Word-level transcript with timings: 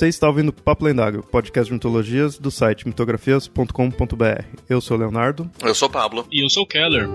Você 0.00 0.08
está 0.08 0.26
ouvindo 0.26 0.50
Papo 0.50 0.86
Lendário, 0.86 1.22
podcast 1.22 1.68
de 1.68 1.74
mitologias 1.74 2.38
do 2.38 2.50
site 2.50 2.88
mitografias.com.br. 2.88 4.44
Eu 4.66 4.80
sou 4.80 4.96
o 4.96 5.00
Leonardo. 5.00 5.50
Eu 5.60 5.74
sou 5.74 5.88
o 5.88 5.92
Pablo. 5.92 6.26
E 6.32 6.42
eu 6.42 6.48
sou 6.48 6.62
o 6.62 6.66
Keller. 6.66 7.06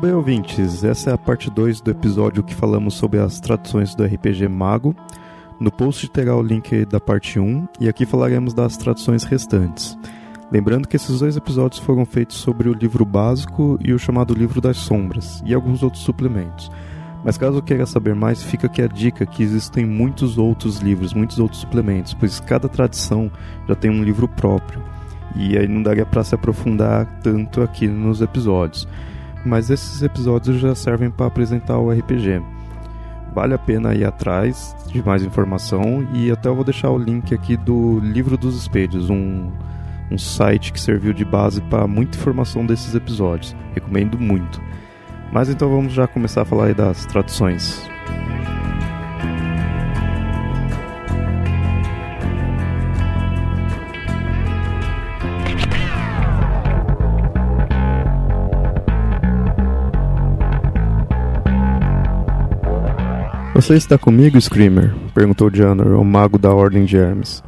Muito 0.00 0.12
bem, 0.12 0.16
ouvintes. 0.16 0.82
Essa 0.82 1.10
é 1.10 1.12
a 1.12 1.18
parte 1.18 1.50
2 1.50 1.82
do 1.82 1.90
episódio 1.90 2.42
que 2.42 2.54
falamos 2.54 2.94
sobre 2.94 3.20
as 3.20 3.38
traduções 3.38 3.94
do 3.94 4.02
RPG 4.02 4.48
Mago. 4.48 4.96
No 5.60 5.70
post 5.70 6.08
terá 6.08 6.34
o 6.34 6.42
link 6.42 6.86
da 6.86 6.98
parte 6.98 7.38
1 7.38 7.68
e 7.78 7.86
aqui 7.86 8.06
falaremos 8.06 8.54
das 8.54 8.78
traduções 8.78 9.24
restantes. 9.24 9.98
Lembrando 10.50 10.88
que 10.88 10.96
esses 10.96 11.20
dois 11.20 11.36
episódios 11.36 11.82
foram 11.82 12.06
feitos 12.06 12.38
sobre 12.38 12.70
o 12.70 12.72
livro 12.72 13.04
básico 13.04 13.78
e 13.84 13.92
o 13.92 13.98
chamado 13.98 14.32
Livro 14.32 14.58
das 14.58 14.78
Sombras, 14.78 15.42
e 15.44 15.52
alguns 15.52 15.82
outros 15.82 16.02
suplementos. 16.02 16.72
Mas 17.22 17.36
caso 17.36 17.60
queira 17.60 17.84
saber 17.84 18.14
mais, 18.14 18.42
fica 18.42 18.68
aqui 18.68 18.80
a 18.80 18.88
dica 18.88 19.26
que 19.26 19.42
existem 19.42 19.84
muitos 19.84 20.38
outros 20.38 20.78
livros, 20.78 21.12
muitos 21.12 21.38
outros 21.38 21.60
suplementos, 21.60 22.14
pois 22.14 22.40
cada 22.40 22.70
tradição 22.70 23.30
já 23.68 23.74
tem 23.74 23.90
um 23.90 24.02
livro 24.02 24.26
próprio. 24.26 24.82
E 25.36 25.58
aí 25.58 25.68
não 25.68 25.82
daria 25.82 26.06
para 26.06 26.24
se 26.24 26.34
aprofundar 26.34 27.20
tanto 27.22 27.60
aqui 27.60 27.86
nos 27.86 28.22
episódios 28.22 28.88
mas 29.44 29.70
esses 29.70 30.02
episódios 30.02 30.58
já 30.58 30.74
servem 30.74 31.10
para 31.10 31.26
apresentar 31.26 31.78
o 31.78 31.90
RPG. 31.90 32.42
Vale 33.34 33.54
a 33.54 33.58
pena 33.58 33.94
ir 33.94 34.04
atrás 34.04 34.74
de 34.88 35.02
mais 35.02 35.22
informação 35.22 36.06
e 36.12 36.30
até 36.30 36.48
eu 36.48 36.54
vou 36.54 36.64
deixar 36.64 36.90
o 36.90 36.98
link 36.98 37.32
aqui 37.32 37.56
do 37.56 38.00
Livro 38.00 38.36
dos 38.36 38.56
Espelhos, 38.56 39.08
um, 39.08 39.50
um 40.10 40.18
site 40.18 40.72
que 40.72 40.80
serviu 40.80 41.12
de 41.12 41.24
base 41.24 41.60
para 41.62 41.86
muita 41.86 42.18
informação 42.18 42.66
desses 42.66 42.94
episódios. 42.94 43.54
Recomendo 43.74 44.18
muito. 44.18 44.60
Mas 45.32 45.48
então 45.48 45.70
vamos 45.70 45.92
já 45.92 46.08
começar 46.08 46.42
a 46.42 46.44
falar 46.44 46.74
das 46.74 47.06
traduções. 47.06 47.88
Você 63.60 63.74
está 63.74 63.98
comigo, 63.98 64.40
Screamer? 64.40 64.94
perguntou 65.12 65.50
Janor, 65.52 66.00
o 66.00 66.02
mago 66.02 66.38
da 66.38 66.50
Ordem 66.50 66.86
de 66.86 66.96
Hermes. 66.96 67.42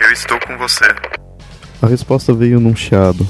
Eu 0.00 0.10
estou 0.10 0.40
com 0.40 0.56
você. 0.56 0.86
A 1.82 1.86
resposta 1.86 2.32
veio 2.32 2.58
num 2.58 2.74
chiado. 2.74 3.28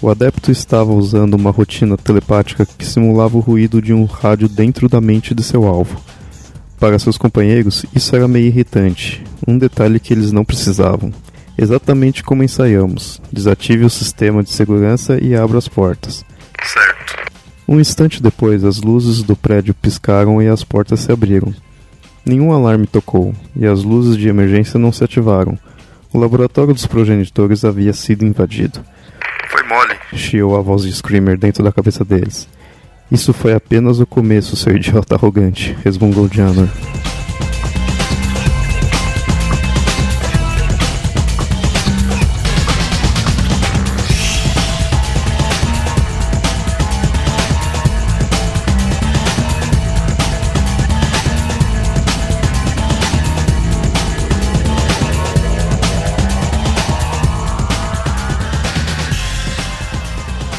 O 0.00 0.08
adepto 0.08 0.50
estava 0.50 0.90
usando 0.90 1.34
uma 1.34 1.50
rotina 1.50 1.98
telepática 1.98 2.64
que 2.64 2.86
simulava 2.86 3.36
o 3.36 3.40
ruído 3.40 3.82
de 3.82 3.92
um 3.92 4.06
rádio 4.06 4.48
dentro 4.48 4.88
da 4.88 5.02
mente 5.02 5.34
de 5.34 5.42
seu 5.42 5.66
alvo. 5.66 6.02
Para 6.80 6.98
seus 6.98 7.18
companheiros, 7.18 7.84
isso 7.94 8.16
era 8.16 8.26
meio 8.26 8.46
irritante, 8.46 9.22
um 9.46 9.58
detalhe 9.58 10.00
que 10.00 10.14
eles 10.14 10.32
não 10.32 10.46
precisavam. 10.46 11.12
Exatamente 11.58 12.22
como 12.22 12.42
ensaiamos: 12.42 13.20
desative 13.30 13.84
o 13.84 13.90
sistema 13.90 14.42
de 14.42 14.50
segurança 14.50 15.22
e 15.22 15.36
abra 15.36 15.58
as 15.58 15.68
portas. 15.68 16.24
Certo. 16.62 17.33
Um 17.66 17.80
instante 17.80 18.22
depois, 18.22 18.62
as 18.62 18.80
luzes 18.80 19.22
do 19.22 19.34
prédio 19.34 19.74
piscaram 19.74 20.40
e 20.42 20.48
as 20.48 20.62
portas 20.62 21.00
se 21.00 21.10
abriram. 21.10 21.54
Nenhum 22.24 22.52
alarme 22.52 22.86
tocou, 22.86 23.34
e 23.56 23.66
as 23.66 23.82
luzes 23.82 24.16
de 24.16 24.28
emergência 24.28 24.78
não 24.78 24.92
se 24.92 25.02
ativaram. 25.02 25.58
O 26.12 26.18
laboratório 26.18 26.74
dos 26.74 26.86
progenitores 26.86 27.64
havia 27.64 27.92
sido 27.92 28.24
invadido. 28.24 28.80
Foi 29.48 29.62
mole. 29.64 29.94
Chiou 30.12 30.56
a 30.56 30.60
voz 30.60 30.82
de 30.82 30.92
Screamer 30.92 31.38
dentro 31.38 31.64
da 31.64 31.72
cabeça 31.72 32.04
deles. 32.04 32.48
Isso 33.10 33.32
foi 33.32 33.52
apenas 33.54 33.98
o 33.98 34.06
começo, 34.06 34.56
seu 34.56 34.74
idiota 34.76 35.14
arrogante, 35.14 35.76
resmungou 35.82 36.28
Janor. 36.32 36.68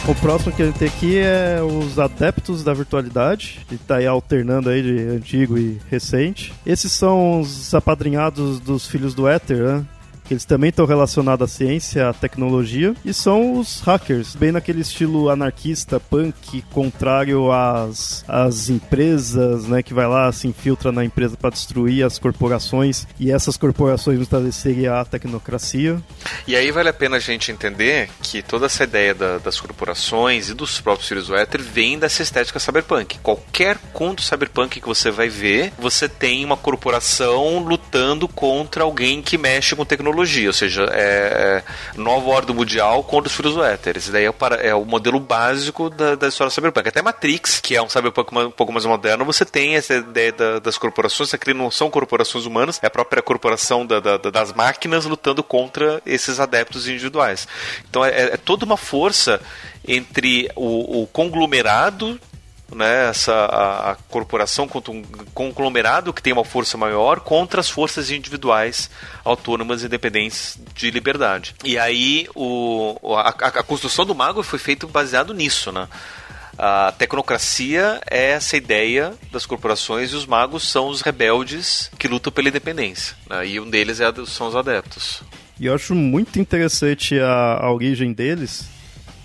O 0.07 0.13
próximo 0.13 0.55
que 0.55 0.61
a 0.61 0.65
gente 0.67 0.77
tem 0.77 0.87
aqui 0.87 1.17
é 1.17 1.59
os 1.63 1.97
adeptos 1.97 2.63
da 2.63 2.75
virtualidade, 2.75 3.65
que 3.67 3.73
está 3.73 3.95
aí 3.95 4.05
alternando 4.05 4.69
aí 4.69 4.83
de 4.83 4.99
antigo 5.07 5.57
e 5.57 5.81
recente. 5.89 6.53
Esses 6.63 6.91
são 6.91 7.39
os 7.39 7.73
apadrinhados 7.73 8.59
dos 8.59 8.85
filhos 8.85 9.15
do 9.15 9.27
Éter, 9.27 9.57
né? 9.57 9.85
Que 10.25 10.33
eles 10.33 10.45
também 10.45 10.69
estão 10.69 10.85
relacionados 10.85 11.49
à 11.49 11.53
ciência, 11.53 12.09
à 12.09 12.13
tecnologia, 12.13 12.93
e 13.05 13.13
são 13.13 13.59
os 13.59 13.79
hackers, 13.81 14.35
bem 14.35 14.51
naquele 14.51 14.81
estilo 14.81 15.29
anarquista, 15.29 15.99
punk, 15.99 16.63
contrário 16.73 17.51
às, 17.51 18.25
às 18.27 18.69
empresas, 18.69 19.65
né, 19.67 19.83
que 19.83 19.93
vai 19.93 20.07
lá, 20.07 20.31
se 20.31 20.47
infiltra 20.47 20.91
na 20.91 21.05
empresa 21.05 21.37
para 21.37 21.51
destruir 21.51 22.03
as 22.03 22.17
corporações, 22.17 23.07
e 23.19 23.31
essas 23.31 23.55
corporações 23.55 24.17
muitas 24.17 24.41
vezes 24.41 24.55
seria 24.55 24.99
a 24.99 25.05
tecnocracia. 25.05 26.01
E 26.47 26.55
aí 26.55 26.71
vale 26.71 26.89
a 26.89 26.93
pena 26.93 27.17
a 27.17 27.19
gente 27.19 27.51
entender 27.51 28.09
que 28.21 28.41
toda 28.41 28.65
essa 28.65 28.83
ideia 28.83 29.13
da, 29.13 29.37
das 29.37 29.59
corporações 29.59 30.49
e 30.49 30.53
dos 30.53 30.81
próprios 30.81 31.07
filhos 31.07 31.27
do 31.27 31.35
vem 31.59 31.99
dessa 31.99 32.23
estética 32.23 32.59
cyberpunk. 32.59 33.19
Qualquer 33.19 33.77
conto 33.93 34.21
cyberpunk 34.21 34.79
que 34.79 34.87
você 34.87 35.11
vai 35.11 35.29
ver, 35.29 35.71
você 35.77 36.09
tem 36.09 36.43
uma 36.43 36.57
corporação 36.57 37.59
lutando 37.59 38.27
contra 38.27 38.83
alguém 38.83 39.21
que 39.21 39.37
mexe 39.37 39.75
com 39.75 39.85
tecnologia 39.85 40.14
tecnologia, 40.15 40.47
ou 40.47 40.53
seja, 40.53 40.85
é, 40.91 41.63
é 41.95 41.99
nova 41.99 42.29
ordem 42.29 42.55
mundial 42.55 43.03
contra 43.03 43.27
os 43.27 43.35
filhos 43.35 43.53
do 43.53 43.63
éter. 43.63 43.97
Esse 43.97 44.11
daí 44.11 44.23
é 44.23 44.29
o, 44.29 44.35
é 44.61 44.73
o 44.73 44.85
modelo 44.85 45.19
básico 45.19 45.89
da, 45.89 46.15
da 46.15 46.27
história 46.27 46.49
cyberpunk. 46.49 46.87
Até 46.87 47.01
Matrix, 47.01 47.59
que 47.59 47.75
é 47.75 47.81
um 47.81 47.89
cyberpunk 47.89 48.35
um 48.35 48.51
pouco 48.51 48.71
mais 48.71 48.85
moderno, 48.85 49.25
você 49.25 49.43
tem 49.43 49.75
essa 49.75 49.95
ideia 49.95 50.31
da, 50.31 50.59
das 50.59 50.77
corporações, 50.77 51.31
que 51.35 51.53
não 51.53 51.69
são 51.69 51.89
corporações 51.89 52.45
humanas, 52.45 52.79
é 52.81 52.87
a 52.87 52.89
própria 52.89 53.21
corporação 53.21 53.85
da, 53.85 53.99
da, 53.99 54.17
das 54.17 54.53
máquinas 54.53 55.05
lutando 55.05 55.43
contra 55.43 56.01
esses 56.05 56.39
adeptos 56.39 56.87
individuais. 56.87 57.47
Então 57.89 58.03
é, 58.05 58.33
é 58.33 58.37
toda 58.37 58.65
uma 58.65 58.77
força 58.77 59.41
entre 59.87 60.49
o, 60.55 61.01
o 61.03 61.07
conglomerado 61.07 62.19
né, 62.73 63.09
essa 63.09 63.33
a, 63.33 63.91
a, 63.91 63.95
corporação 63.95 64.67
contra 64.67 64.91
um 64.91 65.03
conglomerado 65.33 66.13
que 66.13 66.21
tem 66.21 66.33
uma 66.33 66.45
força 66.45 66.77
maior 66.77 67.19
contra 67.19 67.59
as 67.59 67.69
forças 67.69 68.09
individuais 68.09 68.89
autônomas 69.23 69.83
independentes 69.83 70.59
de 70.73 70.89
liberdade. 70.89 71.55
E 71.63 71.77
aí 71.77 72.27
o, 72.35 72.97
a, 73.15 73.29
a 73.29 73.63
construção 73.63 74.05
do 74.05 74.15
mago 74.15 74.41
foi 74.43 74.59
feita 74.59 74.87
baseado 74.87 75.33
nisso, 75.33 75.71
né? 75.71 75.87
A 76.57 76.93
tecnocracia 76.97 77.99
é 78.09 78.31
essa 78.31 78.55
ideia 78.55 79.13
das 79.31 79.45
corporações 79.45 80.11
e 80.11 80.15
os 80.15 80.25
magos 80.25 80.65
são 80.65 80.87
os 80.87 81.01
rebeldes 81.01 81.91
que 81.99 82.07
lutam 82.07 82.31
pela 82.31 82.47
independência. 82.47 83.15
Né? 83.29 83.47
E 83.47 83.59
um 83.59 83.69
deles 83.69 83.99
é, 83.99 84.05
são 84.25 84.47
os 84.47 84.55
adeptos. 84.55 85.21
E 85.59 85.65
eu 85.65 85.75
acho 85.75 85.93
muito 85.93 86.39
interessante 86.39 87.19
a, 87.19 87.59
a 87.61 87.71
origem 87.73 88.13
deles, 88.13 88.67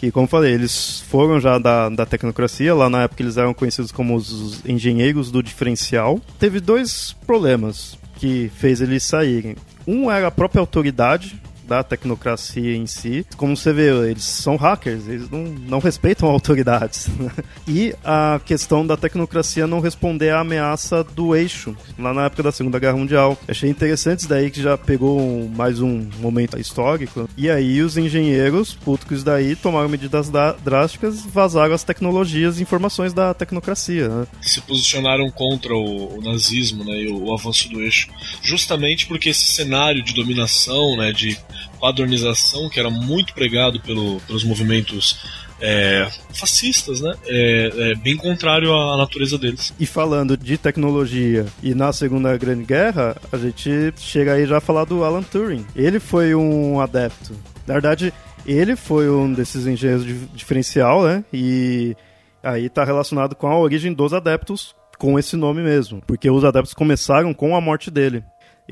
que, 0.01 0.11
como 0.11 0.27
falei, 0.27 0.55
eles 0.55 1.05
foram 1.11 1.39
já 1.39 1.59
da, 1.59 1.91
da 1.91 2.07
tecnocracia, 2.07 2.75
lá 2.75 2.89
na 2.89 3.03
época 3.03 3.23
eles 3.23 3.37
eram 3.37 3.53
conhecidos 3.53 3.93
como 3.93 4.17
os 4.17 4.65
engenheiros 4.65 5.31
do 5.31 5.43
diferencial. 5.43 6.19
Teve 6.39 6.59
dois 6.59 7.15
problemas 7.27 7.99
que 8.17 8.51
fez 8.57 8.81
eles 8.81 9.03
saírem. 9.03 9.57
Um 9.87 10.11
era 10.11 10.29
a 10.29 10.31
própria 10.31 10.61
autoridade, 10.61 11.39
da 11.71 11.85
tecnocracia 11.85 12.75
em 12.75 12.85
si. 12.85 13.25
Como 13.37 13.57
você 13.57 13.73
vê, 13.73 13.91
eles 14.11 14.25
são 14.25 14.57
hackers, 14.57 15.07
eles 15.07 15.31
não, 15.31 15.45
não 15.45 15.79
respeitam 15.79 16.27
autoridades. 16.29 17.07
Né? 17.07 17.31
E 17.69 17.95
a 18.05 18.41
questão 18.45 18.85
da 18.85 18.97
tecnocracia 18.97 19.69
não 19.69 19.79
responder 19.79 20.31
à 20.31 20.41
ameaça 20.41 21.05
do 21.05 21.37
eixo, 21.37 21.77
lá 21.97 22.13
na 22.13 22.25
época 22.25 22.43
da 22.43 22.51
Segunda 22.51 22.81
Guerra 22.81 22.97
Mundial. 22.97 23.39
Achei 23.47 23.71
interessante 23.71 24.21
isso 24.21 24.29
daí, 24.29 24.51
que 24.51 24.61
já 24.61 24.77
pegou 24.77 25.49
mais 25.55 25.81
um 25.81 26.09
momento 26.19 26.59
histórico. 26.59 27.29
E 27.37 27.49
aí 27.49 27.81
os 27.83 27.97
engenheiros, 27.97 28.75
putos 28.75 29.23
daí, 29.23 29.55
tomaram 29.55 29.89
medidas 29.89 30.29
drásticas, 30.65 31.25
vazaram 31.25 31.73
as 31.73 31.85
tecnologias 31.85 32.59
e 32.59 32.63
informações 32.63 33.13
da 33.13 33.33
tecnocracia. 33.33 34.09
Né? 34.09 34.27
Se 34.43 34.61
posicionaram 34.63 35.31
contra 35.31 35.73
o, 35.73 36.19
o 36.19 36.21
nazismo 36.21 36.83
né, 36.83 37.03
e 37.03 37.09
o, 37.09 37.27
o 37.27 37.33
avanço 37.33 37.69
do 37.69 37.81
eixo, 37.81 38.09
justamente 38.43 39.07
porque 39.07 39.29
esse 39.29 39.45
cenário 39.45 40.03
de 40.03 40.13
dominação, 40.13 40.97
né, 40.97 41.13
de 41.13 41.39
padronização 41.81 42.69
que 42.69 42.79
era 42.79 42.91
muito 42.91 43.35
pregado 43.35 43.81
pelo, 43.81 44.21
pelos 44.21 44.45
movimentos 44.45 45.19
é, 45.61 46.09
fascistas, 46.33 47.01
né? 47.01 47.15
É, 47.27 47.71
é, 47.75 47.95
bem 47.97 48.17
contrário 48.17 48.75
à 48.75 48.97
natureza 48.97 49.37
deles. 49.37 49.75
E 49.79 49.87
falando 49.87 50.37
de 50.37 50.57
tecnologia 50.57 51.47
e 51.63 51.75
na 51.75 51.93
Segunda 51.93 52.37
Grande 52.37 52.65
Guerra, 52.65 53.17
a 53.31 53.37
gente 53.37 53.93
chega 53.99 54.35
aí 54.35 54.47
já 54.47 54.59
a 54.59 54.61
falar 54.61 54.85
do 54.85 55.05
Alan 55.05 55.23
Turing. 55.23 55.67
Ele 55.77 56.01
foi 56.01 56.35
um 56.35 56.81
adepto. 56.81 57.35
Na 57.67 57.75
verdade, 57.75 58.13
ele 58.47 58.75
foi 58.75 59.11
um 59.11 59.33
desses 59.33 59.67
engenheiros 59.67 60.05
de 60.05 60.15
diferencial, 60.35 61.03
né? 61.05 61.25
E 61.33 61.95
aí 62.43 62.67
está 62.67 62.85
relacionado 62.85 63.35
com 63.35 63.47
a 63.47 63.59
origem 63.59 63.93
dos 63.93 64.15
adeptos 64.15 64.75
com 64.99 65.19
esse 65.19 65.37
nome 65.37 65.63
mesmo, 65.63 66.03
porque 66.07 66.31
os 66.31 66.45
adeptos 66.45 66.75
começaram 66.75 67.33
com 67.33 67.57
a 67.57 67.61
morte 67.61 67.91
dele. 67.91 68.23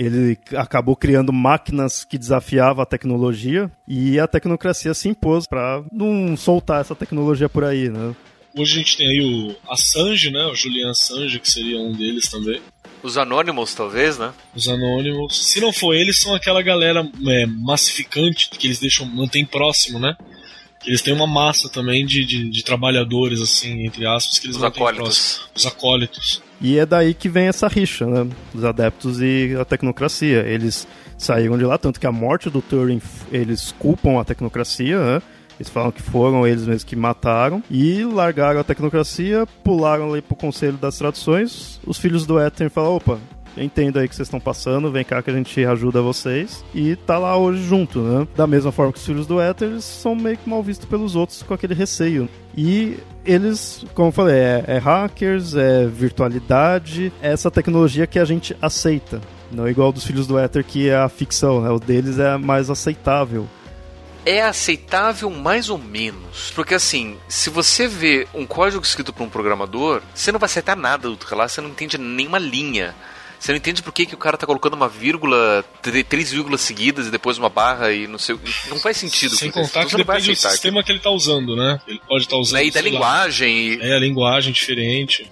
Ele 0.00 0.38
acabou 0.54 0.94
criando 0.94 1.32
máquinas 1.32 2.04
que 2.04 2.16
desafiavam 2.16 2.80
a 2.80 2.86
tecnologia 2.86 3.68
e 3.86 4.16
a 4.20 4.28
tecnocracia 4.28 4.94
se 4.94 5.08
impôs 5.08 5.44
para 5.44 5.82
não 5.90 6.36
soltar 6.36 6.80
essa 6.80 6.94
tecnologia 6.94 7.48
por 7.48 7.64
aí, 7.64 7.88
né? 7.88 8.14
Hoje 8.56 8.74
a 8.74 8.78
gente 8.78 8.96
tem 8.96 9.08
aí 9.08 9.20
o 9.20 9.56
Assange, 9.68 10.30
né? 10.30 10.46
O 10.46 10.54
Julian 10.54 10.90
Assange, 10.90 11.40
que 11.40 11.50
seria 11.50 11.80
um 11.80 11.92
deles 11.92 12.28
também. 12.28 12.60
Os 13.02 13.18
Anonymous, 13.18 13.74
talvez, 13.74 14.16
né? 14.16 14.32
Os 14.54 14.68
Anonymous. 14.68 15.36
Se 15.52 15.60
não 15.60 15.72
for 15.72 15.92
eles, 15.94 16.20
são 16.20 16.32
aquela 16.32 16.62
galera 16.62 17.04
é, 17.26 17.46
massificante 17.46 18.50
que 18.50 18.68
eles 18.68 18.78
deixam, 18.78 19.04
mantém 19.04 19.44
próximo, 19.44 19.98
né? 19.98 20.16
Eles 20.86 21.02
têm 21.02 21.12
uma 21.12 21.26
massa 21.26 21.68
também 21.68 22.06
de, 22.06 22.24
de, 22.24 22.48
de 22.48 22.62
trabalhadores, 22.62 23.40
assim, 23.40 23.84
entre 23.84 24.06
aspas, 24.06 24.38
que 24.38 24.46
eles 24.46 24.56
Os 24.56 24.62
mantêm 24.62 24.80
acólitos. 24.80 25.04
próximo. 25.08 25.48
Os 25.56 25.66
acólitos. 25.66 26.47
E 26.60 26.78
é 26.78 26.84
daí 26.84 27.14
que 27.14 27.28
vem 27.28 27.46
essa 27.46 27.68
rixa, 27.68 28.06
né? 28.06 28.28
Dos 28.52 28.64
adeptos 28.64 29.20
e 29.20 29.56
a 29.60 29.64
tecnocracia. 29.64 30.40
Eles 30.40 30.86
saíram 31.16 31.56
de 31.56 31.64
lá, 31.64 31.78
tanto 31.78 32.00
que 32.00 32.06
a 32.06 32.12
morte 32.12 32.50
do 32.50 32.60
Turing, 32.60 33.00
eles 33.30 33.72
culpam 33.78 34.20
a 34.20 34.24
tecnocracia, 34.24 34.98
né? 34.98 35.22
Eles 35.58 35.68
falam 35.68 35.90
que 35.90 36.00
foram 36.00 36.46
eles 36.46 36.64
mesmos 36.64 36.84
que 36.84 36.94
mataram 36.94 37.62
e 37.68 38.04
largaram 38.04 38.60
a 38.60 38.64
tecnocracia, 38.64 39.44
pularam 39.64 40.12
ali 40.12 40.22
pro 40.22 40.36
Conselho 40.36 40.76
das 40.76 40.96
Traduções. 40.96 41.80
Os 41.84 41.98
filhos 41.98 42.24
do 42.24 42.38
Éter 42.38 42.70
falam: 42.70 42.94
opa, 42.94 43.18
entendo 43.62 43.98
aí 43.98 44.08
que 44.08 44.14
vocês 44.14 44.26
estão 44.26 44.40
passando, 44.40 44.90
vem 44.90 45.04
cá 45.04 45.22
que 45.22 45.30
a 45.30 45.34
gente 45.34 45.64
ajuda 45.64 46.00
vocês. 46.00 46.64
E 46.74 46.96
tá 46.96 47.18
lá 47.18 47.36
hoje 47.36 47.62
junto, 47.64 48.00
né? 48.00 48.26
Da 48.36 48.46
mesma 48.46 48.72
forma 48.72 48.92
que 48.92 48.98
os 48.98 49.06
filhos 49.06 49.26
do 49.26 49.40
Éter, 49.40 49.68
eles 49.68 49.84
são 49.84 50.14
meio 50.14 50.36
que 50.36 50.48
mal 50.48 50.62
vistos 50.62 50.88
pelos 50.88 51.16
outros 51.16 51.42
com 51.42 51.54
aquele 51.54 51.74
receio. 51.74 52.28
E 52.56 52.98
eles, 53.24 53.84
como 53.94 54.08
eu 54.08 54.12
falei, 54.12 54.36
é, 54.36 54.64
é 54.66 54.78
hackers, 54.78 55.54
é 55.54 55.86
virtualidade, 55.86 57.12
é 57.20 57.32
essa 57.32 57.50
tecnologia 57.50 58.06
que 58.06 58.18
a 58.18 58.24
gente 58.24 58.56
aceita. 58.60 59.20
Não 59.50 59.66
é 59.66 59.70
igual 59.70 59.92
dos 59.92 60.04
filhos 60.04 60.26
do 60.26 60.38
Éter, 60.38 60.64
que 60.64 60.88
é 60.88 60.96
a 60.96 61.08
ficção, 61.08 61.60
né? 61.60 61.70
O 61.70 61.78
deles 61.78 62.18
é 62.18 62.36
mais 62.36 62.70
aceitável. 62.70 63.48
É 64.26 64.42
aceitável 64.42 65.30
mais 65.30 65.70
ou 65.70 65.78
menos. 65.78 66.52
Porque 66.54 66.74
assim, 66.74 67.16
se 67.28 67.48
você 67.48 67.88
vê 67.88 68.26
um 68.34 68.44
código 68.44 68.82
escrito 68.82 69.12
por 69.12 69.24
um 69.24 69.30
programador, 69.30 70.02
você 70.14 70.30
não 70.30 70.38
vai 70.38 70.46
aceitar 70.46 70.76
nada 70.76 71.08
do 71.08 71.16
que 71.16 71.34
lá, 71.34 71.48
você 71.48 71.60
não 71.60 71.70
entende 71.70 71.96
nenhuma 71.96 72.38
linha. 72.38 72.94
Você 73.38 73.52
não 73.52 73.56
entende 73.56 73.82
por 73.82 73.92
que, 73.92 74.04
que 74.04 74.14
o 74.14 74.18
cara 74.18 74.36
tá 74.36 74.44
colocando 74.46 74.74
uma 74.74 74.88
vírgula, 74.88 75.64
tr- 75.80 76.02
três 76.08 76.32
vírgulas 76.32 76.60
seguidas 76.60 77.06
e 77.06 77.10
depois 77.10 77.38
uma 77.38 77.48
barra 77.48 77.92
e 77.92 78.06
não 78.06 78.18
sei. 78.18 78.34
o- 78.34 78.40
Não 78.68 78.78
faz 78.78 78.96
sentido. 78.96 79.36
Sem 79.36 79.50
contar 79.50 79.86
que 79.86 79.96
depende 79.96 80.30
do 80.32 80.36
sistema 80.36 80.82
que 80.82 80.90
ele 80.90 80.98
tá 80.98 81.10
usando, 81.10 81.54
né? 81.54 81.80
Ele 81.86 82.00
pode 82.08 82.24
estar 82.24 82.36
usando. 82.36 82.56
aquilo. 82.58 82.72
Né, 82.74 82.78
E 82.80 82.82
da 82.82 82.90
linguagem. 82.90 83.56
E, 83.56 83.80
É, 83.80 83.96
a 83.96 83.98
linguagem 84.00 84.52
diferente. 84.52 85.30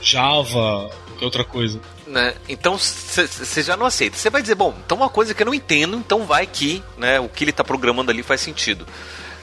Java, 0.00 0.90
qualquer 1.06 1.24
outra 1.24 1.44
coisa. 1.44 1.80
né? 2.06 2.34
Então 2.48 2.78
você 2.78 3.62
já 3.62 3.76
não 3.76 3.86
aceita. 3.86 4.16
Você 4.16 4.30
vai 4.30 4.40
dizer, 4.40 4.54
bom, 4.54 4.74
então 4.84 4.96
uma 4.96 5.08
coisa 5.08 5.34
que 5.34 5.42
eu 5.42 5.46
não 5.46 5.54
entendo, 5.54 5.96
então 5.96 6.24
vai 6.24 6.46
que 6.46 6.82
né, 6.96 7.18
o 7.20 7.28
que 7.28 7.44
ele 7.44 7.50
está 7.50 7.64
programando 7.64 8.10
ali 8.10 8.22
faz 8.22 8.40
sentido. 8.40 8.86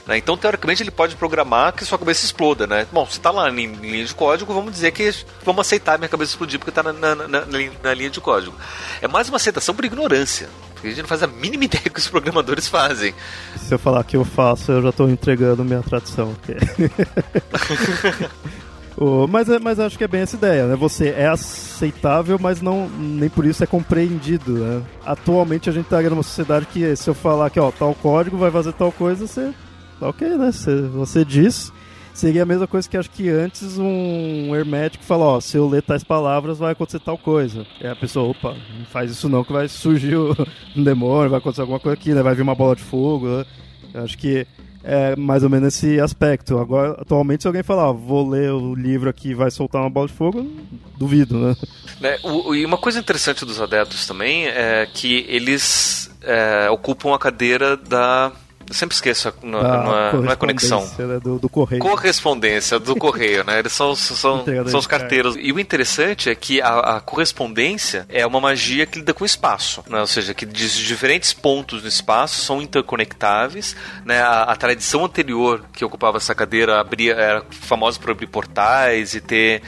Né? 0.06 0.18
Então, 0.18 0.36
teoricamente, 0.36 0.82
ele 0.82 0.90
pode 0.92 1.16
programar 1.16 1.72
que 1.72 1.84
sua 1.84 1.98
cabeça 1.98 2.24
exploda, 2.24 2.66
né? 2.66 2.86
Bom, 2.92 3.04
se 3.06 3.12
está 3.12 3.30
lá 3.30 3.50
em, 3.50 3.64
em 3.64 3.72
linha 3.74 4.04
de 4.04 4.14
código, 4.14 4.54
vamos 4.54 4.72
dizer 4.72 4.92
que 4.92 5.12
vamos 5.44 5.60
aceitar 5.62 5.98
minha 5.98 6.08
cabeça 6.08 6.30
explodir 6.32 6.58
porque 6.60 6.70
está 6.70 6.82
na, 6.82 6.92
na, 6.92 7.14
na- 7.16 7.44
na 7.44 7.94
linha- 7.94 8.10
de 8.10 8.20
código. 8.20 8.54
É 9.02 9.08
mais 9.08 9.28
uma 9.28 9.36
aceitação 9.36 9.74
por 9.74 9.84
ignorância. 9.84 10.48
Porque 10.74 10.86
a 10.86 10.90
gente 10.90 11.02
não 11.02 11.08
faz 11.08 11.22
a 11.22 11.26
mínima 11.26 11.64
ideia 11.64 11.82
do 11.84 11.90
que 11.90 11.98
os 11.98 12.08
programadores 12.08 12.68
fazem. 12.68 13.12
Se 13.56 13.74
eu 13.74 13.78
falar 13.80 14.04
que 14.04 14.16
eu 14.16 14.24
faço, 14.24 14.70
eu 14.70 14.82
já 14.82 14.92
tô 14.92 15.08
entregando 15.08 15.64
minha 15.64 15.82
tradição. 15.82 16.36
aqui. 16.42 16.54
O- 18.98 19.26
mas, 19.26 19.46
é- 19.50 19.58
mas 19.58 19.78
acho 19.78 19.98
que 19.98 20.04
é 20.04 20.08
bem 20.08 20.22
essa 20.22 20.36
ideia, 20.36 20.68
né? 20.68 20.74
Você 20.74 21.08
é 21.10 21.26
aceitável, 21.26 22.38
mas 22.40 22.62
não 22.62 22.88
nem 22.88 23.28
por 23.28 23.44
isso 23.44 23.62
é 23.62 23.66
compreendido, 23.66 24.52
né? 24.52 24.82
Atualmente 25.04 25.68
a 25.68 25.72
gente 25.72 25.84
tá 25.84 26.00
numa 26.00 26.22
sociedade 26.22 26.64
que 26.64 26.96
se 26.96 27.10
eu 27.10 27.14
falar 27.14 27.50
que, 27.50 27.60
ó, 27.60 27.70
tal 27.70 27.94
código 27.94 28.38
vai 28.38 28.50
fazer 28.50 28.72
tal 28.72 28.90
coisa, 28.90 29.26
você... 29.26 29.52
Ok, 30.00 30.28
né? 30.28 30.52
Você, 30.52 30.82
você 30.82 31.24
diz... 31.24 31.72
Seria 32.14 32.44
a 32.44 32.46
mesma 32.46 32.66
coisa 32.66 32.88
que 32.88 32.96
acho 32.96 33.10
que 33.10 33.28
antes 33.28 33.76
um 33.76 34.56
hermético 34.56 35.04
fala, 35.04 35.26
ó, 35.26 35.38
se 35.38 35.54
eu 35.58 35.68
ler 35.68 35.82
tais 35.82 36.02
palavras 36.02 36.56
vai 36.58 36.72
acontecer 36.72 36.98
tal 36.98 37.18
coisa. 37.18 37.66
E 37.78 37.86
a 37.86 37.94
pessoa, 37.94 38.30
opa, 38.30 38.54
não 38.78 38.86
faz 38.86 39.10
isso 39.10 39.28
não 39.28 39.44
que 39.44 39.52
vai 39.52 39.68
surgir 39.68 40.16
um 40.16 40.32
demônio, 40.82 41.28
vai 41.28 41.40
acontecer 41.40 41.60
alguma 41.60 41.78
coisa 41.78 41.92
aqui, 41.92 42.14
né? 42.14 42.22
Vai 42.22 42.34
vir 42.34 42.40
uma 42.40 42.54
bola 42.54 42.74
de 42.74 42.80
fogo, 42.80 43.28
né? 43.28 43.44
Eu 43.92 44.02
acho 44.04 44.16
que 44.16 44.46
é 44.82 45.14
mais 45.14 45.42
ou 45.42 45.50
menos 45.50 45.74
esse 45.74 46.00
aspecto. 46.00 46.56
Agora, 46.58 46.92
atualmente, 46.98 47.42
se 47.42 47.48
alguém 47.48 47.62
falar, 47.62 47.90
ó, 47.90 47.92
vou 47.92 48.26
ler 48.26 48.50
o 48.50 48.74
livro 48.74 49.10
aqui 49.10 49.32
e 49.32 49.34
vai 49.34 49.50
soltar 49.50 49.82
uma 49.82 49.90
bola 49.90 50.06
de 50.06 50.14
fogo, 50.14 50.50
duvido, 50.96 51.36
né? 51.38 51.54
Né, 52.00 52.18
o- 52.22 52.54
e 52.54 52.64
uma 52.64 52.78
coisa 52.78 52.98
interessante 52.98 53.44
dos 53.44 53.60
adeptos 53.60 54.06
também 54.06 54.46
é 54.46 54.88
que 54.90 55.26
eles 55.28 56.10
é, 56.22 56.70
ocupam 56.70 57.14
a 57.14 57.18
cadeira 57.18 57.76
da. 57.76 58.32
Eu 58.68 58.74
sempre 58.74 58.94
esqueço, 58.94 59.32
não, 59.42 59.62
não 59.62 60.30
é, 60.30 60.36
conexão. 60.36 60.80
correspondência, 60.80 61.06
né, 61.06 61.20
do, 61.20 61.38
do 61.38 61.48
correio. 61.48 61.80
Correspondência 61.80 62.78
do 62.80 62.96
correio, 62.96 63.44
né? 63.44 63.60
Eles 63.60 63.72
são, 63.72 63.94
são, 63.94 64.44
são 64.66 64.80
os 64.80 64.86
carteiros. 64.86 65.36
E 65.38 65.52
o 65.52 65.60
interessante 65.60 66.28
é 66.28 66.34
que 66.34 66.60
a, 66.60 66.96
a 66.96 67.00
correspondência 67.00 68.06
é 68.08 68.26
uma 68.26 68.40
magia 68.40 68.84
que 68.84 68.98
lida 68.98 69.14
com 69.14 69.22
o 69.22 69.26
espaço, 69.26 69.84
né? 69.88 70.00
Ou 70.00 70.06
seja, 70.06 70.34
que 70.34 70.44
de 70.44 70.84
diferentes 70.84 71.32
pontos 71.32 71.82
no 71.82 71.88
espaço 71.88 72.40
são 72.40 72.60
interconectáveis, 72.60 73.76
né? 74.04 74.20
A, 74.20 74.42
a 74.42 74.56
tradição 74.56 75.04
anterior 75.04 75.64
que 75.72 75.84
ocupava 75.84 76.16
essa 76.16 76.34
cadeira 76.34 76.80
abria, 76.80 77.14
era 77.14 77.44
famosa 77.50 78.00
por 78.00 78.10
abrir 78.10 78.26
portais 78.26 79.14
e 79.14 79.20
ter 79.20 79.62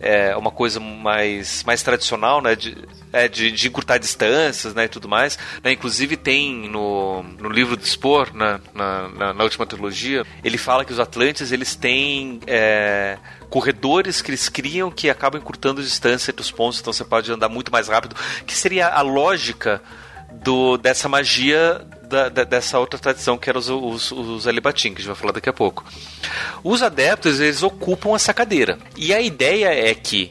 é, 0.00 0.36
uma 0.36 0.50
coisa 0.50 0.80
mais, 0.80 1.62
mais 1.62 1.80
tradicional, 1.82 2.42
né? 2.42 2.56
De, 2.56 2.76
é, 3.12 3.28
de, 3.28 3.50
de 3.52 3.68
encurtar 3.68 3.98
distâncias, 3.98 4.74
né? 4.74 4.84
E 4.84 4.88
tudo 4.88 5.08
mais. 5.08 5.38
Né? 5.62 5.72
Inclusive 5.72 6.16
tem 6.16 6.68
no, 6.68 7.22
no 7.22 7.48
livro 7.48 7.76
do 7.76 7.86
Spor, 7.86 8.34
na, 8.34 8.60
na, 8.74 9.32
na 9.34 9.44
última 9.44 9.66
trilogia, 9.66 10.24
ele 10.42 10.58
fala 10.58 10.84
que 10.84 10.92
os 10.92 10.98
Atlantes 11.00 11.52
eles 11.52 11.74
têm 11.76 12.40
é, 12.46 13.18
corredores 13.50 14.22
que 14.22 14.30
eles 14.30 14.48
criam 14.48 14.90
que 14.90 15.10
acabam 15.10 15.40
encurtando 15.40 15.80
a 15.80 15.84
distância 15.84 16.30
entre 16.30 16.40
os 16.42 16.50
pontos, 16.50 16.80
então 16.80 16.92
você 16.92 17.04
pode 17.04 17.30
andar 17.30 17.48
muito 17.48 17.70
mais 17.70 17.88
rápido, 17.88 18.16
que 18.46 18.54
seria 18.54 18.88
a 18.88 19.02
lógica 19.02 19.82
do, 20.32 20.78
dessa 20.78 21.08
magia 21.08 21.84
da, 22.04 22.28
da- 22.30 22.44
dessa 22.44 22.78
outra 22.78 22.98
tradição 22.98 23.36
que 23.36 23.50
eram 23.50 23.58
os, 23.60 23.68
os, 23.68 24.10
os 24.12 24.46
Alibatim, 24.48 24.88
que 24.94 24.96
a 24.96 24.98
gente 25.02 25.06
vai 25.08 25.16
falar 25.16 25.32
daqui 25.32 25.48
a 25.48 25.52
pouco. 25.52 25.84
Os 26.64 26.82
adeptos, 26.82 27.40
eles 27.40 27.62
ocupam 27.62 28.14
essa 28.14 28.32
cadeira. 28.32 28.78
E 28.96 29.12
a 29.12 29.20
ideia 29.20 29.68
é 29.68 29.94
que, 29.94 30.30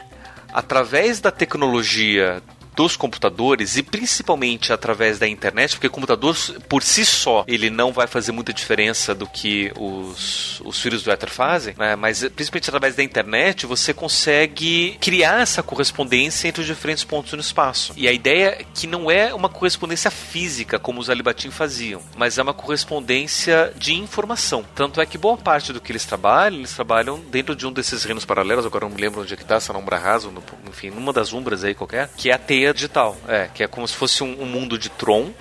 através 0.51 1.19
da 1.19 1.29
tecnologia 1.31 2.41
dos 2.75 2.95
computadores 2.95 3.77
e 3.77 3.83
principalmente 3.83 4.71
através 4.73 5.19
da 5.19 5.27
internet, 5.27 5.71
porque 5.75 5.87
o 5.87 5.91
computador 5.91 6.35
por 6.69 6.83
si 6.83 7.05
só 7.05 7.43
ele 7.47 7.69
não 7.69 7.91
vai 7.91 8.07
fazer 8.07 8.31
muita 8.31 8.53
diferença 8.53 9.13
do 9.13 9.27
que 9.27 9.71
os, 9.77 10.61
os 10.63 10.79
filhos 10.79 11.03
do 11.03 11.11
Ether 11.11 11.29
fazem, 11.29 11.75
né? 11.77 11.95
mas 11.95 12.23
principalmente 12.29 12.69
através 12.69 12.95
da 12.95 13.03
internet 13.03 13.65
você 13.65 13.93
consegue 13.93 14.97
criar 15.01 15.41
essa 15.41 15.61
correspondência 15.61 16.47
entre 16.47 16.61
os 16.61 16.67
diferentes 16.67 17.03
pontos 17.03 17.33
no 17.33 17.39
espaço. 17.39 17.93
E 17.97 18.07
a 18.07 18.11
ideia 18.11 18.57
é 18.61 18.65
que 18.73 18.87
não 18.87 19.09
é 19.11 19.33
uma 19.33 19.49
correspondência 19.49 20.09
física 20.11 20.79
como 20.79 20.99
os 20.99 21.09
Alibatim 21.09 21.49
faziam, 21.51 22.01
mas 22.15 22.37
é 22.37 22.41
uma 22.41 22.53
correspondência 22.53 23.73
de 23.77 23.93
informação. 23.93 24.65
Tanto 24.75 25.01
é 25.01 25.05
que 25.05 25.17
boa 25.17 25.37
parte 25.37 25.73
do 25.73 25.81
que 25.81 25.91
eles 25.91 26.05
trabalham, 26.05 26.59
eles 26.59 26.73
trabalham 26.73 27.19
dentro 27.19 27.55
de 27.55 27.65
um 27.65 27.71
desses 27.71 28.03
reinos 28.03 28.25
paralelos, 28.25 28.65
agora 28.65 28.85
não 28.87 28.95
me 28.95 29.01
lembro 29.01 29.21
onde 29.21 29.33
é 29.33 29.37
que 29.37 29.45
tá, 29.45 29.59
se 29.59 29.69
é 29.69 29.73
na 29.73 29.79
Umbra 29.79 29.99
no- 30.31 30.43
enfim, 30.69 30.89
numa 30.89 31.11
das 31.13 31.33
Umbras 31.33 31.63
aí 31.63 31.73
qualquer, 31.73 32.09
que 32.15 32.29
é 32.29 32.33
a 32.33 32.37
teia 32.37 32.60
digital. 32.73 33.17
É, 33.27 33.49
que 33.53 33.63
é 33.63 33.67
como 33.67 33.87
se 33.87 33.95
fosse 33.95 34.23
um, 34.23 34.41
um 34.41 34.45
mundo 34.45 34.77
de 34.77 34.89
Tron, 34.89 35.31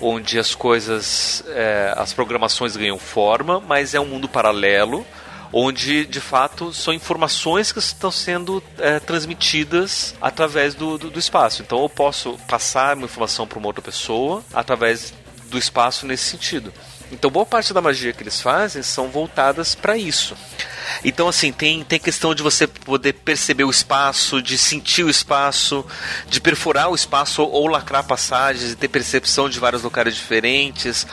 onde 0.00 0.38
as 0.38 0.54
coisas, 0.54 1.42
é, 1.48 1.94
as 1.96 2.12
programações 2.12 2.76
ganham 2.76 2.98
forma, 2.98 3.60
mas 3.60 3.94
é 3.94 4.00
um 4.00 4.06
mundo 4.06 4.28
paralelo, 4.28 5.06
onde 5.52 6.04
de 6.04 6.20
fato 6.20 6.72
são 6.72 6.92
informações 6.92 7.72
que 7.72 7.78
estão 7.78 8.10
sendo 8.10 8.62
é, 8.78 9.00
transmitidas 9.00 10.14
através 10.20 10.74
do, 10.74 10.98
do, 10.98 11.10
do 11.10 11.18
espaço. 11.18 11.62
Então 11.62 11.82
eu 11.82 11.88
posso 11.88 12.38
passar 12.48 12.96
uma 12.96 13.06
informação 13.06 13.46
para 13.46 13.58
uma 13.58 13.68
outra 13.68 13.82
pessoa 13.82 14.44
através 14.52 15.14
do 15.48 15.58
espaço 15.58 16.06
nesse 16.06 16.24
sentido. 16.24 16.72
Então 17.12 17.30
boa 17.30 17.46
parte 17.46 17.72
da 17.72 17.80
magia 17.80 18.12
que 18.12 18.22
eles 18.22 18.40
fazem 18.40 18.82
são 18.82 19.08
voltadas 19.08 19.74
para 19.74 19.96
isso. 19.96 20.36
Então, 21.04 21.28
assim, 21.28 21.52
tem, 21.52 21.82
tem 21.84 21.98
questão 21.98 22.34
de 22.34 22.42
você 22.42 22.66
poder 22.66 23.12
perceber 23.12 23.64
o 23.64 23.70
espaço, 23.70 24.40
de 24.40 24.56
sentir 24.56 25.04
o 25.04 25.10
espaço, 25.10 25.84
de 26.28 26.40
perfurar 26.40 26.90
o 26.90 26.94
espaço 26.94 27.42
ou 27.42 27.66
lacrar 27.66 28.04
passagens 28.04 28.72
e 28.72 28.76
ter 28.76 28.88
percepção 28.88 29.48
de 29.48 29.58
vários 29.58 29.82
lugares 29.82 30.14
diferentes, 30.14 31.06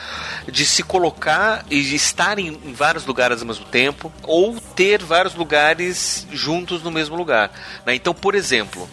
de 0.50 0.64
se 0.64 0.82
colocar 0.82 1.64
e 1.70 1.94
estar 1.94 2.38
em, 2.38 2.48
em 2.64 2.72
vários 2.72 3.04
lugares 3.06 3.40
ao 3.40 3.46
mesmo 3.46 3.64
tempo, 3.64 4.12
ou 4.22 4.58
ter 4.74 5.02
vários 5.02 5.34
lugares 5.34 6.26
juntos 6.32 6.82
no 6.82 6.90
mesmo 6.90 7.16
lugar. 7.16 7.50
Né? 7.84 7.94
Então, 7.94 8.14
por 8.14 8.34
exemplo, 8.34 8.88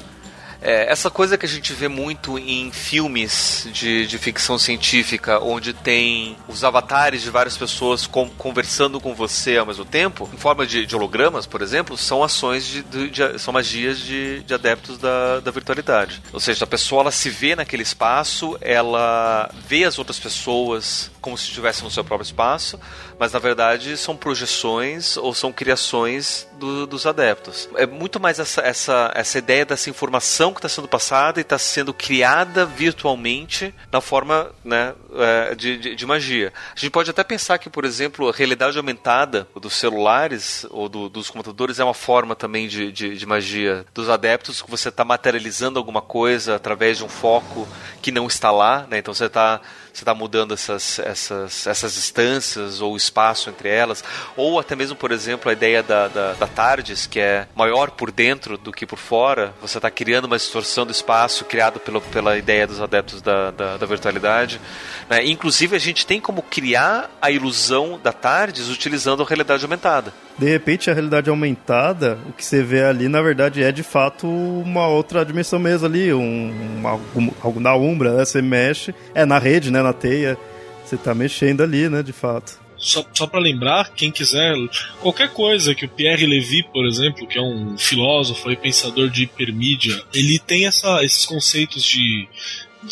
é, 0.62 0.91
essa 0.91 1.10
coisa 1.10 1.38
que 1.38 1.46
a 1.46 1.50
gente 1.50 1.74
vê 1.74 1.88
muito 1.88 2.38
em 2.38 2.72
filmes 2.72 3.68
de, 3.72 4.06
de 4.06 4.18
ficção 4.18 4.60
científica, 4.60 5.39
onde 5.39 5.74
tem 5.74 6.38
os 6.48 6.63
avatares 6.63 7.22
de 7.24 7.30
várias 7.30 7.58
pessoas 7.58 8.06
com, 8.06 8.30
conversando 8.30 9.00
com 9.00 9.15
você 9.15 9.58
ao 9.58 9.65
mesmo 9.65 9.84
tempo, 9.84 10.30
em 10.32 10.38
forma 10.38 10.65
de, 10.65 10.86
de 10.86 10.96
hologramas, 10.96 11.46
por 11.46 11.62
exemplo, 11.62 11.98
são 11.98 12.24
ações 12.24 12.65
de, 12.65 12.84
de, 12.84 13.39
são 13.39 13.53
magias 13.53 14.00
de, 14.00 14.41
de 14.41 14.53
adeptos 14.53 14.98
da, 14.98 15.39
da 15.39 15.51
virtualidade. 15.51 16.22
Ou 16.32 16.39
seja, 16.39 16.63
a 16.63 16.68
pessoa 16.68 17.01
ela 17.01 17.12
se 17.12 17.30
vê 17.30 17.56
naquele 17.56 17.84
espaço, 17.84 18.58
ela 18.62 19.50
vê 19.68 19.84
as 19.84 19.98
outras 19.98 20.20
pessoas 20.20 21.10
como 21.22 21.38
se 21.38 21.46
estivesse 21.46 21.84
no 21.84 21.92
seu 21.92 22.04
próprio 22.04 22.25
espaço, 22.25 22.80
mas 23.20 23.32
na 23.32 23.40
verdade 23.40 23.96
são 23.96 24.18
projeções 24.18 25.16
ou 25.16 25.34
são 25.34 25.54
criações 25.54 26.48
do, 26.54 26.88
dos 26.88 27.06
adeptos. 27.06 27.70
É 27.75 27.86
muito 27.86 28.20
mais 28.20 28.40
essa, 28.40 28.62
essa, 28.62 29.12
essa 29.13 29.38
ideia 29.38 29.66
dessa 29.66 29.90
informação 29.90 30.51
que 30.51 30.58
está 30.58 30.68
sendo 30.68 30.88
passada 30.88 31.40
e 31.40 31.42
está 31.42 31.58
sendo 31.58 31.94
criada 31.94 32.66
virtualmente 32.66 33.74
na 33.92 34.01
forma 34.01 34.51
né, 34.63 34.94
é, 35.16 35.56
de, 35.56 35.78
de, 35.78 35.96
de, 35.96 36.06
magia. 36.06 36.51
A 36.75 36.80
gente 36.80 36.90
pode 36.92 37.10
até 37.10 37.24
pensar 37.24 37.58
que, 37.60 37.70
por 37.70 37.86
exemplo, 37.86 38.30
a 38.30 38.32
realidade 38.32 38.78
aumentada 38.78 39.48
dos 39.56 39.74
celulares 39.74 40.66
ou 40.72 40.90
do, 40.90 41.08
dos 41.08 41.30
computadores 41.30 41.80
é 41.80 41.84
uma 41.84 41.94
forma 41.94 42.36
também 42.36 42.68
de, 42.68 42.92
de, 42.92 43.16
de 43.16 43.25
magia 43.25 43.86
dos 43.94 44.10
adeptos, 44.10 44.62
que 44.62 44.72
você 44.72 44.90
está 44.90 45.06
materializando 45.06 45.78
alguma 45.78 46.01
coisa 46.01 46.56
através 46.56 46.98
de 46.98 47.04
um 47.04 47.10
foco 47.10 47.68
que 48.01 48.12
não 48.12 48.28
está 48.28 48.51
lá, 48.51 48.88
né? 48.90 48.98
então 48.98 49.13
você 49.13 49.25
está 49.25 49.62
você 49.93 50.03
está 50.03 50.13
mudando 50.13 50.53
essas, 50.53 51.00
essas, 51.00 51.67
essas 51.67 51.93
distâncias 51.93 52.81
ou 52.81 52.95
espaço 52.95 53.50
entre 53.50 53.69
elas, 53.69 54.03
ou 54.36 54.60
até 54.60 54.75
mesmo, 54.75 54.95
por 54.95 55.12
exemplo, 55.12 55.50
a 55.50 55.53
ideia 55.53 55.83
da, 55.83 56.07
da, 56.07 56.33
da 56.33 56.48
TARDIS, 56.48 57.07
que 57.07 57.19
é 57.19 57.48
maior 57.55 57.91
por 57.91 58.12
dentro 58.12 58.57
do 58.57 58.71
que 58.71 58.86
por 58.86 58.98
fora, 58.98 59.53
você 59.62 59.77
está 59.77 59.89
criando 59.91 60.25
uma 60.25 60.38
distorção 60.38 60.86
do 60.86 60.91
espaço 60.91 61.45
criado 61.45 61.79
pelo, 61.79 62.01
pela 62.01 62.38
ideia 62.38 62.65
dos 62.65 62.81
adeptos 62.81 63.21
da, 63.21 63.51
da, 63.51 63.77
da 63.77 63.86
virtualidade. 63.86 64.62
Né? 65.10 65.25
Inclusive, 65.25 65.75
a 65.75 65.79
gente 65.79 66.05
tem 66.05 66.19
como 66.19 66.41
criar 66.41 67.10
a 67.21 67.29
ilusão 67.29 68.00
da 68.01 68.13
TARDIS 68.13 68.69
utilizando 68.69 69.24
a 69.24 69.25
realidade 69.25 69.63
aumentada. 69.63 70.13
De 70.38 70.50
repente, 70.50 70.89
a 70.89 70.93
realidade 70.93 71.29
aumentada, 71.29 72.17
o 72.27 72.33
que 72.33 72.43
você 72.43 72.63
vê 72.63 72.83
ali, 72.83 73.07
na 73.07 73.21
verdade, 73.21 73.61
é 73.61 73.71
de 73.71 73.83
fato 73.83 74.27
uma 74.27 74.88
outra 74.88 75.23
dimensão 75.23 75.59
mesmo 75.59 75.85
ali, 75.85 76.13
um, 76.13 76.51
uma, 76.77 77.00
algo 77.41 77.59
na 77.59 77.75
umbra, 77.75 78.13
né? 78.17 78.25
Você 78.25 78.41
mexe, 78.41 78.93
é 79.13 79.25
na 79.25 79.38
rede, 79.38 79.71
né? 79.71 79.81
Na 79.81 79.93
teia, 79.93 80.38
você 80.83 80.95
está 80.95 81.13
mexendo 81.13 81.61
ali, 81.61 81.89
né? 81.89 82.01
De 82.01 82.13
fato. 82.13 82.59
Só, 82.81 83.05
só 83.13 83.27
para 83.27 83.39
lembrar, 83.39 83.91
quem 83.93 84.11
quiser, 84.11 84.55
qualquer 85.00 85.29
coisa 85.29 85.75
que 85.75 85.85
o 85.85 85.89
Pierre 85.89 86.25
Levy, 86.25 86.63
por 86.73 86.88
exemplo, 86.88 87.27
que 87.27 87.38
é 87.38 87.41
um 87.41 87.77
filósofo 87.77 88.50
e 88.50 88.55
pensador 88.55 89.07
de 89.07 89.23
hipermídia, 89.23 90.01
ele 90.11 90.39
tem 90.39 90.65
essa, 90.65 91.03
esses 91.03 91.23
conceitos 91.27 91.83
de 91.83 92.27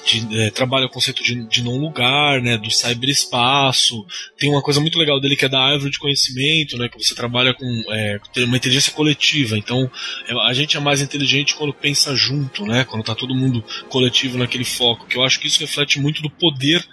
de, 0.06 0.42
é, 0.42 0.52
trabalha 0.52 0.86
o 0.86 0.90
conceito 0.90 1.24
de, 1.24 1.48
de 1.48 1.64
não 1.64 1.78
lugar, 1.78 2.42
né, 2.42 2.58
do 2.58 2.70
cyberespaço. 2.70 4.06
Tem 4.38 4.50
uma 4.50 4.62
coisa 4.62 4.80
muito 4.80 4.98
legal 4.98 5.20
dele 5.20 5.36
que 5.36 5.46
é 5.46 5.50
da 5.50 5.60
árvore 5.60 5.92
de 5.92 6.00
conhecimento, 6.00 6.78
né, 6.78 6.88
que 6.90 6.98
você 6.98 7.16
trabalha 7.16 7.54
com 7.54 7.66
é, 7.90 8.20
uma 8.38 8.58
inteligência 8.58 8.92
coletiva. 8.94 9.58
Então, 9.58 9.90
é, 10.28 10.34
a 10.50 10.54
gente 10.54 10.78
é 10.78 10.80
mais 10.80 11.02
inteligente 11.02 11.56
quando 11.56 11.74
pensa 11.74 12.16
junto, 12.16 12.66
né, 12.66 12.84
quando 12.84 13.02
está 13.02 13.16
todo 13.16 13.36
mundo 13.36 13.64
coletivo 13.90 14.38
naquele 14.38 14.66
foco. 14.66 15.08
Que 15.08 15.18
eu 15.18 15.24
acho 15.24 15.40
que 15.40 15.48
isso 15.48 15.60
reflete 15.60 16.00
muito 16.00 16.22
do 16.22 16.30
poder 16.30 16.86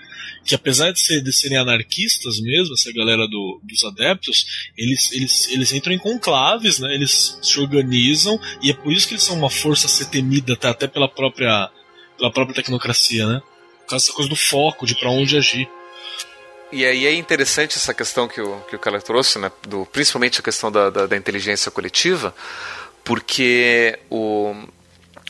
que 0.47 0.55
apesar 0.55 0.93
de, 0.93 1.01
ser, 1.01 1.21
de 1.23 1.33
serem 1.33 1.59
anarquistas 1.59 2.41
mesmo, 2.41 2.75
essa 2.75 2.93
galera 2.93 3.27
do, 3.27 3.61
dos 3.65 3.83
adeptos, 3.85 4.71
eles, 4.79 5.13
eles, 5.13 5.49
eles 5.51 5.73
entram 5.73 5.93
em 5.93 5.99
conclaves, 5.99 6.79
né? 6.79 6.95
Eles 6.95 7.37
se 7.43 7.59
organizam 7.59 8.41
e 8.63 8.71
é 8.71 8.75
por 8.75 8.93
isso 8.93 9.09
que 9.09 9.15
eles 9.15 9.25
são 9.25 9.37
uma 9.37 9.51
força 9.51 9.87
a 9.87 9.91
ser 9.91 10.07
temida 10.07 10.57
tá? 10.57 10.71
até 10.71 10.87
pela 10.87 11.09
própria 11.09 11.69
pela 12.17 12.31
própria 12.31 12.55
tecnocracia, 12.57 13.27
né? 13.27 13.43
Por 13.85 13.91
causa 13.91 14.05
dessa 14.05 14.17
coisa 14.17 14.29
do 14.29 14.37
foco, 14.37 14.87
de 14.87 14.95
para 14.95 15.11
onde 15.11 15.37
agir. 15.37 15.69
E 16.73 16.85
aí 16.85 17.07
é 17.07 17.15
interessante 17.15 17.77
essa 17.77 17.95
questão 17.95 18.27
que 18.27 18.41
o, 18.41 18.61
que 18.69 18.75
o 18.75 18.79
Keller 18.79 19.03
trouxe, 19.03 19.39
né? 19.39 19.51
Do, 19.69 19.87
principalmente 19.87 20.41
a 20.41 20.43
questão 20.43 20.71
da, 20.71 20.91
da, 20.91 21.07
da 21.07 21.17
inteligência 21.17 21.71
coletiva, 21.71 22.35
porque 23.05 23.99
o, 24.11 24.55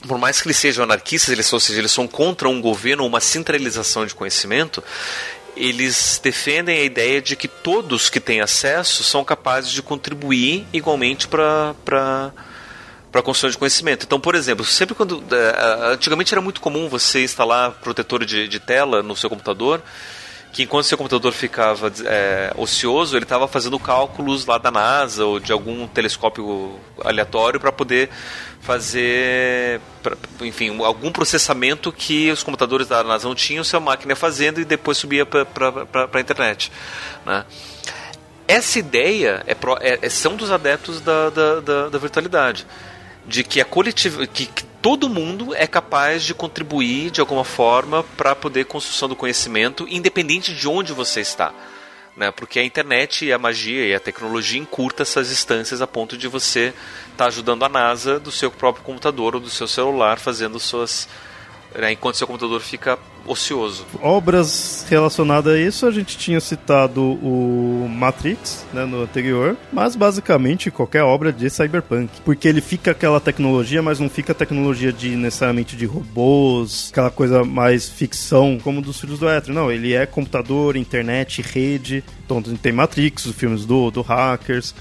por 0.09 0.19
mais 0.19 0.41
que 0.41 0.49
eles 0.49 0.57
sejam 0.57 0.85
anarquistas, 0.85 1.31
eles, 1.31 1.53
ou 1.53 1.61
seja, 1.61 1.81
eles 1.81 1.93
são 1.93 2.09
contra 2.09 2.49
um 2.49 2.61
governo 2.61 3.03
ou 3.03 3.09
uma 3.09 3.21
centralização 3.21 4.07
de 4.07 4.15
conhecimento, 4.15 4.83
eles 5.57 6.21
defendem 6.23 6.79
a 6.79 6.85
ideia 6.85 7.21
de 7.21 7.35
que 7.35 7.49
todos 7.49 8.11
que 8.11 8.21
têm 8.21 8.41
acesso 8.41 9.03
são 9.03 9.25
capazes 9.25 9.71
de 9.71 9.83
contribuir 9.83 10.67
igualmente 10.73 11.27
para 11.27 12.33
para 13.17 13.23
construção 13.23 13.49
de 13.49 13.57
conhecimento. 13.57 14.05
Então, 14.05 14.21
por 14.21 14.35
exemplo, 14.35 14.63
sempre 14.63 14.95
quando. 14.95 15.25
É, 15.33 15.93
antigamente 15.93 16.35
era 16.35 16.43
muito 16.43 16.61
comum 16.61 16.87
você 16.87 17.25
instalar 17.25 17.73
protetor 17.73 18.27
de, 18.27 18.47
de 18.47 18.61
tela 18.61 19.03
no 19.03 19.17
seu 19.17 19.31
computador 19.31 19.83
que 20.53 20.63
enquanto 20.63 20.87
seu 20.87 20.97
computador 20.97 21.33
ficava 21.33 21.93
é, 22.07 22.51
ocioso, 22.57 23.15
ele 23.15 23.25
estava 23.25 23.47
fazendo 23.47 23.79
cálculos 23.79 24.47
lá 24.47 24.57
da 24.57 24.71
NASA 24.71 25.23
ou 25.23 25.39
de 25.39 25.53
algum 25.53 25.87
telescópio 25.87 26.81
aleatório 27.05 27.61
para 27.61 27.71
poder 27.71 28.09
fazer, 28.63 29.83
pra, 30.03 30.17
enfim, 30.41 30.83
algum 30.83 31.13
processamento 31.13 31.93
que 31.93 32.31
os 32.31 32.43
computadores 32.43 32.87
da 32.87 33.05
NASA 33.05 33.29
não 33.29 33.35
tinham, 33.35 33.63
sua 33.65 33.81
máquina 33.81 34.17
fazendo 34.17 34.59
e 34.59 34.65
depois 34.65 34.97
subia 34.97 35.27
para 35.27 36.09
a 36.11 36.21
internet. 36.21 36.73
Né? 37.27 37.45
Essa 38.49 38.79
ideia 38.79 39.43
é, 39.47 39.55
pro, 39.55 39.77
é, 39.79 39.99
é, 40.01 40.09
são 40.09 40.37
dos 40.37 40.51
adeptos 40.51 41.03
da, 41.03 41.29
da, 41.29 41.61
da, 41.61 41.89
da 41.91 41.99
virtualidade 41.99 42.67
de 43.27 43.43
que 43.43 43.61
a 43.61 43.65
coletiva, 43.65 44.27
que, 44.27 44.47
que, 44.47 44.65
todo 44.81 45.09
mundo 45.09 45.53
é 45.55 45.67
capaz 45.67 46.23
de 46.23 46.33
contribuir 46.33 47.11
de 47.11 47.21
alguma 47.21 47.45
forma 47.45 48.05
para 48.17 48.37
poder 48.37 48.67
construção 48.67 49.09
do 49.09 49.17
conhecimento, 49.17 49.85
independente 49.89 50.55
de 50.55 50.69
onde 50.69 50.93
você 50.93 51.21
está. 51.21 51.53
Né? 52.17 52.31
Porque 52.31 52.61
a 52.61 52.65
internet 52.65 53.25
e 53.25 53.33
a 53.33 53.39
magia 53.39 53.85
e 53.85 53.95
a 53.95 54.01
tecnologia 54.01 54.61
encurta 54.61 55.03
essas 55.03 55.29
distâncias 55.29 55.83
a 55.83 55.87
ponto 55.89 56.17
de 56.17 56.29
você 56.29 56.73
estar 57.11 57.17
tá 57.17 57.27
ajudando 57.27 57.65
a 57.65 57.69
NASA 57.69 58.21
do 58.21 58.31
seu 58.31 58.51
próprio 58.51 58.85
computador 58.85 59.35
ou 59.35 59.41
do 59.41 59.51
seu 59.51 59.67
celular 59.67 60.19
fazendo 60.19 60.61
suas 60.61 61.09
né, 61.79 61.93
enquanto 61.93 62.17
seu 62.17 62.27
computador 62.27 62.61
fica 62.61 62.99
ocioso. 63.27 63.85
Obras 64.01 64.87
relacionadas 64.89 65.55
a 65.55 65.59
isso, 65.59 65.87
a 65.87 65.91
gente 65.91 66.17
tinha 66.17 66.41
citado 66.41 67.03
o 67.03 67.89
Matrix 67.89 68.65
né, 68.73 68.85
no 68.85 69.03
anterior, 69.03 69.57
mas 69.73 69.97
basicamente 69.97 70.71
qualquer 70.71 71.03
obra 71.03 71.33
de 71.33 71.51
cyberpunk, 71.51 72.09
porque 72.25 72.47
ele 72.47 72.61
fica 72.61 72.93
aquela 72.93 73.21
tecnologia, 73.21 73.83
mas 73.83 73.99
não 73.99 74.09
fica 74.09 74.33
tecnologia 74.33 74.93
de 74.93 75.17
necessariamente 75.17 75.77
de 75.77 75.87
robôs, 75.87 76.89
aquela 76.93 77.11
coisa 77.11 77.45
mais 77.45 77.89
ficção 77.89 78.59
como 78.63 78.81
dos 78.81 79.01
filhos 79.01 79.19
do 79.19 79.29
Ether. 79.29 79.53
Não, 79.53 79.71
ele 79.71 79.93
é 79.93 80.07
computador, 80.07 80.77
internet, 80.77 81.43
rede. 81.43 82.05
Então 82.25 82.43
tem 82.43 82.73
Matrix, 82.73 83.27
os 83.27 83.35
filmes 83.35 83.65
do, 83.65 83.91
do 83.91 84.03
Hackers. 84.03 84.75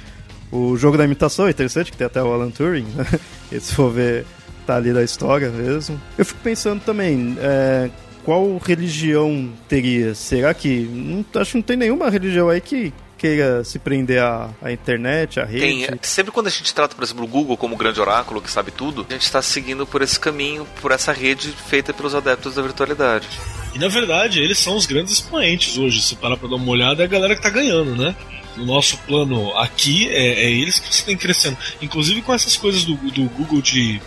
O 0.51 0.77
jogo 0.77 0.97
da 0.97 1.03
imitação 1.03 1.47
é 1.47 1.49
interessante, 1.49 1.91
que 1.91 1.97
tem 1.97 2.07
até 2.07 2.21
o 2.21 2.31
Alan 2.31 2.51
Turing, 2.51 2.85
né? 2.95 3.05
E 3.51 3.59
se 3.59 3.73
for 3.73 3.91
ver 3.91 4.25
tá 4.65 4.75
ali 4.75 4.93
da 4.93 5.03
história 5.03 5.49
mesmo. 5.49 6.01
Eu 6.17 6.25
fico 6.25 6.39
pensando 6.41 6.81
também, 6.81 7.37
é, 7.39 7.89
qual 8.23 8.57
religião 8.57 9.51
teria? 9.67 10.15
Será 10.15 10.53
que. 10.53 10.89
Não, 10.91 11.23
acho 11.41 11.51
que 11.51 11.57
não 11.57 11.63
tem 11.63 11.77
nenhuma 11.77 12.09
religião 12.09 12.49
aí 12.49 12.59
que 12.59 12.93
queira 13.17 13.63
se 13.63 13.79
prender 13.79 14.21
à, 14.21 14.49
à 14.61 14.71
internet, 14.71 15.39
à 15.39 15.45
rede. 15.45 15.59
Tem, 15.59 15.85
é, 15.85 15.97
sempre 16.01 16.31
quando 16.31 16.47
a 16.47 16.49
gente 16.49 16.73
trata, 16.73 16.95
por 16.95 17.03
exemplo, 17.03 17.23
o 17.23 17.27
Google 17.27 17.55
como 17.55 17.75
grande 17.77 17.99
oráculo 17.99 18.41
que 18.41 18.51
sabe 18.51 18.71
tudo, 18.71 19.05
a 19.09 19.13
gente 19.13 19.23
está 19.23 19.41
seguindo 19.41 19.85
por 19.85 20.01
esse 20.01 20.19
caminho, 20.19 20.67
por 20.81 20.91
essa 20.91 21.11
rede 21.13 21.51
feita 21.51 21.93
pelos 21.93 22.13
adeptos 22.13 22.55
da 22.55 22.61
virtualidade. 22.61 23.27
E 23.73 23.79
na 23.79 23.87
verdade, 23.87 24.39
eles 24.39 24.57
são 24.57 24.75
os 24.75 24.85
grandes 24.85 25.13
expoentes 25.13 25.77
hoje. 25.77 26.01
Se 26.01 26.15
parar 26.15 26.37
para 26.37 26.49
dar 26.49 26.55
uma 26.55 26.71
olhada, 26.71 27.03
é 27.03 27.05
a 27.05 27.09
galera 27.09 27.35
que 27.35 27.39
está 27.39 27.49
ganhando, 27.49 27.95
né? 27.95 28.15
no 28.55 28.65
nosso 28.65 28.97
plano 28.99 29.55
aqui, 29.57 30.07
é, 30.09 30.45
é, 30.45 30.51
eles 30.51 30.79
que 30.79 30.89
estão 30.89 31.15
crescendo. 31.15 31.57
Inclusive 31.81 32.21
com 32.21 32.33
essas 32.33 32.55
coisas 32.55 32.85
do, 32.85 32.95
do 32.95 33.23
Google 33.25 33.61
de 33.61 34.01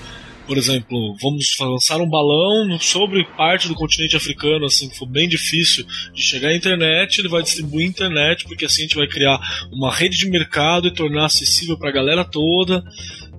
por 0.49 0.57
exemplo, 0.57 1.14
vamos 1.21 1.55
lançar 1.61 2.00
um 2.00 2.09
balão 2.09 2.81
sobre 2.81 3.23
parte 3.37 3.69
do 3.69 3.75
continente 3.75 4.17
africano, 4.17 4.64
assim, 4.64 4.88
que 4.88 4.97
for 4.97 5.07
bem 5.07 5.28
difícil 5.28 5.85
de 6.14 6.23
chegar 6.23 6.49
à 6.49 6.57
internet, 6.57 7.19
ele 7.19 7.28
vai 7.28 7.43
distribuir 7.43 7.87
internet, 7.87 8.45
porque 8.47 8.64
assim 8.64 8.81
a 8.81 8.85
gente 8.85 8.97
vai 8.97 9.07
criar 9.07 9.38
uma 9.71 9.95
rede 9.95 10.17
de 10.17 10.31
mercado 10.31 10.88
e 10.88 10.95
tornar 10.95 11.26
acessível 11.26 11.76
para 11.78 11.90
a 11.90 11.93
galera 11.93 12.25
toda. 12.25 12.83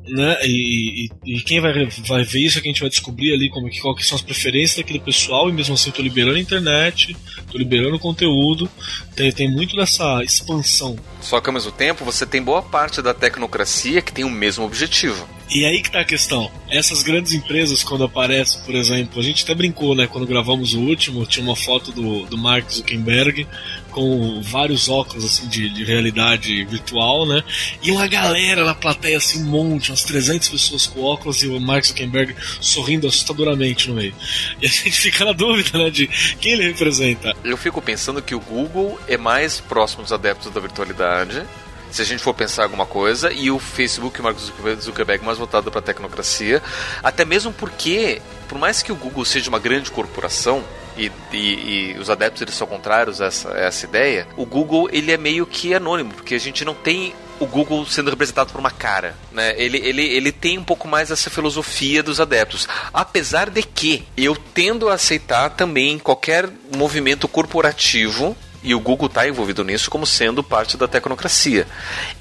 né? 0.08 0.38
E, 0.44 1.08
e, 1.26 1.38
e, 1.38 1.42
quem 1.42 1.60
vai, 1.60 1.88
vai 2.08 2.24
ver 2.24 2.42
isso 2.42 2.60
é 2.60 2.62
que 2.62 2.68
a 2.68 2.72
gente 2.72 2.82
vai 2.82 2.90
descobrir 2.92 3.34
ali 3.34 3.50
como 3.50 3.70
que, 3.70 3.82
qual 3.82 3.96
que 3.96 4.06
são 4.06 4.16
as 4.16 4.22
preferências 4.22 4.78
daquele 4.78 5.00
pessoal, 5.00 5.50
e 5.50 5.52
mesmo 5.52 5.74
assim 5.74 5.90
tô 5.90 6.04
liberando 6.04 6.38
a 6.38 6.40
internet, 6.40 7.18
tô 7.52 7.58
liberando 7.58 7.98
conteúdo. 7.98 8.70
Tem, 9.16 9.32
tem 9.32 9.52
muito 9.52 9.76
dessa 9.76 10.24
expansão. 10.24 10.96
Só 11.22 11.42
que 11.42 11.50
ao 11.50 11.54
mesmo 11.54 11.72
tempo 11.72 12.06
você 12.06 12.24
tem 12.24 12.42
boa 12.42 12.62
parte 12.62 13.02
da 13.02 13.16
tecnocracia 13.16 14.00
que 14.00 14.14
tem 14.14 14.24
o 14.24 14.30
mesmo 14.30 14.64
objetivo. 14.64 15.39
E 15.50 15.66
aí 15.66 15.82
que 15.82 15.90
tá 15.90 16.02
a 16.02 16.06
questão. 16.06 16.52
Essas 16.70 17.02
grandes 17.02 17.34
empresas, 17.34 17.84
quando 17.84 18.04
aparecem, 18.04 18.62
por 18.62 18.76
exemplo, 18.76 19.20
a 19.20 19.24
gente 19.24 19.44
até 19.44 19.56
brincou, 19.56 19.96
né? 19.96 20.06
Quando 20.06 20.28
gravamos 20.28 20.76
o 20.76 20.80
último, 20.80 21.26
tinha 21.26 21.44
uma 21.44 21.56
foto 21.56 21.92
do, 21.92 22.26
do 22.28 22.38
Mark 22.38 22.70
Zuckerberg 22.70 23.48
com 23.90 24.42
vários 24.44 24.88
óculos 24.88 25.26
assim 25.26 25.48
de, 25.48 25.68
de 25.70 25.84
realidade 25.84 26.64
virtual, 26.66 27.26
né? 27.26 27.44
E 27.82 27.90
uma 27.90 28.06
galera 28.06 28.64
na 28.64 28.76
plateia, 28.76 29.18
assim, 29.18 29.42
um 29.42 29.48
monte, 29.48 29.90
umas 29.90 30.04
300 30.04 30.50
pessoas 30.50 30.86
com 30.86 31.02
óculos 31.02 31.42
e 31.42 31.48
o 31.48 31.60
Mark 31.60 31.84
Zuckerberg 31.84 32.36
sorrindo 32.62 33.08
assustadoramente 33.08 33.90
no 33.90 33.96
meio. 33.96 34.14
E 34.62 34.68
a 34.68 34.70
gente 34.70 34.92
fica 34.92 35.26
na 35.26 35.32
dúvida, 35.32 35.80
né, 35.80 35.90
de 35.90 36.08
quem 36.40 36.54
ele 36.54 36.68
representa. 36.68 37.36
Eu 37.44 37.58
fico 37.58 37.82
pensando 37.82 38.22
que 38.22 38.36
o 38.36 38.40
Google 38.40 39.00
é 39.08 39.18
mais 39.18 39.60
próximo 39.60 40.04
dos 40.04 40.14
adeptos 40.14 40.52
da 40.52 40.60
virtualidade 40.60 41.44
se 41.92 42.02
a 42.02 42.06
gente 42.06 42.24
for 42.24 42.34
pensar 42.34 42.64
alguma 42.64 42.86
coisa, 42.86 43.32
e 43.32 43.50
o 43.50 43.60
Facebook 43.60 44.20
e 44.20 44.22
o 44.22 44.24
Mark 44.24 44.38
Zuckerberg 44.80 45.24
mais 45.24 45.38
voltado 45.38 45.72
para 45.72 45.80
a 45.80 45.84
tecnocracia, 45.84 46.62
até 47.04 47.26
mesmo 47.26 47.52
porque, 47.52 48.22
por 48.48 48.58
mais 48.58 48.82
que 48.82 48.92
o 48.92 48.96
Google 48.96 49.26
seja 49.26 49.50
uma 49.50 49.60
grande 49.60 49.92
corporação, 49.92 50.64
e, 50.98 51.12
e, 51.32 51.38
e, 51.38 51.98
os 51.98 52.10
adeptos 52.10 52.42
eles 52.42 52.56
são 52.56 52.68
contrários 52.68 53.22
a 53.22 53.28
essa, 53.28 53.54
a 53.54 53.60
essa 53.60 53.86
ideia, 53.86 54.28
o 54.36 54.46
Google 54.46 54.90
ele 54.92 55.12
é 55.12 55.18
meio 55.18 55.46
que 55.46 55.74
anônimo, 55.74 56.14
porque 56.14 56.36
a 56.36 56.40
gente 56.40 56.66
não 56.66 56.74
tem 56.74 57.14
o 57.40 57.46
Google 57.46 57.86
sendo 57.86 58.10
representado 58.10 58.52
por 58.52 58.60
uma 58.60 58.70
cara. 58.70 59.16
Né? 59.32 59.54
Ele, 59.58 59.78
ele, 59.78 60.04
ele 60.04 60.32
tem 60.32 60.58
um 60.58 60.64
pouco 60.64 60.88
mais 60.88 61.10
essa 61.10 61.30
filosofia 61.30 62.04
dos 62.04 62.20
adeptos. 62.20 62.68
Apesar 62.94 63.50
de 63.50 63.64
que 63.64 64.06
eu 64.18 64.36
tendo 64.36 64.90
a 64.90 64.96
aceitar 64.96 65.52
também 65.52 65.98
qualquer 65.98 66.50
movimento 66.76 67.28
corporativo 67.28 68.36
e 68.64 68.76
o 68.76 68.80
Google 68.80 69.08
está 69.08 69.28
envolvido 69.28 69.64
nisso 69.64 69.90
como 69.90 70.06
sendo 70.06 70.44
parte 70.44 70.78
da 70.78 70.88
tecnocracia. 70.88 71.68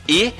E 0.06 0.32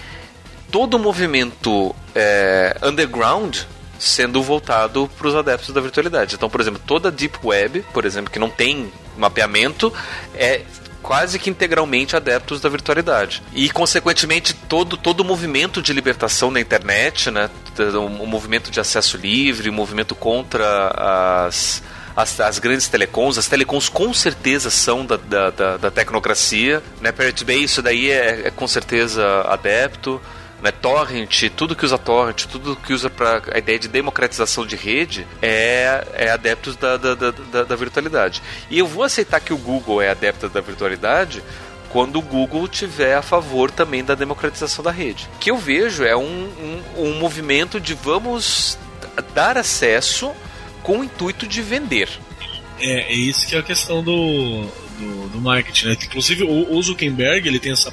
todo 0.71 0.95
o 0.95 0.99
movimento 0.99 1.95
é, 2.15 2.77
underground 2.83 3.59
sendo 3.99 4.43
voltado 4.43 5.11
para 5.19 5.27
os 5.27 5.35
adeptos 5.35 5.75
da 5.75 5.81
virtualidade. 5.81 6.37
Então, 6.37 6.49
por 6.49 6.61
exemplo, 6.61 6.81
toda 6.87 7.11
Deep 7.11 7.39
Web, 7.43 7.85
por 7.93 8.05
exemplo, 8.05 8.31
que 8.31 8.39
não 8.39 8.49
tem 8.49 8.93
mapeamento, 9.17 9.93
é 10.35 10.63
quase 11.03 11.39
que 11.39 11.51
integralmente 11.51 12.15
adeptos 12.15 12.61
da 12.61 12.69
virtualidade. 12.69 13.43
E, 13.53 13.69
consequentemente, 13.71 14.55
todo, 14.55 14.97
todo 14.97 15.21
o 15.21 15.25
movimento 15.25 15.83
de 15.83 15.93
libertação 15.93 16.51
na 16.51 16.61
internet, 16.61 17.31
né, 17.31 17.51
o 17.97 18.27
movimento 18.27 18.71
de 18.71 18.79
acesso 18.79 19.17
livre, 19.17 19.69
o 19.69 19.73
movimento 19.73 20.15
contra 20.15 21.47
as 21.47 21.83
as, 22.19 22.41
as 22.41 22.59
grandes 22.59 22.89
telecoms. 22.89 23.39
As 23.39 23.47
telecoms 23.47 23.89
com 23.89 24.13
certeza 24.13 24.71
são 24.71 25.07
da, 25.07 25.17
da, 25.17 25.51
da, 25.51 25.77
da 25.77 25.91
tecnocracia. 25.91 26.83
Né? 27.01 27.13
Pirate 27.13 27.45
Bay, 27.45 27.63
isso 27.63 27.81
daí 27.81 28.11
é, 28.11 28.49
é 28.49 28.51
com 28.51 28.67
certeza 28.67 29.43
adepto 29.43 30.21
né, 30.61 30.73
torrent, 30.73 31.45
tudo 31.57 31.77
que 31.77 31.85
usa 31.85 31.97
torrent, 31.97 32.47
tudo 32.47 32.75
que 32.75 32.93
usa 32.93 33.09
para 33.09 33.41
a 33.55 33.59
ideia 33.59 33.79
de 33.79 33.87
democratização 33.87 34.67
de 34.67 34.75
rede 34.75 35.25
é, 35.41 36.05
é 36.15 36.31
adeptos 36.31 36.75
da, 36.75 36.97
da, 36.97 37.15
da, 37.15 37.63
da, 37.63 37.77
virtualidade. 37.77 38.43
E 38.69 38.77
eu 38.77 38.87
vou 38.87 39.05
aceitar 39.05 39.39
que 39.39 39.53
o 39.53 39.57
Google 39.57 40.03
é 40.03 40.11
adepto 40.11 40.49
da 40.49 40.61
virtualidade 40.61 41.45
quando 41.91 42.19
o 42.19 42.23
Google 42.23 42.67
tiver 42.67 43.15
a 43.15 43.23
favor 43.23 43.71
também 43.71 44.03
da 44.03 44.17
democratização 44.17 44.85
da 44.85 44.91
rede. 44.91 45.31
O 45.37 45.39
que 45.39 45.53
eu 45.53 45.57
vejo 45.57 46.03
é 46.03 46.17
um, 46.17 46.51
um, 46.97 47.03
um 47.05 47.15
movimento 47.21 47.79
de 47.79 47.95
vamos 47.95 48.77
dar 49.33 49.57
acesso 49.57 50.35
com 50.89 51.01
o 51.01 51.05
intuito 51.05 51.47
de 51.47 51.61
vender. 51.61 52.09
É, 52.81 53.13
é 53.13 53.15
isso 53.15 53.47
que 53.47 53.55
é 53.55 53.59
a 53.59 53.63
questão 53.63 54.03
do, 54.03 54.63
do, 54.99 55.29
do 55.29 55.39
marketing, 55.39 55.89
né? 55.89 55.97
Inclusive 56.03 56.45
o, 56.45 56.75
o 56.75 56.83
Zuckerberg 56.83 57.47
ele 57.47 57.59
tem 57.59 57.73
essa 57.73 57.93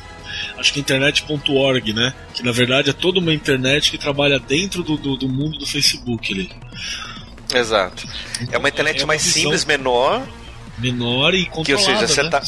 acho 0.58 0.72
que 0.72 0.80
internet.org, 0.80 1.92
né? 1.92 2.14
Que 2.34 2.42
na 2.42 2.54
verdade 2.54 2.92
é 2.92 2.94
toda 2.94 3.20
uma 3.20 3.34
internet 3.34 3.92
que 3.92 3.98
trabalha 3.98 4.40
dentro 4.40 4.82
do, 4.82 4.96
do, 4.96 5.18
do 5.18 5.28
mundo 5.28 5.58
do 5.58 5.68
Facebook 5.68 6.34
ali. 6.34 6.50
Exato. 7.54 8.08
Então, 8.40 8.56
é 8.56 8.58
uma 8.58 8.70
internet 8.70 9.02
é 9.02 9.04
uma 9.04 9.08
mais 9.08 9.22
simples, 9.24 9.66
menor. 9.66 10.26
Menor 10.78 11.34
e 11.34 11.46
controlada, 11.46 11.66
que, 11.66 11.74
ou 11.74 11.80
seja, 11.80 12.08
você 12.08 12.24
né? 12.24 12.30
tá, 12.30 12.42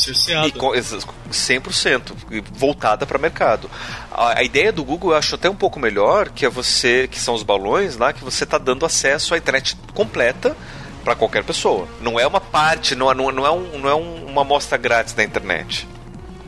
e 0.45 0.51
com, 0.51 0.71
100% 0.71 2.13
voltada 2.51 3.05
para 3.05 3.17
mercado. 3.17 3.69
A, 4.11 4.39
a, 4.39 4.43
ideia 4.43 4.71
do 4.71 4.83
Google 4.83 5.11
eu 5.11 5.17
acho 5.17 5.35
até 5.35 5.49
um 5.49 5.55
pouco 5.55 5.79
melhor, 5.79 6.29
que 6.29 6.45
é 6.45 6.49
você, 6.49 7.07
que 7.07 7.19
são 7.19 7.33
os 7.33 7.43
balões 7.43 7.95
lá, 7.95 8.11
que 8.11 8.23
você 8.23 8.43
está 8.43 8.57
dando 8.57 8.85
acesso 8.85 9.33
à 9.33 9.37
internet 9.37 9.77
completa 9.93 10.55
para 11.03 11.15
qualquer 11.15 11.43
pessoa. 11.43 11.87
Não 12.01 12.19
é 12.19 12.27
uma 12.27 12.41
parte, 12.41 12.95
não, 12.95 13.13
não, 13.13 13.31
não 13.31 13.45
é, 13.45 13.51
um, 13.51 13.79
não 13.79 13.89
é 13.89 13.95
um, 13.95 14.25
uma 14.25 14.41
amostra 14.41 14.77
grátis 14.77 15.13
da 15.13 15.23
internet 15.23 15.87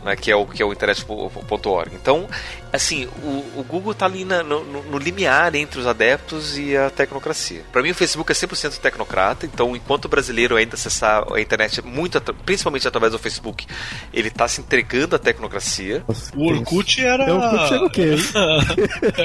né, 0.09 0.15
que 0.15 0.31
é 0.31 0.35
o 0.35 0.45
que 0.45 0.61
é 0.61 0.65
o 0.65 0.73
internet.org. 0.73 1.91
Então, 1.93 2.27
assim, 2.73 3.07
o, 3.23 3.59
o 3.59 3.65
Google 3.67 3.91
está 3.91 4.05
ali 4.05 4.25
na, 4.25 4.43
no, 4.43 4.63
no, 4.63 4.97
limiar 4.97 5.53
entre 5.55 5.79
os 5.79 5.87
adeptos 5.87 6.57
e 6.57 6.75
a 6.75 6.89
tecnocracia. 6.89 7.61
Para 7.71 7.81
mim, 7.81 7.91
o 7.91 7.95
Facebook 7.95 8.31
é 8.31 8.35
100% 8.35 8.79
tecnocrata, 8.79 9.45
então, 9.45 9.75
enquanto 9.75 10.05
o 10.05 10.09
brasileiro 10.09 10.55
ainda 10.55 10.75
acessar 10.75 11.25
a 11.31 11.39
internet, 11.39 11.81
muito, 11.83 12.19
principalmente 12.45 12.87
através 12.87 13.11
do 13.11 13.19
Facebook, 13.19 13.67
ele 14.13 14.29
está 14.29 14.47
se 14.47 14.61
entregando 14.61 15.15
à 15.15 15.19
tecnocracia. 15.19 16.03
O 16.35 16.47
Orkut 16.47 17.01
era. 17.01 17.31
O 17.33 17.37
Orkut 17.37 17.73
era 17.73 17.85
o 17.85 17.89
quê? 17.89 18.15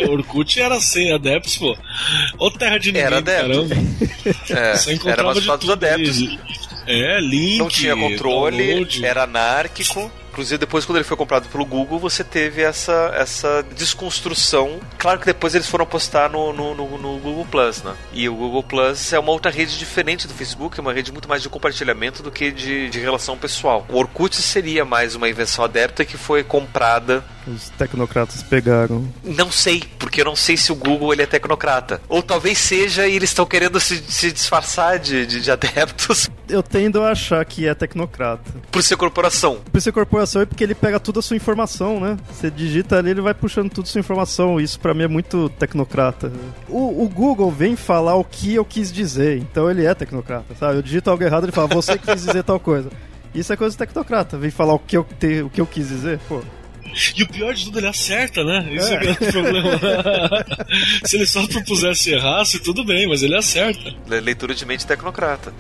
o 0.07 0.11
Orkut 0.13 0.61
era 0.61 0.81
sem 0.81 1.13
adeptos, 1.13 1.57
pô. 1.57 1.77
Ou 2.39 2.51
terra 2.51 2.79
de 2.79 2.89
ninguém, 2.93 3.03
era 3.03 3.19
adepto. 3.19 3.49
caramba. 3.49 3.75
É, 4.51 5.11
era 5.11 5.23
mais 5.23 5.41
dos 5.41 5.71
adeptos. 5.71 6.39
É, 6.87 7.19
link. 7.21 7.59
Não 7.59 7.69
tinha 7.69 7.97
controle, 7.97 8.67
download. 8.67 9.05
era 9.05 9.23
anárquico. 9.23 10.11
Inclusive, 10.35 10.59
depois, 10.59 10.85
quando 10.85 10.97
ele 10.97 11.05
foi 11.05 11.17
comprado 11.17 11.49
pelo 11.49 11.65
Google, 11.65 11.97
você 11.97 12.25
teve 12.25 12.61
essa, 12.61 13.13
essa 13.15 13.65
desconstrução. 13.77 14.81
Claro 14.99 15.21
que 15.21 15.27
depois 15.27 15.55
eles 15.55 15.69
foram 15.69 15.87
postar 15.87 16.29
no, 16.29 16.53
no, 16.53 16.75
no, 16.75 16.99
no, 16.99 17.19
Google 17.21 17.47
Plus, 17.49 17.85
né? 17.85 17.95
E 18.13 18.29
o 18.29 18.35
Google 18.35 18.65
Plus 18.65 19.13
é 19.13 19.19
uma 19.21 19.31
outra 19.31 19.49
rede 19.49 19.79
diferente 19.79 20.27
do 20.27 20.35
Facebook, 20.35 20.77
é 20.77 20.83
uma 20.83 20.93
rede 20.93 21.13
muito 21.13 21.29
mais 21.29 21.41
de 21.41 21.49
compartilhamento 21.49 22.21
do 22.21 22.33
que 22.33 22.51
de, 22.51 22.91
de 22.91 22.99
relação 22.99 23.39
pessoal. 23.39 23.87
O 23.89 23.97
Orkut 23.97 24.35
seria 24.35 24.85
mais 24.85 25.15
uma 25.15 25.29
invenção 25.29 25.65
adepta 25.65 26.05
que 26.05 26.17
foi 26.17 26.43
comprada 26.43 27.23
os 27.47 27.71
tecnocratas 27.71 28.43
pegaram. 28.43 29.07
Não 29.23 29.51
sei, 29.51 29.83
porque 29.99 30.21
eu 30.21 30.25
não 30.25 30.37
sei 30.37 30.57
se 30.57 30.73
o 30.73 30.75
Google 30.75 31.13
ele 31.13 31.23
é 31.23 31.27
tecnocrata. 31.27 32.01
Ou 32.09 32.23
talvez 32.23 32.59
seja 32.59 33.07
e 33.07 33.15
eles 33.15 33.31
estão 33.31 33.47
querendo 33.47 33.79
se, 33.81 34.03
se 34.09 34.33
disfarçar 34.33 34.99
de, 34.99 35.27
de, 35.27 35.41
de, 35.41 35.51
adeptos. 35.51 36.31
Eu 36.49 36.63
tendo 36.63 37.03
a 37.03 37.11
achar 37.11 37.45
que 37.45 37.67
é 37.67 37.75
tecnocrata. 37.75 38.53
Por 38.71 38.83
ser 38.83 38.97
corporação. 38.97 39.61
Por 39.73 39.81
ser 39.81 39.93
corporação 39.93 40.43
e 40.43 40.47
porque 40.47 40.65
ele 40.65 40.75
pega 40.75 41.01
toda 41.01 41.21
a 41.21 41.23
sua 41.23 41.37
informação, 41.37 42.01
né? 42.01 42.17
Você 42.31 42.51
digita 42.51 42.99
ali, 42.99 43.11
ele 43.11 43.21
vai 43.21 43.35
puxando 43.35 43.71
toda 43.71 43.87
a 43.87 43.91
sua 43.91 44.01
informação. 44.01 44.61
Isso 44.61 44.79
para 44.79 44.95
mim 44.95 45.05
é 45.05 45.09
muito 45.09 45.49
tecnocrata. 45.51 46.33
O, 46.69 47.05
o, 47.05 47.09
Google 47.09 47.51
vem 47.51 47.77
falar 47.77 48.17
o 48.17 48.25
que 48.25 48.55
eu 48.55 48.65
quis 48.65 48.93
dizer, 48.93 49.39
então 49.39 49.71
ele 49.71 49.87
é 49.87 49.95
tecnocrata, 49.95 50.55
sabe? 50.55 50.77
Eu 50.79 50.83
digito 50.83 51.11
algo 51.11 51.23
errado, 51.23 51.45
ele 51.45 51.53
fala, 51.53 51.69
você 51.69 51.97
quis 51.99 52.25
dizer 52.25 52.43
tal 52.43 52.59
coisa. 52.59 52.91
Isso 53.35 53.53
é 53.53 53.57
coisa 53.57 53.77
tecnocrata. 53.77 54.39
Vem 54.39 54.51
falar 54.51 54.75
o 54.75 54.79
que 54.79 54.97
eu, 54.97 55.05
te, 55.05 55.43
o 55.43 55.51
que 55.51 55.61
eu 55.61 55.67
quis 55.67 55.89
dizer, 55.89 56.21
pô. 56.29 56.41
E 57.17 57.23
o 57.23 57.29
pior 57.29 57.55
de 57.55 57.65
tudo, 57.65 57.79
ele 57.79 57.89
acerta, 57.89 58.45
né? 58.45 58.69
Isso 58.73 58.93
é, 58.93 59.07
é 59.07 59.11
o 59.11 59.33
problema. 59.33 59.71
Se 61.05 61.17
ele 61.17 61.27
só 61.27 61.47
propusesse 61.47 62.13
errasse, 62.13 62.59
tudo 62.61 62.85
bem, 62.85 63.09
mas 63.09 63.23
ele 63.23 63.37
acerta. 63.37 63.93
Leitura 64.07 64.55
de 64.55 64.65
mente 64.65 64.87
tecnocrata. 64.87 65.53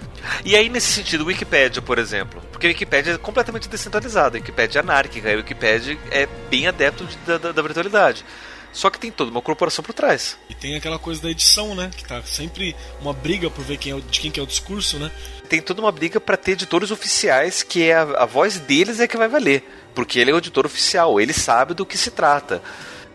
E 0.45 0.57
aí, 0.57 0.69
nesse 0.69 0.93
sentido, 0.93 1.25
Wikipedia, 1.25 1.83
por 1.83 1.99
exemplo. 1.99 2.41
Porque 2.53 2.67
a 2.67 2.71
Wikipedia 2.71 3.15
é 3.15 3.19
completamente 3.19 3.69
descentralizada. 3.69 4.37
A 4.37 4.41
Wikipedia 4.41 4.81
é 4.81 4.83
anárquica. 4.83 5.33
A 5.33 5.37
Wikipedia 5.37 5.99
é 6.11 6.29
bem 6.51 6.67
adepto 6.67 7.05
de, 7.05 7.17
da, 7.27 7.53
da 7.53 7.63
virtualidade. 7.63 8.25
Só 8.75 8.91
que 8.91 8.99
tem 8.99 9.11
toda 9.13 9.31
uma 9.31 9.41
corporação 9.41 9.85
por 9.85 9.95
trás. 9.95 10.37
E 10.51 10.55
tem 10.55 10.75
aquela 10.75 10.99
coisa 10.99 11.23
da 11.23 11.31
edição, 11.31 11.77
né? 11.77 11.91
Que 11.97 12.05
tá 12.05 12.21
sempre 12.25 12.75
uma 13.01 13.13
briga 13.13 13.49
por 13.49 13.65
ver 13.65 13.79
quem 13.79 13.93
é, 13.93 14.01
de 14.01 14.21
quem 14.21 14.33
que 14.33 14.41
é 14.41 14.43
o 14.43 14.47
discurso, 14.47 14.99
né? 14.99 15.13
Tem 15.49 15.63
toda 15.63 15.81
uma 15.81 15.93
briga 15.93 16.21
para 16.21 16.37
ter 16.37 16.53
editores 16.53 16.91
oficiais 16.91 17.63
que 17.63 17.85
é 17.85 17.95
a, 17.95 18.03
a 18.03 18.27
voz 18.27 18.59
deles 18.59 18.99
é 18.99 19.07
que 19.07 19.17
vai 19.17 19.29
valer. 19.29 19.63
Porque 19.95 20.19
ele 20.19 20.33
é 20.33 20.35
o 20.35 20.39
editor 20.39 20.67
oficial, 20.67 21.21
ele 21.21 21.33
sabe 21.33 21.73
do 21.73 21.87
que 21.87 21.97
se 21.97 22.11
trata. 22.11 22.61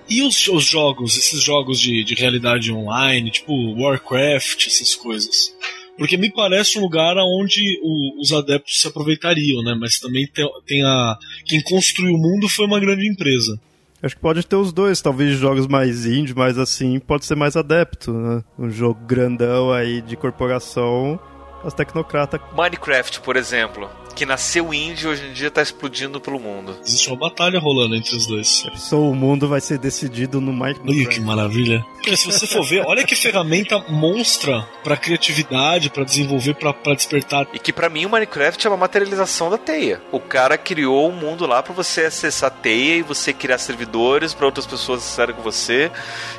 E 0.10 0.24
os, 0.24 0.48
os 0.48 0.64
jogos, 0.64 1.18
esses 1.18 1.44
jogos 1.44 1.78
de, 1.78 2.06
de 2.06 2.16
realidade 2.16 2.72
online, 2.72 3.30
tipo 3.30 3.54
Warcraft, 3.78 4.66
essas 4.66 4.96
coisas? 4.96 5.54
Porque 5.98 6.16
me 6.16 6.32
parece 6.32 6.80
um 6.80 6.82
lugar 6.82 7.18
onde 7.18 7.78
o, 7.84 8.22
os 8.22 8.32
adeptos 8.32 8.80
se 8.80 8.88
aproveitariam, 8.88 9.62
né? 9.62 9.76
Mas 9.78 10.00
também 10.00 10.26
tem, 10.26 10.50
tem 10.66 10.82
a. 10.86 11.18
Quem 11.46 11.62
construiu 11.62 12.14
o 12.14 12.18
mundo 12.18 12.48
foi 12.48 12.66
uma 12.66 12.80
grande 12.80 13.06
empresa. 13.06 13.60
Acho 14.02 14.16
que 14.16 14.22
pode 14.22 14.46
ter 14.46 14.56
os 14.56 14.72
dois, 14.72 15.02
talvez 15.02 15.38
jogos 15.38 15.68
mais 15.68 16.06
indie, 16.06 16.34
mas 16.34 16.58
assim, 16.58 17.00
pode 17.00 17.26
ser 17.26 17.36
mais 17.36 17.58
adepto, 17.58 18.14
né? 18.14 18.44
Um 18.58 18.70
jogo 18.70 19.00
grandão 19.06 19.72
aí 19.72 20.02
de 20.02 20.16
corporação 20.16 21.20
as 21.64 21.74
tecnocratas. 21.74 22.40
Minecraft, 22.56 23.22
por 23.22 23.36
exemplo. 23.36 23.90
Que 24.16 24.26
nasceu 24.26 24.74
índio 24.74 25.10
e 25.10 25.14
hoje 25.14 25.28
em 25.28 25.34
dia 25.34 25.50
tá 25.50 25.62
explodindo 25.62 26.20
pelo 26.20 26.40
mundo. 26.40 26.78
Existe 26.86 27.08
uma 27.10 27.18
batalha 27.18 27.60
rolando 27.60 27.96
entre 27.96 28.16
os 28.16 28.26
dois. 28.28 28.66
Só 28.76 29.00
o 29.00 29.16
mundo 29.16 29.48
vai 29.48 29.62
ser 29.62 29.78
decidido 29.78 30.42
no 30.42 30.52
Olha 30.52 30.76
Minecraft. 30.84 31.08
que 31.08 31.20
maravilha. 31.22 31.86
Porque 31.96 32.16
se 32.18 32.26
você 32.32 32.48
for 32.48 32.66
ver, 32.66 32.84
olha 32.86 33.04
que 33.06 33.16
ferramenta 33.16 33.78
monstra 33.90 34.68
pra 34.84 34.98
criatividade, 34.98 35.90
pra 35.90 36.04
desenvolver, 36.04 36.54
pra, 36.56 36.74
pra 36.74 36.94
despertar. 36.94 37.48
E 37.54 37.60
que 37.60 37.72
pra 37.72 37.90
mim 37.90 38.06
o 38.06 38.10
Minecraft 38.10 38.66
é 38.66 38.70
uma 38.70 38.78
materialização 38.78 39.50
da 39.50 39.58
teia. 39.58 40.02
O 40.12 40.20
cara 40.20 40.58
criou 40.58 41.10
um 41.10 41.14
mundo 41.16 41.46
lá 41.46 41.62
pra 41.62 41.74
você 41.74 42.02
acessar 42.06 42.48
a 42.48 42.54
teia 42.54 42.96
e 42.96 43.02
você 43.02 43.32
criar 43.34 43.58
servidores 43.58 44.34
pra 44.34 44.46
outras 44.46 44.66
pessoas 44.66 45.02
acessarem 45.02 45.36
com 45.36 45.42
você 45.42 45.92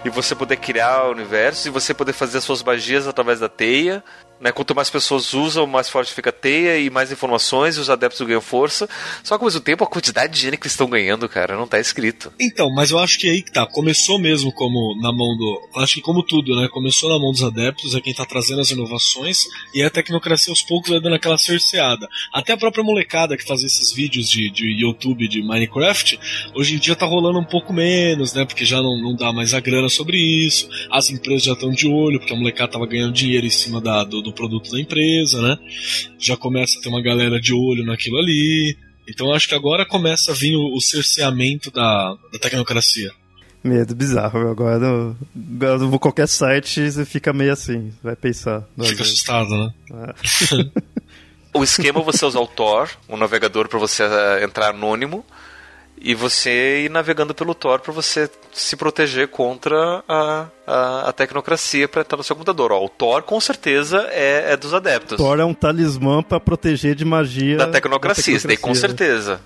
e 0.04 0.11
você 0.11 0.35
poder 0.35 0.56
criar 0.56 1.09
universos 1.09 1.66
e 1.66 1.70
você 1.70 1.94
poder 1.94 2.12
fazer 2.12 2.38
as 2.38 2.44
suas 2.44 2.62
magias 2.62 3.06
através 3.06 3.40
da 3.40 3.48
teia. 3.48 4.02
Né? 4.40 4.50
Quanto 4.53 4.74
mais 4.74 4.88
pessoas 4.88 5.35
usam, 5.35 5.66
mais 5.66 5.88
forte 5.88 6.12
fica 6.12 6.31
a 6.31 6.33
teia 6.33 6.79
e 6.79 6.88
mais 6.88 7.12
informações 7.12 7.76
e 7.76 7.81
os 7.81 7.90
adeptos 7.90 8.26
ganham 8.26 8.40
força. 8.40 8.88
Só 9.22 9.37
que 9.37 9.44
ao 9.44 9.46
mesmo 9.46 9.61
tempo 9.61 9.85
a 9.85 9.87
quantidade 9.87 10.33
de 10.33 10.38
dinheiro 10.38 10.57
que 10.57 10.66
eles 10.66 10.72
estão 10.72 10.88
ganhando, 10.88 11.29
cara, 11.29 11.57
não 11.57 11.66
tá 11.66 11.79
escrito. 11.79 12.33
Então, 12.40 12.72
mas 12.74 12.90
eu 12.90 12.98
acho 12.98 13.18
que 13.18 13.29
aí 13.29 13.42
que 13.42 13.53
tá. 13.53 13.66
Começou 13.66 14.18
mesmo 14.18 14.53
como 14.53 14.96
na 15.00 15.12
mão 15.12 15.37
do. 15.37 15.68
Acho 15.76 15.96
que 15.96 16.00
como 16.00 16.22
tudo, 16.22 16.57
né? 16.57 16.68
Começou 16.68 17.11
na 17.11 17.18
mão 17.18 17.33
dos 17.33 17.42
adeptos, 17.42 17.94
é 17.94 18.00
quem 18.00 18.14
tá 18.14 18.24
trazendo 18.24 18.61
as 18.61 18.70
inovações, 18.70 19.44
e 19.74 19.83
a 19.83 19.90
tecnocracia 19.90 20.50
aos 20.50 20.62
poucos 20.62 20.90
vai 20.90 21.00
dando 21.00 21.16
aquela 21.16 21.37
cerceada. 21.37 22.09
Até 22.33 22.55
a 22.55 22.57
própria 22.57 22.83
molecada 22.83 23.37
que 23.37 23.44
fazia 23.44 23.66
esses 23.66 23.92
vídeos 23.92 24.31
de, 24.31 24.50
de 24.50 24.81
YouTube 24.81 25.29
de 25.29 25.42
Minecraft, 25.42 26.18
hoje 26.55 26.76
em 26.76 26.79
dia 26.79 26.96
tá 26.96 27.05
rolando 27.05 27.38
um 27.38 27.44
pouco 27.44 27.72
menos, 27.72 28.33
né? 28.33 28.44
Porque 28.44 28.64
já 28.64 28.83
não, 28.83 28.96
não 29.00 29.14
dá 29.14 29.33
mais 29.33 29.53
a 29.53 29.61
grana 29.61 29.88
sobre 29.88 30.16
isso. 30.16 30.68
As 30.90 31.11
empresas 31.11 31.44
já 31.44 31.53
estão 31.53 31.70
de 31.70 31.87
olho, 31.87 32.18
porque 32.18 32.33
a 32.33 32.37
molecada 32.37 32.72
tava 32.72 32.87
ganhando 32.87 33.12
dinheiro 33.12 33.46
em 33.46 33.50
cima 33.50 33.81
da, 33.81 34.05
do, 34.05 34.22
do 34.22 34.29
produto 34.32 34.70
da 34.70 34.80
empresa, 34.80 35.40
né? 35.42 35.58
Já 36.18 36.36
começa 36.36 36.78
a 36.78 36.82
ter 36.82 36.88
uma 36.88 37.02
galera 37.02 37.40
de 37.40 37.52
olho 37.54 37.84
naquilo 37.84 38.18
ali. 38.18 38.76
Então 39.08 39.32
acho 39.32 39.48
que 39.48 39.54
agora 39.54 39.84
começa 39.84 40.30
a 40.32 40.34
vir 40.34 40.54
o, 40.56 40.76
o 40.76 40.80
cerceamento 40.80 41.70
da, 41.70 42.16
da 42.32 42.38
tecnocracia. 42.38 43.10
Medo 43.62 43.94
bizarro. 43.94 44.48
Agora, 44.48 44.84
eu- 44.86 45.16
agora 45.54 45.72
eu 45.82 45.88
vou 45.90 45.98
qualquer 45.98 46.26
site 46.28 46.90
você 46.90 47.04
fica 47.04 47.32
meio 47.32 47.52
assim. 47.52 47.92
Vai 48.02 48.16
pensar. 48.16 48.62
Fica 48.70 48.84
vezes. 48.88 49.00
assustado, 49.00 49.48
né? 49.50 49.72
O 51.52 51.64
esquema 51.64 52.00
é 52.00 52.04
você 52.04 52.24
usar 52.24 52.38
o 52.38 52.46
Tor, 52.46 52.88
um 53.08 53.16
navegador 53.16 53.68
pra 53.68 53.76
você 53.78 54.04
eh, 54.04 54.44
entrar 54.44 54.68
anônimo 54.70 55.26
e 56.00 56.14
você 56.14 56.84
ir 56.84 56.90
navegando 56.90 57.34
pelo 57.34 57.54
Tor 57.54 57.80
pra 57.80 57.92
você 57.92 58.30
se 58.52 58.74
proteger 58.76 59.28
contra 59.28 60.02
a, 60.08 60.46
a, 60.66 61.08
a 61.08 61.12
tecnocracia 61.12 61.86
pra 61.86 62.00
entrar 62.00 62.16
no 62.16 62.24
seu 62.24 62.34
computador. 62.34 62.72
Ó, 62.72 62.84
o 62.84 62.88
Tor 62.88 63.22
com 63.22 63.38
certeza 63.40 64.08
é, 64.10 64.52
é 64.52 64.56
dos 64.56 64.72
adeptos. 64.72 65.18
Thor 65.18 65.38
é 65.38 65.44
um 65.44 65.54
talismã 65.54 66.22
pra 66.22 66.40
proteger 66.40 66.94
de 66.94 67.04
magia. 67.04 67.58
Da 67.58 67.66
tecnocracia, 67.66 68.34
isso 68.34 68.46
daí 68.46 68.56
com 68.56 68.72
tecnocracia. 68.72 68.88
certeza. 68.88 69.40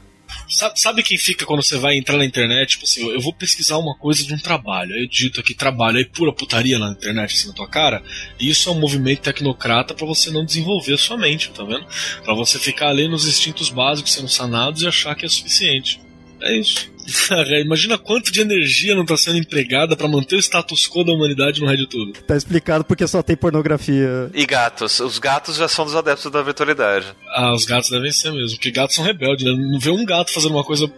Sabe, 0.49 0.81
sabe 0.81 1.03
quem 1.03 1.17
fica 1.17 1.45
quando 1.47 1.63
você 1.63 1.77
vai 1.79 1.97
entrar 1.97 2.17
na 2.17 2.25
internet? 2.25 2.71
Tipo 2.71 2.85
assim, 2.85 3.09
eu 3.09 3.21
vou 3.21 3.33
pesquisar 3.33 3.79
uma 3.79 3.97
coisa 3.97 4.25
de 4.25 4.35
um 4.35 4.39
trabalho. 4.39 4.95
Aí 4.95 5.03
eu 5.03 5.09
digito 5.09 5.41
aqui 5.41 5.55
trabalho, 5.55 5.99
aí 5.99 6.05
pura 6.05 6.33
putaria 6.33 6.79
na 6.79 6.91
internet, 6.91 7.35
assim, 7.35 7.49
na 7.49 7.55
tua 7.55 7.69
cara. 7.69 8.03
E 8.39 8.49
isso 8.49 8.69
é 8.69 8.73
um 8.73 8.79
movimento 8.79 9.23
tecnocrata 9.23 9.95
pra 9.95 10.07
você 10.07 10.31
não 10.31 10.45
desenvolver 10.45 10.95
a 10.95 10.99
sua 10.99 11.17
mente, 11.17 11.51
tá 11.51 11.65
vendo? 11.65 11.87
Pra 12.23 12.35
você 12.35 12.59
ficar 12.59 12.89
ali 12.89 13.09
nos 13.09 13.27
instintos 13.27 13.71
básicos 13.71 14.13
sendo 14.13 14.29
sanados 14.29 14.83
e 14.83 14.89
achar 14.89 15.15
que 15.15 15.25
é 15.25 15.29
suficiente. 15.29 16.04
É 16.45 16.57
isso. 16.57 16.93
Cara, 17.29 17.61
Imagina 17.61 17.99
quanto 17.99 18.33
de 18.33 18.41
energia 18.41 18.95
não 18.95 19.05
tá 19.05 19.17
sendo 19.17 19.39
empregada 19.39 19.97
pra 19.97 20.09
manter 20.09 20.37
o 20.37 20.39
status 20.39 20.89
quo 20.89 21.05
da 21.05 21.13
humanidade 21.13 21.61
no 21.61 21.67
Red 21.67 21.87
tudo. 21.87 22.13
Tá 22.27 22.37
explicado 22.37 22.85
porque 22.85 23.07
só 23.07 23.23
tem 23.23 23.37
pornografia. 23.37 24.31
E 24.33 24.47
gatos. 24.47 25.01
Os 25.01 25.19
gatos 25.19 25.57
já 25.57 25.69
são 25.69 25.85
dos 25.85 25.95
adeptos 25.95 26.31
da 26.31 26.43
virtualidade. 26.43 27.07
Ah, 27.35 27.53
os 27.53 27.65
gatos 27.65 27.91
devem 27.91 28.13
ser 28.13 28.33
mesmo, 28.33 28.57
porque 28.57 28.71
gatos 28.71 28.97
são 28.97 29.05
rebeldes, 29.05 29.45
né? 29.45 29.53
Não 29.53 29.79
vê 29.79 29.91
um 29.91 30.05
gato 30.05 30.33
fazendo 30.33 30.53
uma 30.53 30.65
coisa 30.65 30.91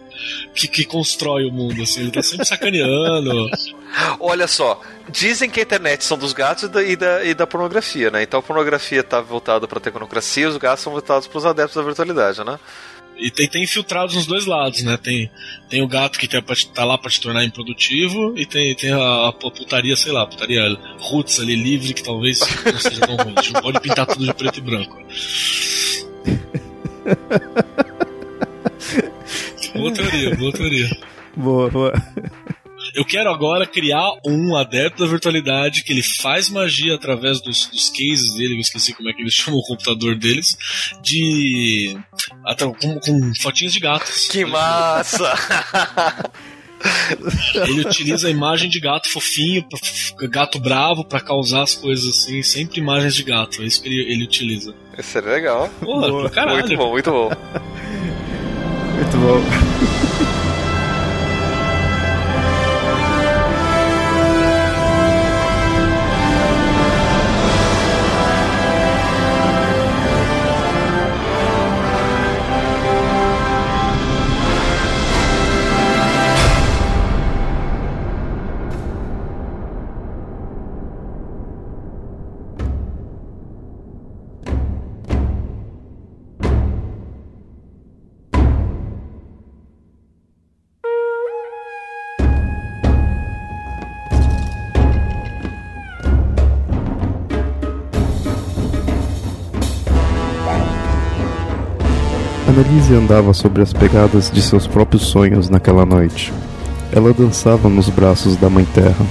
que, 0.53 0.67
que 0.67 0.85
constrói 0.85 1.45
o 1.45 1.51
mundo, 1.51 1.81
assim, 1.81 2.01
ele 2.01 2.11
tá 2.11 2.23
sempre 2.23 2.45
sacaneando. 2.47 3.49
Olha 4.19 4.47
só, 4.47 4.81
dizem 5.09 5.49
que 5.49 5.59
a 5.59 5.63
internet 5.63 6.03
são 6.03 6.17
dos 6.17 6.33
gatos 6.33 6.63
e 6.63 6.67
da, 6.67 6.83
e 6.83 6.95
da, 6.95 7.23
e 7.23 7.33
da 7.33 7.47
pornografia, 7.47 8.09
né? 8.11 8.23
Então 8.23 8.39
a 8.39 8.43
pornografia 8.43 9.03
tá 9.03 9.21
voltada 9.21 9.67
pra 9.67 9.79
tecnocracia 9.79 10.43
e 10.43 10.47
os 10.47 10.57
gatos 10.57 10.83
são 10.83 10.91
voltados 10.91 11.27
pros 11.27 11.45
adeptos 11.45 11.75
da 11.75 11.83
virtualidade, 11.83 12.43
né? 12.43 12.59
E 13.19 13.31
tem, 13.31 13.47
tem 13.47 13.63
infiltrados 13.63 14.15
nos 14.15 14.25
dois 14.27 14.45
lados, 14.45 14.83
né? 14.83 14.95
Tem, 14.97 15.29
tem 15.69 15.81
o 15.81 15.87
gato 15.87 16.19
que 16.19 16.27
te- 16.27 16.67
tá 16.73 16.85
lá 16.85 16.97
pra 16.97 17.09
te 17.09 17.19
tornar 17.19 17.43
improdutivo 17.43 18.33
e 18.37 18.45
tem, 18.45 18.75
tem 18.75 18.91
a, 18.91 19.27
a 19.29 19.31
putaria, 19.33 19.95
sei 19.95 20.11
lá, 20.11 20.25
putaria 20.27 20.61
roots 20.99 21.39
ali 21.39 21.55
livre 21.55 21.93
que 21.93 22.03
talvez 22.03 22.39
não 22.39 22.79
seja 22.79 23.01
tão 23.01 23.15
ruim. 23.15 23.33
A 23.35 23.41
gente 23.41 23.53
não 23.53 23.61
pode 23.61 23.79
pintar 23.81 24.05
tudo 24.05 24.25
de 24.25 24.33
preto 24.33 24.57
e 24.59 24.61
branco. 24.61 24.97
boa 29.75 29.93
teoria, 29.93 30.35
boa 30.35 30.51
teoria. 30.51 30.89
Boa, 31.35 31.69
boa. 31.69 31.93
Eu 32.97 33.05
quero 33.05 33.29
agora 33.29 33.67
criar 33.67 34.09
um 34.25 34.55
adepto 34.55 35.03
da 35.03 35.07
virtualidade 35.07 35.83
que 35.83 35.93
ele 35.93 36.01
faz 36.01 36.49
magia 36.49 36.95
através 36.95 37.39
dos, 37.39 37.67
dos 37.67 37.91
cases 37.91 38.35
dele, 38.35 38.55
eu 38.55 38.59
esqueci 38.59 38.91
como 38.91 39.07
é 39.07 39.13
que 39.13 39.21
eles 39.21 39.35
chamam 39.37 39.59
o 39.59 39.63
computador 39.63 40.15
deles, 40.15 40.57
de. 41.03 41.95
até 42.43 42.65
com, 42.65 42.99
com 42.99 43.35
fotinhos 43.35 43.73
de 43.73 43.79
gatos. 43.79 44.27
Que 44.29 44.43
massa! 44.43 45.31
Ele 47.67 47.81
utiliza 47.81 48.27
a 48.27 48.31
imagem 48.31 48.67
de 48.67 48.79
gato 48.79 49.09
fofinho, 49.09 49.63
gato 50.29 50.59
bravo, 50.59 51.05
pra 51.05 51.19
causar 51.19 51.61
as 51.63 51.75
coisas 51.75 52.07
assim, 52.07 52.41
sempre 52.41 52.79
imagens 52.79 53.13
de 53.15 53.23
gato. 53.23 53.61
É 53.61 53.65
isso 53.65 53.81
que 53.81 53.89
ele, 53.89 54.11
ele 54.11 54.23
utiliza. 54.23 54.73
Isso 54.97 55.09
seria 55.09 55.33
legal. 55.33 55.69
Porra, 55.79 56.07
Boa. 56.07 56.29
caralho. 56.31 56.59
Muito 56.59 56.77
bom, 56.77 56.89
muito 56.91 57.11
bom. 57.11 57.29
Muito 58.95 59.17
bom. 59.17 59.96
Andava 102.97 103.33
sobre 103.33 103.61
as 103.61 103.71
pegadas 103.71 104.31
de 104.31 104.41
seus 104.41 104.65
próprios 104.65 105.03
sonhos 105.03 105.49
naquela 105.49 105.85
noite. 105.85 106.33
Ela 106.91 107.13
dançava 107.13 107.69
nos 107.69 107.89
braços 107.89 108.35
da 108.35 108.49
Mãe 108.49 108.65
Terra. 108.73 109.05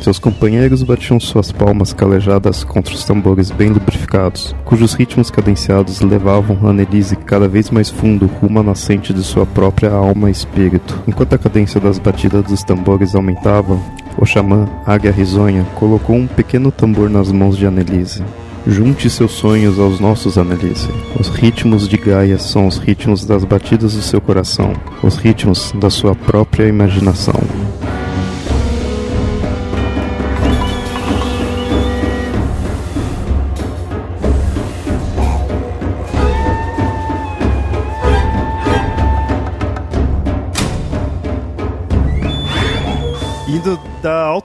Seus 0.00 0.18
companheiros 0.18 0.82
batiam 0.82 1.20
suas 1.20 1.52
palmas 1.52 1.92
calejadas 1.92 2.64
contra 2.64 2.92
os 2.92 3.04
tambores 3.04 3.52
bem 3.52 3.68
lubrificados, 3.68 4.52
cujos 4.64 4.94
ritmos 4.94 5.30
cadenciados 5.30 6.00
levavam 6.00 6.58
Annelise 6.68 7.14
cada 7.14 7.46
vez 7.46 7.70
mais 7.70 7.88
fundo 7.88 8.26
rumo 8.26 8.58
à 8.58 8.62
nascente 8.64 9.14
de 9.14 9.22
sua 9.22 9.46
própria 9.46 9.92
alma 9.92 10.28
e 10.28 10.32
espírito. 10.32 11.00
Enquanto 11.06 11.34
a 11.34 11.38
cadência 11.38 11.80
das 11.80 12.00
batidas 12.00 12.42
dos 12.44 12.64
tambores 12.64 13.14
aumentava, 13.14 13.78
o 14.18 14.26
xamã, 14.26 14.68
Águia 14.84 15.12
Risonha, 15.12 15.64
colocou 15.76 16.16
um 16.16 16.26
pequeno 16.26 16.72
tambor 16.72 17.08
nas 17.08 17.30
mãos 17.30 17.56
de 17.56 17.64
Annelise. 17.64 18.24
Junte 18.66 19.10
seus 19.10 19.32
sonhos 19.32 19.78
aos 19.78 19.98
nossos, 19.98 20.38
Annelise. 20.38 20.88
Os 21.18 21.28
ritmos 21.28 21.88
de 21.88 21.96
Gaia 21.96 22.38
são 22.38 22.68
os 22.68 22.78
ritmos 22.78 23.24
das 23.24 23.44
batidas 23.44 23.94
do 23.94 24.02
seu 24.02 24.20
coração, 24.20 24.72
os 25.02 25.16
ritmos 25.16 25.72
da 25.72 25.90
sua 25.90 26.14
própria 26.14 26.68
imaginação. 26.68 27.34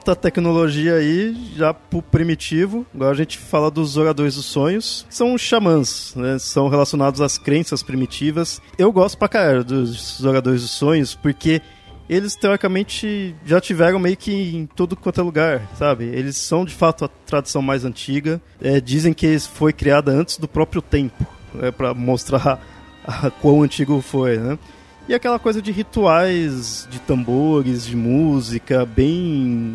Da 0.08 0.14
tecnologia 0.14 0.94
aí, 0.94 1.36
já 1.54 1.74
pro 1.74 2.00
primitivo, 2.00 2.86
agora 2.94 3.10
a 3.10 3.14
gente 3.14 3.36
fala 3.36 3.70
dos 3.70 3.98
oradores 3.98 4.36
dos 4.36 4.46
sonhos. 4.46 5.06
São 5.10 5.36
xamãs, 5.36 6.14
né? 6.16 6.38
São 6.38 6.68
relacionados 6.68 7.20
às 7.20 7.36
crenças 7.36 7.82
primitivas. 7.82 8.58
Eu 8.78 8.90
gosto 8.90 9.18
pra 9.18 9.28
caralho 9.28 9.62
dos 9.62 10.24
oradores 10.24 10.62
dos 10.62 10.70
sonhos, 10.70 11.14
porque 11.14 11.60
eles 12.08 12.34
teoricamente 12.34 13.36
já 13.44 13.60
tiveram 13.60 13.98
meio 13.98 14.16
que 14.16 14.32
em 14.32 14.64
todo 14.64 14.96
quanto 14.96 15.20
é 15.20 15.24
lugar, 15.24 15.68
sabe? 15.74 16.04
Eles 16.04 16.38
são 16.38 16.64
de 16.64 16.74
fato 16.74 17.04
a 17.04 17.08
tradição 17.26 17.60
mais 17.60 17.84
antiga. 17.84 18.40
É, 18.62 18.80
dizem 18.80 19.12
que 19.12 19.38
foi 19.38 19.74
criada 19.74 20.10
antes 20.10 20.38
do 20.38 20.48
próprio 20.48 20.80
tempo, 20.80 21.26
é, 21.60 21.70
para 21.70 21.92
mostrar 21.92 22.62
a 23.06 23.30
quão 23.30 23.62
antigo 23.62 24.00
foi, 24.00 24.38
né? 24.38 24.58
E 25.06 25.14
aquela 25.14 25.38
coisa 25.38 25.62
de 25.62 25.72
rituais, 25.72 26.86
de 26.90 26.98
tambores, 26.98 27.86
de 27.86 27.96
música, 27.96 28.84
bem 28.84 29.74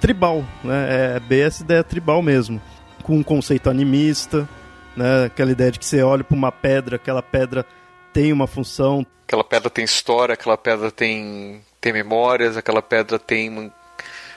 tribal, 0.00 0.44
né? 0.64 1.20
É 1.30 1.38
essa 1.40 1.62
ideia 1.62 1.84
tribal 1.84 2.22
mesmo. 2.22 2.60
Com 3.02 3.16
um 3.18 3.22
conceito 3.22 3.70
animista, 3.70 4.48
né? 4.96 5.26
Aquela 5.26 5.50
ideia 5.52 5.70
de 5.70 5.78
que 5.78 5.86
você 5.86 6.02
olha 6.02 6.24
para 6.24 6.36
uma 6.36 6.50
pedra, 6.50 6.96
aquela 6.96 7.22
pedra 7.22 7.64
tem 8.12 8.32
uma 8.32 8.46
função. 8.46 9.06
Aquela 9.26 9.44
pedra 9.44 9.70
tem 9.70 9.84
história, 9.84 10.32
aquela 10.32 10.56
pedra 10.56 10.90
tem, 10.90 11.60
tem 11.80 11.92
memórias, 11.92 12.56
aquela 12.56 12.82
pedra 12.82 13.18
tem 13.18 13.70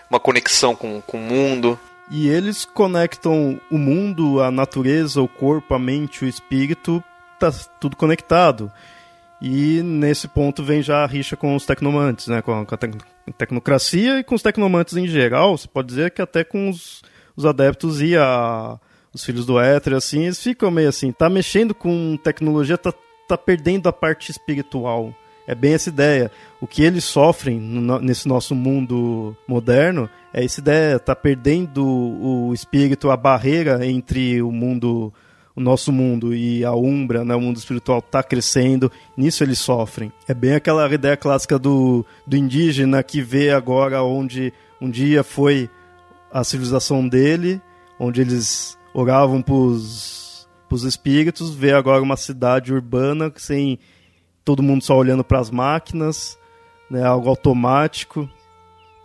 uma 0.09 0.19
conexão 0.19 0.75
com, 0.75 1.01
com 1.01 1.17
o 1.17 1.21
mundo. 1.21 1.79
E 2.11 2.27
eles 2.27 2.65
conectam 2.65 3.59
o 3.71 3.77
mundo, 3.77 4.41
a 4.41 4.51
natureza, 4.51 5.21
o 5.21 5.27
corpo, 5.27 5.73
a 5.73 5.79
mente, 5.79 6.23
o 6.23 6.27
espírito, 6.27 7.03
tá 7.39 7.51
tudo 7.79 7.95
conectado. 7.95 8.71
E 9.41 9.81
nesse 9.81 10.27
ponto 10.27 10.63
vem 10.63 10.81
já 10.81 11.03
a 11.03 11.07
rixa 11.07 11.35
com 11.35 11.55
os 11.55 11.65
tecnomantes, 11.65 12.27
né? 12.27 12.41
com 12.41 12.61
a, 12.61 12.65
com 12.65 12.75
a 12.75 12.77
tecnocracia 13.31 14.19
e 14.19 14.23
com 14.23 14.35
os 14.35 14.41
tecnomantes 14.41 14.97
em 14.97 15.07
geral. 15.07 15.57
Você 15.57 15.67
pode 15.67 15.87
dizer 15.87 16.11
que 16.11 16.21
até 16.21 16.43
com 16.43 16.69
os, 16.69 17.01
os 17.35 17.45
adeptos 17.45 18.01
e 18.01 18.17
a, 18.17 18.79
os 19.13 19.23
filhos 19.23 19.45
do 19.45 19.59
éter, 19.59 19.93
assim, 19.93 20.23
eles 20.25 20.41
ficam 20.41 20.71
meio 20.71 20.89
assim, 20.89 21.11
tá 21.11 21.29
mexendo 21.29 21.73
com 21.73 22.17
tecnologia, 22.17 22.77
tá, 22.77 22.93
tá 23.27 23.37
perdendo 23.37 23.87
a 23.87 23.93
parte 23.93 24.31
espiritual. 24.31 25.13
É 25.45 25.53
bem 25.53 25.73
essa 25.73 25.89
ideia. 25.89 26.31
O 26.61 26.67
que 26.67 26.83
eles 26.83 27.03
sofrem 27.03 27.59
no, 27.59 27.99
nesse 27.99 28.27
nosso 28.27 28.55
mundo 28.55 29.35
moderno 29.47 30.09
é 30.33 30.43
essa 30.43 30.59
ideia, 30.59 30.99
tá 30.99 31.15
perdendo 31.15 31.85
o 31.85 32.53
espírito, 32.53 33.11
a 33.11 33.17
barreira 33.17 33.85
entre 33.85 34.41
o 34.41 34.51
mundo, 34.51 35.13
o 35.55 35.61
nosso 35.61 35.91
mundo 35.91 36.33
e 36.33 36.65
a 36.65 36.73
Umbra, 36.73 37.23
né, 37.23 37.35
o 37.35 37.41
mundo 37.41 37.57
espiritual 37.57 38.01
tá 38.01 38.23
crescendo, 38.23 38.91
nisso 39.15 39.43
eles 39.43 39.59
sofrem. 39.59 40.11
É 40.27 40.33
bem 40.33 40.55
aquela 40.55 40.91
ideia 40.91 41.15
clássica 41.15 41.59
do, 41.59 42.05
do 42.25 42.35
indígena 42.35 43.03
que 43.03 43.21
vê 43.21 43.51
agora 43.51 44.01
onde 44.01 44.51
um 44.81 44.89
dia 44.89 45.23
foi 45.23 45.69
a 46.31 46.43
civilização 46.43 47.07
dele, 47.07 47.61
onde 47.99 48.21
eles 48.21 48.77
oravam 48.93 49.41
pros, 49.41 50.47
pros 50.67 50.83
espíritos, 50.83 51.53
vê 51.53 51.71
agora 51.71 52.01
uma 52.01 52.17
cidade 52.17 52.73
urbana 52.73 53.31
sem 53.35 53.77
todo 54.43 54.63
mundo 54.63 54.83
só 54.83 54.97
olhando 54.97 55.23
para 55.23 55.39
as 55.39 55.51
máquinas, 55.51 56.37
né, 56.89 57.03
algo 57.03 57.29
automático. 57.29 58.27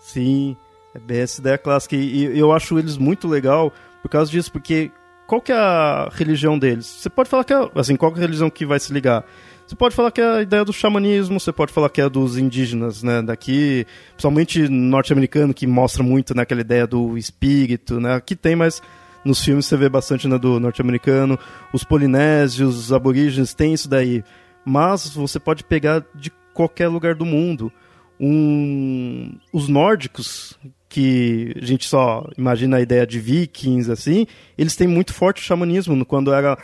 Sim, 0.00 0.56
é 0.94 0.98
bem 0.98 1.20
essa 1.20 1.40
ideia 1.40 1.58
clássica. 1.58 1.94
E, 1.94 2.26
e 2.26 2.38
eu 2.38 2.52
acho 2.52 2.78
eles 2.78 2.96
muito 2.96 3.28
legal 3.28 3.70
por 4.02 4.08
causa 4.10 4.30
disso, 4.30 4.50
porque 4.50 4.90
qual 5.28 5.42
que 5.42 5.52
é 5.52 5.54
a 5.54 6.08
religião 6.10 6.58
deles? 6.58 6.86
Você 6.86 7.10
pode 7.10 7.28
falar 7.28 7.44
que 7.44 7.52
é, 7.52 7.70
assim, 7.74 7.96
qual 7.96 8.10
que 8.10 8.18
é 8.18 8.22
a 8.22 8.24
religião 8.24 8.48
que 8.48 8.64
vai 8.64 8.80
se 8.80 8.90
ligar? 8.90 9.26
Você 9.66 9.76
pode 9.76 9.94
falar 9.94 10.10
que 10.10 10.22
é 10.22 10.26
a 10.26 10.40
ideia 10.40 10.64
do 10.64 10.72
xamanismo, 10.72 11.38
você 11.38 11.52
pode 11.52 11.70
falar 11.70 11.90
que 11.90 12.00
é 12.00 12.08
dos 12.08 12.38
indígenas, 12.38 13.02
né, 13.02 13.20
daqui, 13.20 13.86
principalmente 14.12 14.66
norte-americano, 14.70 15.52
que 15.52 15.66
mostra 15.66 16.02
muito 16.02 16.34
né, 16.34 16.44
aquela 16.44 16.62
ideia 16.62 16.86
do 16.86 17.18
espírito, 17.18 18.00
né, 18.00 18.14
aqui 18.14 18.34
tem, 18.34 18.56
mas 18.56 18.80
nos 19.22 19.44
filmes 19.44 19.66
você 19.66 19.76
vê 19.76 19.90
bastante 19.90 20.26
né, 20.26 20.38
do 20.38 20.58
norte-americano, 20.58 21.38
os 21.74 21.84
polinésios, 21.84 22.78
os 22.78 22.90
aborígenes, 22.90 23.52
tem 23.52 23.74
isso 23.74 23.86
daí, 23.86 24.24
mas 24.64 25.10
você 25.10 25.38
pode 25.38 25.62
pegar 25.62 26.02
de 26.14 26.32
qualquer 26.54 26.88
lugar 26.88 27.14
do 27.14 27.26
mundo. 27.26 27.70
Um, 28.18 29.38
os 29.52 29.68
nórdicos, 29.68 30.58
que 30.88 31.54
a 31.60 31.64
gente 31.64 31.86
só 31.86 32.26
imagina 32.36 32.78
a 32.78 32.80
ideia 32.80 33.06
de 33.06 33.20
vikings, 33.20 33.90
assim, 33.90 34.26
eles 34.56 34.74
têm 34.74 34.88
muito 34.88 35.12
forte 35.12 35.42
o 35.42 35.44
xamanismo 35.44 36.04
quando 36.04 36.32
era 36.32 36.56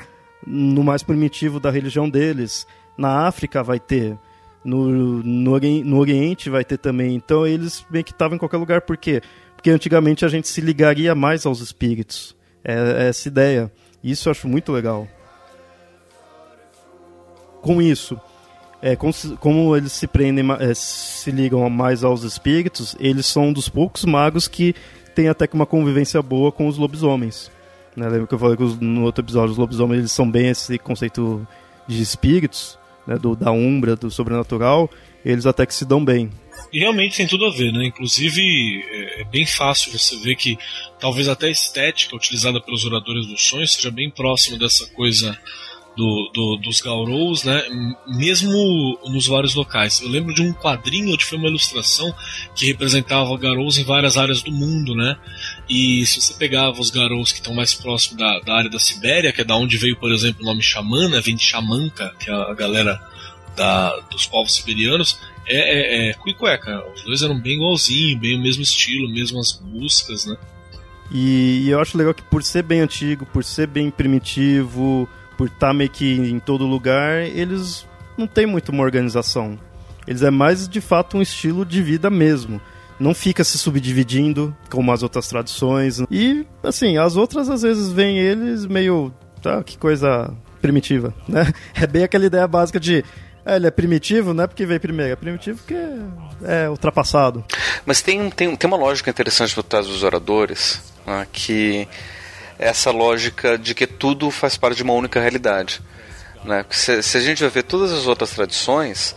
no 0.47 0.83
mais 0.83 1.03
primitivo 1.03 1.61
da 1.61 1.71
religião 1.71 2.09
deles. 2.09 2.67
Na 2.97 3.27
África 3.27 3.63
vai 3.63 3.79
ter, 3.79 4.17
no, 4.65 4.89
no, 5.23 5.59
no 5.59 5.99
Oriente 5.99 6.49
vai 6.49 6.65
ter 6.65 6.79
também. 6.79 7.15
Então 7.15 7.47
eles 7.47 7.85
meio 7.91 8.05
que 8.05 8.13
estavam 8.13 8.37
em 8.37 8.39
qualquer 8.39 8.57
lugar. 8.57 8.81
Por 8.81 8.97
quê? 8.97 9.21
Porque 9.55 9.71
antigamente 9.71 10.25
a 10.25 10.29
gente 10.29 10.49
se 10.49 10.61
ligaria 10.61 11.15
mais 11.15 11.45
aos 11.45 11.61
espíritos. 11.61 12.35
É, 12.65 13.05
é 13.05 13.09
essa 13.09 13.29
ideia. 13.29 13.71
Isso 14.03 14.29
eu 14.29 14.31
acho 14.31 14.49
muito 14.49 14.73
legal. 14.73 15.07
Com 17.61 17.81
isso, 17.81 18.21
é, 18.85 18.95
como, 18.95 19.15
como, 19.41 19.75
eles 19.75 19.93
se 19.93 20.07
prendem, 20.07 20.45
é, 20.61 20.75
se 20.75 21.31
ligam 21.31 21.71
mais 21.71 22.05
aos 22.05 22.23
espíritos, 22.23 22.95
eles 23.01 23.25
são 23.25 23.47
um 23.49 23.53
dos 23.55 23.67
poucos 23.67 24.05
magos 24.05 24.47
que 24.47 24.75
tem 25.15 25.27
até 25.27 25.47
que 25.47 25.55
uma 25.55 25.65
convivência 25.65 26.21
boa 26.21 26.53
com 26.53 26.69
os 26.69 26.77
lobisomens. 26.77 27.51
Né? 27.97 28.07
Lembra 28.07 28.27
que 28.27 28.35
eu 28.35 28.39
falei 28.39 28.59
que 28.59 28.63
os, 28.63 28.79
no 28.79 29.05
outro 29.05 29.25
episódio 29.25 29.53
os 29.53 29.57
lobisomens 29.57 30.01
eles 30.01 30.13
são 30.13 30.31
bem 30.31 30.49
esse 30.49 30.77
conceito 30.77 31.49
de 31.89 32.03
espíritos, 32.03 32.79
né? 33.07 33.17
do, 33.17 33.35
da 33.35 33.51
umbra, 33.51 33.97
do 33.97 34.11
sobrenatural, 34.11 34.91
eles 35.25 35.47
até 35.47 35.65
que 35.65 35.73
se 35.73 35.87
dão 35.87 36.05
bem. 36.05 36.31
E 36.71 36.81
realmente 36.81 37.17
tem 37.17 37.27
tudo 37.27 37.47
a 37.47 37.51
ver, 37.51 37.73
né? 37.73 37.87
Inclusive, 37.87 38.85
é, 38.91 39.23
é 39.23 39.25
bem 39.25 39.47
fácil 39.47 39.99
você 39.99 40.15
ver 40.19 40.37
que 40.37 40.59
talvez 41.01 41.27
até 41.27 41.47
a 41.47 41.51
estética 41.51 42.15
utilizada 42.15 42.61
pelos 42.61 42.85
oradores 42.85 43.27
dos 43.27 43.47
sonhos 43.47 43.73
seja 43.73 43.91
bem 43.91 44.11
próxima 44.11 44.59
dessa 44.59 44.87
coisa 44.89 45.39
do, 45.97 46.31
do, 46.35 46.57
dos 46.57 46.81
Gaurous, 46.81 47.45
né? 47.45 47.63
Mesmo 48.07 48.99
nos 49.09 49.27
vários 49.27 49.55
locais. 49.55 50.01
Eu 50.01 50.09
lembro 50.09 50.35
de 50.35 50.43
um 50.43 50.53
quadrinho 50.53 51.13
onde 51.13 51.25
foi 51.25 51.39
uma 51.39 51.49
ilustração 51.49 52.13
que 52.55 52.67
representava 52.67 53.37
Gaurous 53.37 53.79
em 53.79 53.85
várias 53.85 54.17
áreas 54.17 54.43
do 54.43 54.51
mundo, 54.51 54.95
né? 54.95 55.17
E 55.69 56.05
se 56.07 56.21
você 56.21 56.35
pegava 56.35 56.81
os 56.81 56.91
Gaurous 56.91 57.33
que 57.33 57.39
estão 57.39 57.55
mais 57.55 57.75
próximos 57.75 58.19
da, 58.19 58.41
da 58.41 58.55
área 58.55 58.71
da 58.71 58.79
Sibéria, 58.79 59.33
que 59.33 59.41
é 59.41 59.45
da 59.45 59.57
onde 59.57 59.79
veio, 59.79 59.97
por 59.97 60.13
exemplo, 60.13 60.43
o 60.43 60.47
nome 60.47 60.63
Xamã, 60.63 61.09
né? 61.09 61.21
Vem 61.21 61.37
de 61.37 61.45
Xamanca, 61.45 62.15
que 62.19 62.31
é 62.31 62.35
a 62.35 62.55
galera 62.55 63.01
da, 63.57 63.97
dos 64.11 64.27
povos 64.27 64.55
siberianos, 64.55 65.19
é, 65.47 65.57
é, 65.57 66.11
é 66.11 66.15
cuicueca. 66.15 66.85
Os 66.95 67.05
dois 67.05 67.23
eram 67.23 67.41
bem 67.41 67.55
igualzinhos, 67.55 68.21
bem 68.21 68.37
o 68.37 68.43
mesmo 68.43 68.63
estilo, 68.63 69.09
mesmas 69.09 69.53
buscas, 69.53 70.27
né? 70.27 70.37
E, 71.11 71.63
e 71.65 71.71
eu 71.71 71.81
acho 71.81 71.97
legal 71.97 72.15
que 72.15 72.23
por 72.23 72.43
ser 72.43 72.63
bem 72.63 72.81
antigo, 72.81 73.27
por 73.27 73.45
ser 73.45 73.67
bem 73.67 73.91
primitivo, 73.91 75.09
por 75.37 75.49
estar 75.49 75.69
tá 75.69 75.75
meio 75.75 75.91
que 75.91 76.15
em 76.15 76.39
todo 76.39 76.67
lugar, 76.67 77.23
eles 77.23 77.87
não 78.17 78.27
têm 78.27 78.47
muito 78.47 78.71
uma 78.71 78.83
organização. 78.83 79.59
Eles 80.07 80.23
é 80.23 80.31
mais 80.31 80.69
de 80.69 80.81
fato 80.81 81.17
um 81.17 81.23
estilo 81.23 81.65
de 81.65 81.83
vida 81.83 82.11
mesmo. 82.11 82.61
Não 82.99 83.15
fica 83.15 83.43
se 83.43 83.59
subdividindo 83.59 84.57
como 84.71 84.93
as 84.93 85.03
outras 85.03 85.27
tradições. 85.27 86.01
E, 86.11 86.47
assim, 86.63 86.97
as 86.97 87.17
outras 87.17 87.51
às 87.51 87.63
vezes 87.63 87.91
vêm 87.91 88.19
eles 88.19 88.67
meio. 88.67 89.13
Tá, 89.43 89.63
que 89.63 89.77
coisa 89.77 90.33
primitiva, 90.63 91.13
né? 91.29 91.53
É 91.75 91.87
bem 91.87 92.05
aquela 92.05 92.25
ideia 92.25 92.47
básica 92.47 92.79
de. 92.79 93.05
É, 93.45 93.57
ele 93.57 93.67
é 93.67 93.71
primitivo, 93.71 94.33
não 94.33 94.45
é 94.45 94.47
porque 94.47 94.65
veio 94.65 94.81
primeiro, 94.81 95.13
é 95.13 95.17
primitivo 95.17 95.59
porque 95.59 95.77
é 96.45 96.69
ultrapassado. 96.71 97.45
Mas 97.85 98.01
tem, 98.01 98.31
tem, 98.31 98.57
tem 98.57 98.69
uma 98.69 98.79
lógica 98.79 99.11
interessante 99.11 99.55
por 99.55 99.63
trás 99.63 99.87
dos 99.87 100.03
oradores, 100.03 100.81
né, 101.07 101.27
que 101.31 101.87
essa 102.59 102.91
lógica 102.91 103.59
de 103.59 103.75
que 103.75 103.87
tudo 103.87 104.31
faz 104.31 104.57
parte 104.57 104.77
de 104.77 104.83
uma 104.83 104.93
única 104.93 105.21
realidade. 105.21 105.81
Né? 106.45 106.65
Se, 106.71 107.03
se 107.03 107.17
a 107.17 107.21
gente 107.21 107.43
vai 107.43 107.51
ver 107.51 107.63
todas 107.63 107.93
as 107.93 108.07
outras 108.07 108.31
tradições, 108.31 109.15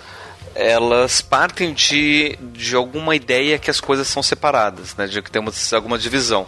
elas 0.56 1.22
partem 1.22 1.74
de, 1.74 2.38
de 2.42 2.76
alguma 2.76 3.16
ideia 3.16 3.60
que 3.60 3.70
as 3.70 3.80
coisas 3.80 4.08
são 4.08 4.24
separadas, 4.24 4.96
né? 4.96 5.06
de 5.06 5.22
que 5.22 5.30
tem 5.30 5.42
uma, 5.42 5.52
alguma 5.74 5.98
divisão. 5.98 6.48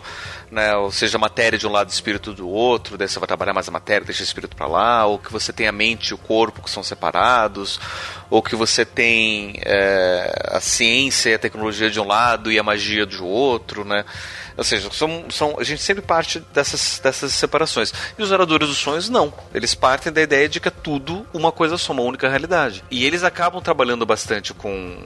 Né? 0.52 0.76
Ou 0.76 0.92
seja, 0.92 1.18
matéria 1.18 1.60
de 1.60 1.68
um 1.68 1.72
lado 1.72 1.90
espírito 1.90 2.34
do 2.34 2.50
outro, 2.50 2.98
daí 2.98 3.08
você 3.08 3.20
vai 3.20 3.28
trabalhar 3.28 3.54
mais 3.54 3.68
a 3.68 3.72
matéria, 3.72 4.04
deixa 4.04 4.22
o 4.22 4.24
espírito 4.24 4.56
para 4.56 4.66
lá, 4.66 5.06
ou 5.06 5.20
que 5.20 5.32
você 5.32 5.54
tem 5.54 5.68
a 5.68 5.72
mente 5.72 6.10
e 6.10 6.14
o 6.14 6.18
corpo 6.18 6.64
que 6.64 6.72
são 6.72 6.82
separados, 6.82 7.80
ou 8.32 8.42
que 8.42 8.56
você 8.56 8.84
tem 8.84 9.60
é, 9.64 10.48
a 10.48 10.60
ciência 10.60 11.30
e 11.30 11.34
a 11.36 11.40
tecnologia 11.40 11.90
de 11.90 12.00
um 12.00 12.06
lado 12.06 12.52
e 12.52 12.58
a 12.58 12.64
magia 12.64 13.06
do 13.06 13.26
outro, 13.26 13.86
né? 13.86 14.04
Ou 14.58 14.64
seja, 14.64 14.90
são, 14.92 15.26
são, 15.30 15.56
a 15.58 15.64
gente 15.64 15.82
sempre 15.82 16.02
parte 16.02 16.40
dessas, 16.54 17.00
dessas 17.02 17.32
separações. 17.32 17.94
E 18.18 18.22
os 18.22 18.30
oradores 18.32 18.68
dos 18.68 18.78
sonhos, 18.78 19.08
não. 19.08 19.34
Eles 19.54 19.74
partem 19.74 20.12
da 20.12 20.22
ideia 20.22 20.50
de 20.50 20.60
que 20.60 20.68
é 20.68 20.72
tudo 20.72 21.26
uma 21.34 21.52
coisa 21.52 21.78
só, 21.78 21.94
uma 21.94 22.02
única 22.02 22.28
realidade. 22.28 22.84
E 22.92 23.06
eles 23.06 23.24
acabam 23.24 23.62
trabalhando 23.62 24.06
bastante 24.06 24.54
com 24.54 24.98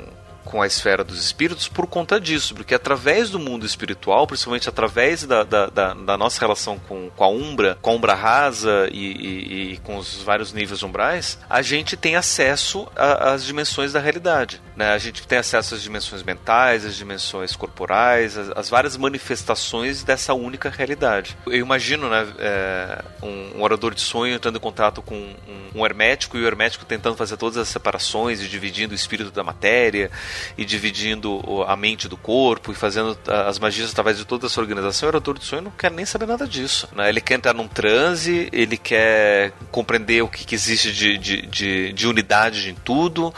com 0.53 0.61
a 0.61 0.67
esfera 0.67 1.03
dos 1.03 1.19
espíritos 1.19 1.67
por 1.67 1.87
conta 1.87 2.21
disso, 2.21 2.53
porque 2.53 2.75
através 2.75 3.31
do 3.31 3.39
mundo 3.39 3.65
espiritual, 3.65 4.27
principalmente 4.27 4.69
através 4.69 5.23
da, 5.23 5.43
da, 5.43 5.65
da, 5.65 5.95
da 5.95 6.15
nossa 6.15 6.39
relação 6.39 6.77
com, 6.77 7.09
com 7.09 7.23
a 7.23 7.27
Umbra, 7.27 7.75
com 7.81 7.89
a 7.89 7.93
Umbra 7.93 8.13
rasa 8.13 8.87
e, 8.91 8.99
e, 8.99 9.73
e 9.73 9.77
com 9.77 9.97
os 9.97 10.21
vários 10.21 10.53
níveis 10.53 10.83
umbrais, 10.83 11.39
a 11.49 11.63
gente 11.63 11.97
tem 11.97 12.15
acesso 12.15 12.87
às 12.95 13.43
dimensões 13.43 13.93
da 13.93 13.99
realidade. 13.99 14.61
Né? 14.75 14.91
A 14.91 14.97
gente 14.97 15.25
tem 15.27 15.37
acesso 15.37 15.75
às 15.75 15.81
dimensões 15.81 16.23
mentais, 16.23 16.85
às 16.85 16.95
dimensões 16.95 17.55
corporais, 17.55 18.37
às, 18.37 18.69
várias 18.69 18.97
manifestações 18.97 20.03
dessa 20.03 20.33
única 20.33 20.69
realidade. 20.69 21.37
Eu 21.45 21.57
imagino 21.57 22.09
né, 22.09 22.27
é, 22.39 23.03
um, 23.21 23.57
um, 23.57 23.61
orador 23.61 23.93
de 23.93 24.01
sonho 24.01 24.33
entrando 24.33 24.57
em 24.57 24.61
contato 24.61 25.01
com 25.01 25.15
um, 25.15 25.35
um, 25.75 25.85
hermético 25.85 26.37
e 26.37 26.41
o 26.41 26.47
hermético 26.47 26.85
tentando 26.85 27.15
fazer 27.15 27.37
todas 27.37 27.57
as 27.57 27.67
separações 27.67 28.41
e 28.41 28.47
dividindo 28.47 28.93
o 28.93 28.95
espírito 28.95 29.31
da 29.31 29.43
matéria 29.43 30.09
e 30.57 30.65
dividindo 30.65 31.63
a 31.67 31.75
mente 31.75 32.07
do 32.07 32.17
corpo 32.17 32.71
e 32.71 32.75
fazendo 32.75 33.17
as 33.47 33.59
magias 33.59 33.91
através 33.91 34.17
de 34.17 34.25
toda 34.25 34.47
essa 34.47 34.59
organização. 34.59 35.07
O 35.07 35.11
orador 35.11 35.37
de 35.37 35.45
sonho 35.45 35.61
não 35.61 35.71
quer 35.71 35.91
nem 35.91 36.05
saber 36.05 36.25
nada 36.25 36.47
disso. 36.47 36.89
Né? 36.95 37.09
Ele 37.09 37.21
quer 37.21 37.35
entrar 37.35 37.53
num 37.53 37.67
transe, 37.67 38.49
ele 38.51 38.77
quer 38.77 39.51
compreender 39.71 40.23
o 40.23 40.27
que, 40.27 40.45
que 40.45 40.55
existe 40.55 40.91
de, 40.91 41.17
de, 41.17 41.41
de, 41.43 41.93
de 41.93 42.07
unidade 42.07 42.69
em 42.69 42.75
tudo 42.75 43.33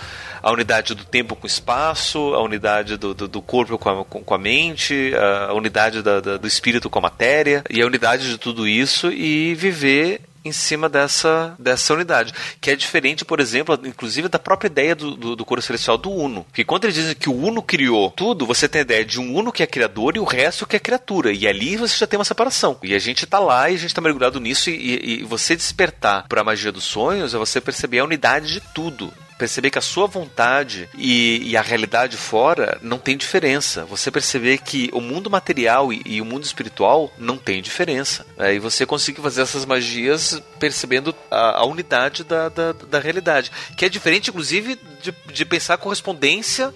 a 0.45 0.51
unidade 0.51 0.93
do 0.93 1.03
tempo 1.03 1.35
com 1.35 1.45
o 1.45 1.47
espaço, 1.47 2.19
a 2.35 2.43
unidade 2.43 2.97
do, 2.97 3.15
do, 3.15 3.27
do 3.27 3.41
corpo 3.41 3.79
com 3.79 3.89
a, 3.89 4.05
com, 4.05 4.23
com 4.23 4.33
a, 4.35 4.37
mente, 4.37 5.11
a 5.49 5.51
unidade 5.55 6.03
da, 6.03 6.21
da, 6.21 6.37
do 6.37 6.45
espírito 6.45 6.87
com 6.87 6.99
a 6.99 7.01
matéria, 7.01 7.63
e 7.67 7.81
a 7.81 7.85
unidade 7.85 8.29
de 8.29 8.37
tudo 8.37 8.67
isso 8.67 9.11
e 9.11 9.55
viver 9.55 10.21
em 10.45 10.51
cima 10.51 10.87
dessa, 10.87 11.55
dessa 11.57 11.95
unidade. 11.95 12.31
Que 12.61 12.69
é 12.69 12.75
diferente, 12.75 13.25
por 13.25 13.39
exemplo, 13.39 13.79
inclusive 13.85 14.29
da 14.29 14.37
própria 14.37 14.67
ideia 14.67 14.93
do, 14.93 15.15
do, 15.15 15.35
do 15.35 15.43
coro 15.43 15.63
celestial 15.63 15.97
do 15.97 16.11
Uno. 16.11 16.45
Que 16.53 16.63
quando 16.63 16.83
eles 16.83 16.93
dizem 16.93 17.15
que 17.15 17.27
o 17.27 17.35
Uno 17.35 17.63
criou 17.63 18.11
tudo, 18.11 18.45
você 18.45 18.69
tem 18.69 18.81
a 18.81 18.83
ideia 18.83 19.03
de 19.03 19.19
um 19.19 19.35
Uno 19.35 19.51
que 19.51 19.63
é 19.63 19.67
criador 19.67 20.15
e 20.15 20.19
o 20.19 20.23
resto 20.23 20.67
que 20.67 20.75
é 20.75 20.79
criatura. 20.79 21.31
E 21.31 21.47
ali 21.47 21.75
você 21.75 21.97
já 21.97 22.05
tem 22.05 22.19
uma 22.19 22.23
separação. 22.23 22.77
E 22.83 22.93
a 22.93 22.99
gente 22.99 23.25
tá 23.25 23.39
lá 23.39 23.71
e 23.71 23.73
a 23.73 23.79
gente 23.79 23.95
tá 23.95 23.99
mergulhado 23.99 24.39
nisso. 24.39 24.69
E, 24.69 24.75
e, 24.75 25.21
e 25.21 25.23
você 25.23 25.55
despertar 25.55 26.27
para 26.27 26.41
a 26.41 26.43
magia 26.43 26.71
dos 26.71 26.83
sonhos 26.83 27.33
é 27.33 27.37
você 27.39 27.59
perceber 27.59 27.97
a 27.97 28.05
unidade 28.05 28.53
de 28.53 28.61
tudo 28.61 29.11
perceber 29.37 29.69
que 29.69 29.77
a 29.77 29.81
sua 29.81 30.07
vontade 30.07 30.89
e, 30.97 31.41
e, 31.51 31.57
a 31.57 31.61
realidade 31.61 32.17
fora 32.17 32.77
não 32.81 32.97
tem 32.97 33.17
diferença. 33.17 33.85
Você 33.85 34.09
perceber 34.09 34.59
que 34.59 34.89
o 34.93 35.01
mundo 35.01 35.29
material 35.29 35.91
e, 35.91 36.01
e 36.05 36.21
o 36.21 36.25
mundo 36.25 36.43
espiritual 36.43 37.11
não 37.17 37.37
tem 37.37 37.61
diferença. 37.61 38.25
É, 38.37 38.53
e 38.53 38.59
você 38.59 38.85
consegue 38.85 39.21
fazer 39.21 39.41
essas 39.41 39.65
magias 39.65 40.41
percebendo 40.59 41.13
a, 41.29 41.59
a 41.59 41.65
unidade 41.65 42.23
da, 42.23 42.49
da, 42.49 42.71
da, 42.71 42.99
realidade. 42.99 43.51
Que 43.75 43.85
é 43.85 43.89
diferente, 43.89 44.29
inclusive, 44.29 44.79
de, 45.01 45.13
de 45.31 45.45
pensar 45.45 45.75
a 45.75 45.77
correspondência. 45.77 46.73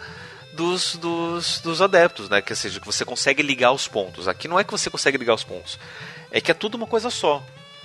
Dos, 0.52 0.96
dos, 0.96 1.62
dos 1.62 1.82
adeptos, 1.82 2.28
né? 2.28 2.42
Que 2.42 2.54
seja, 2.54 2.82
que 2.82 2.86
você 2.86 3.06
consegue 3.06 3.42
ligar 3.42 3.72
os 3.72 3.88
pontos. 3.88 4.28
Aqui 4.28 4.46
não 4.46 4.60
é 4.60 4.64
que 4.64 4.72
você 4.72 4.90
consegue 4.90 5.18
ligar 5.18 5.34
os 5.34 5.44
pontos, 5.44 5.80
é 6.32 6.42
que 6.42 6.52
é 6.52 6.54
tudo 6.54 6.76
uma 6.76 6.88
coisa 6.88 7.10
só. 7.10 7.42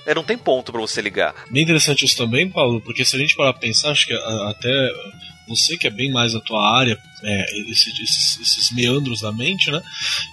É, 0.06 0.14
não 0.14 0.24
tem 0.24 0.36
ponto 0.36 0.70
para 0.70 0.80
você 0.80 1.00
ligar. 1.00 1.34
Bem 1.50 1.62
interessante 1.62 2.04
isso 2.04 2.16
também, 2.16 2.48
Paulo, 2.48 2.80
porque 2.80 3.04
se 3.04 3.16
a 3.16 3.18
gente 3.18 3.34
parar 3.34 3.52
pra 3.52 3.62
pensar, 3.62 3.90
acho 3.90 4.06
que 4.06 4.14
até 4.48 4.90
você 5.48 5.76
que 5.76 5.86
é 5.86 5.90
bem 5.90 6.10
mais 6.10 6.34
a 6.34 6.40
tua 6.40 6.78
área, 6.78 6.98
é, 7.24 7.70
esses, 7.70 7.98
esses, 7.98 8.40
esses, 8.40 8.70
meandros 8.70 9.20
da 9.20 9.32
mente, 9.32 9.70
né? 9.70 9.82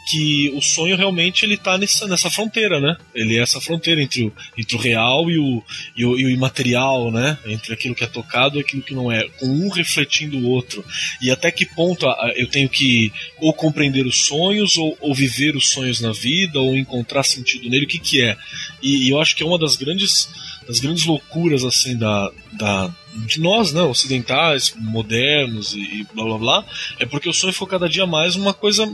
Que 0.09 0.51
o 0.53 0.61
sonho 0.61 0.97
realmente 0.97 1.45
ele 1.45 1.57
tá 1.57 1.77
nessa, 1.77 2.07
nessa 2.07 2.29
fronteira, 2.29 2.79
né? 2.79 2.97
Ele 3.15 3.37
é 3.37 3.41
essa 3.41 3.61
fronteira 3.61 4.01
entre 4.01 4.25
o, 4.25 4.33
entre 4.57 4.75
o 4.75 4.79
real 4.79 5.31
e 5.31 5.39
o, 5.39 5.63
e 5.95 6.05
o, 6.05 6.19
e 6.19 6.25
o 6.25 6.29
imaterial, 6.29 7.11
né? 7.11 7.37
Entre 7.45 7.73
aquilo 7.73 7.95
que 7.95 8.03
é 8.03 8.07
tocado 8.07 8.57
e 8.57 8.61
aquilo 8.61 8.81
que 8.81 8.93
não 8.93 9.11
é, 9.11 9.27
com 9.39 9.47
um 9.47 9.69
refletindo 9.69 10.37
o 10.37 10.49
outro. 10.49 10.83
E 11.21 11.31
até 11.31 11.51
que 11.51 11.65
ponto 11.65 12.05
eu 12.35 12.47
tenho 12.47 12.67
que 12.67 13.11
ou 13.39 13.53
compreender 13.53 14.05
os 14.05 14.25
sonhos, 14.25 14.77
ou, 14.77 14.97
ou 14.99 15.15
viver 15.15 15.55
os 15.55 15.69
sonhos 15.69 16.01
na 16.01 16.11
vida, 16.11 16.59
ou 16.59 16.75
encontrar 16.75 17.23
sentido 17.23 17.69
nele, 17.69 17.85
o 17.85 17.87
que 17.87 17.99
que 17.99 18.21
é? 18.21 18.37
E, 18.81 19.07
e 19.07 19.09
eu 19.09 19.19
acho 19.19 19.35
que 19.35 19.43
é 19.43 19.45
uma 19.45 19.57
das 19.57 19.75
grandes 19.75 20.29
das 20.67 20.79
grandes 20.79 21.05
loucuras 21.05 21.63
assim 21.63 21.97
da, 21.97 22.31
da 22.53 22.93
de 23.13 23.41
nós, 23.41 23.73
né, 23.73 23.81
ocidentais, 23.81 24.73
modernos 24.77 25.73
e, 25.73 25.79
e, 25.79 26.07
blá 26.13 26.23
blá 26.23 26.37
blá, 26.37 26.65
é 26.99 27.05
porque 27.05 27.29
o 27.29 27.33
sonho 27.33 27.53
foi 27.53 27.67
cada 27.67 27.87
dia 27.87 28.05
mais 28.05 28.35
uma 28.35 28.53
coisa 28.53 28.85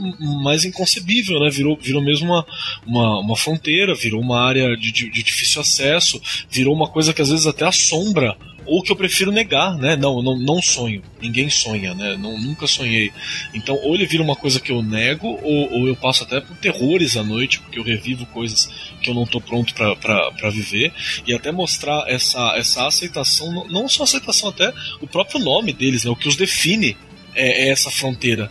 mais 0.42 0.64
inconcebível, 0.64 1.40
né? 1.40 1.50
Virou, 1.50 1.76
virou 1.76 2.02
mesmo 2.02 2.26
uma, 2.26 2.46
uma, 2.86 3.20
uma 3.20 3.36
fronteira, 3.36 3.94
virou 3.94 4.20
uma 4.20 4.40
área 4.40 4.76
de, 4.76 4.92
de, 4.92 5.10
de 5.10 5.22
difícil 5.22 5.60
acesso, 5.60 6.20
virou 6.50 6.74
uma 6.74 6.88
coisa 6.88 7.12
que 7.12 7.22
às 7.22 7.30
vezes 7.30 7.46
até 7.46 7.64
assombra 7.66 8.36
ou 8.68 8.82
que 8.82 8.92
eu 8.92 8.96
prefiro 8.96 9.32
negar, 9.32 9.76
né? 9.78 9.96
Não, 9.96 10.22
não, 10.22 10.38
não 10.38 10.60
sonho. 10.60 11.02
Ninguém 11.20 11.48
sonha, 11.48 11.94
né? 11.94 12.16
Não, 12.18 12.38
nunca 12.38 12.66
sonhei. 12.66 13.10
Então, 13.54 13.74
ou 13.82 13.94
ele 13.94 14.06
vira 14.06 14.22
uma 14.22 14.36
coisa 14.36 14.60
que 14.60 14.70
eu 14.70 14.82
nego, 14.82 15.26
ou, 15.42 15.72
ou 15.72 15.88
eu 15.88 15.96
passo 15.96 16.22
até 16.22 16.38
por 16.38 16.54
terrores 16.58 17.16
à 17.16 17.24
noite, 17.24 17.60
porque 17.60 17.78
eu 17.78 17.82
revivo 17.82 18.26
coisas 18.26 18.68
que 19.00 19.08
eu 19.08 19.14
não 19.14 19.22
estou 19.22 19.40
pronto 19.40 19.72
para 19.74 20.50
viver. 20.50 20.92
E 21.26 21.32
até 21.32 21.50
mostrar 21.50 22.04
essa, 22.08 22.54
essa 22.56 22.86
aceitação, 22.86 23.66
não 23.70 23.88
só 23.88 24.02
aceitação, 24.02 24.50
até 24.50 24.72
o 25.00 25.06
próprio 25.06 25.40
nome 25.40 25.72
deles, 25.72 26.04
né? 26.04 26.10
O 26.10 26.16
que 26.16 26.28
os 26.28 26.36
define 26.36 26.94
é, 27.38 27.66
é 27.66 27.68
essa 27.70 27.90
fronteira 27.90 28.50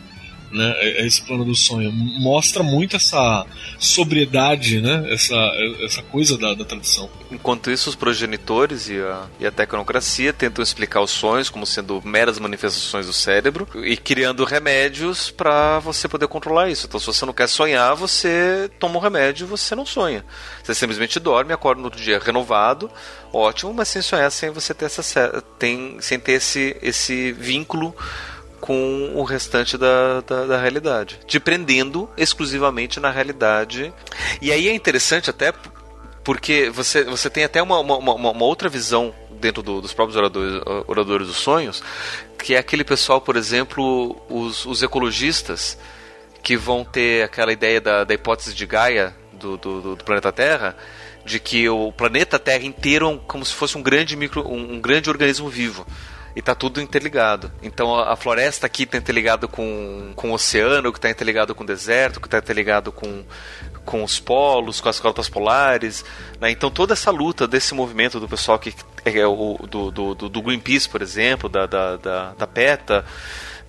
né? 0.51 0.73
É, 0.77 1.01
é 1.01 1.05
esse 1.05 1.21
plano 1.21 1.43
do 1.43 1.55
sonho 1.55 1.91
mostra 1.91 2.63
muito 2.63 2.95
essa 2.95 3.45
sobriedade, 3.79 4.81
né? 4.81 5.05
Essa, 5.11 5.35
essa 5.81 6.01
coisa 6.01 6.37
da, 6.37 6.53
da 6.53 6.65
tradição. 6.65 7.09
Enquanto 7.31 7.69
isso, 7.69 7.89
os 7.89 7.95
progenitores 7.95 8.87
e 8.89 8.97
a, 8.99 9.27
e 9.39 9.45
a 9.45 9.51
tecnocracia 9.51 10.31
tentam 10.31 10.63
explicar 10.63 11.01
os 11.01 11.11
sonhos 11.11 11.49
como 11.49 11.65
sendo 11.65 12.01
meras 12.03 12.39
manifestações 12.39 13.05
do 13.05 13.13
cérebro 13.13 13.67
e 13.83 13.97
criando 13.97 14.45
remédios 14.45 15.29
para 15.29 15.79
você 15.79 16.07
poder 16.07 16.27
controlar 16.27 16.69
isso. 16.69 16.87
Então, 16.87 16.99
se 16.99 17.05
você 17.05 17.25
não 17.25 17.33
quer 17.33 17.47
sonhar, 17.47 17.95
você 17.95 18.69
toma 18.79 18.97
um 18.97 19.01
remédio 19.01 19.45
e 19.45 19.49
você 19.49 19.75
não 19.75 19.85
sonha. 19.85 20.23
Você 20.63 20.73
simplesmente 20.73 21.19
dorme, 21.19 21.53
acorda 21.53 21.81
no 21.81 21.87
outro 21.87 22.01
dia 22.01 22.19
renovado, 22.19 22.89
ótimo, 23.33 23.73
mas 23.73 23.89
sem 23.89 24.01
sonhar, 24.01 24.31
sem 24.31 24.49
você 24.49 24.73
ter 24.73 24.85
essa, 24.85 25.43
tem, 25.59 25.97
sem 25.99 26.19
ter 26.19 26.33
esse, 26.33 26.77
esse 26.81 27.33
vínculo 27.33 27.93
com 28.59 29.11
o 29.15 29.23
restante 29.23 29.77
da, 29.77 30.21
da, 30.21 30.45
da, 30.45 30.61
realidade, 30.61 31.19
te 31.25 31.39
prendendo 31.39 32.09
exclusivamente 32.17 32.99
na 32.99 33.11
realidade. 33.11 33.93
E 34.41 34.51
aí 34.51 34.67
é 34.67 34.73
interessante 34.73 35.29
até 35.29 35.53
porque 36.23 36.69
você, 36.69 37.03
você 37.03 37.29
tem 37.29 37.43
até 37.43 37.61
uma, 37.61 37.79
uma, 37.79 38.13
uma 38.13 38.43
outra 38.43 38.67
visão 38.67 39.13
dentro 39.39 39.61
do, 39.61 39.81
dos 39.81 39.93
próprios 39.93 40.17
oradores, 40.17 40.61
oradores 40.87 41.27
dos 41.27 41.37
sonhos, 41.37 41.83
que 42.37 42.55
é 42.55 42.57
aquele 42.57 42.83
pessoal, 42.83 43.21
por 43.21 43.35
exemplo, 43.35 44.19
os, 44.29 44.65
os 44.65 44.83
ecologistas, 44.83 45.77
que 46.43 46.57
vão 46.57 46.83
ter 46.83 47.23
aquela 47.23 47.51
ideia 47.51 47.79
da, 47.79 48.03
da 48.03 48.13
hipótese 48.13 48.53
de 48.53 48.65
Gaia 48.65 49.15
do, 49.33 49.57
do, 49.57 49.95
do 49.95 50.03
planeta 50.03 50.31
Terra, 50.31 50.75
de 51.25 51.39
que 51.39 51.67
o 51.69 51.91
planeta 51.91 52.39
Terra 52.39 52.63
inteiro 52.63 53.09
é 53.09 53.19
como 53.27 53.45
se 53.45 53.53
fosse 53.53 53.77
um 53.77 53.81
grande 53.81 54.15
micro, 54.15 54.47
um, 54.47 54.75
um 54.75 54.81
grande 54.81 55.09
organismo 55.09 55.49
vivo 55.49 55.85
e 56.37 56.41
tá 56.43 56.53
tudo 56.53 56.79
interligado. 56.79 57.51
Então 57.63 57.95
a 57.95 58.15
floresta 58.15 58.67
aqui 58.67 58.85
tá 58.85 58.95
interligado 58.95 59.47
com, 59.47 60.13
com 60.15 60.29
o 60.29 60.33
oceano, 60.33 60.93
que 60.93 60.99
tá 60.99 61.09
interligado 61.09 61.55
com 61.55 61.63
o 61.63 61.65
deserto, 61.65 62.21
que 62.21 62.29
tá 62.29 62.37
interligado 62.37 62.91
com, 62.91 63.23
com 63.83 64.03
os 64.03 64.19
polos, 64.19 64.79
com 64.79 64.87
as 64.87 64.99
cotas 64.99 65.27
polares. 65.27 66.05
Né? 66.39 66.51
Então 66.51 66.69
toda 66.69 66.93
essa 66.93 67.09
luta 67.09 67.47
desse 67.47 67.73
movimento 67.73 68.19
do 68.19 68.29
pessoal 68.29 68.59
que 68.59 68.71
é 69.03 69.25
o 69.25 69.57
do, 69.67 69.89
do, 69.89 70.13
do 70.13 70.41
Greenpeace, 70.43 70.87
por 70.87 71.01
exemplo, 71.01 71.49
da, 71.49 71.65
da, 71.65 71.97
da, 71.97 72.33
da 72.33 72.45
PETA, 72.45 73.03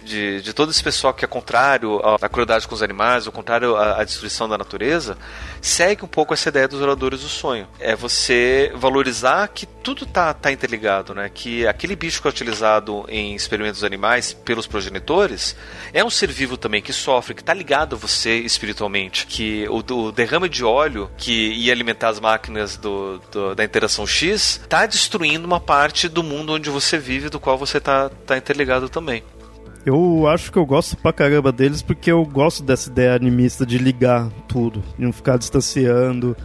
de, 0.03 0.41
de 0.41 0.53
todo 0.53 0.71
esse 0.71 0.83
pessoal 0.83 1.13
que 1.13 1.25
é 1.25 1.29
contrário 1.29 2.01
à 2.23 2.29
crueldade 2.29 2.67
com 2.67 2.75
os 2.75 2.83
animais, 2.83 3.27
ao 3.27 3.33
contrário 3.33 3.77
à, 3.77 4.01
à, 4.01 4.05
destruição 4.05 4.49
da 4.49 4.57
natureza, 4.57 5.17
segue 5.61 6.05
um 6.05 6.09
pouco 6.09 6.35
essa 6.35 6.49
ideia 6.49 6.69
dos 6.69 6.81
oradores 6.81 7.21
do 7.21 7.29
sonho. 7.29 7.67
É 7.79 7.95
você 7.95 8.73
valorizar 8.75 9.49
que 9.49 9.67
tudo 9.67 10.07
tá, 10.07 10.33
tá 10.33 10.53
interligado, 10.53 11.15
né? 11.15 11.31
Que 11.33 11.67
aquele 11.67 11.97
bicho 11.97 12.21
que 12.21 12.29
é 12.29 12.31
utilizado 12.31 13.05
em 13.09 13.35
experimentos 13.35 13.85
animais 13.85 14.33
pelos 14.33 14.67
progenitores 14.67 15.57
é 15.93 16.05
um 16.05 16.11
ser 16.11 16.31
vivo 16.31 16.57
também 16.57 16.83
que 16.83 16.93
sofre, 16.93 17.35
que 17.35 17.43
está 17.43 17.55
ligado 17.55 17.97
a 17.97 17.99
você 17.99 18.39
espiritualmente. 18.39 19.27
Que 19.27 19.67
o, 19.69 19.79
o, 19.95 20.13
derrame 20.13 20.49
de 20.49 20.65
óleo 20.65 21.11
que 21.17 21.33
ia 21.33 21.73
alimentar 21.73 22.09
as 22.09 22.21
máquinas 22.21 22.77
do, 22.77 23.19
do, 23.31 23.55
da 23.55 23.65
interação 23.65 24.07
X 24.07 24.61
está 24.63 24.87
destruindo 24.87 25.47
uma 25.47 25.61
parte 25.61 26.09
do 26.09 26.23
mundo 26.23 26.53
onde 26.53 26.71
você 26.71 26.99
vive, 26.99 27.29
do 27.29 27.41
qual 27.41 27.59
você 27.59 27.79
está 27.79 28.09
tá 28.09 28.37
interligado 28.37 28.89
também. 28.89 29.23
Eu 29.87 30.27
acho 30.27 30.53
que 30.53 30.59
eu 30.59 30.67
gosto 30.67 30.97
pra 30.97 31.13
caramba 31.13 31.51
deles 31.51 31.83
porque 31.83 32.11
eu 32.11 32.25
gosto 32.25 32.63
dessa 32.63 32.91
ideia 32.91 33.15
animista 33.15 33.65
de 33.65 33.79
ligar 33.79 34.29
tudo, 34.47 34.83
de 34.99 35.05
não 35.05 35.13
ficar 35.13 35.39
distanciando 35.39 36.37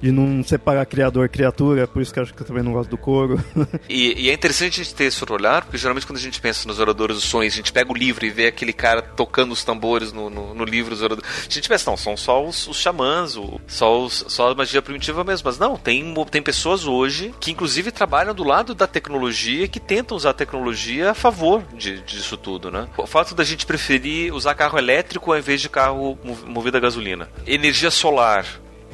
de 0.00 0.10
não 0.10 0.42
separar 0.42 0.84
criador 0.86 1.28
criatura, 1.28 1.86
por 1.86 2.00
isso 2.00 2.12
que 2.12 2.18
eu 2.18 2.22
acho 2.22 2.34
que 2.34 2.42
eu 2.42 2.46
também 2.46 2.62
não 2.62 2.72
gosto 2.72 2.90
do 2.90 2.98
coro. 2.98 3.38
E, 3.88 4.26
e, 4.26 4.30
é 4.30 4.32
interessante 4.32 4.80
a 4.80 4.84
gente 4.84 4.94
ter 4.94 5.04
esse 5.04 5.32
olhar, 5.32 5.62
porque 5.62 5.76
geralmente 5.76 6.06
quando 6.06 6.18
a 6.18 6.20
gente 6.20 6.40
pensa 6.40 6.66
nos 6.66 6.78
oradores 6.78 7.16
dos 7.16 7.24
sonhos, 7.24 7.52
a 7.52 7.56
gente 7.56 7.72
pega 7.72 7.90
o 7.90 7.96
livro 7.96 8.24
e 8.24 8.30
vê 8.30 8.46
aquele 8.46 8.72
cara 8.72 9.02
tocando 9.02 9.52
os 9.52 9.64
tambores 9.64 10.12
no, 10.12 10.30
no, 10.30 10.54
no 10.54 10.64
livro 10.64 10.90
dos 10.90 11.02
oradores. 11.02 11.28
A 11.48 11.52
gente 11.52 11.68
pensa, 11.68 11.90
não, 11.90 11.96
são 11.96 12.16
só 12.16 12.44
os, 12.44 12.68
os 12.68 12.76
xamãs, 12.76 13.36
o, 13.36 13.60
só, 13.66 14.02
os, 14.04 14.24
só 14.28 14.50
a 14.50 14.54
magia 14.54 14.80
primitiva 14.80 15.24
mesmo. 15.24 15.44
Mas 15.46 15.58
não, 15.58 15.76
tem, 15.76 16.14
tem 16.30 16.42
pessoas 16.42 16.86
hoje 16.86 17.34
que 17.40 17.50
inclusive 17.50 17.90
trabalham 17.90 18.34
do 18.34 18.44
lado 18.44 18.74
da 18.74 18.86
tecnologia 18.86 19.66
que 19.66 19.80
tentam 19.80 20.16
usar 20.16 20.30
a 20.30 20.34
tecnologia 20.34 21.10
a 21.10 21.14
favor 21.14 21.62
de, 21.74 22.00
disso 22.02 22.36
tudo, 22.36 22.70
né? 22.70 22.88
O 22.96 23.06
fato 23.06 23.34
da 23.34 23.44
gente 23.44 23.66
preferir 23.66 24.32
usar 24.32 24.54
carro 24.54 24.78
elétrico 24.78 25.32
ao 25.32 25.38
invés 25.38 25.60
de 25.60 25.68
carro 25.68 26.18
movido 26.46 26.76
a 26.76 26.80
gasolina. 26.80 27.28
Energia 27.46 27.90
solar 27.90 28.46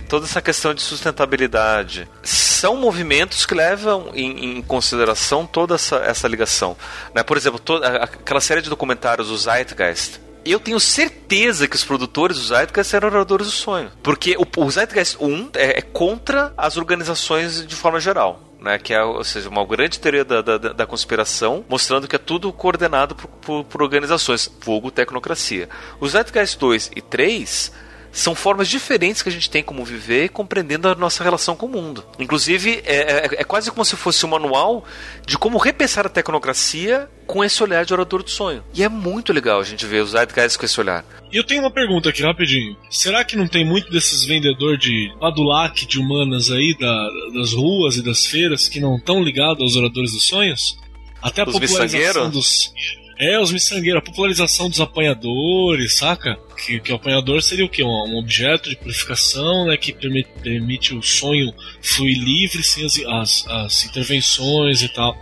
toda 0.06 0.24
essa 0.26 0.40
questão 0.40 0.72
de 0.72 0.82
sustentabilidade. 0.82 2.08
São 2.22 2.76
movimentos 2.76 3.44
que 3.44 3.54
levam 3.54 4.10
em, 4.14 4.58
em 4.58 4.62
consideração 4.62 5.46
toda 5.46 5.74
essa, 5.74 5.96
essa 5.96 6.26
ligação. 6.26 6.76
Né? 7.14 7.22
Por 7.22 7.36
exemplo, 7.36 7.58
toda, 7.58 7.86
aquela 7.98 8.40
série 8.40 8.62
de 8.62 8.70
documentários, 8.70 9.30
o 9.30 9.36
Zeitgeist, 9.36 10.20
eu 10.46 10.60
tenho 10.60 10.78
certeza 10.78 11.66
que 11.66 11.74
os 11.74 11.84
produtores 11.84 12.36
do 12.36 12.44
Zeitgeist 12.44 12.94
eram 12.94 13.08
oradores 13.08 13.46
do 13.48 13.52
sonho. 13.52 13.90
Porque 14.02 14.36
o, 14.38 14.64
o 14.64 14.70
Zeitgeist 14.70 15.16
1 15.20 15.50
é, 15.54 15.78
é, 15.78 15.82
contra 15.82 16.54
as 16.56 16.76
organizações 16.76 17.66
de 17.66 17.74
forma 17.74 17.98
geral. 17.98 18.42
Né, 18.58 18.78
que 18.78 18.94
é 18.94 19.02
ou 19.02 19.22
seja, 19.22 19.50
uma 19.50 19.64
grande 19.66 20.00
teoria 20.00 20.24
da, 20.24 20.40
da, 20.40 20.56
da 20.56 20.86
conspiração, 20.86 21.62
mostrando 21.68 22.08
que 22.08 22.16
é 22.16 22.18
tudo 22.18 22.50
coordenado 22.52 23.14
por, 23.14 23.28
por, 23.28 23.64
por 23.64 23.82
organizações, 23.82 24.50
vulgo 24.60 24.90
tecnocracia. 24.90 25.68
Os 26.00 26.12
Zeitgeist 26.12 26.58
2 26.58 26.90
e 26.96 27.02
3 27.02 27.72
são 28.16 28.34
formas 28.34 28.66
diferentes 28.66 29.20
que 29.20 29.28
a 29.28 29.32
gente 29.32 29.50
tem 29.50 29.62
como 29.62 29.84
viver 29.84 30.30
compreendendo 30.30 30.88
a 30.88 30.94
nossa 30.94 31.22
relação 31.22 31.54
com 31.54 31.66
o 31.66 31.68
mundo. 31.68 32.02
Inclusive, 32.18 32.82
é, 32.86 32.96
é, 32.96 33.24
é, 33.24 33.44
quase 33.44 33.70
como 33.70 33.84
se 33.84 33.94
fosse 33.94 34.24
um 34.24 34.30
manual 34.30 34.84
de 35.26 35.36
como 35.36 35.58
repensar 35.58 36.06
a 36.06 36.08
tecnocracia 36.08 37.10
com 37.26 37.44
esse 37.44 37.62
olhar 37.62 37.84
de 37.84 37.92
orador 37.92 38.22
do 38.22 38.30
sonho. 38.30 38.64
E 38.72 38.82
é 38.82 38.88
muito 38.88 39.34
legal 39.34 39.60
a 39.60 39.64
gente 39.64 39.84
ver 39.84 40.02
os 40.02 40.12
Zeitgeist 40.12 40.58
com 40.58 40.64
esse 40.64 40.80
olhar. 40.80 41.04
E 41.30 41.36
eu 41.36 41.44
tenho 41.44 41.60
uma 41.60 41.70
pergunta 41.70 42.08
aqui, 42.08 42.22
rapidinho. 42.22 42.74
Será 42.90 43.22
que 43.22 43.36
não 43.36 43.46
tem 43.46 43.66
muito 43.66 43.90
desses 43.90 44.24
vendedores 44.24 44.80
de 44.80 45.12
badulac 45.20 45.84
de 45.84 45.98
humanas 45.98 46.50
aí, 46.50 46.74
da, 46.78 47.08
das 47.34 47.52
ruas 47.52 47.96
e 47.96 48.02
das 48.02 48.24
feiras, 48.24 48.66
que 48.66 48.80
não 48.80 48.96
estão 48.96 49.22
ligados 49.22 49.60
aos 49.60 49.76
oradores 49.76 50.12
dos 50.12 50.22
sonhos? 50.22 50.78
Até 51.20 51.42
a 51.42 51.44
os 51.44 51.52
popularização 51.52 52.30
dos 52.30 52.72
é, 53.18 53.38
os 53.38 53.50
miçangueiros, 53.50 54.02
a 54.02 54.04
popularização 54.04 54.68
dos 54.68 54.80
apanhadores, 54.80 55.96
saca? 55.96 56.38
Que, 56.56 56.80
que 56.80 56.92
o 56.92 56.96
apanhador 56.96 57.42
seria 57.42 57.64
o 57.64 57.68
quê? 57.68 57.82
Um, 57.82 57.88
um 57.88 58.18
objeto 58.18 58.68
de 58.68 58.76
purificação, 58.76 59.66
né? 59.66 59.76
Que 59.76 59.92
permite, 59.92 60.28
permite 60.42 60.94
o 60.94 61.02
sonho 61.02 61.52
fluir 61.82 62.18
livre 62.18 62.62
sem 62.62 62.84
as, 62.84 62.98
as, 62.98 63.46
as, 63.48 63.84
intervenções 63.84 64.82
e 64.82 64.88
tal. 64.88 65.16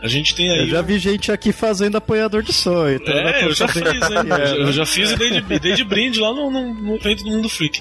A 0.00 0.08
gente 0.08 0.34
tem 0.34 0.50
aí. 0.50 0.60
Eu 0.60 0.68
já 0.68 0.82
vi 0.82 0.98
gente 0.98 1.30
aqui 1.30 1.52
fazendo 1.52 1.96
apanhador 1.96 2.42
de 2.42 2.52
sonho. 2.52 2.96
Então 2.96 3.14
é, 3.14 3.44
eu 3.44 3.54
já 3.54 3.68
fiz, 3.68 3.84
né? 3.84 4.22
É, 4.40 4.62
eu 4.62 4.72
já 4.72 4.86
fiz 4.86 5.10
e 5.10 5.16
dei 5.16 5.30
de, 5.30 5.58
dei 5.58 5.74
de 5.74 5.84
brinde 5.84 6.20
lá 6.20 6.32
no, 6.32 6.50
no, 6.50 6.74
no 6.74 6.96
evento 6.96 7.24
do 7.24 7.30
Mundo 7.30 7.48
Freak. 7.48 7.80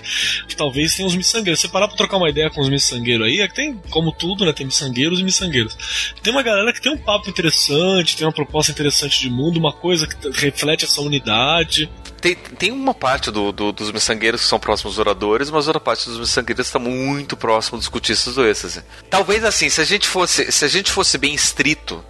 Talvez 0.56 0.96
tenha 0.96 1.08
uns 1.08 1.16
miçangueiros. 1.16 1.60
Se 1.60 1.68
você 1.68 1.72
parar 1.72 1.88
pra 1.88 1.98
trocar 1.98 2.18
uma 2.18 2.30
ideia 2.30 2.50
com 2.50 2.62
os 2.62 2.70
miçangueiros 2.70 3.26
aí, 3.26 3.42
é 3.42 3.48
que 3.48 3.56
tem, 3.56 3.80
como 3.90 4.12
tudo, 4.12 4.46
né? 4.46 4.54
Tem 4.54 4.66
miçangueiros 4.66 5.20
e 5.20 5.24
miçangueiros. 5.24 6.14
Tem 6.22 6.32
uma 6.32 6.44
galera 6.44 6.72
que 6.72 6.82
tem 6.82 6.92
um 6.92 6.98
papo 6.98 7.30
interessante, 7.30 8.16
tem 8.16 8.26
uma 8.26 8.34
proposta 8.34 8.72
interessante 8.72 9.20
de 9.20 9.30
mundo, 9.30 9.58
uma 9.58 9.74
coisa 9.74 10.08
que 10.08 10.30
reflete 10.40 10.86
essa 10.86 11.02
unidade. 11.02 11.90
Tem, 12.22 12.36
tem 12.36 12.72
uma 12.72 12.94
parte 12.94 13.32
do, 13.32 13.52
do, 13.52 13.72
dos 13.72 13.92
miçangueiros 13.92 14.42
que 14.42 14.48
são 14.48 14.60
próximos 14.60 14.94
dos 14.94 15.00
oradores, 15.00 15.50
mas 15.50 15.66
outra 15.66 15.80
parte 15.80 16.08
dos 16.08 16.20
miçangueiros 16.20 16.68
está 16.68 16.78
muito 16.78 17.36
próximo 17.36 17.80
dos 17.80 17.88
cultistas 17.88 18.36
do 18.36 18.46
êxtase. 18.46 18.84
Talvez 19.10 19.44
assim, 19.44 19.70
se 19.70 19.82
a 19.82 19.84
gente 19.84 20.08
fosse, 20.08 20.52
se 20.52 20.64
a 20.64 20.68
gente 20.68 20.92
fosse 20.92 21.18
bem 21.18 21.34
estrito, 21.34 22.06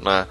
né, 0.00 0.28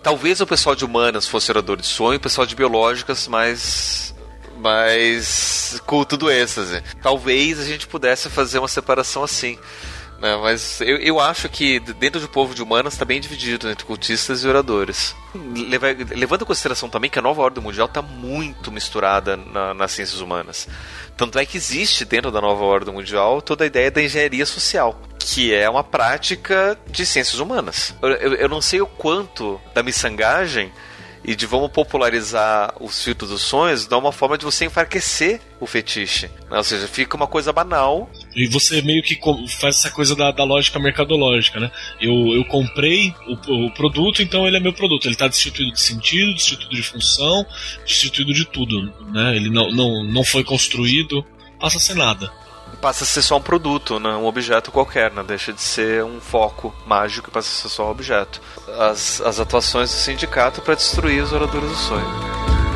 talvez 0.00 0.40
o 0.40 0.46
pessoal 0.46 0.76
de 0.76 0.84
humanas 0.84 1.26
fosse 1.26 1.50
orador 1.50 1.76
de 1.76 1.86
sonho, 1.86 2.18
o 2.18 2.20
pessoal 2.20 2.46
de 2.46 2.54
biológicas 2.54 3.26
mais 3.26 4.14
mais 4.58 5.80
culto 5.86 6.16
do 6.16 6.30
êxtase. 6.30 6.82
Talvez 7.02 7.60
a 7.60 7.64
gente 7.64 7.86
pudesse 7.86 8.28
fazer 8.28 8.58
uma 8.58 8.68
separação 8.68 9.22
assim. 9.22 9.58
Né, 10.20 10.36
mas 10.36 10.80
eu, 10.80 10.96
eu 10.96 11.20
acho 11.20 11.48
que 11.48 11.78
dentro 11.78 12.20
do 12.20 12.28
povo 12.28 12.52
de 12.52 12.60
humanas 12.60 12.94
está 12.94 13.04
bem 13.04 13.20
dividido 13.20 13.70
entre 13.70 13.84
cultistas 13.84 14.42
e 14.42 14.48
oradores. 14.48 15.14
Leva, 15.68 15.86
levando 16.10 16.42
em 16.42 16.46
consideração 16.46 16.88
também 16.88 17.08
que 17.08 17.20
a 17.20 17.22
nova 17.22 17.40
ordem 17.40 17.62
mundial 17.62 17.86
está 17.86 18.02
muito 18.02 18.72
misturada 18.72 19.36
na, 19.36 19.72
nas 19.74 19.92
ciências 19.92 20.20
humanas. 20.20 20.66
Tanto 21.16 21.38
é 21.38 21.46
que 21.46 21.56
existe 21.56 22.04
dentro 22.04 22.32
da 22.32 22.40
nova 22.40 22.64
ordem 22.64 22.92
mundial 22.92 23.40
toda 23.40 23.62
a 23.62 23.66
ideia 23.68 23.92
da 23.92 24.02
engenharia 24.02 24.44
social, 24.44 25.00
que 25.20 25.54
é 25.54 25.70
uma 25.70 25.84
prática 25.84 26.76
de 26.88 27.06
ciências 27.06 27.38
humanas. 27.38 27.94
Eu, 28.02 28.08
eu, 28.10 28.34
eu 28.34 28.48
não 28.48 28.60
sei 28.60 28.80
o 28.80 28.86
quanto 28.86 29.60
da 29.72 29.84
miçangagem 29.84 30.72
e 31.28 31.36
de 31.36 31.44
vamos 31.44 31.70
popularizar 31.70 32.72
os 32.80 33.04
filtros 33.04 33.28
dos 33.28 33.42
sonhos 33.42 33.86
dá 33.86 33.98
uma 33.98 34.10
forma 34.10 34.38
de 34.38 34.46
você 34.46 34.64
enfraquecer 34.64 35.42
o 35.60 35.66
fetiche. 35.66 36.26
Né? 36.50 36.56
Ou 36.56 36.64
seja, 36.64 36.88
fica 36.88 37.18
uma 37.18 37.26
coisa 37.26 37.52
banal. 37.52 38.10
E 38.34 38.48
você 38.48 38.80
meio 38.80 39.02
que 39.02 39.20
faz 39.60 39.76
essa 39.76 39.90
coisa 39.90 40.16
da, 40.16 40.30
da 40.30 40.42
lógica 40.42 40.78
mercadológica, 40.78 41.60
né? 41.60 41.70
Eu, 42.00 42.34
eu 42.34 42.46
comprei 42.46 43.14
o, 43.26 43.66
o, 43.66 43.70
produto, 43.72 44.22
então 44.22 44.46
ele 44.46 44.56
é 44.56 44.60
meu 44.60 44.72
produto. 44.72 45.04
Ele 45.04 45.12
está 45.12 45.28
destituído 45.28 45.72
de 45.72 45.80
sentido, 45.82 46.32
destituído 46.32 46.74
de 46.74 46.82
função, 46.82 47.44
destituído 47.84 48.32
de 48.32 48.46
tudo, 48.46 48.90
né? 49.12 49.36
Ele 49.36 49.50
não, 49.50 49.70
não, 49.70 50.04
não 50.04 50.24
foi 50.24 50.42
construído, 50.42 51.22
passa 51.60 51.76
a 51.76 51.80
ser 51.80 51.94
nada 51.94 52.32
passa 52.80 53.04
a 53.04 53.06
ser 53.06 53.22
só 53.22 53.36
um 53.36 53.42
produto, 53.42 53.98
né? 53.98 54.10
um 54.10 54.26
objeto 54.26 54.70
qualquer, 54.70 55.12
né? 55.12 55.22
deixa 55.22 55.52
de 55.52 55.60
ser 55.60 56.04
um 56.04 56.20
foco 56.20 56.74
mágico 56.86 57.28
e 57.28 57.32
passa 57.32 57.48
a 57.48 57.62
ser 57.62 57.74
só 57.74 57.86
um 57.86 57.90
objeto. 57.90 58.40
As, 58.78 59.20
as 59.20 59.40
atuações 59.40 59.90
do 59.90 59.96
sindicato 59.96 60.62
para 60.62 60.74
destruir 60.74 61.22
os 61.22 61.32
oradores 61.32 61.68
do 61.70 61.76
sonho. 61.76 62.67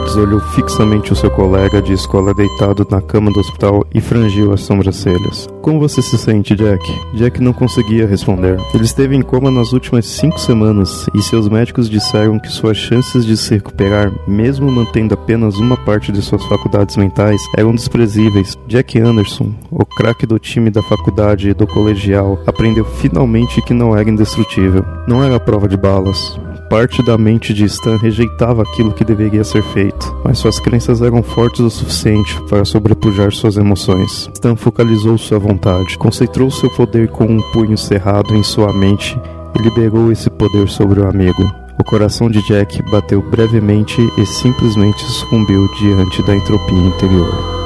Edwards 0.00 0.16
olhou 0.16 0.40
fixamente 0.40 1.12
o 1.12 1.16
seu 1.16 1.30
colega 1.30 1.82
de 1.82 1.92
escola 1.92 2.32
deitado 2.32 2.86
na 2.90 3.00
cama 3.00 3.30
do 3.30 3.40
hospital 3.40 3.84
e 3.94 4.00
frangiu 4.00 4.52
as 4.52 4.62
sobrancelhas. 4.62 5.46
Como 5.60 5.78
você 5.78 6.00
se 6.00 6.16
sente, 6.16 6.54
Jack? 6.54 6.82
Jack 7.14 7.40
não 7.40 7.52
conseguia 7.52 8.06
responder. 8.06 8.58
Ele 8.74 8.84
esteve 8.84 9.14
em 9.14 9.22
coma 9.22 9.50
nas 9.50 9.72
últimas 9.72 10.06
cinco 10.06 10.40
semanas 10.40 11.06
e 11.14 11.22
seus 11.22 11.48
médicos 11.48 11.88
disseram 11.88 12.38
que 12.38 12.48
suas 12.48 12.76
chances 12.76 13.26
de 13.26 13.36
se 13.36 13.54
recuperar, 13.54 14.12
mesmo 14.26 14.70
mantendo 14.70 15.14
apenas 15.14 15.56
uma 15.56 15.76
parte 15.76 16.10
de 16.10 16.22
suas 16.22 16.44
faculdades 16.46 16.96
mentais, 16.96 17.40
eram 17.56 17.74
desprezíveis. 17.74 18.56
Jack 18.66 18.98
Anderson, 18.98 19.52
o 19.70 19.84
craque 19.84 20.26
do 20.26 20.38
time 20.38 20.70
da 20.70 20.82
faculdade 20.82 21.50
e 21.50 21.54
do 21.54 21.66
colegial, 21.66 22.38
aprendeu 22.46 22.84
finalmente 22.84 23.62
que 23.62 23.74
não 23.74 23.96
era 23.96 24.08
indestrutível. 24.08 24.84
Não 25.06 25.22
era 25.22 25.38
prova 25.38 25.68
de 25.68 25.76
balas 25.76 26.38
parte 26.70 27.02
da 27.02 27.18
mente 27.18 27.52
de 27.52 27.64
Stan 27.64 27.96
rejeitava 27.96 28.62
aquilo 28.62 28.92
que 28.92 29.04
deveria 29.04 29.42
ser 29.42 29.60
feito, 29.60 30.16
mas 30.24 30.38
suas 30.38 30.60
crenças 30.60 31.02
eram 31.02 31.20
fortes 31.20 31.58
o 31.58 31.68
suficiente 31.68 32.40
para 32.48 32.64
sobrepujar 32.64 33.32
suas 33.32 33.56
emoções. 33.56 34.30
Stan 34.32 34.54
focalizou 34.54 35.18
sua 35.18 35.40
vontade, 35.40 35.98
concentrou 35.98 36.48
seu 36.48 36.70
poder 36.70 37.08
com 37.08 37.24
um 37.24 37.42
punho 37.52 37.76
cerrado 37.76 38.36
em 38.36 38.44
sua 38.44 38.72
mente 38.72 39.20
e 39.58 39.62
liberou 39.62 40.12
esse 40.12 40.30
poder 40.30 40.68
sobre 40.68 41.00
o 41.00 41.08
amigo. 41.08 41.42
O 41.76 41.82
coração 41.82 42.30
de 42.30 42.40
Jack 42.46 42.80
bateu 42.88 43.20
brevemente 43.20 44.00
e 44.16 44.24
simplesmente 44.24 45.02
sucumbiu 45.06 45.66
diante 45.80 46.22
da 46.22 46.36
entropia 46.36 46.78
interior. 46.78 47.59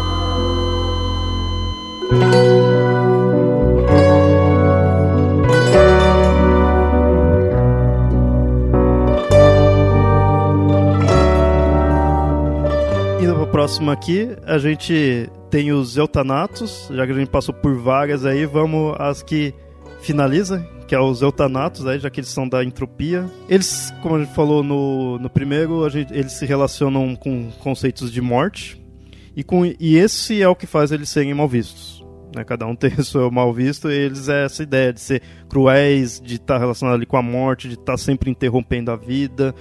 Próximo 13.65 13.91
aqui, 13.91 14.29
a 14.45 14.59
gente 14.59 15.27
tem 15.49 15.73
os 15.73 15.97
eutanatos, 15.97 16.87
já 16.93 17.07
que 17.07 17.13
a 17.13 17.15
gente 17.15 17.31
passou 17.31 17.55
por 17.55 17.75
várias 17.79 18.27
aí, 18.27 18.45
vamos 18.45 18.95
às 18.99 19.23
que 19.23 19.55
finaliza, 20.03 20.63
que 20.87 20.95
é 20.95 21.01
os 21.01 21.23
eutanatos, 21.23 21.87
aí, 21.87 21.99
já 21.99 22.11
que 22.11 22.21
eles 22.21 22.29
são 22.29 22.47
da 22.47 22.63
entropia. 22.63 23.25
Eles, 23.49 23.91
como 24.03 24.17
a 24.17 24.19
gente 24.19 24.35
falou 24.35 24.63
no, 24.63 25.19
no 25.19 25.31
primeiro, 25.31 25.89
gente, 25.89 26.13
eles 26.13 26.33
se 26.33 26.45
relacionam 26.45 27.17
com 27.17 27.51
conceitos 27.53 28.13
de 28.13 28.21
morte, 28.21 28.79
e, 29.35 29.43
com, 29.43 29.65
e 29.65 29.97
esse 29.97 30.43
é 30.43 30.49
o 30.49 30.55
que 30.55 30.67
faz 30.67 30.93
eles 30.93 31.09
serem 31.09 31.33
mal 31.33 31.49
vistos. 31.49 32.05
Né? 32.37 32.45
Cada 32.45 32.67
um 32.67 32.77
tem 32.77 32.93
o 32.93 33.03
seu 33.03 33.31
mal 33.31 33.51
visto, 33.51 33.91
e 33.91 33.95
eles 33.95 34.29
é 34.29 34.45
essa 34.45 34.63
ideia 34.63 34.93
de 34.93 35.01
ser 35.01 35.23
cruéis, 35.49 36.21
de 36.21 36.35
estar 36.35 36.59
relacionado 36.59 36.97
ali 36.97 37.07
com 37.07 37.17
a 37.17 37.23
morte, 37.23 37.69
de 37.69 37.77
estar 37.77 37.97
sempre 37.97 38.31
interrompendo 38.31 38.91
a 38.91 38.97
vida 38.97 39.55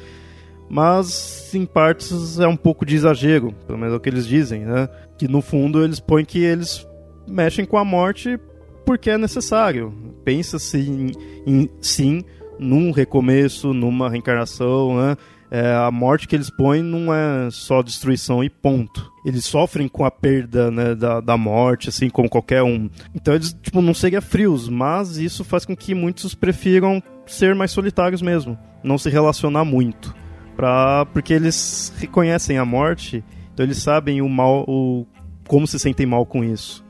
mas 0.73 1.53
em 1.53 1.67
partes 1.67 2.39
é 2.39 2.47
um 2.47 2.55
pouco 2.55 2.83
de 2.83 2.95
exagero, 2.95 3.53
pelo 3.67 3.77
menos 3.77 3.93
é 3.93 3.97
o 3.97 3.99
que 3.99 4.09
eles 4.09 4.25
dizem, 4.25 4.61
né? 4.61 4.89
Que 5.19 5.27
no 5.27 5.39
fundo 5.39 5.83
eles 5.83 5.99
põem 5.99 6.25
que 6.25 6.39
eles 6.39 6.87
mexem 7.27 7.63
com 7.63 7.77
a 7.77 7.85
morte 7.85 8.39
porque 8.83 9.11
é 9.11 9.17
necessário. 9.19 9.93
Pensa-se 10.25 10.79
em, 10.79 11.11
em, 11.45 11.69
sim 11.79 12.23
num 12.57 12.89
recomeço, 12.89 13.71
numa 13.71 14.09
reencarnação, 14.09 14.97
né? 14.97 15.15
É, 15.51 15.75
a 15.75 15.91
morte 15.91 16.27
que 16.27 16.35
eles 16.35 16.49
põem 16.49 16.81
não 16.81 17.13
é 17.13 17.51
só 17.51 17.83
destruição 17.83 18.43
e 18.43 18.49
ponto. 18.49 19.11
Eles 19.23 19.45
sofrem 19.45 19.87
com 19.87 20.03
a 20.03 20.09
perda 20.09 20.71
né, 20.71 20.95
da, 20.95 21.21
da 21.21 21.37
morte, 21.37 21.89
assim 21.89 22.09
como 22.09 22.27
qualquer 22.27 22.63
um. 22.63 22.89
Então 23.13 23.35
eles 23.35 23.53
tipo, 23.61 23.79
não 23.79 23.93
seriam 23.93 24.23
frios, 24.23 24.67
mas 24.67 25.17
isso 25.17 25.43
faz 25.43 25.65
com 25.65 25.75
que 25.75 25.93
muitos 25.93 26.33
prefiram 26.33 26.99
ser 27.27 27.53
mais 27.53 27.69
solitários 27.69 28.23
mesmo, 28.23 28.57
não 28.83 28.97
se 28.97 29.11
relacionar 29.11 29.63
muito, 29.63 30.15
pra, 30.55 31.05
porque 31.07 31.33
eles 31.33 31.93
reconhecem 31.97 32.57
a 32.57 32.65
morte, 32.65 33.23
então 33.53 33.65
eles 33.65 33.77
sabem 33.77 34.21
o 34.21 34.29
mal, 34.29 34.65
o 34.67 35.05
como 35.47 35.67
se 35.67 35.77
sentem 35.77 36.05
mal 36.05 36.25
com 36.25 36.43
isso. 36.43 36.83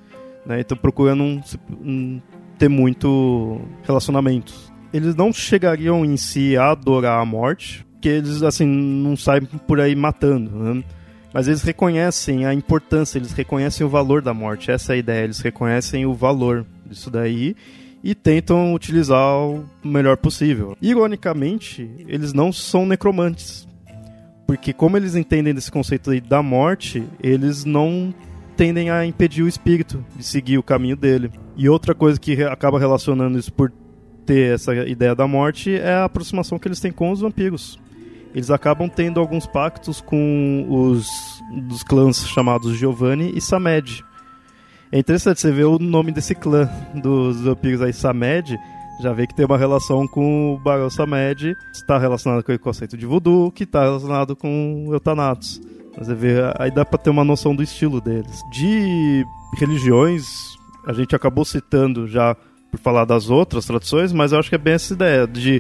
Né? 0.46 0.62
Então 0.62 0.78
não 1.16 1.42
ter 2.58 2.70
muito 2.70 3.62
relacionamento. 3.84 4.54
Eles 4.94 5.16
não 5.16 5.34
chegariam 5.34 6.06
em 6.06 6.16
si 6.18 6.56
a 6.56 6.72
adorar 6.72 7.20
a 7.20 7.26
morte, 7.26 7.86
porque 7.94 8.10
eles 8.10 8.44
assim 8.44 8.66
não 8.66 9.16
saem 9.16 9.44
por 9.46 9.80
aí 9.80 9.96
matando, 9.96 10.52
né? 10.52 10.84
mas 11.34 11.48
eles 11.48 11.64
reconhecem 11.64 12.46
a 12.46 12.54
importância, 12.54 13.18
eles 13.18 13.32
reconhecem 13.32 13.86
o 13.86 13.90
valor 13.90 14.22
da 14.22 14.34
morte. 14.34 14.70
Essa 14.70 14.94
é 14.94 14.96
a 14.96 15.00
ideia, 15.00 15.24
eles 15.24 15.40
reconhecem 15.40 16.06
o 16.06 16.14
valor 16.14 16.66
disso 16.86 17.10
daí 17.10 17.56
e 18.04 18.14
tentam 18.14 18.74
utilizar 18.74 19.38
o 19.38 19.64
melhor 19.84 20.18
possível. 20.18 20.76
Ironicamente, 20.82 21.90
eles 22.08 22.34
não 22.34 22.52
são 22.52 22.86
necromantes. 22.86 23.68
Porque 24.46 24.74
como 24.74 24.98
eles 24.98 25.16
entendem 25.16 25.54
desse 25.54 25.72
conceito 25.72 26.12
aí 26.12 26.20
da 26.20 26.44
morte, 26.44 27.04
eles 27.22 27.64
não 27.64 28.14
tendem 28.58 28.90
a 28.90 29.06
impedir 29.06 29.42
o 29.42 29.48
espírito 29.48 30.06
de 30.16 30.24
seguir 30.24 30.58
o 30.58 30.64
caminho 30.64 30.98
dele. 30.98 31.32
E 31.56 31.70
outra 31.70 31.96
coisa 31.96 32.20
que 32.20 32.44
acaba 32.44 32.78
relacionando 32.78 33.40
isso 33.40 33.54
por 33.54 33.72
ter 34.26 34.54
essa 34.54 34.76
ideia 34.76 35.16
da 35.16 35.28
morte 35.28 35.74
é 35.74 35.94
a 35.94 36.06
aproximação 36.06 36.60
que 36.60 36.68
eles 36.68 36.80
têm 36.80 36.92
com 36.92 37.12
os 37.12 37.22
vampiros 37.22 37.80
eles 38.34 38.50
acabam 38.50 38.90
tendo 38.90 39.20
alguns 39.20 39.46
pactos 39.46 40.02
com 40.02 40.66
os 40.68 41.08
dos 41.68 41.84
clãs 41.84 42.28
chamados 42.28 42.76
Giovanni 42.76 43.32
e 43.36 43.40
Samed. 43.40 44.04
É 44.94 45.00
interessante 45.00 45.42
você 45.42 45.52
ver 45.52 45.64
o 45.64 45.80
nome 45.80 46.12
desse 46.12 46.36
clã 46.36 46.70
dos 46.94 47.42
vampiros 47.42 47.82
aí, 47.82 47.92
Samed, 47.92 48.56
já 49.02 49.12
vê 49.12 49.26
que 49.26 49.34
tem 49.34 49.44
uma 49.44 49.58
relação 49.58 50.08
com 50.08 50.54
o 50.54 50.60
Barão 50.60 50.88
Samed, 50.88 51.58
está 51.74 51.98
relacionado 51.98 52.44
com 52.44 52.54
o 52.54 52.60
conceito 52.60 52.96
de 52.96 53.04
voodoo, 53.04 53.52
que 53.52 53.64
está 53.64 53.82
relacionado 53.82 54.36
com 54.36 54.86
o 54.88 54.94
Eutanatos. 54.94 55.60
Você 55.98 56.14
vê, 56.14 56.36
aí 56.60 56.70
dá 56.70 56.86
para 56.86 57.00
ter 57.00 57.10
uma 57.10 57.24
noção 57.24 57.56
do 57.56 57.64
estilo 57.64 58.00
deles. 58.00 58.44
De 58.52 59.26
religiões, 59.58 60.28
a 60.86 60.94
gente 60.94 61.16
acabou 61.16 61.44
citando 61.44 62.08
já 62.08 62.38
por 62.70 62.80
falar 62.80 63.06
das 63.06 63.32
outras 63.32 63.66
tradições, 63.66 64.14
mas 64.14 64.32
eu 64.32 64.38
acho 64.38 64.50
que 64.50 64.56
é 64.56 64.60
bem 64.60 64.76
essa 64.76 64.94
ideia 64.94 65.26
de 65.26 65.60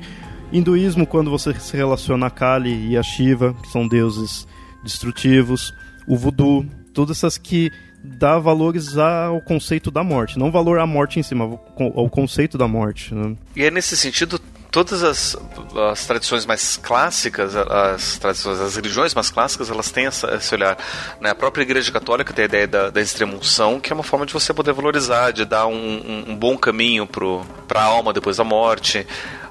Hinduísmo, 0.51 1.07
quando 1.07 1.31
você 1.31 1.55
se 1.55 1.75
relaciona 1.75 2.27
a 2.27 2.29
Kali 2.29 2.89
e 2.89 2.95
a 2.95 3.01
Shiva, 3.01 3.55
que 3.63 3.67
são 3.69 3.87
deuses 3.87 4.47
destrutivos. 4.83 5.73
O 6.07 6.15
voodoo, 6.15 6.67
todas 6.93 7.17
essas 7.17 7.35
que 7.35 7.71
dá 8.03 8.37
valores 8.37 8.97
ao 8.97 9.41
conceito 9.41 9.89
da 9.89 10.03
morte. 10.03 10.37
Não 10.37 10.51
valor 10.51 10.79
à 10.79 10.85
morte 10.85 11.19
em 11.19 11.23
si, 11.23 11.33
mas 11.33 11.57
ao 11.77 12.09
conceito 12.09 12.57
da 12.57 12.67
morte. 12.67 13.15
Né? 13.15 13.35
E 13.55 13.63
é 13.63 13.71
nesse 13.71 13.95
sentido 13.95 14.39
todas 14.73 15.03
as, 15.03 15.37
as, 15.91 16.07
tradições 16.07 16.47
mais 16.47 16.77
clássicas, 16.77 17.55
as 17.55 18.17
tradições, 18.17 18.59
as 18.59 18.75
religiões 18.75 19.13
mais 19.13 19.29
clássicas, 19.29 19.69
elas 19.69 19.91
têm 19.91 20.07
essa, 20.07 20.33
esse 20.35 20.53
olhar. 20.55 20.75
Né? 21.21 21.29
A 21.29 21.35
própria 21.35 21.61
Igreja 21.61 21.91
Católica 21.91 22.33
tem 22.33 22.43
a 22.43 22.45
ideia 22.47 22.67
da, 22.67 22.89
da 22.89 22.99
extremunção, 22.99 23.79
que 23.79 23.93
é 23.93 23.95
uma 23.95 24.03
forma 24.03 24.25
de 24.25 24.33
você 24.33 24.51
poder 24.51 24.73
valorizar, 24.73 25.31
de 25.31 25.45
dar 25.45 25.67
um, 25.67 25.75
um, 25.75 26.31
um 26.31 26.35
bom 26.35 26.57
caminho 26.57 27.07
para 27.07 27.81
a 27.81 27.83
alma 27.83 28.11
depois 28.11 28.37
da 28.37 28.43
morte. 28.43 29.05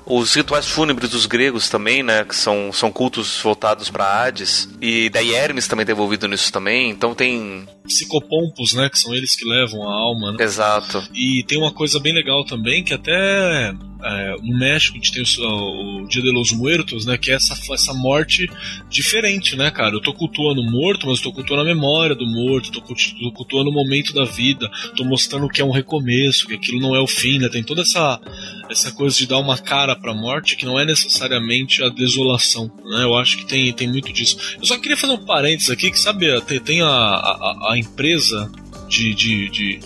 Os 0.04 0.34
rituais 0.34 0.66
fúnebres 0.66 1.10
dos 1.10 1.26
gregos 1.26 1.68
também, 1.68 2.02
né? 2.02 2.24
Que 2.24 2.34
são, 2.34 2.72
são 2.72 2.90
cultos 2.90 3.40
voltados 3.40 3.90
para 3.90 4.04
Hades. 4.04 4.68
E 4.80 5.08
daí 5.10 5.34
Hermes 5.34 5.68
também 5.68 5.82
está 5.82 5.92
envolvido 5.92 6.26
nisso 6.28 6.52
também. 6.52 6.90
Então 6.90 7.14
tem. 7.14 7.66
Psicopompos, 7.84 8.74
né? 8.74 8.88
Que 8.88 8.98
são 8.98 9.14
eles 9.14 9.36
que 9.36 9.44
levam 9.44 9.88
a 9.88 9.92
alma, 9.92 10.32
né? 10.32 10.44
Exato. 10.44 11.02
E 11.14 11.44
tem 11.46 11.58
uma 11.58 11.72
coisa 11.72 12.00
bem 12.00 12.12
legal 12.12 12.44
também, 12.44 12.82
que 12.82 12.94
até 12.94 13.72
é, 14.04 14.36
no 14.42 14.58
México 14.58 14.96
a 14.96 15.00
gente 15.00 15.12
tem 15.12 15.22
o, 15.44 16.02
o, 16.02 16.08
Dia 16.08 16.22
de 16.22 16.30
los 16.30 16.52
Muertos, 16.52 17.06
né? 17.06 17.16
Que 17.16 17.30
é 17.30 17.34
essa, 17.34 17.54
essa 17.72 17.94
morte 17.94 18.50
diferente, 18.90 19.56
né, 19.56 19.70
cara? 19.70 19.94
Eu 19.94 20.00
tô 20.00 20.12
cultuando 20.12 20.60
o 20.60 20.70
morto, 20.70 21.06
mas 21.06 21.18
eu 21.18 21.24
tô 21.24 21.32
cultuando 21.32 21.62
a 21.62 21.64
memória 21.64 22.14
do 22.14 22.26
morto, 22.26 22.72
tô, 22.72 22.80
tô 22.80 23.32
cultuando 23.32 23.70
o 23.70 23.72
momento 23.72 24.12
da 24.12 24.24
vida, 24.24 24.68
tô 24.96 25.04
mostrando 25.04 25.48
que 25.48 25.60
é 25.60 25.64
um 25.64 25.70
recomeço, 25.70 26.46
que 26.48 26.54
aquilo 26.54 26.80
não 26.80 26.96
é 26.96 27.00
o 27.00 27.06
fim, 27.06 27.38
né? 27.38 27.48
Tem 27.48 27.62
toda 27.62 27.82
essa, 27.82 28.20
essa 28.68 28.90
coisa 28.92 29.16
de 29.16 29.26
dar 29.26 29.38
uma 29.38 29.56
cara 29.56 29.94
pra 29.94 30.12
morte 30.12 30.56
que 30.56 30.64
não 30.64 30.78
é 30.78 30.84
necessariamente 30.84 31.82
a 31.82 31.88
desolação, 31.88 32.70
né? 32.84 33.04
Eu 33.04 33.16
acho 33.16 33.38
que 33.38 33.46
tem, 33.46 33.72
tem 33.72 33.88
muito 33.88 34.12
disso. 34.12 34.36
Eu 34.58 34.66
só 34.66 34.76
queria 34.78 34.96
fazer 34.96 35.12
um 35.12 35.24
parênteses 35.24 35.70
aqui, 35.70 35.90
que 35.90 35.98
sabe, 35.98 36.26
tem 36.64 36.82
a, 36.82 36.88
a, 36.88 37.72
a 37.72 37.78
empresa 37.78 38.50
de, 38.88 39.14
de, 39.14 39.48
de, 39.48 39.80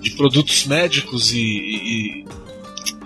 de 0.00 0.10
produtos 0.12 0.66
médicos 0.66 1.32
e, 1.32 1.38
e 1.38 2.24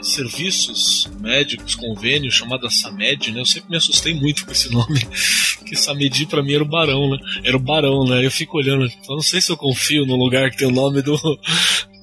serviços 0.05 1.09
médicos, 1.20 1.74
convênios, 1.74 2.34
chamada 2.34 2.70
SAMED, 2.70 3.32
né? 3.32 3.40
Eu 3.40 3.46
sempre 3.46 3.70
me 3.70 3.76
assustei 3.76 4.14
muito 4.14 4.44
com 4.44 4.52
esse 4.52 4.70
nome, 4.70 5.00
que 5.66 5.76
SAMED 5.76 6.26
pra 6.26 6.42
mim 6.42 6.55
era 6.55 6.62
o 6.62 6.68
Barão, 6.68 7.11
né? 7.11 7.18
Era 7.42 7.57
o 7.57 7.61
Barão, 7.61 8.05
né? 8.05 8.24
Eu 8.24 8.30
fico 8.30 8.59
olhando, 8.59 8.84
eu 8.84 9.14
não 9.14 9.22
sei 9.22 9.40
se 9.40 9.50
eu 9.50 9.57
confio 9.57 10.07
no 10.07 10.16
lugar 10.16 10.50
que 10.50 10.59
tem 10.59 10.68
o 10.68 10.72
nome 10.72 11.02
do, 11.02 11.18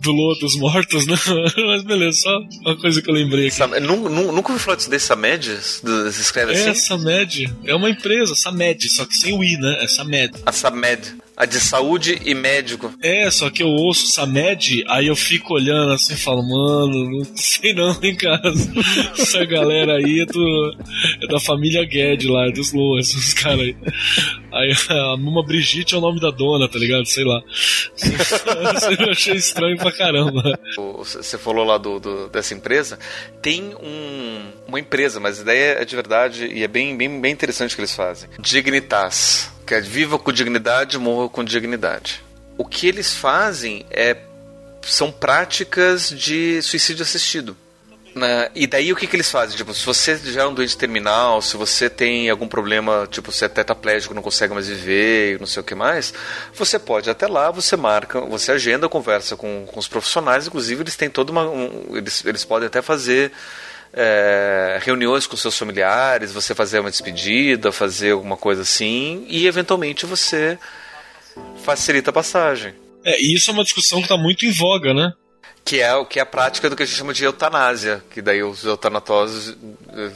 do 0.01 0.11
Lua 0.11 0.35
dos 0.39 0.55
Mortos, 0.55 1.05
né? 1.05 1.15
Mas 1.67 1.83
beleza, 1.83 2.21
só 2.21 2.39
uma 2.61 2.75
coisa 2.75 3.01
que 3.01 3.09
eu 3.09 3.13
lembrei 3.13 3.47
aqui. 3.47 3.55
Sam, 3.55 3.79
nunca, 3.79 4.09
nunca 4.09 4.51
ouvi 4.51 4.63
falar 4.63 4.77
disso 4.77 4.89
desse 4.89 5.07
Samed? 5.07 5.45
Se 5.61 6.21
escreve 6.21 6.53
é, 6.53 6.55
assim? 6.55 6.69
É, 6.69 6.73
Samed. 6.73 7.53
É 7.65 7.75
uma 7.75 7.89
empresa, 7.89 8.35
Samed, 8.35 8.89
só 8.89 9.05
que 9.05 9.15
sem 9.15 9.33
o 9.33 9.43
I, 9.43 9.57
né? 9.57 9.77
É 9.81 9.87
Samed. 9.87 10.33
A 10.45 10.51
Samed. 10.51 11.15
A 11.35 11.45
de 11.45 11.59
saúde 11.59 12.21
e 12.23 12.35
médico. 12.35 12.93
É, 13.01 13.31
só 13.31 13.49
que 13.49 13.63
eu 13.63 13.67
ouço 13.67 14.07
Samed, 14.07 14.83
aí 14.87 15.07
eu 15.07 15.15
fico 15.15 15.55
olhando 15.55 15.93
assim 15.93 16.13
e 16.13 16.17
falo, 16.17 16.43
mano, 16.43 17.09
não 17.09 17.25
sei 17.35 17.73
não, 17.73 17.97
hein, 18.03 18.15
cara. 18.15 18.53
Essa 19.17 19.43
galera 19.45 19.97
aí 19.97 20.19
é, 20.19 20.25
do, 20.25 20.75
é 21.23 21.27
da 21.27 21.39
família 21.39 21.83
Guedes 21.85 22.29
lá, 22.29 22.47
é 22.47 22.51
dos 22.51 22.73
Loas, 22.73 23.13
os 23.13 23.33
caras 23.33 23.61
aí. 23.61 23.75
Aí 24.53 24.73
a 24.89 25.17
Muma 25.17 25.43
Brigitte 25.43 25.95
é 25.95 25.97
o 25.97 26.01
nome 26.01 26.19
da 26.19 26.29
dona, 26.29 26.67
tá 26.67 26.77
ligado? 26.77 27.05
Sei 27.05 27.23
lá. 27.23 27.41
eu 28.99 29.11
achei 29.11 29.35
estranho 29.35 29.77
pra 29.77 29.90
caramba. 29.91 30.59
Você 30.75 31.37
falou 31.37 31.65
lá 31.65 31.77
do, 31.77 31.99
do, 31.99 32.27
dessa 32.29 32.53
empresa. 32.53 32.97
Tem 33.41 33.75
um, 33.75 34.51
uma 34.67 34.79
empresa, 34.79 35.19
mas 35.19 35.39
a 35.39 35.41
ideia 35.41 35.81
é 35.81 35.85
de 35.85 35.95
verdade 35.95 36.47
e 36.47 36.63
é 36.63 36.67
bem, 36.67 36.95
bem, 36.95 37.19
bem 37.19 37.31
interessante 37.31 37.73
o 37.73 37.75
que 37.75 37.81
eles 37.81 37.95
fazem. 37.95 38.29
Dignitas 38.39 39.51
que 39.65 39.75
é 39.75 39.79
viva 39.79 40.19
com 40.19 40.33
dignidade, 40.33 40.97
morra 40.97 41.29
com 41.29 41.45
dignidade. 41.45 42.21
O 42.57 42.65
que 42.65 42.87
eles 42.87 43.13
fazem 43.13 43.85
é 43.89 44.17
são 44.81 45.11
práticas 45.11 46.09
de 46.09 46.61
suicídio 46.61 47.03
assistido. 47.03 47.55
Né? 48.13 48.49
E 48.53 48.67
daí 48.67 48.91
o 48.91 48.95
que, 48.95 49.07
que 49.07 49.15
eles 49.15 49.31
fazem? 49.31 49.55
Tipo, 49.55 49.73
se 49.73 49.85
você 49.85 50.17
já 50.17 50.41
é 50.41 50.45
um 50.45 50.53
doente 50.53 50.77
terminal, 50.77 51.41
se 51.41 51.55
você 51.55 51.89
tem 51.89 52.29
algum 52.29 52.47
problema, 52.47 53.07
tipo, 53.09 53.31
você 53.31 53.45
é 53.45 53.49
tetraplégico, 53.49 54.13
não 54.13 54.21
consegue 54.21 54.53
mais 54.53 54.67
viver, 54.67 55.39
não 55.39 55.47
sei 55.47 55.61
o 55.61 55.63
que 55.63 55.73
mais, 55.73 56.13
você 56.53 56.77
pode 56.77 57.09
até 57.09 57.25
lá, 57.25 57.49
você 57.51 57.77
marca, 57.77 58.19
você 58.19 58.51
agenda, 58.51 58.89
conversa 58.89 59.37
com, 59.37 59.65
com 59.65 59.79
os 59.79 59.87
profissionais, 59.87 60.45
inclusive 60.45 60.83
eles 60.83 60.95
têm 60.97 61.09
toda 61.09 61.31
uma. 61.31 61.49
Um, 61.49 61.95
eles, 61.95 62.25
eles 62.25 62.43
podem 62.43 62.67
até 62.67 62.81
fazer 62.81 63.31
é, 63.93 64.77
reuniões 64.81 65.25
com 65.25 65.37
seus 65.37 65.57
familiares, 65.57 66.33
você 66.33 66.53
fazer 66.53 66.79
uma 66.79 66.91
despedida, 66.91 67.71
fazer 67.71 68.11
alguma 68.11 68.35
coisa 68.35 68.63
assim, 68.63 69.25
e 69.29 69.47
eventualmente 69.47 70.05
você 70.05 70.59
facilita 71.63 72.09
a 72.09 72.13
passagem. 72.13 72.73
É, 73.05 73.21
e 73.21 73.33
isso 73.33 73.49
é 73.49 73.53
uma 73.53 73.63
discussão 73.63 73.99
que 73.99 74.05
está 74.05 74.17
muito 74.17 74.45
em 74.45 74.51
voga, 74.51 74.93
né? 74.93 75.13
Que 75.63 75.81
é, 75.81 76.05
que 76.05 76.19
é 76.19 76.21
a 76.21 76.25
prática 76.25 76.69
do 76.69 76.75
que 76.75 76.83
a 76.83 76.85
gente 76.85 76.97
chama 76.97 77.13
de 77.13 77.23
eutanásia, 77.23 78.03
que 78.09 78.21
daí 78.21 78.43
os 78.43 78.63
eutanatosos 78.63 79.55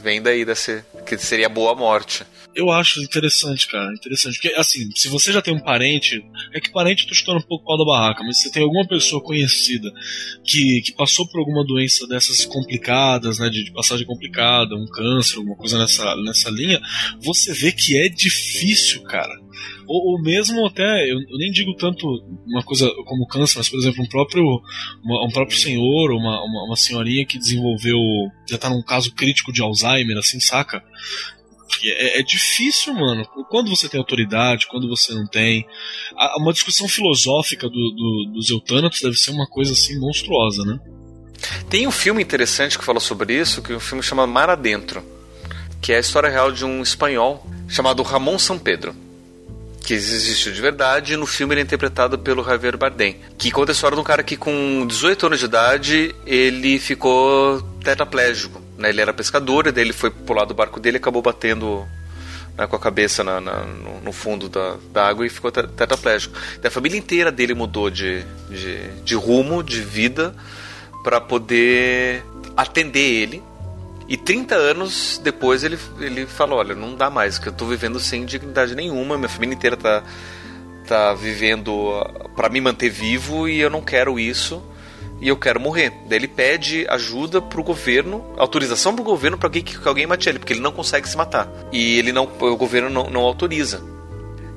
vêm 0.02 0.20
daí 0.20 0.44
desse, 0.44 0.84
que 1.06 1.16
seria 1.16 1.48
boa 1.48 1.74
morte. 1.74 2.26
Eu 2.56 2.70
acho 2.70 3.02
interessante, 3.02 3.68
cara, 3.68 3.92
interessante. 3.92 4.40
Porque, 4.40 4.54
assim, 4.56 4.88
se 4.94 5.08
você 5.08 5.30
já 5.30 5.42
tem 5.42 5.54
um 5.54 5.60
parente, 5.60 6.24
é 6.54 6.58
que 6.58 6.72
parente 6.72 7.06
tô 7.06 7.12
chutando 7.12 7.38
um 7.38 7.42
pouco 7.42 7.64
o 7.64 7.66
pau 7.66 7.76
da 7.76 7.84
barraca, 7.84 8.24
mas 8.24 8.38
se 8.38 8.44
você 8.44 8.50
tem 8.50 8.62
alguma 8.62 8.88
pessoa 8.88 9.22
conhecida 9.22 9.92
que, 10.42 10.80
que 10.80 10.92
passou 10.92 11.28
por 11.28 11.38
alguma 11.38 11.62
doença 11.66 12.06
dessas 12.06 12.46
complicadas, 12.46 13.38
né, 13.38 13.50
de, 13.50 13.62
de 13.62 13.72
passagem 13.74 14.06
complicada, 14.06 14.74
um 14.74 14.86
câncer, 14.86 15.36
alguma 15.36 15.54
coisa 15.54 15.78
nessa, 15.78 16.16
nessa 16.24 16.48
linha, 16.48 16.80
você 17.20 17.52
vê 17.52 17.72
que 17.72 17.94
é 17.94 18.08
difícil, 18.08 19.02
cara. 19.02 19.34
Ou, 19.86 20.12
ou 20.12 20.22
mesmo 20.22 20.66
até, 20.66 21.04
eu, 21.04 21.20
eu, 21.20 21.38
nem 21.38 21.50
digo 21.50 21.74
tanto 21.74 22.06
uma 22.46 22.62
coisa 22.62 22.90
como 23.04 23.26
câncer, 23.26 23.58
mas 23.58 23.68
por 23.68 23.78
exemplo, 23.78 24.02
um 24.02 24.08
próprio, 24.08 24.44
uma, 25.04 25.26
um 25.26 25.30
próprio 25.30 25.58
senhor, 25.58 26.10
uma, 26.12 26.42
uma, 26.42 26.64
uma 26.64 26.76
senhorinha 26.76 27.24
que 27.26 27.38
desenvolveu, 27.38 27.98
já 28.48 28.58
tá 28.58 28.68
num 28.70 28.82
caso 28.82 29.14
crítico 29.14 29.52
de 29.52 29.62
Alzheimer, 29.62 30.16
assim, 30.16 30.40
saca? 30.40 30.82
É, 31.84 32.20
é, 32.20 32.22
difícil, 32.22 32.94
mano. 32.94 33.26
Quando 33.48 33.68
você 33.68 33.88
tem 33.88 33.98
autoridade, 33.98 34.66
quando 34.66 34.88
você 34.88 35.12
não 35.12 35.26
tem. 35.26 35.66
Uma 36.38 36.52
discussão 36.52 36.88
filosófica 36.88 37.68
do, 37.68 37.90
do, 37.90 38.32
dos 38.34 38.50
eutânatos 38.50 39.00
deve 39.00 39.16
ser 39.16 39.30
uma 39.30 39.46
coisa 39.46 39.72
assim 39.72 39.98
monstruosa, 39.98 40.64
né? 40.64 40.78
Tem 41.68 41.86
um 41.86 41.90
filme 41.90 42.22
interessante 42.22 42.78
que 42.78 42.84
fala 42.84 43.00
sobre 43.00 43.38
isso, 43.38 43.62
que 43.62 43.72
é 43.72 43.76
um 43.76 43.80
filme 43.80 44.02
chamado 44.02 44.32
Mar 44.32 44.48
Adentro, 44.48 45.04
que 45.80 45.92
é 45.92 45.96
a 45.96 46.00
história 46.00 46.30
real 46.30 46.50
de 46.50 46.64
um 46.64 46.82
espanhol 46.82 47.46
chamado 47.68 48.02
Ramon 48.02 48.38
São 48.38 48.58
Pedro 48.58 48.94
que 49.86 49.94
existiu 49.94 50.52
de 50.52 50.60
verdade, 50.60 51.12
e 51.12 51.16
no 51.16 51.26
filme 51.26 51.54
ele 51.54 51.60
é 51.60 51.62
interpretado 51.62 52.18
pelo 52.18 52.42
Javier 52.42 52.76
Bardem, 52.76 53.20
que 53.38 53.52
conta 53.52 53.70
a 53.70 53.72
história 53.72 53.94
de 53.94 54.00
um 54.00 54.04
cara 54.04 54.24
que 54.24 54.36
com 54.36 54.84
18 54.84 55.26
anos 55.26 55.38
de 55.38 55.44
idade, 55.44 56.14
ele 56.26 56.80
ficou 56.80 57.62
tetraplégico, 57.84 58.60
né? 58.76 58.88
Ele 58.90 59.00
era 59.00 59.12
pescador, 59.12 59.66
e 59.66 59.72
daí 59.72 59.84
ele 59.84 59.92
foi 59.92 60.10
pular 60.10 60.44
do 60.44 60.54
barco 60.54 60.80
dele 60.80 60.96
e 60.96 60.98
acabou 60.98 61.22
batendo 61.22 61.86
né, 62.56 62.66
com 62.66 62.76
a 62.76 62.78
cabeça 62.78 63.22
na, 63.22 63.40
na, 63.40 63.64
no, 63.64 64.00
no, 64.00 64.12
fundo 64.12 64.48
da, 64.48 64.76
da, 64.92 65.06
água 65.06 65.26
e 65.26 65.28
ficou 65.28 65.50
tetraplégico. 65.50 66.34
a 66.64 66.70
família 66.70 66.98
inteira 66.98 67.30
dele 67.30 67.54
mudou 67.54 67.90
de, 67.90 68.24
de, 68.48 68.88
de 69.02 69.14
rumo, 69.14 69.62
de 69.62 69.80
vida, 69.80 70.34
para 71.02 71.20
poder 71.20 72.24
atender 72.56 73.22
ele 73.22 73.42
e 74.08 74.16
30 74.16 74.54
anos 74.54 75.20
depois 75.22 75.64
ele, 75.64 75.78
ele 76.00 76.26
falou: 76.26 76.58
Olha, 76.58 76.74
não 76.74 76.94
dá 76.94 77.10
mais, 77.10 77.38
que 77.38 77.48
eu 77.48 77.52
tô 77.52 77.66
vivendo 77.66 77.98
sem 77.98 78.24
dignidade 78.24 78.74
nenhuma, 78.74 79.16
minha 79.16 79.28
família 79.28 79.54
inteira 79.54 79.76
tá, 79.76 80.02
tá 80.86 81.14
vivendo 81.14 82.04
para 82.36 82.48
me 82.48 82.60
manter 82.60 82.88
vivo 82.88 83.48
e 83.48 83.60
eu 83.60 83.68
não 83.68 83.82
quero 83.82 84.18
isso 84.18 84.62
e 85.20 85.28
eu 85.28 85.36
quero 85.36 85.60
morrer. 85.60 85.92
Daí 86.08 86.18
ele 86.18 86.28
pede 86.28 86.86
ajuda 86.88 87.40
pro 87.40 87.62
governo, 87.62 88.24
autorização 88.36 88.94
pro 88.94 89.04
governo 89.04 89.38
para 89.38 89.48
que, 89.50 89.62
que 89.62 89.88
alguém 89.88 90.06
mate 90.06 90.28
ele, 90.28 90.38
porque 90.38 90.52
ele 90.52 90.60
não 90.60 90.72
consegue 90.72 91.08
se 91.08 91.16
matar. 91.16 91.48
E 91.72 91.98
ele 91.98 92.12
não, 92.12 92.24
o 92.40 92.56
governo 92.56 92.90
não, 92.90 93.10
não 93.10 93.22
autoriza. 93.22 93.82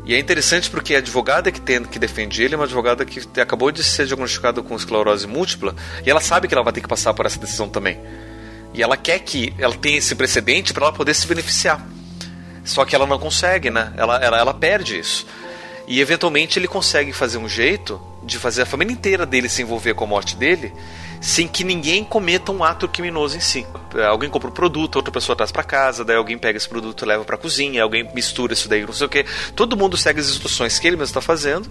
E 0.05 0.15
é 0.15 0.19
interessante 0.19 0.69
porque 0.69 0.95
a 0.95 0.97
advogada 0.97 1.51
que, 1.51 1.61
tem, 1.61 1.83
que 1.83 1.99
defende 1.99 2.41
ele 2.41 2.55
é 2.55 2.57
uma 2.57 2.63
advogada 2.63 3.05
que 3.05 3.21
acabou 3.39 3.71
de 3.71 3.83
ser 3.83 4.07
diagnosticada 4.07 4.61
com 4.61 4.75
esclerose 4.75 5.27
múltipla 5.27 5.75
e 6.03 6.09
ela 6.09 6.19
sabe 6.19 6.47
que 6.47 6.53
ela 6.53 6.63
vai 6.63 6.73
ter 6.73 6.81
que 6.81 6.87
passar 6.87 7.13
por 7.13 7.25
essa 7.25 7.39
decisão 7.39 7.69
também. 7.69 7.99
E 8.73 8.81
ela 8.81 8.97
quer 8.97 9.19
que 9.19 9.53
ela 9.57 9.75
tenha 9.75 9.97
esse 9.97 10.15
precedente 10.15 10.73
para 10.73 10.85
ela 10.85 10.93
poder 10.93 11.13
se 11.13 11.27
beneficiar. 11.27 11.85
Só 12.63 12.85
que 12.85 12.95
ela 12.95 13.05
não 13.05 13.19
consegue, 13.19 13.69
né? 13.69 13.93
Ela, 13.97 14.17
ela, 14.17 14.37
ela 14.37 14.53
perde 14.53 14.99
isso. 14.99 15.25
E 15.89 15.99
eventualmente 15.99 16.59
ele 16.59 16.67
consegue 16.67 17.11
fazer 17.11 17.39
um 17.39 17.49
jeito 17.49 17.99
de 18.23 18.37
fazer 18.37 18.61
a 18.61 18.65
família 18.65 18.93
inteira 18.93 19.25
dele 19.25 19.49
se 19.49 19.63
envolver 19.63 19.95
com 19.95 20.03
a 20.03 20.07
morte 20.07 20.35
dele, 20.35 20.71
sem 21.19 21.47
que 21.47 21.63
ninguém 21.63 22.03
cometa 22.03 22.51
um 22.51 22.63
ato 22.63 22.87
criminoso 22.87 23.35
em 23.35 23.39
si. 23.39 23.65
Alguém 24.07 24.29
compra 24.29 24.49
um 24.49 24.53
produto, 24.53 24.97
outra 24.97 25.11
pessoa 25.11 25.35
traz 25.35 25.51
para 25.51 25.63
casa, 25.63 26.05
daí 26.05 26.15
alguém 26.15 26.37
pega 26.37 26.57
esse 26.57 26.69
produto 26.69 27.03
e 27.03 27.07
leva 27.07 27.25
para 27.25 27.37
cozinha, 27.37 27.81
alguém 27.81 28.07
mistura 28.13 28.53
isso 28.53 28.69
daí, 28.69 28.85
não 28.85 28.93
sei 28.93 29.07
o 29.07 29.09
que. 29.09 29.25
Todo 29.55 29.75
mundo 29.75 29.97
segue 29.97 30.19
as 30.19 30.29
instruções 30.29 30.77
que 30.77 30.85
ele 30.85 30.95
mesmo 30.95 31.09
está 31.09 31.21
fazendo 31.21 31.67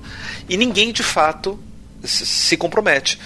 e 0.49 0.57
ninguém 0.57 0.93
de 0.93 1.05
fato 1.05 1.57
se 2.03 2.57
compromete. 2.57 3.21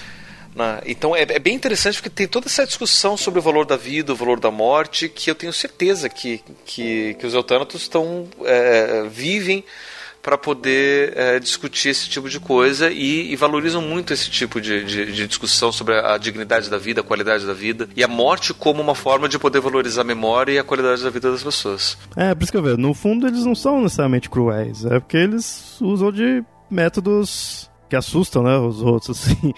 Né? 0.54 0.82
Então 0.84 1.16
é, 1.16 1.22
é, 1.22 1.38
bem 1.38 1.54
interessante 1.54 1.94
porque 1.94 2.10
tem 2.10 2.28
toda 2.28 2.48
essa 2.48 2.66
discussão 2.66 3.16
sobre 3.16 3.40
o 3.40 3.42
valor 3.42 3.64
da 3.64 3.78
vida, 3.78 4.12
o 4.12 4.16
valor 4.16 4.38
da 4.38 4.50
morte, 4.50 5.08
que 5.08 5.30
eu 5.30 5.34
tenho 5.34 5.54
certeza 5.54 6.10
que, 6.10 6.42
que, 6.66 7.14
que 7.18 7.26
os 7.26 7.32
eutânatos 7.32 7.80
estão, 7.80 8.28
é, 8.44 9.04
vivem 9.08 9.64
para 10.22 10.38
poder 10.38 11.12
é, 11.16 11.38
discutir 11.40 11.88
esse 11.88 12.08
tipo 12.08 12.28
de 12.28 12.38
coisa 12.38 12.90
e, 12.90 13.32
e 13.32 13.36
valorizam 13.36 13.82
muito 13.82 14.12
esse 14.12 14.30
tipo 14.30 14.60
de, 14.60 14.84
de, 14.84 15.12
de, 15.12 15.26
discussão 15.26 15.72
sobre 15.72 15.98
a 15.98 16.16
dignidade 16.16 16.70
da 16.70 16.78
vida, 16.78 17.00
a 17.00 17.04
qualidade 17.04 17.44
da 17.44 17.52
vida 17.52 17.88
e 17.96 18.04
a 18.04 18.08
morte 18.08 18.54
como 18.54 18.80
uma 18.80 18.94
forma 18.94 19.28
de 19.28 19.38
poder 19.38 19.60
valorizar 19.60 20.02
a 20.02 20.04
memória 20.04 20.52
e 20.52 20.58
a 20.58 20.64
qualidade 20.64 21.02
da 21.02 21.10
vida 21.10 21.30
das 21.30 21.42
pessoas. 21.42 21.98
É, 22.16 22.34
por 22.34 22.44
isso 22.44 22.52
que 22.52 22.58
eu 22.58 22.62
vejo, 22.62 22.76
no 22.76 22.94
fundo 22.94 23.26
eles 23.26 23.44
não 23.44 23.54
são 23.54 23.82
necessariamente 23.82 24.30
cruéis, 24.30 24.84
é 24.84 25.00
porque 25.00 25.16
eles 25.16 25.80
usam 25.80 26.12
de 26.12 26.44
métodos 26.70 27.70
que 27.88 27.96
assustam, 27.96 28.42
né, 28.42 28.56
os 28.56 28.80
outros, 28.80 29.10
assim. 29.26 29.52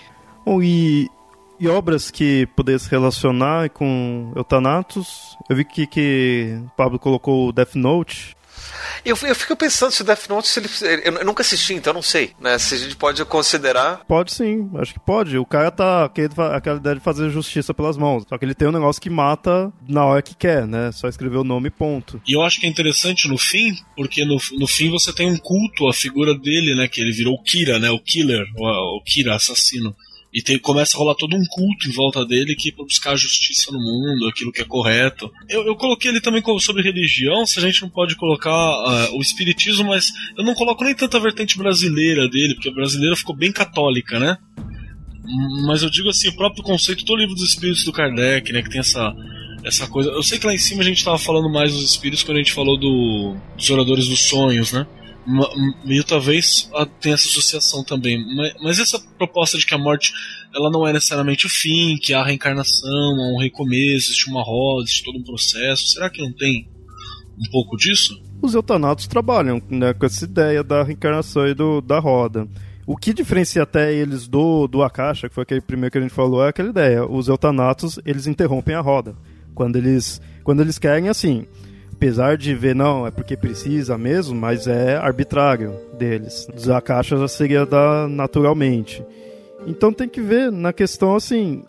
Bom, 0.46 0.62
e, 0.62 1.08
e 1.60 1.68
obras 1.68 2.10
que 2.10 2.46
pudesse 2.56 2.90
relacionar 2.90 3.70
com 3.70 4.32
Eutanatos, 4.34 5.36
eu 5.48 5.56
vi 5.56 5.64
que, 5.64 5.86
que 5.86 6.58
Pablo 6.76 6.98
colocou 6.98 7.48
o 7.48 7.52
Death 7.52 7.74
Note. 7.74 8.36
Eu, 9.04 9.16
eu 9.22 9.34
fico 9.34 9.56
pensando 9.56 9.92
se 9.92 10.02
o 10.02 10.04
Death 10.04 10.28
Note, 10.28 10.48
se 10.48 10.60
ele, 10.60 11.02
eu 11.04 11.24
nunca 11.24 11.42
assisti, 11.42 11.74
então 11.74 11.92
não 11.92 12.02
sei, 12.02 12.32
né? 12.40 12.58
Se 12.58 12.74
a 12.74 12.78
gente 12.78 12.96
pode 12.96 13.24
considerar. 13.24 14.02
Pode 14.06 14.32
sim, 14.32 14.70
acho 14.78 14.94
que 14.94 15.00
pode. 15.00 15.36
O 15.38 15.46
cara 15.46 15.70
tá 15.70 16.08
querendo 16.08 16.40
aquela 16.40 16.78
ideia 16.78 16.96
de 16.96 17.02
fazer 17.02 17.30
justiça 17.30 17.74
pelas 17.74 17.96
mãos. 17.96 18.24
Só 18.28 18.38
que 18.38 18.44
ele 18.44 18.54
tem 18.54 18.68
um 18.68 18.72
negócio 18.72 19.00
que 19.00 19.10
mata 19.10 19.72
na 19.88 20.04
hora 20.04 20.22
que 20.22 20.34
quer, 20.34 20.66
né? 20.66 20.90
Só 20.92 21.08
escrever 21.08 21.36
o 21.36 21.44
nome 21.44 21.68
e 21.68 21.70
ponto. 21.70 22.20
E 22.26 22.34
eu 22.34 22.42
acho 22.42 22.60
que 22.60 22.66
é 22.66 22.68
interessante 22.68 23.28
no 23.28 23.38
fim, 23.38 23.76
porque 23.96 24.24
no, 24.24 24.38
no 24.58 24.66
fim 24.66 24.90
você 24.90 25.12
tem 25.12 25.30
um 25.30 25.36
culto 25.36 25.88
à 25.88 25.92
figura 25.92 26.34
dele, 26.36 26.74
né? 26.74 26.88
Que 26.88 27.00
ele 27.00 27.12
virou 27.12 27.34
o 27.34 27.42
Kira, 27.42 27.78
né? 27.78 27.90
O 27.90 27.98
Killer, 27.98 28.44
o, 28.56 28.98
o 28.98 29.02
Kira, 29.02 29.34
assassino. 29.34 29.94
E 30.34 30.42
tem, 30.42 30.58
começa 30.58 30.96
a 30.96 30.98
rolar 30.98 31.14
todo 31.14 31.36
um 31.36 31.44
culto 31.48 31.88
em 31.88 31.92
volta 31.92 32.26
dele 32.26 32.56
que 32.56 32.72
para 32.72 32.84
buscar 32.84 33.12
a 33.12 33.16
justiça 33.16 33.70
no 33.70 33.78
mundo, 33.78 34.26
aquilo 34.26 34.50
que 34.50 34.60
é 34.60 34.64
correto. 34.64 35.30
Eu, 35.48 35.64
eu 35.64 35.76
coloquei 35.76 36.10
ele 36.10 36.20
também 36.20 36.42
sobre 36.58 36.82
religião, 36.82 37.46
se 37.46 37.60
a 37.60 37.62
gente 37.62 37.82
não 37.82 37.88
pode 37.88 38.16
colocar 38.16 38.50
uh, 38.50 39.16
o 39.16 39.22
espiritismo, 39.22 39.84
mas 39.84 40.12
eu 40.36 40.44
não 40.44 40.54
coloco 40.54 40.82
nem 40.82 40.94
tanta 40.94 41.20
vertente 41.20 41.56
brasileira 41.56 42.28
dele, 42.28 42.54
porque 42.54 42.68
a 42.68 42.74
brasileira 42.74 43.14
ficou 43.14 43.36
bem 43.36 43.52
católica, 43.52 44.18
né? 44.18 44.36
Mas 45.66 45.82
eu 45.82 45.88
digo 45.88 46.08
assim, 46.08 46.28
o 46.28 46.36
próprio 46.36 46.64
conceito 46.64 47.04
do 47.04 47.14
livro 47.14 47.34
dos 47.34 47.50
espíritos 47.50 47.84
do 47.84 47.92
Kardec, 47.92 48.52
né, 48.52 48.60
que 48.60 48.68
tem 48.68 48.80
essa 48.80 49.14
essa 49.64 49.86
coisa. 49.86 50.10
Eu 50.10 50.22
sei 50.22 50.38
que 50.38 50.46
lá 50.46 50.54
em 50.54 50.58
cima 50.58 50.82
a 50.82 50.84
gente 50.84 50.98
estava 50.98 51.16
falando 51.16 51.48
mais 51.48 51.72
dos 51.72 51.82
espíritos 51.82 52.22
quando 52.22 52.36
a 52.36 52.40
gente 52.40 52.52
falou 52.52 52.76
do, 52.76 53.34
dos 53.56 53.70
oradores 53.70 54.08
dos 54.08 54.20
sonhos, 54.20 54.72
né? 54.72 54.86
Meio 55.84 56.04
talvez 56.04 56.70
tenha 57.00 57.14
essa 57.14 57.26
associação 57.26 57.82
também. 57.82 58.24
Mas, 58.36 58.54
mas, 58.62 58.78
essa 58.78 58.98
proposta 59.18 59.58
de 59.58 59.66
que 59.66 59.74
a 59.74 59.78
morte 59.78 60.12
ela 60.54 60.70
não 60.70 60.86
é 60.86 60.92
necessariamente 60.92 61.46
o 61.46 61.50
fim, 61.50 61.96
que 61.96 62.12
há 62.12 62.22
reencarnação, 62.22 62.90
há 62.90 63.34
um 63.34 63.38
recomeço, 63.38 64.10
existe 64.10 64.28
uma 64.28 64.42
roda, 64.42 64.84
existe 64.84 65.04
todo 65.04 65.18
um 65.18 65.24
processo. 65.24 65.88
Será 65.88 66.10
que 66.10 66.22
não 66.22 66.32
tem 66.32 66.68
um 67.38 67.50
pouco 67.50 67.76
disso? 67.76 68.20
Os 68.42 68.54
eutanatos 68.54 69.06
trabalham 69.06 69.60
né, 69.70 69.94
com 69.94 70.06
essa 70.06 70.24
ideia 70.24 70.62
da 70.62 70.82
reencarnação 70.82 71.48
e 71.48 71.54
do, 71.54 71.80
da 71.80 71.98
roda. 71.98 72.46
O 72.86 72.96
que 72.96 73.14
diferencia 73.14 73.62
até 73.62 73.94
eles 73.94 74.28
do, 74.28 74.66
do 74.68 74.82
Akasha, 74.82 75.28
que 75.28 75.34
foi 75.34 75.42
aquele 75.42 75.62
primeiro 75.62 75.90
que 75.90 75.98
a 75.98 76.00
gente 76.02 76.12
falou, 76.12 76.44
é 76.44 76.50
aquela 76.50 76.68
ideia. 76.68 77.06
Os 77.06 77.28
eutanatos, 77.28 77.98
eles 78.04 78.26
interrompem 78.26 78.74
a 78.74 78.80
roda. 78.80 79.16
Quando 79.54 79.76
eles, 79.76 80.20
quando 80.42 80.60
eles 80.60 80.78
querem, 80.78 81.08
assim, 81.08 81.46
apesar 81.94 82.36
de 82.36 82.52
ver, 82.54 82.74
não, 82.74 83.06
é 83.06 83.10
porque 83.10 83.36
precisa 83.36 83.96
mesmo, 83.96 84.34
mas 84.34 84.66
é 84.66 84.96
arbitrário 84.96 85.74
deles. 85.96 86.48
A 86.68 86.80
caixa 86.80 87.16
já 87.16 87.28
seria 87.28 87.64
da 87.64 88.08
naturalmente. 88.08 89.02
Então 89.64 89.92
tem 89.92 90.08
que 90.08 90.20
ver 90.20 90.50
na 90.50 90.72
questão 90.72 91.14
assim, 91.14 91.62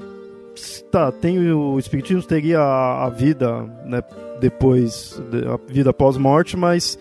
tá, 0.92 1.12
tem 1.12 1.52
o 1.52 1.78
espiritismo 1.78 2.24
teria 2.24 2.60
a, 2.60 3.06
a 3.06 3.10
vida, 3.10 3.62
né, 3.86 4.04
depois 4.42 5.22
a 5.48 5.72
vida 5.72 5.94
pós-morte, 5.94 6.58
mas 6.58 6.98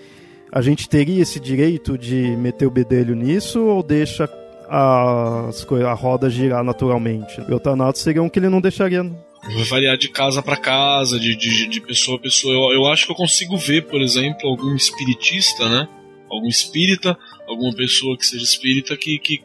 a 0.53 0.61
gente 0.61 0.89
teria 0.89 1.23
esse 1.23 1.41
direito 1.41 1.97
de 1.97 2.37
meter 2.37 2.67
o 2.67 2.71
bedelho 2.71 3.17
nisso 3.17 3.65
ou 3.65 3.83
deixa 3.83 4.29
as, 4.69 5.67
a 5.85 5.93
roda 5.95 6.29
girar 6.29 6.63
naturalmente? 6.63 7.41
O 7.41 7.51
eutanato 7.51 7.99
seria 7.99 8.23
um 8.23 8.29
que 8.29 8.39
ele 8.39 8.49
não 8.49 8.61
deixaria 8.61 9.05
Vai 9.53 9.65
variar 9.65 9.97
de 9.97 10.09
casa 10.09 10.43
para 10.43 10.57
casa, 10.57 11.19
de, 11.19 11.37
de, 11.37 11.69
de, 11.69 11.81
pessoa 11.81 12.17
a 12.17 12.21
pessoa. 12.21 12.55
Eu, 12.55 12.81
eu 12.81 12.87
acho 12.87 13.07
que 13.07 13.13
eu 13.13 13.17
consigo 13.17 13.57
ver, 13.57 13.87
por 13.87 14.01
exemplo, 14.01 14.49
algum 14.49 14.75
espiritista, 14.75 15.69
né? 15.69 15.89
Algum 16.31 16.49
espírita, 16.49 17.17
alguma 17.47 17.75
pessoa 17.75 18.17
que 18.17 18.27
seja 18.27 18.43
espírita 18.43 18.97
que, 18.97 19.19
que 19.19 19.45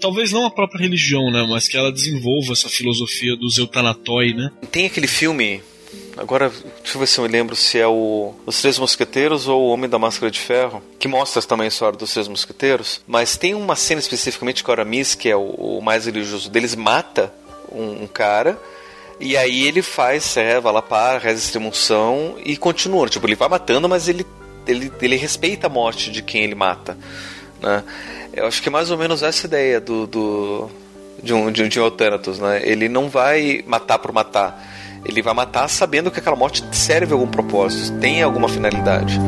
talvez 0.00 0.32
não 0.32 0.44
a 0.44 0.50
própria 0.50 0.80
religião, 0.80 1.30
né, 1.30 1.46
mas 1.48 1.68
que 1.68 1.76
ela 1.76 1.92
desenvolva 1.92 2.52
essa 2.52 2.68
filosofia 2.68 3.36
do 3.36 3.48
eutanatói, 3.56 4.32
né? 4.32 4.50
Tem 4.70 4.86
aquele 4.86 5.06
filme, 5.06 5.62
agora 6.16 6.50
deixa 6.82 6.96
eu 6.96 7.00
ver 7.00 7.06
se 7.06 7.18
eu 7.18 7.24
me 7.24 7.30
lembro 7.30 7.56
se 7.56 7.78
é 7.78 7.86
o 7.86 8.34
Os 8.44 8.60
Três 8.60 8.78
Mosqueteiros 8.78 9.48
ou 9.48 9.62
O 9.62 9.68
Homem 9.68 9.88
da 9.88 9.98
Máscara 9.98 10.30
de 10.30 10.38
Ferro, 10.38 10.82
que 10.98 11.08
mostra 11.08 11.42
também 11.42 11.66
a 11.66 11.68
história 11.68 11.98
dos 11.98 12.12
Três 12.12 12.28
Mosqueteiros, 12.28 13.00
mas 13.06 13.36
tem 13.36 13.54
uma 13.54 13.76
cena 13.76 14.00
especificamente 14.00 14.62
que 14.62 14.70
o 14.70 14.72
Aramis, 14.72 15.14
que 15.14 15.28
é 15.28 15.36
o, 15.36 15.50
o 15.50 15.80
mais 15.80 16.06
religioso 16.06 16.50
deles, 16.50 16.74
mata 16.74 17.32
um, 17.72 18.04
um 18.04 18.06
cara 18.06 18.58
e 19.18 19.36
aí 19.36 19.66
ele 19.66 19.82
faz, 19.82 20.34
vai 20.62 20.72
lá 20.72 20.82
para, 20.82 21.18
reza 21.18 21.40
extremunção 21.40 22.36
e 22.44 22.56
continua. 22.56 23.08
Tipo, 23.08 23.26
ele 23.26 23.34
vai 23.34 23.48
matando, 23.48 23.88
mas 23.88 24.08
ele, 24.08 24.26
ele, 24.66 24.92
ele 25.00 25.16
respeita 25.16 25.66
a 25.66 25.70
morte 25.70 26.10
de 26.10 26.22
quem 26.22 26.42
ele 26.44 26.54
mata. 26.54 26.96
Né? 27.60 27.82
Eu 28.32 28.46
acho 28.46 28.62
que 28.62 28.68
é 28.68 28.72
mais 28.72 28.90
ou 28.90 28.98
menos 28.98 29.22
essa 29.22 29.46
ideia 29.46 29.80
do, 29.80 30.06
do 30.06 30.70
de 31.22 31.32
um 31.32 31.50
de, 31.50 31.66
de 31.68 31.80
um 31.80 31.90
Thanatos, 31.90 32.38
né? 32.38 32.60
Ele 32.62 32.88
não 32.88 33.08
vai 33.08 33.64
matar 33.66 33.98
por 33.98 34.12
matar. 34.12 34.62
Ele 35.04 35.22
vai 35.22 35.32
matar 35.32 35.68
sabendo 35.68 36.10
que 36.10 36.18
aquela 36.18 36.36
morte 36.36 36.62
serve 36.72 37.12
a 37.12 37.14
algum 37.14 37.28
propósito, 37.28 37.98
tem 37.98 38.22
alguma 38.22 38.48
finalidade. 38.48 39.18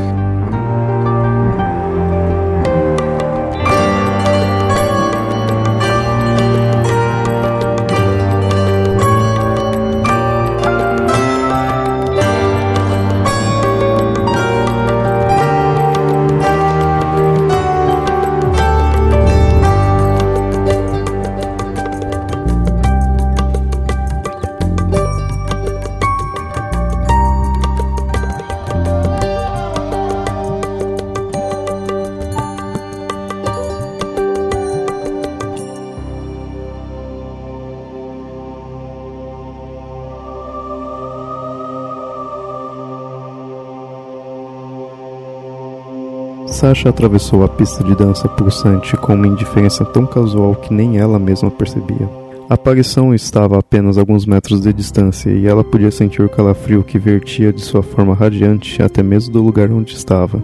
Sasha 46.58 46.88
atravessou 46.88 47.44
a 47.44 47.48
pista 47.48 47.84
de 47.84 47.94
dança 47.94 48.28
pulsante 48.28 48.96
com 48.96 49.14
uma 49.14 49.28
indiferença 49.28 49.84
tão 49.84 50.04
casual 50.04 50.56
que 50.56 50.74
nem 50.74 50.98
ela 50.98 51.16
mesma 51.16 51.52
percebia. 51.52 52.10
A 52.50 52.54
aparição 52.54 53.14
estava 53.14 53.54
a 53.54 53.60
apenas 53.60 53.96
alguns 53.96 54.26
metros 54.26 54.60
de 54.62 54.72
distância 54.72 55.30
e 55.30 55.46
ela 55.46 55.62
podia 55.62 55.92
sentir 55.92 56.20
o 56.20 56.28
calafrio 56.28 56.82
que 56.82 56.98
vertia 56.98 57.52
de 57.52 57.60
sua 57.60 57.80
forma 57.80 58.12
radiante 58.12 58.82
até 58.82 59.04
mesmo 59.04 59.34
do 59.34 59.40
lugar 59.40 59.70
onde 59.70 59.94
estava. 59.94 60.42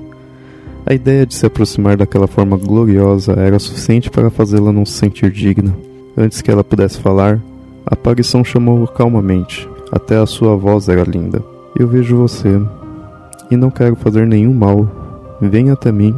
A 0.86 0.94
ideia 0.94 1.26
de 1.26 1.34
se 1.34 1.46
aproximar 1.46 1.96
daquela 1.96 2.28
forma 2.28 2.56
gloriosa 2.56 3.32
era 3.32 3.58
suficiente 3.58 4.08
para 4.08 4.30
fazê-la 4.30 4.72
não 4.72 4.86
se 4.86 4.92
sentir 4.92 5.32
digna. 5.32 5.76
Antes 6.16 6.40
que 6.40 6.48
ela 6.48 6.62
pudesse 6.62 7.00
falar, 7.00 7.40
a 7.84 7.94
aparição 7.94 8.44
chamou-a 8.44 8.86
calmamente. 8.86 9.68
Até 9.90 10.16
a 10.16 10.26
sua 10.26 10.54
voz 10.54 10.88
era 10.88 11.02
linda. 11.02 11.42
Eu 11.76 11.88
vejo 11.88 12.16
você 12.16 12.62
e 13.50 13.56
não 13.56 13.68
quero 13.68 13.96
fazer 13.96 14.24
nenhum 14.28 14.54
mal. 14.54 15.03
Venha 15.48 15.74
até 15.74 15.92
mim. 15.92 16.14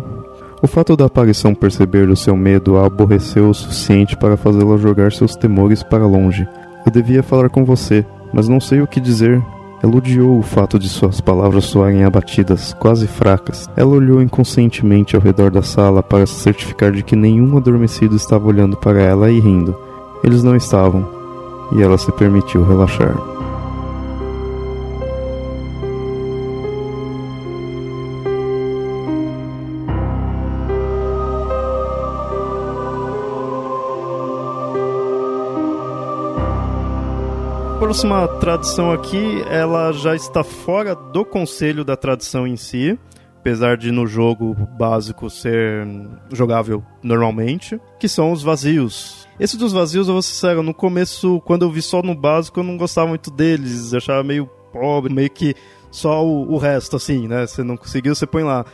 O 0.63 0.67
fato 0.67 0.97
da 0.97 1.05
aparição 1.05 1.55
perceber 1.55 2.09
o 2.09 2.17
seu 2.17 2.37
medo 2.37 2.77
a 2.77 2.87
aborreceu 2.87 3.51
o 3.51 3.55
suficiente 3.55 4.17
para 4.17 4.37
fazê-la 4.37 4.77
jogar 4.77 5.13
seus 5.13 5.37
temores 5.37 5.83
para 5.83 6.07
longe. 6.07 6.49
Eu 6.85 6.93
devia 6.93 7.23
falar 7.23 7.49
com 7.51 7.65
você, 7.65 8.05
mas 8.33 8.49
não 8.49 8.61
sei 8.61 8.81
o 8.81 8.87
que 8.87 9.01
dizer. 9.01 9.43
Ela 9.83 9.97
odiou 9.97 10.39
o 10.39 10.43
fato 10.43 10.79
de 10.79 10.89
suas 10.89 11.21
palavras 11.21 11.65
soarem 11.65 12.05
abatidas, 12.05 12.73
quase 12.75 13.07
fracas. 13.07 13.69
Ela 13.77 13.91
olhou 13.91 14.23
inconscientemente 14.23 15.15
ao 15.15 15.23
redor 15.23 15.51
da 15.51 15.63
sala 15.63 16.03
para 16.03 16.27
se 16.27 16.35
certificar 16.35 16.93
de 16.93 17.03
que 17.03 17.15
nenhum 17.15 17.57
adormecido 17.57 18.17
estava 18.17 18.49
olhando 18.49 18.77
para 18.77 19.01
ela 19.01 19.31
e 19.31 19.39
rindo. 19.39 19.77
Eles 20.25 20.43
não 20.43 20.57
estavam, 20.57 21.07
e 21.73 21.83
ela 21.83 21.99
se 21.99 22.11
permitiu 22.13 22.65
relaxar. 22.65 23.36
Próxima 37.97 38.29
tradição 38.29 38.93
aqui, 38.93 39.43
ela 39.49 39.91
já 39.91 40.15
está 40.15 40.45
fora 40.45 40.95
do 40.95 41.25
conselho 41.25 41.83
da 41.83 41.97
tradição 41.97 42.47
em 42.47 42.55
si, 42.55 42.99
apesar 43.39 43.79
de 43.79 43.91
no 43.91 44.07
jogo 44.07 44.55
básico 44.79 45.31
ser 45.31 45.89
jogável 46.31 46.85
normalmente, 47.03 47.81
que 47.99 48.07
são 48.07 48.33
os 48.33 48.43
vazios. 48.43 49.27
Esse 49.41 49.57
dos 49.57 49.73
vazios, 49.73 50.09
eu 50.09 50.13
vou 50.13 50.21
ser 50.21 50.35
sincero, 50.35 50.63
no 50.63 50.75
começo, 50.75 51.41
quando 51.47 51.63
eu 51.63 51.71
vi 51.71 51.81
só 51.81 52.03
no 52.03 52.15
básico, 52.15 52.61
eu 52.61 52.65
não 52.65 52.77
gostava 52.77 53.09
muito 53.09 53.31
deles, 53.31 53.95
achava 53.95 54.23
meio 54.23 54.47
pobre, 54.71 55.11
meio 55.11 55.31
que 55.31 55.55
só 55.91 56.23
o, 56.23 56.53
o 56.53 56.59
resto, 56.59 56.97
assim, 56.97 57.27
né? 57.27 57.47
Você 57.47 57.63
não 57.63 57.79
conseguiu, 57.79 58.15
você 58.15 58.27
põe 58.27 58.43
lá. 58.43 58.67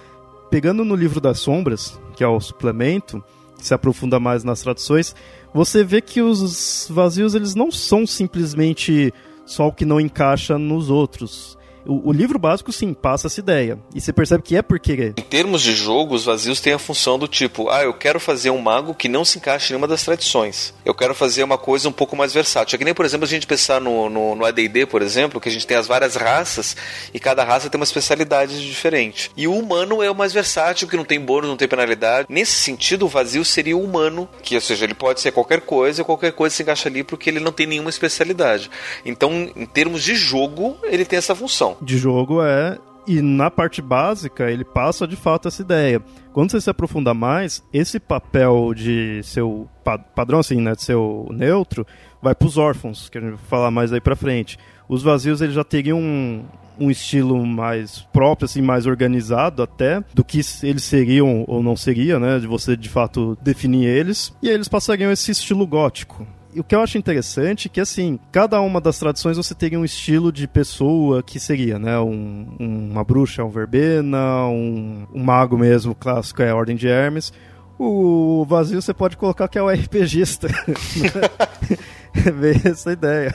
Pegando 0.50 0.84
no 0.84 0.96
livro 0.96 1.20
das 1.20 1.38
sombras, 1.38 1.96
que 2.16 2.24
é 2.24 2.26
o 2.26 2.40
suplemento, 2.40 3.22
se 3.66 3.74
aprofunda 3.74 4.18
mais 4.18 4.44
nas 4.44 4.60
traduções, 4.60 5.14
você 5.52 5.84
vê 5.84 6.00
que 6.00 6.20
os 6.20 6.88
vazios 6.90 7.34
eles 7.34 7.54
não 7.54 7.70
são 7.70 8.06
simplesmente 8.06 9.12
só 9.44 9.68
o 9.68 9.72
que 9.72 9.84
não 9.84 10.00
encaixa 10.00 10.58
nos 10.58 10.90
outros. 10.90 11.58
O, 11.84 12.10
o, 12.10 12.12
livro 12.12 12.38
básico, 12.38 12.72
sim, 12.72 12.94
passa 12.94 13.26
essa 13.26 13.40
ideia. 13.40 13.78
E 13.94 14.00
você 14.00 14.12
percebe 14.12 14.42
que 14.42 14.56
é 14.56 14.62
porque. 14.62 15.14
Em 15.16 15.22
termos 15.22 15.62
de 15.62 15.74
jogo, 15.74 16.14
os 16.14 16.24
vazios 16.24 16.60
têm 16.60 16.72
a 16.72 16.78
função 16.78 17.18
do 17.18 17.26
tipo: 17.26 17.68
ah, 17.70 17.82
eu 17.82 17.94
quero 17.94 18.20
fazer 18.20 18.50
um 18.50 18.60
mago 18.60 18.94
que 18.94 19.08
não 19.08 19.24
se 19.24 19.38
encaixe 19.38 19.66
em 19.66 19.70
nenhuma 19.72 19.88
das 19.88 20.04
tradições. 20.04 20.74
Eu 20.84 20.94
quero 20.94 21.14
fazer 21.14 21.42
uma 21.42 21.58
coisa 21.58 21.88
um 21.88 21.92
pouco 21.92 22.16
mais 22.16 22.32
versátil. 22.32 22.76
É 22.76 22.78
que 22.78 22.84
nem, 22.84 22.94
por 22.94 23.04
exemplo, 23.04 23.24
a 23.24 23.28
gente 23.28 23.46
pensar 23.46 23.80
no, 23.80 24.08
no, 24.08 24.34
no 24.36 24.44
ADD, 24.44 24.86
por 24.88 25.02
exemplo, 25.02 25.40
que 25.40 25.48
a 25.48 25.52
gente 25.52 25.66
tem 25.66 25.76
as 25.76 25.86
várias 25.86 26.14
raças 26.14 26.76
e 27.12 27.18
cada 27.18 27.42
raça 27.42 27.68
tem 27.68 27.78
uma 27.78 27.84
especialidade 27.84 28.64
diferente. 28.64 29.30
E 29.36 29.48
o 29.48 29.54
humano 29.54 30.02
é 30.02 30.10
o 30.10 30.14
mais 30.14 30.32
versátil, 30.32 30.86
que 30.86 30.96
não 30.96 31.04
tem 31.04 31.20
bônus, 31.20 31.48
não 31.48 31.56
tem 31.56 31.68
penalidade. 31.68 32.26
Nesse 32.28 32.52
sentido, 32.52 33.06
o 33.06 33.08
vazio 33.08 33.44
seria 33.44 33.76
o 33.76 33.82
humano, 33.82 34.28
que, 34.42 34.54
ou 34.54 34.60
seja, 34.60 34.84
ele 34.84 34.94
pode 34.94 35.20
ser 35.20 35.32
qualquer 35.32 35.60
coisa 35.60 36.02
qualquer 36.04 36.32
coisa 36.32 36.54
se 36.54 36.62
encaixa 36.62 36.88
ali 36.88 37.02
porque 37.02 37.30
ele 37.30 37.40
não 37.40 37.52
tem 37.52 37.66
nenhuma 37.66 37.90
especialidade. 37.90 38.70
Então, 39.04 39.50
em 39.54 39.66
termos 39.66 40.02
de 40.02 40.14
jogo, 40.14 40.76
ele 40.84 41.04
tem 41.04 41.16
essa 41.16 41.34
função 41.34 41.71
de 41.80 41.96
jogo 41.96 42.42
é 42.42 42.78
e 43.06 43.20
na 43.20 43.50
parte 43.50 43.82
básica 43.82 44.50
ele 44.50 44.64
passa 44.64 45.06
de 45.06 45.16
fato 45.16 45.48
essa 45.48 45.62
ideia. 45.62 46.00
Quando 46.32 46.50
você 46.50 46.60
se 46.60 46.70
aprofunda 46.70 47.12
mais, 47.12 47.62
esse 47.72 47.98
papel 47.98 48.72
de 48.74 49.20
seu 49.24 49.68
padrão 50.14 50.38
assim, 50.38 50.60
né, 50.60 50.74
de 50.74 50.82
seu 50.82 51.28
neutro, 51.30 51.86
vai 52.22 52.34
para 52.34 52.46
os 52.46 52.56
órfãos, 52.56 53.08
que 53.08 53.18
a 53.18 53.20
gente 53.20 53.30
vai 53.30 53.44
falar 53.48 53.70
mais 53.70 53.92
aí 53.92 54.00
para 54.00 54.16
frente. 54.16 54.58
Os 54.88 55.02
vazios 55.02 55.40
eles 55.40 55.54
já 55.54 55.64
teriam 55.64 55.98
um, 55.98 56.44
um 56.78 56.90
estilo 56.90 57.44
mais 57.44 58.00
próprio, 58.12 58.46
assim, 58.46 58.62
mais 58.62 58.86
organizado 58.86 59.62
até, 59.62 60.02
do 60.14 60.24
que 60.24 60.40
eles 60.62 60.84
seriam 60.84 61.44
ou 61.48 61.62
não 61.62 61.76
seria, 61.76 62.18
né, 62.18 62.38
de 62.38 62.46
você 62.46 62.76
de 62.76 62.88
fato 62.88 63.36
definir 63.42 63.86
eles. 63.86 64.32
E 64.40 64.48
aí 64.48 64.54
eles 64.54 64.68
passariam 64.68 65.10
esse 65.10 65.30
estilo 65.30 65.66
gótico. 65.66 66.26
E 66.54 66.60
o 66.60 66.64
que 66.64 66.74
eu 66.74 66.80
acho 66.82 66.98
interessante 66.98 67.66
é 67.66 67.70
que, 67.70 67.80
assim, 67.80 68.18
cada 68.30 68.60
uma 68.60 68.78
das 68.80 68.98
tradições 68.98 69.38
você 69.38 69.54
teria 69.54 69.78
um 69.78 69.84
estilo 69.84 70.30
de 70.30 70.46
pessoa 70.46 71.22
que 71.22 71.40
seria, 71.40 71.78
né? 71.78 71.98
Um, 71.98 72.46
uma 72.58 73.02
bruxa 73.02 73.42
um 73.42 73.48
verbena, 73.48 74.46
um, 74.46 75.06
um 75.14 75.22
mago 75.22 75.56
mesmo, 75.56 75.94
clássico 75.94 76.42
é 76.42 76.50
a 76.50 76.54
Ordem 76.54 76.76
de 76.76 76.88
Hermes. 76.88 77.32
O 77.78 78.44
vazio 78.46 78.82
você 78.82 78.92
pode 78.92 79.16
colocar 79.16 79.48
que 79.48 79.58
é 79.58 79.62
o 79.62 79.70
RPGista. 79.70 80.48
é 82.26 82.30
bem 82.30 82.60
essa 82.64 82.92
ideia. 82.92 83.34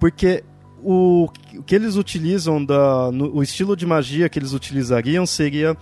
Porque 0.00 0.42
o, 0.82 1.28
o 1.56 1.62
que 1.62 1.74
eles 1.74 1.96
utilizam, 1.96 2.64
da, 2.64 3.12
no, 3.12 3.36
o 3.36 3.42
estilo 3.42 3.76
de 3.76 3.84
magia 3.84 4.30
que 4.30 4.38
eles 4.38 4.54
utilizariam 4.54 5.26
seria 5.26 5.76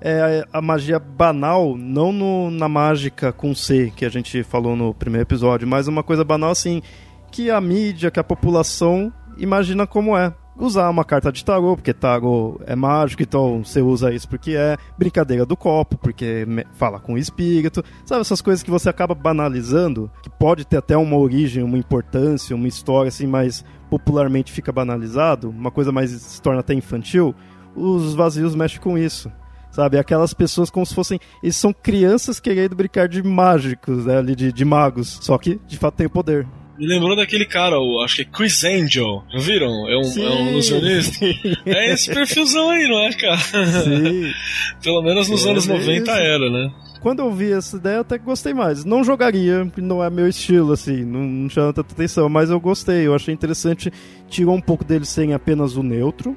é 0.00 0.46
a 0.52 0.60
magia 0.60 0.98
banal, 0.98 1.76
não 1.76 2.12
no, 2.12 2.50
na 2.50 2.68
mágica 2.68 3.32
com 3.32 3.54
C, 3.54 3.92
que 3.94 4.04
a 4.04 4.08
gente 4.08 4.42
falou 4.42 4.76
no 4.76 4.94
primeiro 4.94 5.26
episódio, 5.26 5.66
mas 5.66 5.88
uma 5.88 6.02
coisa 6.02 6.24
banal 6.24 6.50
assim, 6.50 6.82
que 7.30 7.50
a 7.50 7.60
mídia, 7.60 8.10
que 8.10 8.20
a 8.20 8.24
população 8.24 9.12
imagina 9.38 9.86
como 9.86 10.16
é. 10.16 10.34
Usar 10.60 10.90
uma 10.90 11.04
carta 11.04 11.30
de 11.30 11.44
tarô, 11.44 11.76
porque 11.76 11.94
tarô 11.94 12.60
é 12.66 12.74
mágico, 12.74 13.22
então 13.22 13.62
você 13.62 13.80
usa 13.80 14.12
isso 14.12 14.28
porque 14.28 14.56
é 14.56 14.76
brincadeira 14.98 15.46
do 15.46 15.56
copo, 15.56 15.96
porque 15.96 16.44
fala 16.72 16.98
com 16.98 17.14
o 17.14 17.18
espírito. 17.18 17.84
Sabe 18.04 18.22
essas 18.22 18.42
coisas 18.42 18.60
que 18.60 18.70
você 18.70 18.88
acaba 18.88 19.14
banalizando, 19.14 20.10
que 20.20 20.28
pode 20.28 20.64
ter 20.64 20.78
até 20.78 20.96
uma 20.96 21.16
origem, 21.16 21.62
uma 21.62 21.78
importância, 21.78 22.56
uma 22.56 22.66
história 22.66 23.08
assim, 23.08 23.28
mas 23.28 23.64
popularmente 23.88 24.50
fica 24.50 24.72
banalizado, 24.72 25.48
uma 25.48 25.70
coisa 25.70 25.92
mais 25.92 26.10
se 26.10 26.42
torna 26.42 26.58
até 26.58 26.74
infantil. 26.74 27.32
Os 27.76 28.14
vazios 28.14 28.56
mexem 28.56 28.80
com 28.80 28.98
isso. 28.98 29.30
Sabe? 29.78 29.96
Aquelas 29.96 30.34
pessoas 30.34 30.70
como 30.70 30.84
se 30.84 30.92
fossem. 30.92 31.20
Eles 31.40 31.54
são 31.54 31.72
crianças 31.72 32.40
querendo 32.40 32.74
brincar 32.74 33.06
de 33.06 33.22
mágicos, 33.22 34.06
né? 34.06 34.18
Ali, 34.18 34.34
de, 34.34 34.52
de 34.52 34.64
magos. 34.64 35.20
Só 35.22 35.38
que, 35.38 35.60
de 35.68 35.78
fato, 35.78 35.94
tem 35.94 36.08
poder. 36.08 36.44
Me 36.76 36.84
lembrou 36.84 37.14
daquele 37.14 37.44
cara, 37.44 37.78
o, 37.78 38.02
acho 38.02 38.16
que 38.16 38.22
é 38.22 38.24
Chris 38.24 38.64
Angel. 38.64 39.22
Já 39.32 39.38
viram? 39.38 39.88
É 39.88 39.96
um, 39.96 40.02
sim, 40.02 40.24
é 40.24 40.30
um 40.30 40.48
ilusionista. 40.48 41.24
É 41.64 41.92
esse 41.92 42.12
perfilzão 42.12 42.70
aí, 42.70 42.88
não 42.88 43.04
é, 43.04 43.12
cara? 43.12 43.38
Sim. 43.38 44.32
Pelo 44.82 45.00
menos 45.00 45.28
nos 45.28 45.46
é 45.46 45.50
anos 45.50 45.64
90 45.68 46.10
era, 46.10 46.50
né? 46.50 46.72
Quando 47.00 47.20
eu 47.20 47.30
vi 47.30 47.52
essa 47.52 47.76
ideia, 47.76 47.96
eu 47.96 48.00
até 48.00 48.18
que 48.18 48.24
gostei 48.24 48.52
mais. 48.52 48.84
Não 48.84 49.04
jogaria, 49.04 49.64
porque 49.66 49.80
não 49.80 50.02
é 50.02 50.10
meu 50.10 50.28
estilo, 50.28 50.72
assim, 50.72 51.04
não, 51.04 51.20
não 51.20 51.48
chama 51.48 51.72
tanta 51.72 51.92
atenção, 51.92 52.28
mas 52.28 52.50
eu 52.50 52.58
gostei. 52.58 53.06
Eu 53.06 53.14
achei 53.14 53.32
interessante. 53.32 53.92
Tirou 54.28 54.56
um 54.56 54.60
pouco 54.60 54.84
dele 54.84 55.04
sem 55.04 55.34
apenas 55.34 55.76
o 55.76 55.84
neutro 55.84 56.36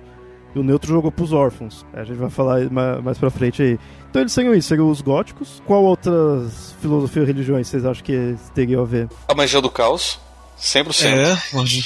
e 0.55 0.59
o 0.59 0.63
neutro 0.63 0.91
jogou 0.91 1.11
pros 1.11 1.33
órfãos. 1.33 1.85
A 1.93 2.03
gente 2.03 2.17
vai 2.17 2.29
falar 2.29 2.69
mais, 2.69 3.17
pra 3.17 3.29
frente 3.29 3.61
aí. 3.61 3.79
Então 4.09 4.21
eles 4.21 4.33
seriam 4.33 4.53
isso, 4.53 4.67
seriam 4.67 4.89
os 4.89 5.01
góticos. 5.01 5.61
Qual 5.65 5.83
outras 5.83 6.75
filosofias 6.81 7.23
ou 7.23 7.27
religiões 7.27 7.67
vocês 7.67 7.85
acham 7.85 8.03
que 8.03 8.35
teriam 8.53 8.81
a 8.81 8.85
ver? 8.85 9.09
A 9.27 9.33
magia 9.33 9.61
do 9.61 9.69
caos, 9.69 10.19
100%. 10.59 11.05
É, 11.05 11.55
magia, 11.55 11.83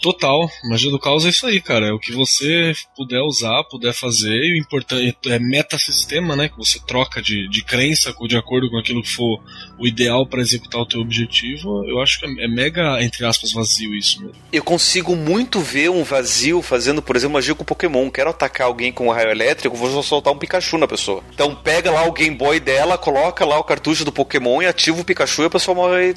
Total. 0.00 0.50
Magia 0.64 0.90
do 0.90 0.98
caos 0.98 1.24
é 1.24 1.28
isso 1.28 1.46
aí, 1.46 1.60
cara. 1.60 1.86
É 1.86 1.92
o 1.92 1.98
que 1.98 2.12
você 2.12 2.72
puder 2.96 3.20
usar, 3.20 3.64
puder 3.64 3.92
fazer. 3.92 4.32
E 4.32 4.54
o 4.54 4.56
importante 4.56 5.16
é 5.26 5.38
metasistema, 5.38 6.36
né? 6.36 6.48
Que 6.48 6.56
você 6.56 6.78
troca 6.86 7.20
de, 7.20 7.48
de 7.48 7.64
crença 7.64 8.14
de 8.26 8.36
acordo 8.36 8.70
com 8.70 8.78
aquilo 8.78 9.02
que 9.02 9.10
for 9.10 9.42
o 9.78 9.86
ideal 9.86 10.26
para 10.26 10.40
executar 10.40 10.80
o 10.80 10.86
teu 10.86 11.00
objetivo. 11.00 11.84
Eu 11.86 12.00
acho 12.00 12.20
que 12.20 12.26
é, 12.26 12.44
é 12.44 12.48
mega, 12.48 13.02
entre 13.02 13.24
aspas, 13.24 13.52
vazio 13.52 13.94
isso 13.94 14.20
mesmo. 14.20 14.36
Eu 14.52 14.62
consigo 14.62 15.16
muito 15.16 15.60
ver 15.60 15.90
um 15.90 16.04
vazio 16.04 16.62
fazendo, 16.62 17.02
por 17.02 17.16
exemplo, 17.16 17.34
magia 17.34 17.54
com 17.54 17.64
Pokémon. 17.64 18.10
Quero 18.10 18.30
atacar 18.30 18.66
alguém 18.66 18.92
com 18.92 19.08
um 19.08 19.10
raio 19.10 19.30
elétrico, 19.30 19.76
vou 19.76 20.02
soltar 20.02 20.32
um 20.32 20.38
Pikachu 20.38 20.78
na 20.78 20.88
pessoa. 20.88 21.22
Então 21.34 21.54
pega 21.54 21.90
lá 21.90 22.04
o 22.04 22.12
Game 22.12 22.36
Boy 22.36 22.60
dela, 22.60 22.98
coloca 22.98 23.44
lá 23.44 23.58
o 23.58 23.64
cartucho 23.64 24.04
do 24.04 24.12
Pokémon 24.12 24.62
e 24.62 24.66
ativa 24.66 25.00
o 25.00 25.04
Pikachu 25.04 25.42
e 25.42 25.46
a 25.46 25.50
pessoa 25.50 25.74
morre 25.74 26.14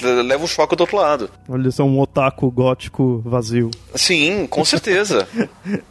leva 0.00 0.44
um 0.44 0.46
choque 0.46 0.76
do 0.76 0.82
outro 0.82 0.96
lado. 0.96 1.30
Olha, 1.48 1.68
é 1.76 1.82
um 1.82 1.98
otaku 2.00 2.50
gótico 2.50 3.22
vazio. 3.24 3.70
Sim, 3.94 4.46
com 4.46 4.64
certeza. 4.64 5.26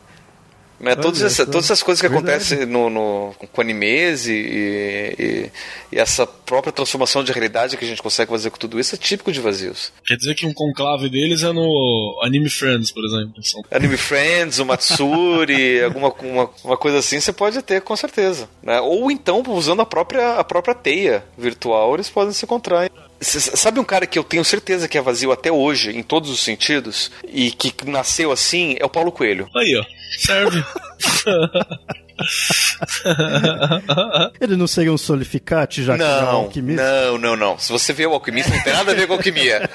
Né? 0.80 0.95
Todas, 0.95 1.22
essa, 1.22 1.45
todas 1.45 1.66
essas 1.66 1.84
coisas 1.84 2.02
que 2.02 2.08
Verdade. 2.08 2.32
acontecem 2.32 2.66
no, 2.66 2.89
no, 2.89 3.34
com 3.52 3.60
animes 3.60 4.28
e, 4.28 4.32
e, 4.32 5.52
e 5.91 6.00
essa 6.00 6.26
própria 6.50 6.74
transformação 6.74 7.24
de 7.24 7.32
realidade 7.32 7.78
que 7.78 7.86
a 7.86 7.88
gente 7.88 8.02
consegue 8.02 8.32
fazer 8.32 8.50
com 8.50 8.58
tudo 8.58 8.80
isso 8.80 8.95
é 8.95 8.97
típico 8.97 9.32
de 9.32 9.39
vazios. 9.39 9.93
Quer 10.04 10.16
dizer 10.16 10.34
que 10.34 10.47
um 10.47 10.54
conclave 10.54 11.08
deles 11.08 11.43
é 11.43 11.54
no 11.54 12.20
Anime 12.24 12.50
Friends, 12.50 12.91
por 12.91 13.06
exemplo. 13.06 13.36
Anime 13.70 13.95
Friends, 13.95 14.58
o 14.58 14.66
Matsuri, 14.66 15.80
alguma 15.86 16.12
uma, 16.12 16.50
uma 16.64 16.76
coisa 16.76 16.97
assim 16.97 17.20
você 17.20 17.32
pode 17.32 17.62
ter 17.62 17.82
com 17.82 17.95
certeza. 17.95 18.50
Né? 18.64 18.82
Ou 18.82 19.12
então, 19.12 19.43
usando 19.47 19.84
a 19.84 19.86
própria, 19.86 20.39
a 20.39 20.43
própria 20.43 20.74
teia 20.74 21.24
virtual, 21.38 21.93
eles 21.93 22.10
podem 22.10 22.34
se 22.34 22.45
encontrar. 22.45 22.89
Sabe 23.22 23.80
um 23.80 23.84
cara 23.84 24.08
que 24.08 24.18
eu 24.18 24.24
tenho 24.24 24.43
certeza 24.43 24.88
que 24.88 24.97
é 24.97 25.02
vazio 25.02 25.32
até 25.32 25.52
hoje, 25.52 25.95
em 25.95 26.02
todos 26.02 26.32
os 26.32 26.39
sentidos, 26.39 27.12
e 27.28 27.52
que 27.52 27.72
nasceu 27.86 28.32
assim? 28.32 28.76
É 28.80 28.86
o 28.86 28.89
Paulo 28.89 29.12
Coelho. 29.12 29.47
Aí, 29.56 29.76
ó. 29.76 29.86
Serve. 30.18 30.64
Ele 34.39 34.55
não 34.55 34.67
seria 34.67 34.91
um 34.91 34.97
solificate, 34.97 35.84
já 35.84 35.95
que 35.97 36.03
ele 36.03 36.11
é 36.11 36.15
um 36.15 36.22
Não, 36.22 36.28
alquimista? 36.41 36.84
não, 36.84 37.17
não, 37.17 37.36
não. 37.36 37.59
Se 37.59 37.72
você 37.72 37.93
vê 37.93 38.05
o 38.05 38.13
alquimista, 38.13 38.53
não 38.53 38.63
tem 38.63 38.74
nada 38.74 38.91
a 38.91 38.95
ver 38.95 39.07
com 39.07 39.13
alquimia. 39.13 39.70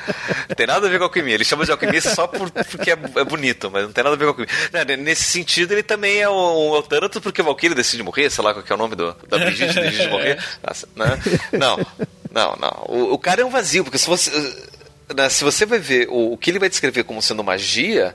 Não 0.48 0.56
tem 0.56 0.66
nada 0.66 0.86
a 0.86 0.90
ver 0.90 0.98
com 0.98 1.04
alquimia. 1.04 1.34
Ele 1.34 1.44
chama 1.44 1.64
de 1.64 1.70
alquimista 1.70 2.14
só 2.14 2.26
por- 2.26 2.50
porque 2.50 2.90
é, 2.90 2.98
é 3.16 3.24
bonito, 3.24 3.70
mas 3.70 3.84
não 3.84 3.92
tem 3.92 4.04
nada 4.04 4.16
a 4.16 4.18
ver 4.18 4.24
com 4.24 4.30
alquimia. 4.42 4.50
Não, 4.72 4.96
nesse 4.96 5.24
sentido, 5.24 5.72
ele 5.72 5.82
também 5.82 6.20
é 6.20 6.28
um, 6.28 6.76
um 6.78 6.82
Thanatos 6.82 7.20
porque 7.20 7.40
o 7.40 7.44
Valkyrie 7.44 7.74
decide 7.74 8.02
morrer, 8.02 8.30
sei 8.30 8.44
lá 8.44 8.52
qual 8.52 8.64
que 8.64 8.72
é 8.72 8.74
o 8.74 8.78
nome 8.78 8.96
do, 8.96 9.14
da 9.28 9.38
Brigitte 9.38 9.74
decide 9.80 10.08
morrer. 10.08 10.38
Nossa, 10.66 10.88
né? 10.96 11.18
Não, 11.52 11.76
não, 12.32 12.56
não. 12.60 12.84
O, 12.88 13.14
o 13.14 13.18
cara 13.18 13.42
é 13.42 13.44
um 13.44 13.50
vazio, 13.50 13.84
porque 13.84 13.98
se 13.98 14.06
você, 14.06 14.30
né, 15.14 15.28
se 15.28 15.44
você 15.44 15.64
vai 15.66 15.78
ver 15.78 16.06
o 16.10 16.36
que 16.36 16.50
ele 16.50 16.58
vai 16.58 16.68
descrever 16.68 17.04
como 17.04 17.20
sendo 17.22 17.44
magia, 17.44 18.14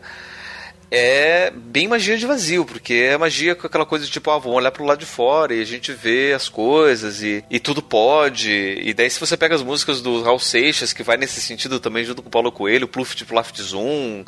é 0.92 1.52
bem 1.52 1.88
magia 1.88 2.18
de 2.18 2.26
vazio, 2.26 2.66
porque 2.66 2.94
é 2.94 3.18
magia 3.18 3.56
com 3.56 3.68
aquela 3.68 3.86
coisa 3.86 4.06
de 4.06 4.12
tipo, 4.12 4.32
ah, 4.32 4.38
vamos 4.38 4.58
olhar 4.58 4.72
pro 4.72 4.86
lado 4.86 5.00
de 5.00 5.06
fora 5.06 5.54
e 5.54 5.62
a 5.62 5.66
gente 5.66 5.92
vê 5.92 6.34
as 6.34 6.50
coisas 6.50 7.22
e, 7.22 7.44
e 7.50 7.60
tudo 7.60 7.82
pode. 7.82 8.52
E 8.52 8.94
daí 8.94 9.10
se 9.10 9.20
você 9.20 9.38
pega 9.38 9.56
as 9.56 9.62
músicas 9.62 10.02
do 10.02 10.22
Raul 10.22 10.40
Seixas, 10.40 10.92
que 10.94 11.04
vai 11.04 11.18
nesse 11.18 11.42
sentido 11.42 11.80
também 11.80 12.04
junto 12.04 12.22
com 12.22 12.28
o 12.28 12.32
Paulo 12.32 12.52
Coelho, 12.52 12.88
Pluft 12.88 13.24
Plaft 13.26 13.62
Zoom, 13.62 14.24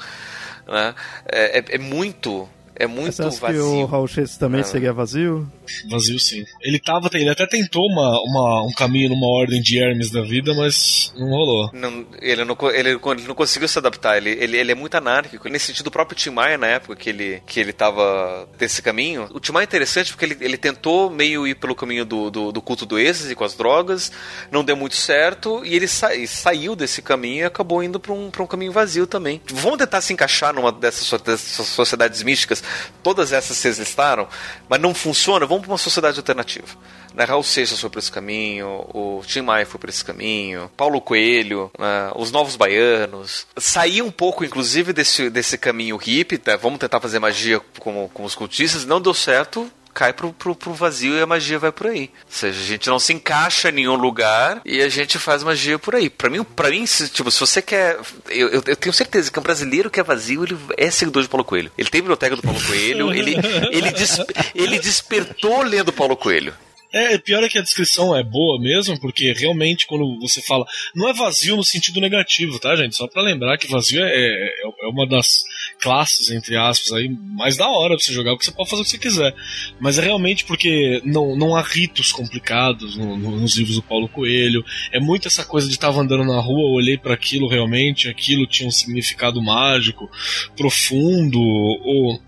né? 0.68 0.94
É, 1.32 1.60
é, 1.60 1.66
é 1.70 1.78
muito, 1.78 2.48
é 2.84 2.88
muito 2.88 3.14
Você 3.16 3.22
acha 3.24 3.36
que 3.36 3.42
vazio. 3.42 3.66
o 3.66 3.86
Raul 3.86 4.08
Seixas 4.08 4.38
também 4.38 4.62
Ah. 4.62 4.64
seria 4.64 4.94
vazio? 4.94 5.48
Vazio 5.90 6.20
sim. 6.20 6.44
Ele 6.62 6.80
tava, 6.80 7.10
ele 7.14 7.30
até 7.30 7.46
tentou 7.48 7.86
uma, 7.88 8.20
uma, 8.24 8.64
um 8.64 8.72
caminho 8.74 9.10
numa 9.10 9.28
ordem 9.28 9.62
de 9.62 9.78
Hermes 9.80 10.10
da 10.12 10.22
vida, 10.22 10.54
mas 10.54 11.14
não 11.18 11.28
rolou. 11.30 11.70
Não, 11.74 12.06
ele, 12.22 12.44
não, 12.44 12.56
co- 12.56 12.72
ele, 12.72 12.90
ele 12.90 13.28
não 13.28 13.36
conseguiu 13.36 13.68
se 13.68 13.78
adaptar, 13.80 14.18
ele, 14.18 14.32
ele, 14.32 14.58
ele 14.58 14.72
é 14.72 14.76
muito 14.76 14.96
anárquico. 14.96 15.48
Nesse 15.48 15.68
sentido, 15.68 15.88
o 15.88 15.92
próprio 15.92 16.18
Tim 16.18 16.32
Maia, 16.32 16.58
na 16.58 16.68
época 16.68 16.96
que 16.96 17.10
ele, 17.10 17.42
que 17.46 17.60
ele 17.60 17.72
tava 17.74 18.48
desse 18.58 18.82
caminho, 18.82 19.28
o 19.34 19.40
Tim 19.40 19.52
Maia 19.54 19.64
é 19.64 19.68
interessante 19.68 20.12
porque 20.12 20.26
ele, 20.26 20.38
ele 20.42 20.58
tentou 20.58 21.10
meio 21.10 21.48
ir 21.48 21.56
pelo 21.56 21.74
caminho 21.76 22.04
do, 22.06 22.30
do, 22.30 22.52
do 22.52 22.62
culto 22.62 22.86
do 22.86 23.00
êxtase 23.00 23.34
com 23.36 23.44
as 23.44 23.54
drogas, 23.56 24.12
não 24.52 24.64
deu 24.64 24.76
muito 24.76 24.96
certo, 24.96 25.64
e 25.66 25.76
ele 25.76 25.88
sa, 25.88 26.14
e 26.16 26.28
saiu 26.28 26.76
desse 26.76 27.02
caminho 27.02 27.42
e 27.42 27.46
acabou 27.46 27.82
indo 27.84 28.00
pra 28.00 28.12
um, 28.14 28.30
pra 28.30 28.44
um 28.44 28.48
caminho 28.48 28.72
vazio 28.72 29.08
também. 29.08 29.42
Vamos 29.54 29.78
tentar 29.78 30.02
se 30.02 30.12
encaixar 30.14 30.54
numa 30.54 30.72
dessas, 30.72 31.10
dessas 31.22 31.68
sociedades 31.68 32.22
místicas, 32.24 32.64
todas 33.04 33.32
essas 33.32 33.58
vocês 33.58 33.80
listaram, 33.80 34.28
mas 34.70 34.80
não 34.80 34.94
funciona, 34.94 35.46
vamos 35.46 35.64
pra 35.64 35.72
uma 35.72 35.78
sociedade 35.78 36.18
alternativa. 36.18 36.78
Né, 37.14 37.26
Raul 37.26 37.44
Seixas 37.44 37.80
foi 37.80 37.90
por 37.90 38.00
esse 38.00 38.12
caminho, 38.12 38.68
o 38.94 39.22
Tim 39.26 39.42
Maia 39.42 39.66
foi 39.66 39.80
por 39.80 39.90
esse 39.90 40.04
caminho, 40.04 40.72
Paulo 40.78 41.02
Coelho, 41.02 41.70
né, 41.78 42.12
os 42.16 42.32
Novos 42.32 42.56
Baianos. 42.56 43.46
Sair 43.58 44.02
um 44.02 44.12
pouco, 44.12 44.46
inclusive, 44.46 44.94
desse, 44.94 45.30
desse 45.30 45.58
caminho 45.58 45.98
hippie, 45.98 46.42
né, 46.46 46.56
vamos 46.56 46.80
tentar 46.80 47.02
fazer 47.02 47.20
magia 47.20 47.60
como, 47.80 48.10
como 48.14 48.28
os 48.28 48.36
cultistas, 48.36 48.86
não 48.86 49.02
deu 49.02 49.14
certo, 49.14 49.70
cai 49.94 50.14
pro, 50.14 50.32
pro, 50.34 50.56
pro 50.56 50.74
vazio 50.74 51.14
e 51.16 51.22
a 51.22 51.26
magia 51.28 51.60
vai 51.60 51.72
por 51.72 51.88
aí. 51.88 52.10
Ou 52.26 52.32
seja, 52.32 52.60
a 52.60 52.64
gente 52.66 52.90
não 52.90 53.00
se 53.00 53.14
encaixa 53.14 53.70
em 53.70 53.74
nenhum 53.74 53.96
lugar 53.96 54.62
e 54.66 54.82
a 54.82 54.90
gente 54.90 55.18
faz 55.20 55.44
magia 55.44 55.78
por 55.80 55.96
aí. 55.96 56.10
Pra 56.10 56.30
mim, 56.30 56.44
pra 56.44 56.70
mim 56.70 56.86
se, 56.86 57.10
tipo, 57.10 57.30
se 57.32 57.40
você 57.40 57.62
quer. 57.62 57.98
Eu, 58.30 58.50
eu, 58.50 58.64
eu 58.68 58.76
tenho 58.76 58.94
certeza 58.94 59.32
que 59.32 59.40
um 59.40 59.44
brasileiro 59.44 59.90
que 59.90 60.00
é 60.00 60.04
vazio, 60.04 60.44
ele 60.44 60.58
é 60.78 60.90
seguidor 60.92 61.24
de 61.24 61.30
Paulo 61.30 61.44
Coelho. 61.44 61.72
Ele 61.78 61.90
tem 61.90 62.02
biblioteca 62.02 62.36
do 62.36 62.42
Paulo 62.42 62.62
Coelho, 62.66 63.12
ele, 63.14 63.36
ele, 63.72 63.92
des- 63.92 64.18
ele 64.56 64.80
despertou 64.80 65.62
lendo 65.64 65.92
Paulo 65.94 66.16
Coelho. 66.16 66.54
É, 66.94 67.18
pior 67.18 67.44
é 67.44 67.50
que 67.50 67.58
a 67.58 67.62
descrição 67.62 68.16
é 68.16 68.24
boa 68.24 68.60
mesmo, 68.60 69.00
porque 69.00 69.32
realmente 69.34 69.88
quando 69.88 70.20
você 70.20 70.42
fala. 70.42 70.66
Não 70.96 71.08
é 71.08 71.14
vazio 71.14 71.56
no 71.56 71.64
sentido 71.64 72.00
negativo, 72.02 72.60
tá, 72.60 72.76
gente? 72.76 72.96
Só 72.96 73.08
pra 73.08 73.22
lembrar 73.22 73.58
que 73.58 73.68
vazio 73.68 74.04
é, 74.04 74.10
é, 74.14 74.50
é 74.84 74.88
uma 74.90 75.08
das 75.08 75.44
classes, 75.82 76.30
entre 76.32 76.56
aspas, 76.58 76.92
aí, 76.94 77.10
mais 77.10 77.56
da 77.58 77.68
hora 77.70 77.96
pra 77.96 78.04
você 78.04 78.12
jogar, 78.14 78.32
porque 78.32 78.46
você 78.46 78.52
pode 78.52 78.70
fazer 78.70 78.82
o 78.82 78.86
que 78.86 78.92
você 78.92 78.98
quiser. 78.98 79.34
Mas 79.80 79.98
é 79.98 80.02
realmente 80.02 80.44
porque 80.46 81.02
não, 81.06 81.36
não 81.36 81.56
há 81.56 81.62
ritos 81.62 82.12
complicados 82.12 82.96
no- 82.98 83.18
no- 83.18 83.38
nos 83.40 83.56
livros 83.58 83.76
do 83.78 83.84
Paulo 83.84 84.08
Coelho. 84.10 84.64
É 84.92 85.00
muito 85.00 85.28
essa 85.28 85.46
coisa 85.46 85.68
de 85.68 85.74
estar 85.74 85.90
andando 85.90 86.26
na 86.26 86.40
rua, 86.40 86.72
olhei 86.78 86.98
para 86.98 87.14
aquilo 87.14 87.48
realmente, 87.48 88.10
aquilo 88.10 88.46
tinha 88.46 88.68
um 88.68 88.72
significado 88.72 89.42
mágico, 89.42 90.10
profundo, 90.58 91.40
ou 91.40 92.22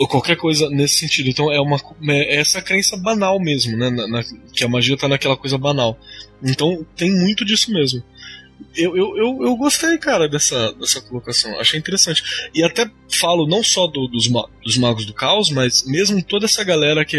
ou 0.00 0.08
qualquer 0.08 0.34
coisa 0.36 0.70
nesse 0.70 0.94
sentido. 0.96 1.28
Então 1.28 1.52
é 1.52 1.60
uma 1.60 1.78
é 2.08 2.36
essa 2.36 2.62
crença 2.62 2.96
banal 2.96 3.38
mesmo, 3.38 3.76
né? 3.76 3.90
Na- 3.90 4.08
na- 4.08 4.24
que 4.54 4.64
a 4.64 4.68
magia 4.68 4.96
tá 4.96 5.06
naquela 5.06 5.36
coisa 5.36 5.58
banal. 5.58 5.98
Então 6.42 6.86
tem 6.96 7.10
muito 7.10 7.44
disso 7.44 7.70
mesmo. 7.70 8.02
Eu, 8.74 8.96
eu, 8.96 9.16
eu, 9.18 9.38
eu 9.42 9.56
gostei, 9.56 9.98
cara, 9.98 10.26
dessa, 10.26 10.72
dessa 10.72 11.02
colocação. 11.02 11.58
Achei 11.60 11.78
interessante. 11.78 12.22
E 12.54 12.62
até 12.62 12.90
falo 13.12 13.46
não 13.46 13.62
só 13.62 13.86
do- 13.86 14.08
dos, 14.08 14.26
dos 14.64 14.76
magos 14.78 15.04
do 15.04 15.12
caos, 15.12 15.50
mas 15.50 15.84
mesmo 15.86 16.22
toda 16.22 16.46
essa 16.46 16.64
galera 16.64 17.04
que, 17.04 17.18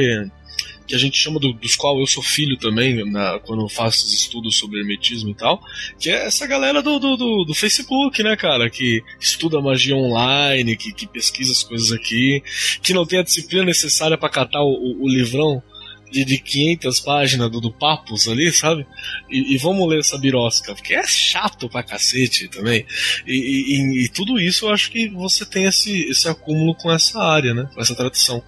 que 0.91 0.95
a 0.95 0.99
gente 0.99 1.17
chama 1.17 1.39
do- 1.39 1.53
dos 1.53 1.77
qual 1.77 1.97
eu 2.01 2.05
sou 2.05 2.21
filho 2.21 2.57
também, 2.57 3.09
na- 3.09 3.39
quando 3.39 3.61
eu 3.61 3.69
faço 3.69 4.05
os 4.05 4.13
estudos 4.13 4.57
sobre 4.57 4.81
hermetismo 4.81 5.29
e 5.29 5.33
tal, 5.33 5.61
que 5.97 6.09
é 6.09 6.25
essa 6.25 6.45
galera 6.45 6.81
do, 6.83 6.99
do, 6.99 7.15
do, 7.15 7.45
do 7.45 7.53
Facebook, 7.53 8.21
né, 8.21 8.35
cara? 8.35 8.69
Que 8.69 9.01
estuda 9.17 9.61
magia 9.61 9.95
online, 9.95 10.75
que, 10.75 10.91
que 10.91 11.07
pesquisa 11.07 11.53
as 11.53 11.63
coisas 11.63 11.93
aqui, 11.93 12.43
que 12.83 12.93
não 12.93 13.05
tem 13.05 13.19
a 13.19 13.23
disciplina 13.23 13.63
necessária 13.63 14.17
pra 14.17 14.27
catar 14.27 14.61
o, 14.63 14.73
o, 14.73 15.05
o 15.05 15.09
livrão 15.09 15.63
de, 16.11 16.25
de 16.25 16.37
500 16.39 16.99
páginas 16.99 17.49
do, 17.49 17.61
do 17.61 17.71
Papos 17.71 18.27
ali, 18.27 18.51
sabe? 18.51 18.85
E, 19.29 19.53
e 19.55 19.57
vamos 19.57 19.87
ler 19.87 19.99
essa 19.99 20.17
birosca, 20.17 20.75
porque 20.75 20.93
é 20.93 21.07
chato 21.07 21.69
pra 21.69 21.83
cacete 21.83 22.49
também. 22.49 22.85
E- 23.25 23.31
e- 23.31 24.03
e 24.03 24.09
tudo 24.09 24.37
isso 24.37 24.65
eu 24.65 24.73
acho 24.73 24.91
que 24.91 25.07
você 25.07 25.45
tem 25.45 25.63
esse, 25.63 26.01
esse 26.09 26.27
acúmulo 26.27 26.75
com 26.75 26.91
essa 26.91 27.17
área, 27.17 27.53
né? 27.53 27.69
Com 27.73 27.79
essa 27.79 27.95
tradição. 27.95 28.43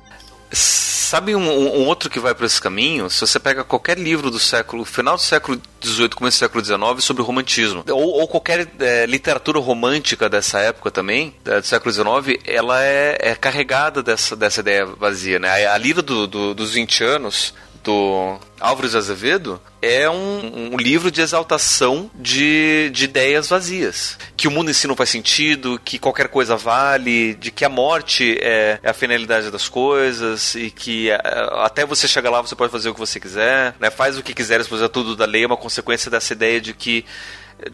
Sabe 0.55 1.35
um, 1.35 1.41
um- 1.49 1.85
outro 1.87 2.09
que 2.09 2.19
vai 2.19 2.33
por 2.35 2.45
esse 2.45 2.61
caminho? 2.61 3.09
Se 3.09 3.19
você 3.21 3.39
pega 3.39 3.63
qualquer 3.63 3.97
livro 3.97 4.29
do 4.31 4.39
século, 4.39 4.85
final 4.85 5.15
do 5.15 5.21
século 5.21 5.59
XVIII, 5.83 6.09
começo 6.09 6.37
do 6.37 6.39
século 6.39 6.63
XIX, 6.63 7.03
sobre 7.03 7.21
o 7.23 7.25
romantismo, 7.25 7.83
ou, 7.89 8.19
ou 8.21 8.27
qualquer 8.27 8.67
eh, 8.79 9.05
literatura 9.07 9.59
romântica 9.59 10.29
dessa 10.29 10.59
época 10.59 10.91
também, 10.91 11.35
do 11.43 11.63
século 11.65 11.91
XIX, 11.91 12.39
ela 12.45 12.83
é, 12.83 13.17
é 13.19 13.35
carregada 13.35 14.01
dessa, 14.03 14.35
dessa 14.35 14.59
ideia 14.61 14.85
vazia, 14.85 15.39
né? 15.39 15.65
A, 15.67 15.73
a 15.73 15.77
Lira 15.77 16.01
do, 16.01 16.27
do- 16.27 16.53
dos 16.53 16.71
20 16.73 17.03
anos, 17.03 17.53
do 17.83 18.39
Álvares 18.59 18.91
de 18.91 18.97
Azevedo, 18.97 19.61
é 19.81 20.09
um, 20.09 20.73
um 20.73 20.77
livro 20.77 21.11
de 21.11 21.21
exaltação 21.21 22.09
de, 22.15 22.89
de 22.91 23.03
ideias 23.03 23.49
vazias. 23.49 24.17
Que 24.37 24.47
o 24.47 24.51
mundo 24.51 24.71
em 24.71 24.73
si 24.73 24.87
não 24.87 24.95
faz 24.95 25.09
sentido, 25.09 25.79
que 25.83 25.99
qualquer 25.99 26.29
coisa 26.29 26.55
vale, 26.55 27.35
de 27.35 27.51
que 27.51 27.65
a 27.65 27.69
morte 27.69 28.37
é, 28.41 28.79
é 28.81 28.89
a 28.89 28.93
finalidade 28.93 29.51
das 29.51 29.67
coisas 29.67 30.55
e 30.55 30.71
que 30.71 31.09
é, 31.09 31.19
até 31.63 31.85
você 31.85 32.07
chegar 32.07 32.29
lá 32.29 32.41
você 32.41 32.55
pode 32.55 32.71
fazer 32.71 32.89
o 32.89 32.93
que 32.93 32.99
você 32.99 33.19
quiser, 33.19 33.75
né? 33.79 33.89
faz 33.89 34.17
o 34.17 34.23
que 34.23 34.33
quiser, 34.33 34.61
depois 34.61 34.81
é 34.81 34.87
tudo 34.87 35.15
da 35.15 35.25
lei, 35.25 35.43
é 35.43 35.47
uma 35.47 35.57
consequência 35.57 36.09
dessa 36.09 36.33
ideia 36.33 36.61
de 36.61 36.73
que 36.73 37.05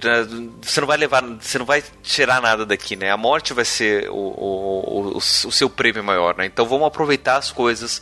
né, 0.03 0.27
você 0.61 0.81
não 0.81 0.87
vai 0.87 0.97
levar, 0.97 1.23
você 1.23 1.57
não 1.57 1.65
vai 1.65 1.83
tirar 2.03 2.41
nada 2.41 2.65
daqui, 2.65 2.95
né? 2.95 3.09
A 3.11 3.17
morte 3.17 3.53
vai 3.53 3.65
ser 3.65 4.09
o, 4.09 4.13
o, 4.13 5.11
o, 5.13 5.17
o 5.17 5.21
seu 5.21 5.69
prêmio 5.69 6.03
maior, 6.03 6.35
né? 6.37 6.45
Então 6.45 6.67
vamos 6.67 6.85
aproveitar 6.87 7.37
as 7.37 7.51
coisas 7.51 8.01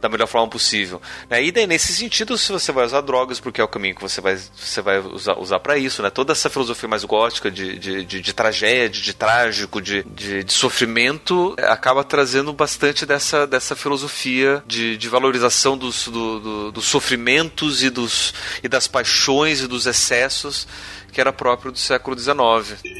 da 0.00 0.08
melhor 0.08 0.26
forma 0.26 0.48
possível. 0.48 1.00
Né? 1.28 1.44
E 1.44 1.50
daí, 1.52 1.66
nesse 1.66 1.92
sentido, 1.92 2.38
se 2.38 2.52
você 2.52 2.70
vai 2.72 2.84
usar 2.86 3.00
drogas, 3.00 3.40
porque 3.40 3.60
é 3.60 3.64
o 3.64 3.68
caminho 3.68 3.94
que 3.94 4.00
você 4.02 4.20
vai, 4.20 4.36
você 4.56 4.80
vai 4.80 4.98
usar, 5.00 5.38
usar 5.38 5.58
para 5.60 5.76
isso, 5.76 6.02
né? 6.02 6.10
Toda 6.10 6.32
essa 6.32 6.48
filosofia 6.48 6.88
mais 6.88 7.04
gótica 7.04 7.50
de, 7.50 7.78
de, 7.78 8.04
de, 8.04 8.20
de 8.20 8.32
tragédia, 8.32 9.02
de 9.02 9.12
trágico, 9.12 9.80
de, 9.80 10.02
de, 10.04 10.44
de 10.44 10.52
sofrimento, 10.52 11.54
é, 11.58 11.64
acaba 11.66 12.04
trazendo 12.04 12.52
bastante 12.52 13.04
dessa, 13.04 13.46
dessa 13.46 13.74
filosofia 13.74 14.62
de, 14.66 14.96
de 14.96 15.08
valorização 15.08 15.76
dos, 15.76 16.06
do, 16.08 16.40
do- 16.40 16.72
dos 16.72 16.84
sofrimentos 16.84 17.82
e, 17.82 17.90
dos, 17.90 18.32
e 18.62 18.68
das 18.68 18.86
paixões 18.86 19.60
e 19.60 19.66
dos 19.66 19.86
excessos 19.86 20.66
que 21.10 21.20
era 21.22 21.32
próprio 21.32 21.72
do 21.72 21.78
século 21.78 22.16
XIX. 22.18 22.36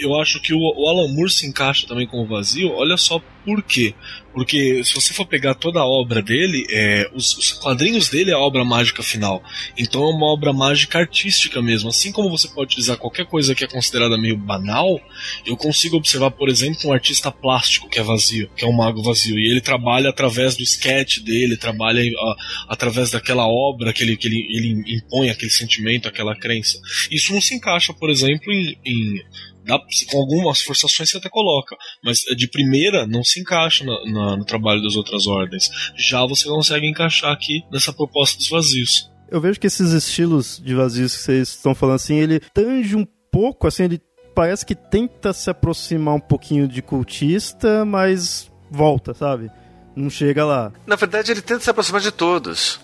Eu 0.01 0.19
acho 0.21 0.41
que 0.41 0.55
o, 0.55 0.59
o 0.59 0.89
Alan 0.89 1.09
Moore 1.15 1.31
se 1.31 1.47
encaixa 1.47 1.87
também 1.87 2.07
com 2.07 2.23
o 2.23 2.27
vazio. 2.27 2.73
Olha 2.73 2.97
só 2.97 3.21
por 3.45 3.63
quê. 3.63 3.95
Porque 4.33 4.85
se 4.85 4.95
você 4.95 5.13
for 5.13 5.27
pegar 5.27 5.55
toda 5.55 5.81
a 5.81 5.85
obra 5.85 6.23
dele, 6.23 6.65
é, 6.71 7.11
os, 7.13 7.37
os, 7.37 7.53
quadrinhos 7.55 8.09
dele 8.09 8.31
é 8.31 8.35
a 8.35 8.39
obra 8.39 8.65
mágica 8.65 9.03
final. 9.03 9.43
Então 9.77 10.03
é 10.05 10.11
uma 10.15 10.27
obra 10.27 10.53
mágica 10.53 10.99
artística 10.99 11.61
mesmo. 11.61 11.89
Assim 11.89 12.13
como 12.13 12.31
você 12.31 12.47
pode 12.47 12.69
utilizar 12.69 12.97
qualquer 12.97 13.27
coisa 13.27 13.55
que 13.55 13.65
é 13.65 13.67
considerada 13.67 14.17
meio 14.17 14.37
banal, 14.37 15.01
eu 15.45 15.57
consigo 15.57 15.97
observar, 15.97 16.31
por 16.31 16.49
exemplo, 16.49 16.89
um 16.89 16.93
artista 16.93 17.33
plástico 17.33 17.89
que 17.89 17.99
é 17.99 18.03
vazio, 18.03 18.49
que 18.55 18.65
é 18.65 18.69
um 18.69 18.73
mago 18.73 19.03
vazio. 19.03 19.39
E 19.39 19.51
ele 19.51 19.61
trabalha 19.61 20.11
através 20.11 20.57
do 20.57 20.63
sketch 20.63 21.19
dele, 21.21 21.57
trabalha 21.57 22.03
a, 22.03 22.37
através 22.69 23.11
daquela 23.11 23.49
obra 23.49 23.93
que, 23.93 24.05
ele, 24.05 24.17
que 24.17 24.29
ele, 24.29 24.47
ele 24.51 24.99
impõe 24.99 25.31
aquele 25.31 25.51
sentimento, 25.51 26.07
aquela 26.07 26.37
crença. 26.39 26.79
Isso 27.11 27.33
não 27.33 27.41
se 27.41 27.55
encaixa, 27.55 27.93
por 27.93 28.09
exemplo, 28.09 28.53
em, 28.53 28.79
em 28.85 29.21
Dá, 29.69 29.79
com 30.11 30.19
algumas 30.19 30.63
forçações 30.63 31.11
você 31.11 31.19
até 31.19 31.29
coloca, 31.29 31.77
mas 32.03 32.21
de 32.21 32.49
primeira 32.49 33.07
não 33.07 33.23
se 33.23 33.39
encaixa 33.39 33.85
na, 33.85 34.11
na, 34.11 34.37
no 34.39 34.45
trabalho 34.47 34.83
das 34.83 34.97
outras 34.97 35.27
ordens. 35.27 35.71
Já 35.95 36.25
você 36.25 36.49
consegue 36.49 36.89
encaixar 36.89 37.31
aqui 37.31 37.63
nessa 37.71 37.93
proposta 37.93 38.39
dos 38.39 38.49
vazios. 38.49 39.11
Eu 39.31 39.43
vejo 39.43 39.61
que 39.61 39.67
esses 39.67 39.93
estilos 39.93 40.59
de 40.65 40.75
vazios 40.75 41.15
que 41.15 41.23
vocês 41.23 41.49
estão 41.51 41.75
falando 41.75 41.97
assim, 41.97 42.17
ele 42.17 42.41
tange 42.41 42.97
um 42.97 43.07
pouco, 43.31 43.67
assim, 43.67 43.85
ele 43.85 44.01
parece 44.35 44.65
que 44.65 44.75
tenta 44.75 45.35
se 45.35 45.51
aproximar 45.51 46.15
um 46.15 46.21
pouquinho 46.21 46.67
de 46.67 46.81
cultista, 46.81 47.85
mas 47.85 48.51
volta, 48.71 49.13
sabe? 49.13 49.51
Não 49.95 50.09
chega 50.09 50.47
lá. 50.47 50.73
Na 50.87 50.97
verdade, 50.97 51.31
ele 51.31 51.43
tenta 51.43 51.61
se 51.61 51.69
aproximar 51.69 52.01
de 52.01 52.11
todos. 52.11 52.81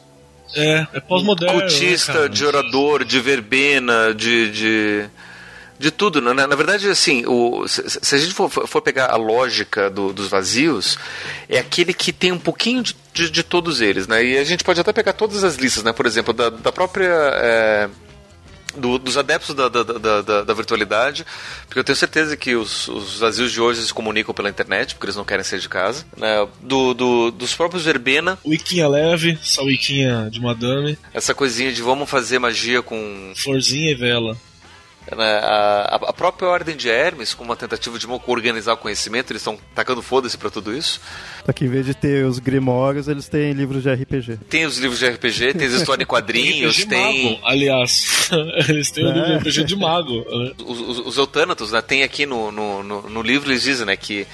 É, 0.54 0.86
é 0.92 1.00
pós-moderno. 1.00 1.60
Cultista, 1.60 2.24
né, 2.24 2.28
de 2.28 2.44
orador, 2.44 3.04
de 3.04 3.20
verbena, 3.20 4.12
de, 4.12 4.50
de 4.50 5.10
de 5.78 5.90
tudo. 5.90 6.20
Né? 6.20 6.32
Na, 6.32 6.46
na 6.46 6.56
verdade, 6.56 6.88
assim, 6.88 7.24
o, 7.26 7.66
se, 7.68 7.82
se, 7.88 8.14
a 8.14 8.18
gente 8.18 8.34
for, 8.34 8.48
for 8.48 8.80
pegar 8.80 9.10
a 9.10 9.16
lógica 9.16 9.90
do, 9.90 10.12
dos 10.12 10.28
vazios, 10.28 10.98
é 11.48 11.58
aquele 11.58 11.92
que 11.92 12.12
tem 12.12 12.32
um 12.32 12.38
pouquinho 12.38 12.82
de, 12.82 12.94
de, 13.12 13.30
de, 13.30 13.42
todos 13.42 13.80
eles, 13.80 14.06
né? 14.06 14.24
E 14.24 14.38
a 14.38 14.44
gente 14.44 14.64
pode 14.64 14.80
até 14.80 14.92
pegar 14.92 15.12
todas 15.12 15.44
as 15.44 15.56
listas, 15.56 15.82
né? 15.82 15.92
Por 15.92 16.06
exemplo, 16.06 16.32
da, 16.32 16.50
da 16.50 16.72
própria. 16.72 17.10
É, 17.10 17.88
do, 18.76 18.98
dos 18.98 19.16
adeptos 19.16 19.54
da, 19.54 19.68
da, 19.68 19.82
da, 19.82 20.42
da, 20.42 20.54
virtualidade, 20.54 21.24
porque 21.66 21.78
eu 21.78 21.84
tenho 21.84 21.96
certeza 21.96 22.36
que 22.36 22.54
os, 22.54 22.88
os 22.88 23.18
vazios 23.18 23.52
de 23.52 23.60
hoje 23.60 23.82
se 23.82 23.94
comunicam 23.94 24.34
pela 24.34 24.50
internet, 24.50 24.94
porque 24.94 25.06
eles 25.06 25.16
não 25.16 25.24
querem 25.24 25.44
sair 25.44 25.60
de 25.60 25.68
casa. 25.68 26.04
Né? 26.16 26.46
Do, 26.60 26.94
do, 26.94 27.30
dos 27.30 27.54
próprios 27.54 27.84
verbena. 27.84 28.38
Wiquinha 28.44 28.88
leve, 28.88 29.38
essa 29.40 29.62
wiquinha 29.62 30.28
de 30.30 30.40
madame. 30.40 30.98
Essa 31.12 31.34
coisinha 31.34 31.72
de 31.72 31.82
vamos 31.82 32.08
fazer 32.08 32.38
magia 32.38 32.82
com. 32.82 33.32
Florzinha 33.36 33.90
e 33.90 33.94
vela. 33.94 34.36
Né, 35.10 35.38
a, 35.42 36.00
a, 36.08 36.12
própria 36.12 36.48
Ordem 36.48 36.76
de 36.76 36.88
Hermes, 36.88 37.34
com 37.34 37.44
uma 37.44 37.56
tentativa 37.56 37.98
de 37.98 38.06
organizar 38.26 38.72
o 38.72 38.76
conhecimento, 38.76 39.32
eles 39.32 39.42
estão 39.42 39.58
tacando 39.74 40.00
foda-se 40.00 40.38
para 40.38 40.50
tudo 40.50 40.74
isso. 40.74 41.00
Aqui, 41.46 41.66
em 41.66 41.68
vez 41.68 41.84
de 41.84 41.94
ter 41.94 42.24
os 42.24 42.38
grimórios, 42.38 43.06
eles 43.06 43.28
têm 43.28 43.52
livros 43.52 43.82
de 43.82 43.92
RPG. 43.92 44.38
Tem 44.48 44.64
os 44.64 44.78
livros 44.78 44.98
de 44.98 45.06
RPG, 45.06 45.54
tem 45.54 45.66
as 45.66 45.74
histórias 45.74 46.04
em 46.04 46.08
quadrinhos, 46.08 46.78
RPG 46.78 46.88
tem. 46.88 47.32
Mago, 47.32 47.46
aliás, 47.46 48.30
eles 48.68 48.90
têm 48.90 49.04
o 49.04 49.08
é. 49.08 49.10
um 49.10 49.14
livro 49.14 49.42
de 49.42 49.50
RPG 49.50 49.64
de 49.64 49.76
mago. 49.76 50.14
Né? 50.14 50.52
Os, 50.64 50.80
os, 50.80 50.98
os 51.06 51.18
Eutânatos, 51.18 51.72
né, 51.72 51.82
tem 51.82 52.02
aqui 52.02 52.24
no, 52.24 52.50
no, 52.50 52.82
no, 52.82 53.10
no 53.10 53.22
livro, 53.22 53.50
eles 53.50 53.62
dizem 53.62 53.84
né, 53.84 53.96
que 53.96 54.26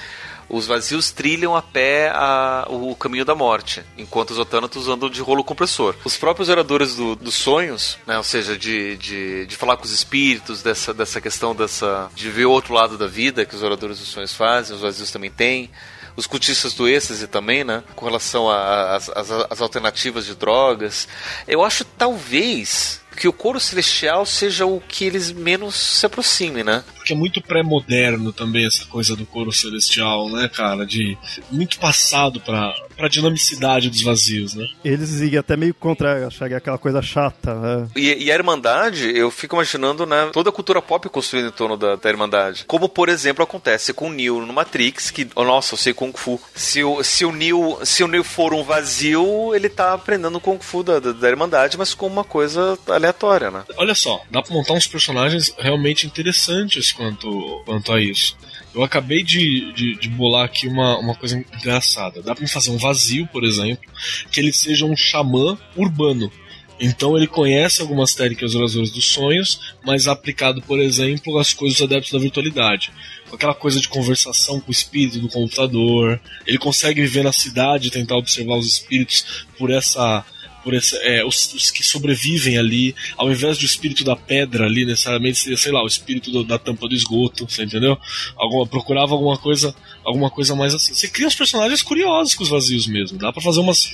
os 0.51 0.67
vazios 0.67 1.13
trilham 1.13 1.55
a 1.55 1.63
pé 1.63 2.11
a, 2.13 2.67
o 2.69 2.95
caminho 2.97 3.25
da 3.25 3.35
morte, 3.35 3.83
enquanto 3.97 4.33
os 4.33 4.39
otânatos 4.39 4.89
andam 4.89 5.09
de 5.09 5.21
rolo 5.23 5.45
compressor. 5.45 5.95
Os 6.05 6.17
próprios 6.17 6.49
oradores 6.49 6.97
do, 6.97 7.15
dos 7.15 7.35
sonhos, 7.35 7.97
né, 8.07 8.19
ou 8.19 8.25
seja, 8.25 8.59
de, 8.59 8.97
de, 8.97 9.47
de, 9.47 9.57
falar 9.57 9.77
com 9.77 9.85
os 9.85 9.93
espíritos, 9.93 10.63
dessa, 10.63 10.93
dessa 10.93 11.21
questão 11.21 11.55
dessa, 11.55 12.11
de 12.15 12.29
ver 12.29 12.47
o 12.47 12.51
outro 12.51 12.75
lado 12.75 12.99
da 12.99 13.07
vida 13.07 13.47
que 13.47 13.55
os 13.55 13.63
oradores 13.63 13.99
dos 13.99 14.09
sonhos 14.09 14.35
fazem, 14.35 14.75
os 14.75 14.83
vazios 14.83 15.11
também 15.11 15.31
têm 15.31 15.71
os 16.17 16.27
cultistas 16.27 16.75
do 16.75 16.89
êxtase 16.89 17.27
também, 17.27 17.65
né? 17.65 17.83
Com 17.95 18.05
relação 18.05 18.51
às 18.51 19.61
alternativas 19.61 20.27
de 20.27 20.35
drogas. 20.35 21.09
Eu 21.47 21.65
acho 21.65 21.85
talvez 21.85 23.01
que 23.17 23.29
o 23.29 23.33
coro 23.33 23.61
celestial 23.61 24.25
seja 24.25 24.67
o 24.67 24.81
que 24.81 25.05
eles 25.05 25.33
menos 25.33 25.75
se 25.75 26.07
aproximem, 26.07 26.65
né? 26.65 26.85
Porque 27.11 27.13
é 27.13 27.17
muito 27.17 27.41
pré-moderno 27.41 28.33
também 28.33 28.67
essa 28.67 28.85
coisa 28.87 29.17
do 29.17 29.27
coro 29.27 29.51
celestial, 29.51 30.29
né, 30.29 30.49
cara? 30.49 30.87
De 30.87 31.19
muito 31.51 31.79
passado 31.79 32.41
para 32.41 32.73
pra 33.01 33.09
dinamicidade 33.09 33.89
dos 33.89 34.03
vazios, 34.03 34.55
né? 34.55 34.69
Eles 34.85 35.21
iam 35.21 35.41
até 35.41 35.57
meio 35.57 35.73
contra, 35.73 36.27
acharia 36.27 36.59
aquela 36.59 36.77
coisa 36.77 37.01
chata, 37.01 37.55
né? 37.55 37.89
E, 37.97 38.25
e, 38.25 38.31
a 38.31 38.35
Irmandade, 38.35 39.11
eu 39.17 39.31
fico 39.31 39.57
imaginando, 39.57 40.05
né, 40.05 40.29
toda 40.33 40.51
a 40.51 40.53
cultura 40.53 40.83
pop 40.83 41.09
construída 41.09 41.49
em 41.49 41.53
torno 41.53 41.79
da, 41.79 41.97
da 41.97 42.11
Irmandade. 42.11 42.65
Como, 42.67 42.89
por 42.89 43.09
exemplo, 43.09 43.43
acontece 43.43 43.95
com 43.95 44.09
o 44.09 44.13
Neo 44.13 44.45
no 44.45 44.53
Matrix, 44.53 45.11
que, 45.11 45.27
oh, 45.35 45.45
nossa, 45.45 45.73
eu 45.75 45.79
sei 45.79 45.95
Kung 45.95 46.13
Fu. 46.15 46.39
Se 46.55 46.85
o, 46.85 47.03
se 47.03 47.25
o, 47.25 47.33
Neo, 47.33 47.79
se 47.85 48.05
o 48.05 48.09
Neo 48.09 48.23
for 48.23 48.53
um 48.53 48.63
vazio, 48.63 49.55
ele 49.55 49.71
tá 49.71 49.95
aprendendo 49.95 50.39
Kung 50.39 50.59
Fu 50.61 50.83
da, 50.83 50.99
da, 50.99 51.13
da 51.13 51.29
Irmandade, 51.29 51.79
mas 51.79 51.95
com 51.95 52.07
uma 52.07 52.25
coisa 52.25 52.79
aleatória, 52.87 53.51
né? 53.51 53.65
Olha 53.79 53.95
só, 53.95 54.23
dá 54.31 54.43
pra 54.43 54.55
montar 54.55 54.75
uns 54.75 54.87
personagens 54.87 55.55
realmente 55.59 56.07
interessantes 56.07 56.93
quanto, 57.01 57.63
quanto 57.65 57.93
a 57.95 58.01
isso. 58.01 58.37
Eu 58.75 58.83
acabei 58.83 59.23
de, 59.23 59.73
de, 59.73 59.99
de, 59.99 60.09
bolar 60.11 60.45
aqui 60.45 60.69
uma, 60.69 60.99
uma 60.99 61.15
coisa 61.15 61.43
engraçada. 61.57 62.21
Dá 62.21 62.35
pra 62.35 62.47
fazer 62.47 62.71
um 62.71 62.77
vazio, 62.77 63.27
por 63.29 63.43
exemplo, 63.43 63.91
que 64.31 64.39
ele 64.39 64.53
seja 64.53 64.85
um 64.85 64.95
xamã 64.95 65.59
urbano. 65.75 66.31
Então 66.79 67.17
ele 67.17 67.27
conhece 67.27 67.81
algumas 67.81 68.15
técnicas 68.15 68.55
oradoras 68.55 68.91
dos 68.91 69.07
sonhos, 69.07 69.75
mas 69.85 70.07
aplicado, 70.07 70.61
por 70.63 70.79
exemplo, 70.79 71.39
às 71.39 71.55
coisas 71.55 71.79
dos 71.79 71.87
adeptos 71.87 72.13
da 72.13 72.19
virtualidade. 72.19 72.93
Aquela 73.33 73.55
coisa 73.55 73.81
de 73.81 73.89
conversação 73.89 74.61
com 74.61 74.69
o 74.69 74.73
espírito 74.73 75.21
do 75.21 75.29
computador. 75.29 76.21
Ele 76.47 76.59
consegue 76.59 77.01
viver 77.01 77.25
na 77.25 77.33
cidade 77.33 77.89
e 77.89 77.91
tentar 77.91 78.17
observar 78.17 78.57
os 78.57 78.67
espíritos 78.67 79.47
por 79.59 79.71
essa 79.71 80.25
por 80.63 80.75
esse, 80.75 80.97
é, 80.99 81.25
os, 81.25 81.55
os, 81.55 81.71
que 81.71 81.83
sobrevivem 81.83 82.59
ali, 82.59 82.95
ao 83.17 83.31
invés 83.31 83.59
do 83.59 83.65
espírito 83.65 84.05
da 84.05 84.17
pedra 84.17 84.67
ali, 84.67 84.85
necessariamente 84.85 85.39
seria, 85.39 85.57
sei 85.57 85.73
lá, 85.73 85.83
o 85.83 85.87
espírito 85.87 86.31
do, 86.31 86.45
da 86.45 86.59
tampa 86.59 86.89
do 86.89 86.95
esgoto, 86.95 87.49
você 87.49 87.65
entendeu? 87.65 87.99
Alguma, 88.37 88.67
procurava 88.67 89.13
alguma 89.13 89.37
coisa, 89.39 89.75
alguma 90.05 90.31
coisa 90.31 90.55
mais 90.55 90.75
assim. 90.75 90.95
Você 90.95 91.09
cria 91.09 91.29
os 91.29 91.35
personagens 91.35 91.83
curiosos 91.83 92.35
com 92.35 92.43
os 92.43 92.49
vazios 92.49 92.87
mesmo, 92.87 93.19
dá 93.19 93.33
para 93.33 93.43
fazer 93.43 93.61
umas, 93.61 93.89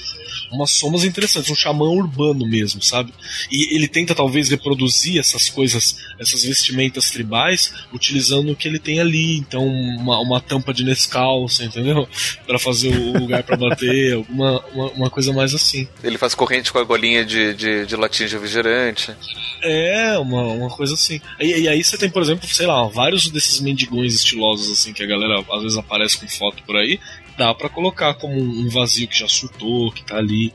umas 0.53 0.71
somas 0.71 1.05
interessantes, 1.05 1.51
um 1.51 1.55
xamã 1.55 1.87
urbano 1.87 2.47
mesmo, 2.47 2.83
sabe? 2.83 3.13
E 3.51 3.75
ele 3.75 3.89
tenta 3.89 4.15
talvez 4.15 4.49
reproduzir 4.49 5.19
essas 5.19 5.49
coisas, 5.49 5.99
essas 6.19 6.45
vestimentas 6.45 7.11
tribais, 7.11 7.73
utilizando 7.93 8.53
o 8.53 8.57
que 8.57 8.69
ele 8.69 8.79
tem 8.79 9.01
ali, 9.01 9.37
então 9.37 9.67
uma, 9.67 10.19
uma 10.21 10.41
tampa 10.41 10.73
de 10.73 10.85
Nescau, 10.85 11.49
você 11.49 11.65
entendeu? 11.65 12.09
para 12.47 12.59
fazer 12.59 12.89
o 12.89 13.19
lugar 13.19 13.43
para 13.43 13.57
bater, 13.57 14.15
alguma 14.17 14.61
uma, 14.73 14.91
uma 14.93 15.11
coisa 15.11 15.33
mais 15.33 15.55
assim. 15.55 15.89
Ele 16.03 16.19
faz 16.19 16.35
corrente 16.35 16.73
com 16.73 16.79
a 16.79 16.85
golinha 16.85 17.25
de, 17.25 17.55
de, 17.55 17.87
de 17.87 17.97
latinha 17.97 18.29
de 18.29 18.35
refrigerante. 18.35 19.15
É, 19.63 20.19
uma, 20.19 20.43
uma 20.43 20.71
coisa 20.71 20.95
assim. 20.95 21.21
E, 21.41 21.63
e, 21.63 21.69
aí 21.69 21.83
você 21.83 21.97
tem, 21.97 22.11
por 22.11 22.23
exemplo, 22.23 22.47
sei 22.49 22.67
lá, 22.67 22.87
vários 22.89 23.29
desses 23.29 23.61
mendigões 23.61 24.15
estilosos, 24.15 24.71
assim, 24.71 24.93
que 24.93 25.03
a 25.03 25.07
galera 25.07 25.45
às 25.51 25.63
vezes 25.63 25.79
aparece 25.79 25.96
com 26.15 26.29
foto 26.29 26.63
por 26.65 26.77
aí, 26.77 27.01
dá 27.37 27.55
para 27.55 27.69
colocar 27.69 28.15
como 28.15 28.35
um 28.35 28.69
vazio 28.69 29.07
que 29.07 29.19
já 29.19 29.29
surtou, 29.29 29.93
que 29.93 30.03
tá 30.03 30.17
ali, 30.17 30.53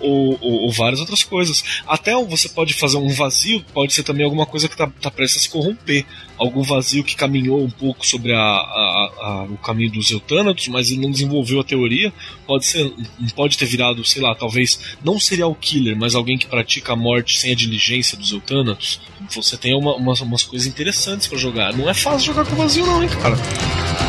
ou, 0.00 0.38
ou, 0.40 0.62
ou, 0.62 0.72
várias 0.72 1.00
outras 1.00 1.24
coisas. 1.24 1.64
Até 1.86 2.14
você 2.24 2.48
pode 2.48 2.74
fazer 2.74 2.98
um 2.98 3.08
vazio, 3.08 3.64
pode 3.72 3.92
ser 3.92 4.02
também 4.02 4.24
alguma 4.24 4.46
coisa 4.46 4.68
que 4.68 4.76
tá, 4.76 4.90
tá 5.00 5.10
prestes 5.10 5.40
a 5.40 5.42
se 5.44 5.50
corromper. 5.50 6.04
Algum 6.36 6.62
vazio 6.62 7.02
que 7.02 7.16
caminhou 7.16 7.64
um 7.64 7.70
pouco 7.70 8.06
sobre 8.06 8.32
a, 8.32 8.38
a, 8.38 9.12
a, 9.20 9.42
o 9.50 9.56
caminho 9.56 9.90
dos 9.90 10.08
eutânatos, 10.10 10.68
mas 10.68 10.88
ele 10.88 11.00
não 11.00 11.10
desenvolveu 11.10 11.58
a 11.58 11.64
teoria. 11.64 12.12
Pode 12.46 12.64
ser, 12.64 12.92
pode 13.34 13.58
ter 13.58 13.66
virado, 13.66 14.04
sei 14.04 14.22
lá, 14.22 14.34
talvez 14.36 14.78
não 15.02 15.18
serial 15.18 15.52
killer, 15.54 15.96
mas 15.96 16.14
alguém 16.14 16.38
que 16.38 16.46
pratica 16.46 16.92
a 16.92 16.96
morte 16.96 17.40
sem 17.40 17.52
a 17.52 17.56
diligência 17.56 18.16
dos 18.16 18.30
eutânatos. 18.30 19.00
Você 19.30 19.56
tem 19.56 19.74
uma, 19.74 19.96
umas, 19.96 20.20
umas 20.20 20.44
coisas 20.44 20.68
interessantes 20.68 21.26
para 21.26 21.38
jogar. 21.38 21.72
Não 21.72 21.90
é 21.90 21.94
fácil 21.94 22.32
jogar 22.32 22.46
com 22.48 22.54
vazio, 22.54 22.86
não, 22.86 23.02
hein, 23.02 23.08
cara. 23.08 24.07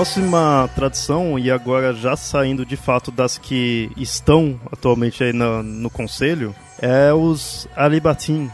Próxima 0.00 0.70
tradição, 0.74 1.38
e 1.38 1.50
agora 1.50 1.92
já 1.92 2.16
saindo 2.16 2.64
de 2.64 2.74
fato 2.74 3.10
das 3.10 3.36
que 3.36 3.90
estão 3.98 4.58
atualmente 4.72 5.22
aí 5.22 5.30
no, 5.30 5.62
no 5.62 5.90
conselho, 5.90 6.54
é 6.80 7.12
os 7.12 7.68
Alibatim. 7.76 8.50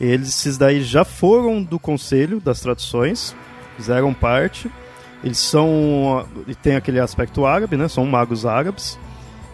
Eles 0.00 0.30
esses 0.30 0.58
daí 0.58 0.82
já 0.82 1.04
foram 1.04 1.62
do 1.62 1.78
conselho 1.78 2.40
das 2.40 2.58
tradições, 2.58 3.32
fizeram 3.76 4.12
parte. 4.12 4.68
Eles 5.22 5.38
são. 5.38 6.26
tem 6.64 6.74
aquele 6.74 6.98
aspecto 6.98 7.46
árabe, 7.46 7.76
né? 7.76 7.86
São 7.86 8.04
magos 8.04 8.44
árabes. 8.44 8.98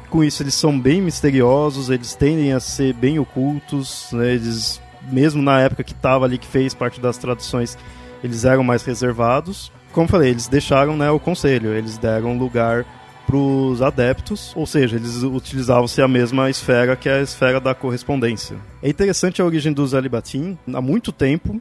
Com 0.09 0.25
isso, 0.25 0.43
eles 0.43 0.55
são 0.55 0.81
bem 0.81 1.03
misteriosos, 1.03 1.91
eles 1.91 2.15
tendem 2.15 2.55
a 2.55 2.61
ser 2.61 2.95
bem 2.95 3.19
ocultos, 3.19 4.09
né? 4.13 4.33
Eles, 4.33 4.81
mesmo 5.11 5.43
na 5.43 5.61
época 5.61 5.85
que 5.85 5.93
estava 5.93 6.25
ali, 6.25 6.39
que 6.39 6.47
fez 6.47 6.73
parte 6.73 7.03
das 7.03 7.19
traduções, 7.19 7.77
eles 8.25 8.47
eram 8.47 8.65
mais 8.65 8.83
reservados. 8.83 9.71
Como 9.93 10.09
falei, 10.09 10.31
eles 10.31 10.49
deixaram 10.49 10.97
né, 10.97 11.11
o 11.11 11.21
conselho, 11.21 11.75
eles 11.75 11.99
deram 11.99 12.39
lugar 12.39 12.85
para 13.27 13.37
os 13.37 13.81
adeptos, 13.81 14.53
ou 14.57 14.67
seja, 14.67 14.97
eles 14.97 15.23
utilizavam-se 15.23 16.03
a 16.03 16.09
mesma 16.09 16.51
esfera 16.51 16.97
que 16.97 17.09
a 17.09 17.21
esfera 17.21 17.61
da 17.61 17.75
correspondência. 17.75 18.57
É 18.83 18.89
interessante 18.89 19.41
a 19.41 19.45
origem 19.45 19.73
dos 19.73 19.95
Alibatim. 19.95 20.59
Há 20.73 20.81
muito 20.81 21.13
tempo, 21.13 21.61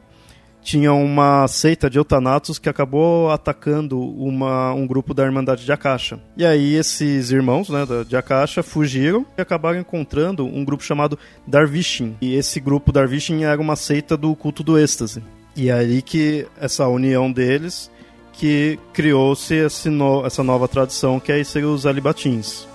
tinha 0.62 0.92
uma 0.92 1.46
seita 1.48 1.90
de 1.90 1.98
eutanatos 1.98 2.58
que 2.58 2.68
acabou 2.68 3.30
atacando 3.30 4.00
uma, 4.00 4.72
um 4.72 4.86
grupo 4.86 5.12
da 5.12 5.24
Irmandade 5.24 5.64
de 5.64 5.72
Akasha. 5.72 6.20
E 6.36 6.46
aí 6.46 6.74
esses 6.74 7.30
irmãos 7.30 7.68
né, 7.68 7.84
de 8.06 8.16
Akasha 8.16 8.62
fugiram 8.62 9.26
e 9.36 9.42
acabaram 9.42 9.80
encontrando 9.80 10.46
um 10.46 10.64
grupo 10.64 10.84
chamado 10.84 11.18
Darvishin. 11.46 12.16
E 12.20 12.34
esse 12.34 12.60
grupo 12.60 12.92
Darvishin 12.92 13.44
era 13.44 13.60
uma 13.60 13.76
seita 13.76 14.16
do 14.16 14.34
culto 14.36 14.62
do 14.62 14.78
êxtase. 14.78 15.22
E 15.54 15.68
é 15.68 15.74
aí 15.74 16.00
que 16.00 16.46
essa 16.58 16.86
união 16.88 17.30
deles 17.30 17.90
que 18.32 18.78
criou-se 18.92 19.54
no, 19.86 20.26
essa 20.26 20.42
nova 20.42 20.66
tradição 20.66 21.20
que 21.20 21.30
é 21.32 21.42
ser 21.44 21.64
os 21.64 21.86
alibatins. 21.86 22.66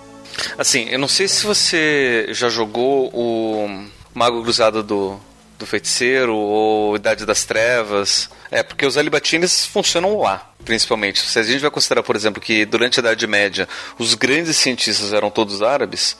Assim, 0.56 0.88
eu 0.88 0.98
não 0.98 1.08
sei 1.08 1.26
se 1.28 1.44
você 1.44 2.28
já 2.30 2.48
jogou 2.48 3.10
o 3.12 3.88
Mago 4.14 4.42
Cruzado 4.42 4.82
do, 4.82 5.18
do 5.58 5.66
Feiticeiro 5.66 6.34
ou 6.34 6.96
Idade 6.96 7.26
das 7.26 7.44
Trevas. 7.44 8.30
É, 8.50 8.62
porque 8.62 8.86
os 8.86 8.96
alibatines 8.96 9.66
funcionam 9.66 10.18
lá, 10.20 10.50
principalmente. 10.64 11.20
Se 11.20 11.38
a 11.38 11.42
gente 11.42 11.60
vai 11.60 11.70
considerar, 11.70 12.02
por 12.02 12.16
exemplo, 12.16 12.40
que 12.40 12.64
durante 12.64 12.98
a 12.98 13.02
Idade 13.02 13.26
Média 13.26 13.68
os 13.98 14.14
grandes 14.14 14.56
cientistas 14.56 15.12
eram 15.12 15.30
todos 15.30 15.60
árabes, 15.60 16.16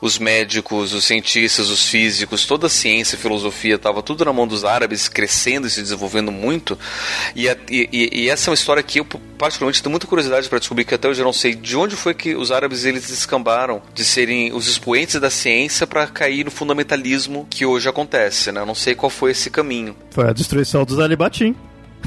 os 0.00 0.18
médicos, 0.18 0.92
os 0.92 1.04
cientistas, 1.04 1.68
os 1.68 1.86
físicos, 1.86 2.46
toda 2.46 2.66
a 2.66 2.70
ciência 2.70 3.18
filosofia 3.18 3.74
estava 3.74 4.02
tudo 4.02 4.24
na 4.24 4.32
mão 4.32 4.46
dos 4.46 4.64
árabes, 4.64 5.08
crescendo 5.08 5.66
e 5.66 5.70
se 5.70 5.82
desenvolvendo 5.82 6.32
muito. 6.32 6.78
E, 7.36 7.48
a, 7.48 7.56
e, 7.70 8.10
e, 8.12 8.28
essa 8.28 8.48
é 8.48 8.50
uma 8.50 8.54
história 8.54 8.82
que 8.82 9.00
eu 9.00 9.04
particularmente 9.04 9.82
tenho 9.82 9.90
muita 9.90 10.06
curiosidade 10.06 10.48
para 10.48 10.58
descobrir 10.58 10.84
que 10.84 10.94
até 10.94 11.08
hoje 11.08 11.20
eu 11.20 11.24
não 11.24 11.32
sei 11.32 11.54
de 11.54 11.76
onde 11.76 11.96
foi 11.96 12.14
que 12.14 12.34
os 12.34 12.50
árabes 12.50 12.84
eles 12.84 13.08
descambaram 13.08 13.82
de 13.94 14.04
serem 14.04 14.52
os 14.52 14.66
expoentes 14.66 15.20
da 15.20 15.30
ciência 15.30 15.86
para 15.86 16.06
cair 16.06 16.44
no 16.44 16.50
fundamentalismo 16.50 17.46
que 17.50 17.66
hoje 17.66 17.88
acontece, 17.88 18.52
né? 18.52 18.60
Eu 18.60 18.66
não 18.66 18.74
sei 18.74 18.94
qual 18.94 19.10
foi 19.10 19.32
esse 19.32 19.50
caminho. 19.50 19.96
Foi 20.10 20.28
a 20.28 20.32
destruição 20.32 20.84
dos 20.84 20.98
Alibatim. 20.98 21.54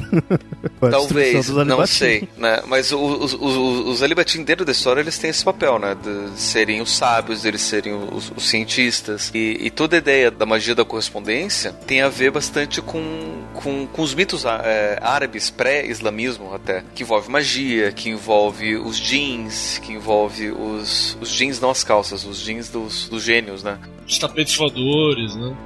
Talvez, 0.90 1.48
não 1.48 1.86
sei, 1.86 2.28
né? 2.36 2.62
Mas 2.66 2.92
os, 2.92 3.34
os, 3.34 3.34
os, 3.34 4.02
os 4.02 4.34
dentro 4.44 4.64
da 4.64 4.72
história 4.72 5.00
eles 5.00 5.18
têm 5.18 5.30
esse 5.30 5.44
papel, 5.44 5.78
né? 5.78 5.94
De 5.94 6.38
serem 6.38 6.80
os 6.80 6.90
sábios, 6.90 7.44
eles 7.44 7.60
serem 7.60 7.94
os, 7.94 8.32
os 8.36 8.48
cientistas. 8.48 9.30
E, 9.34 9.58
e, 9.60 9.70
toda 9.70 9.96
a 9.96 9.98
ideia 9.98 10.30
da 10.30 10.46
magia 10.46 10.74
da 10.74 10.84
correspondência 10.84 11.72
tem 11.86 12.02
a 12.02 12.08
ver 12.08 12.30
bastante 12.30 12.80
com, 12.80 13.42
com, 13.54 13.86
com 13.86 14.02
os 14.02 14.14
mitos 14.14 14.44
é, 14.44 14.98
árabes, 15.00 15.50
pré-islamismo 15.50 16.54
até, 16.54 16.82
que 16.94 17.02
envolve 17.02 17.30
magia, 17.30 17.92
que 17.92 18.08
envolve 18.08 18.76
os 18.76 18.98
jeans, 18.98 19.78
que 19.78 19.92
envolve 19.92 20.50
os, 20.50 21.16
os 21.20 21.30
jeans, 21.30 21.60
não 21.60 21.70
as 21.70 21.84
calças, 21.84 22.24
os 22.24 22.40
jeans 22.40 22.68
dos, 22.68 23.08
dos 23.08 23.22
gênios, 23.22 23.62
né? 23.62 23.78
Os 24.06 24.18
tapetes 24.18 24.56
voadores, 24.56 25.34
né? 25.34 25.56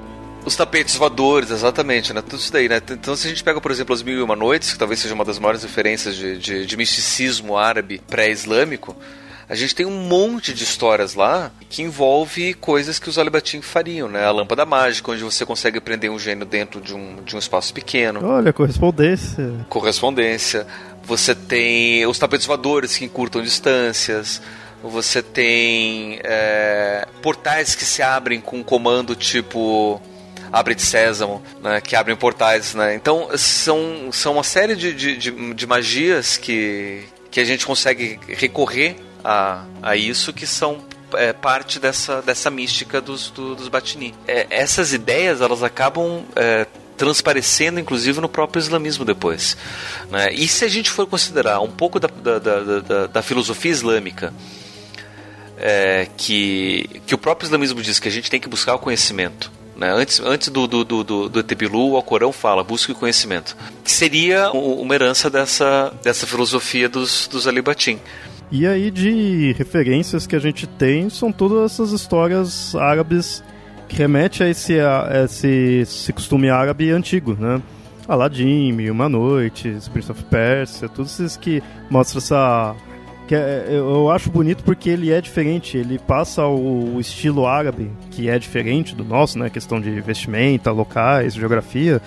Os 0.44 0.56
tapetes 0.56 0.94
voadores, 0.96 1.50
exatamente, 1.50 2.12
né? 2.12 2.22
Tudo 2.22 2.38
isso 2.38 2.52
daí, 2.52 2.68
né? 2.68 2.80
Então, 2.90 3.14
se 3.14 3.26
a 3.26 3.30
gente 3.30 3.44
pega, 3.44 3.60
por 3.60 3.70
exemplo, 3.70 3.94
As 3.94 4.02
Mil 4.02 4.18
e 4.18 4.22
Uma 4.22 4.36
Noites, 4.36 4.72
que 4.72 4.78
talvez 4.78 5.00
seja 5.00 5.14
uma 5.14 5.24
das 5.24 5.38
maiores 5.38 5.62
referências 5.62 6.16
de, 6.16 6.38
de, 6.38 6.66
de 6.66 6.76
misticismo 6.76 7.56
árabe 7.56 8.00
pré-islâmico, 8.08 8.96
a 9.48 9.54
gente 9.54 9.74
tem 9.74 9.86
um 9.86 10.02
monte 10.02 10.52
de 10.52 10.62
histórias 10.62 11.14
lá 11.14 11.50
que 11.70 11.82
envolve 11.82 12.52
coisas 12.54 12.98
que 12.98 13.08
os 13.08 13.18
Alibatim 13.18 13.62
fariam, 13.62 14.06
né? 14.06 14.24
A 14.24 14.30
lâmpada 14.30 14.66
mágica, 14.66 15.10
onde 15.10 15.24
você 15.24 15.46
consegue 15.46 15.80
prender 15.80 16.10
um 16.10 16.18
gênio 16.18 16.44
dentro 16.44 16.80
de 16.82 16.94
um, 16.94 17.22
de 17.24 17.34
um 17.34 17.38
espaço 17.38 17.72
pequeno. 17.72 18.22
Olha, 18.22 18.52
correspondência. 18.52 19.66
Correspondência. 19.70 20.66
Você 21.04 21.34
tem 21.34 22.06
os 22.06 22.18
tapetes 22.18 22.46
voadores 22.46 22.96
que 22.96 23.06
encurtam 23.06 23.40
distâncias. 23.40 24.42
Você 24.82 25.22
tem 25.22 26.20
é, 26.22 27.08
portais 27.22 27.74
que 27.74 27.86
se 27.86 28.02
abrem 28.02 28.42
com 28.42 28.58
um 28.58 28.62
comando 28.62 29.14
tipo 29.14 30.00
abre 30.52 30.74
de 30.74 30.82
sésamo, 30.82 31.42
né, 31.62 31.80
que 31.80 31.94
abrem 31.94 32.16
portais, 32.16 32.74
né? 32.74 32.94
Então 32.94 33.28
são, 33.36 34.10
são 34.12 34.34
uma 34.34 34.42
série 34.42 34.74
de, 34.74 34.92
de, 34.94 35.16
de, 35.16 35.54
de 35.54 35.66
magias 35.66 36.36
que, 36.36 37.04
que 37.30 37.40
a 37.40 37.44
gente 37.44 37.66
consegue 37.66 38.18
recorrer 38.28 38.96
a, 39.24 39.64
a 39.82 39.96
isso 39.96 40.32
que 40.32 40.46
são 40.46 40.78
é, 41.14 41.32
parte 41.32 41.78
dessa, 41.78 42.22
dessa 42.22 42.50
mística 42.50 43.00
dos, 43.00 43.30
do, 43.30 43.54
dos 43.54 43.68
Batini. 43.68 44.14
É, 44.26 44.46
essas 44.50 44.92
ideias 44.92 45.40
elas 45.40 45.62
acabam 45.62 46.24
é, 46.36 46.66
transparecendo 46.96 47.78
inclusive 47.78 48.20
no 48.20 48.28
próprio 48.28 48.60
islamismo 48.60 49.04
depois. 49.04 49.56
Né? 50.10 50.32
E 50.32 50.48
se 50.48 50.64
a 50.64 50.68
gente 50.68 50.90
for 50.90 51.06
considerar 51.06 51.60
um 51.60 51.70
pouco 51.70 52.00
da, 52.00 52.08
da, 52.08 52.38
da, 52.38 52.80
da, 52.80 53.06
da 53.06 53.22
filosofia 53.22 53.70
islâmica, 53.70 54.32
é, 55.56 56.08
que, 56.16 57.00
que 57.06 57.14
o 57.14 57.18
próprio 57.18 57.46
islamismo 57.46 57.82
diz 57.82 57.98
que 57.98 58.08
a 58.08 58.10
gente 58.10 58.30
tem 58.30 58.40
que 58.40 58.48
buscar 58.48 58.74
o 58.74 58.78
conhecimento 58.78 59.57
né? 59.78 59.92
Antes, 59.92 60.20
antes 60.20 60.48
do, 60.48 60.66
do, 60.66 60.84
do, 60.84 61.04
do, 61.04 61.28
do 61.28 61.44
o 61.78 61.96
Alcorão 61.96 62.32
fala, 62.32 62.64
busque 62.64 62.92
conhecimento. 62.92 63.56
Que 63.84 63.90
seria 63.90 64.50
uma 64.50 64.94
herança 64.94 65.30
dessa, 65.30 65.94
dessa 66.02 66.26
filosofia 66.26 66.88
dos, 66.88 67.28
dos 67.28 67.46
Alibatim. 67.46 67.98
E 68.50 68.66
aí 68.66 68.90
de 68.90 69.54
referências 69.56 70.26
que 70.26 70.34
a 70.34 70.38
gente 70.38 70.66
tem 70.66 71.08
são 71.08 71.30
todas 71.30 71.72
essas 71.72 71.92
histórias 71.92 72.74
árabes 72.74 73.42
que 73.88 73.96
remete 73.96 74.42
a 74.42 74.48
esse, 74.48 74.80
a 74.80 75.24
esse, 75.24 75.80
esse 75.82 76.12
costume 76.12 76.50
árabe 76.50 76.90
antigo, 76.90 77.36
né? 77.38 77.62
Aladdin, 78.06 78.72
Mil 78.72 78.92
Uma 78.92 79.08
Noite, 79.08 79.76
Prince 79.92 80.10
of 80.10 80.24
Persia, 80.24 80.88
todos 80.88 81.20
esses 81.20 81.36
que 81.36 81.62
mostram 81.90 82.18
essa 82.18 82.74
que 83.28 83.34
é, 83.34 83.66
eu 83.68 84.10
acho 84.10 84.30
bonito 84.30 84.64
porque 84.64 84.88
ele 84.88 85.12
é 85.12 85.20
diferente, 85.20 85.76
ele 85.76 85.98
passa 85.98 86.46
o, 86.46 86.98
estilo 86.98 87.46
árabe, 87.46 87.90
que 88.10 88.26
é 88.26 88.38
diferente 88.38 88.94
do 88.94 89.04
nosso, 89.04 89.38
né? 89.38 89.50
Questão 89.50 89.78
de 89.78 89.90
vestimenta, 90.00 90.72
locais, 90.72 91.34
geografia, 91.34 92.00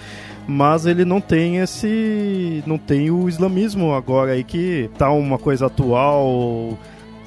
mas 0.48 0.88
ele 0.88 1.06
não 1.06 1.22
tem 1.22 1.58
esse. 1.58 2.64
não 2.66 2.80
tem 2.80 3.12
o 3.12 3.30
islamismo 3.30 3.94
agora 3.94 4.32
aí 4.32 4.44
que 4.44 4.90
tá 4.98 5.12
uma 5.12 5.38
coisa 5.38 5.68
atual, 5.68 6.76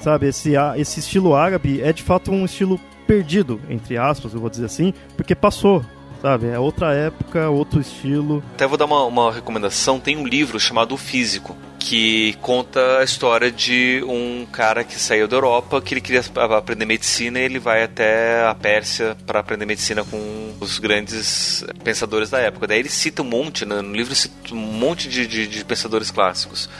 sabe? 0.01 0.26
Esse, 0.26 0.55
esse 0.76 0.99
estilo 0.99 1.36
árabe 1.36 1.80
é 1.80 1.92
de 1.92 2.03
fato 2.03 2.32
um 2.32 2.45
estilo 2.45 2.80
perdido, 3.07 3.61
entre 3.70 3.97
aspas, 3.97 4.34
eu 4.34 4.40
vou 4.40 4.51
dizer 4.51 4.64
assim, 4.64 4.92
porque 5.16 5.36
passou, 5.36 5.84
sabe? 6.25 6.47
É 6.47 6.59
outra 6.59 6.95
época, 6.95 7.51
outro 7.51 7.79
estilo. 7.83 8.43
Até 8.55 8.66
vou 8.66 8.79
dar 8.79 8.87
uma, 8.87 9.05
uma 9.05 9.31
recomendação: 9.31 10.01
tem 10.01 10.16
um 10.16 10.27
livro 10.27 10.59
chamado 10.59 10.95
O 10.95 10.97
Físico, 10.97 11.55
que 11.79 12.35
conta 12.41 12.99
a 13.01 13.05
história 13.05 13.53
de 13.53 14.03
um 14.09 14.47
cara 14.51 14.83
que 14.83 14.99
saiu 14.99 15.29
da 15.29 15.37
Europa, 15.37 15.83
que 15.83 15.93
ele 15.93 16.01
queria 16.01 16.22
aprender 16.57 16.87
medicina 16.87 17.39
e 17.39 17.43
ele 17.43 17.59
vai 17.59 17.83
até 17.83 18.43
a 18.47 18.55
Pérsia 18.55 19.14
para 19.27 19.41
aprender 19.41 19.66
medicina 19.66 20.03
com 20.03 20.55
os 20.61 20.79
grandes 20.79 21.62
pensadores 21.85 22.31
da 22.31 22.39
época. 22.39 22.66
Daí 22.66 22.79
ele 22.79 22.89
cita 22.89 23.20
um 23.20 23.27
monte, 23.27 23.66
né? 23.66 23.83
no 23.83 23.93
livro 23.93 24.14
cita 24.14 24.55
um 24.55 24.57
monte 24.57 25.11
de, 25.11 25.27
de, 25.27 25.47
de 25.47 25.62
pensadores 25.62 26.11
clássicos. 26.11 26.70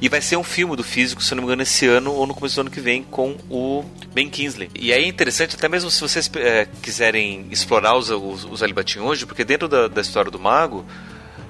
E 0.00 0.08
vai 0.08 0.20
ser 0.20 0.36
um 0.36 0.44
filme 0.44 0.76
do 0.76 0.84
físico, 0.84 1.22
se 1.22 1.34
não 1.34 1.42
me 1.42 1.46
engano, 1.46 1.62
esse 1.62 1.86
ano 1.86 2.12
ou 2.12 2.26
no 2.26 2.34
começo 2.34 2.56
do 2.56 2.62
ano 2.62 2.70
que 2.70 2.80
vem, 2.80 3.02
com 3.02 3.36
o 3.48 3.84
Ben 4.12 4.28
Kingsley. 4.28 4.70
E 4.74 4.92
aí 4.92 5.04
é 5.04 5.08
interessante, 5.08 5.56
até 5.56 5.68
mesmo 5.68 5.90
se 5.90 6.00
vocês 6.00 6.30
é, 6.36 6.66
quiserem 6.82 7.46
explorar 7.50 7.96
os, 7.96 8.10
os, 8.10 8.44
os 8.44 8.62
hoje, 9.00 9.26
porque 9.26 9.44
dentro 9.44 9.68
da, 9.68 9.88
da 9.88 10.00
história 10.00 10.30
do 10.30 10.38
mago, 10.38 10.84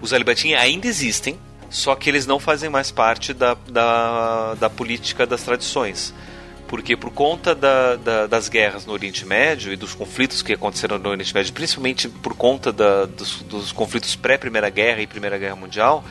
os 0.00 0.12
Alibatim 0.12 0.54
ainda 0.54 0.86
existem, 0.86 1.38
só 1.70 1.94
que 1.94 2.08
eles 2.08 2.26
não 2.26 2.38
fazem 2.38 2.70
mais 2.70 2.90
parte 2.90 3.32
da, 3.32 3.56
da, 3.68 4.54
da 4.54 4.70
política 4.70 5.26
das 5.26 5.42
tradições. 5.42 6.14
Porque 6.68 6.96
por 6.96 7.10
conta 7.10 7.54
da, 7.54 7.94
da, 7.96 8.26
das 8.26 8.48
guerras 8.48 8.84
no 8.84 8.92
Oriente 8.92 9.24
Médio 9.24 9.72
e 9.72 9.76
dos 9.76 9.94
conflitos 9.94 10.42
que 10.42 10.52
aconteceram 10.52 10.98
no 10.98 11.08
Oriente 11.08 11.32
Médio, 11.32 11.52
principalmente 11.52 12.08
por 12.08 12.34
conta 12.34 12.72
da, 12.72 13.06
dos, 13.06 13.42
dos 13.42 13.72
conflitos 13.72 14.16
pré-Primeira 14.16 14.68
Guerra 14.68 15.00
e 15.00 15.06
Primeira 15.06 15.38
Guerra 15.38 15.54
Mundial, 15.54 16.04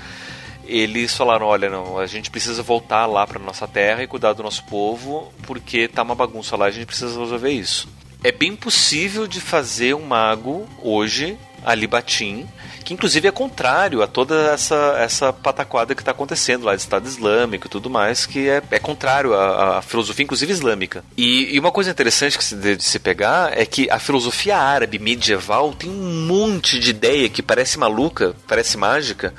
eles 0.68 1.16
falaram: 1.16 1.46
olha, 1.46 1.70
não, 1.70 1.98
a 1.98 2.06
gente 2.06 2.30
precisa 2.30 2.62
voltar 2.62 3.06
lá 3.06 3.26
para 3.26 3.40
nossa 3.40 3.68
terra 3.68 4.04
e 4.04 4.08
cuidar 4.08 4.34
do 4.34 4.44
nosso 4.44 4.64
povo, 4.66 5.34
porque 5.46 5.88
tá 5.88 6.04
uma 6.04 6.16
bagunça 6.16 6.56
lá, 6.56 6.66
a 6.66 6.72
gente 6.72 6.86
precisa 6.86 7.20
resolver 7.20 7.52
isso. 7.52 7.88
É 8.24 8.32
bem 8.32 8.56
possível 8.56 9.28
de 9.28 9.40
fazer 9.40 9.94
um 9.94 10.02
mago 10.02 10.68
hoje, 10.82 11.38
Ali 11.64 11.86
Batim, 11.86 12.48
que 12.86 12.94
inclusive 12.94 13.28
é 13.28 13.32
contrário 13.32 14.02
a 14.04 14.08
toda 14.08 14.52
essa, 14.52 14.96
essa 15.00 15.34
pataquada 15.34 15.96
que 15.96 16.02
está 16.02 16.12
acontecendo 16.12 16.66
lá 16.66 16.76
de 16.76 16.82
Estado 16.82 17.08
Islâmico 17.08 17.66
e 17.66 17.70
tudo 17.70 17.90
mais, 17.90 18.26
que 18.26 18.48
é, 18.48 18.62
é 18.72 18.80
contrário 18.80 19.34
à, 19.34 19.80
à 19.80 19.82
filosofia, 19.82 20.24
inclusive 20.24 20.54
islâmica. 20.54 21.04
E, 21.18 21.56
e, 21.56 21.60
uma 21.60 21.72
coisa 21.72 21.90
interessante 21.90 22.38
que 22.38 22.44
se 22.44 22.56
de 22.56 22.84
se 22.84 23.00
pegar 23.00 23.58
é 23.58 23.66
que 23.66 23.90
a 23.90 24.00
filosofia 24.00 24.58
árabe 24.58 25.00
medieval 25.00 25.74
tem 25.74 25.90
um 25.90 26.26
monte 26.28 26.80
de 26.80 26.92
ideia 26.92 27.28
que 27.28 27.42
parece 27.42 27.80
maluca, 27.80 28.36
parece 28.48 28.78
mágica, 28.78 29.34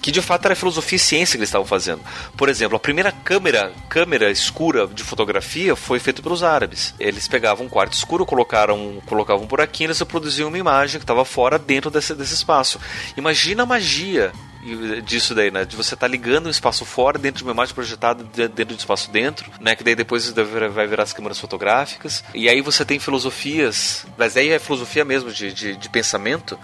que 0.00 0.10
de 0.10 0.22
fato 0.22 0.46
era 0.46 0.54
filosofia 0.54 0.96
e 0.96 0.98
ciência 0.98 1.32
que 1.32 1.40
eles 1.40 1.48
estavam 1.48 1.66
fazendo. 1.66 2.00
Por 2.36 2.48
exemplo, 2.48 2.76
a 2.76 2.80
primeira 2.80 3.12
câmera, 3.12 3.72
câmera 3.88 4.30
escura 4.30 4.86
de 4.86 5.02
fotografia 5.02 5.74
foi 5.74 5.98
feita 5.98 6.22
pelos 6.22 6.42
árabes. 6.42 6.94
Eles 6.98 7.26
pegavam 7.28 7.66
um 7.66 7.68
quarto 7.68 7.92
escuro, 7.92 8.24
colocaram, 8.24 9.02
colocavam 9.06 9.44
um 9.44 9.48
buraquinho, 9.48 9.88
eles 9.88 10.02
produziam 10.02 10.48
uma 10.48 10.58
imagem 10.58 10.98
que 10.98 11.04
estava 11.04 11.24
fora 11.24 11.58
dentro 11.58 11.90
desse, 11.90 12.14
desse 12.14 12.34
espaço. 12.34 12.80
Imagina 13.16 13.62
a 13.62 13.66
magia 13.66 14.32
disso 15.04 15.34
daí, 15.34 15.50
né? 15.50 15.64
De 15.64 15.76
você 15.76 15.94
estar 15.94 16.06
tá 16.06 16.10
ligando 16.10 16.46
um 16.46 16.50
espaço 16.50 16.84
fora 16.84 17.18
dentro 17.18 17.38
de 17.38 17.44
uma 17.44 17.52
imagem 17.52 17.74
projetada 17.74 18.24
dentro 18.24 18.66
de 18.66 18.74
um 18.74 18.76
espaço 18.76 19.10
dentro, 19.10 19.50
né? 19.60 19.74
Que 19.74 19.84
daí 19.84 19.94
depois 19.94 20.30
vai 20.30 20.86
virar 20.86 21.02
as 21.02 21.12
câmeras 21.12 21.38
fotográficas. 21.38 22.24
E 22.34 22.48
aí 22.48 22.60
você 22.60 22.84
tem 22.84 22.98
filosofias, 22.98 24.06
mas 24.16 24.36
aí 24.36 24.50
é 24.50 24.58
filosofia 24.58 25.04
mesmo 25.04 25.30
de, 25.30 25.52
de, 25.52 25.76
de 25.76 25.88
pensamento 25.88 26.58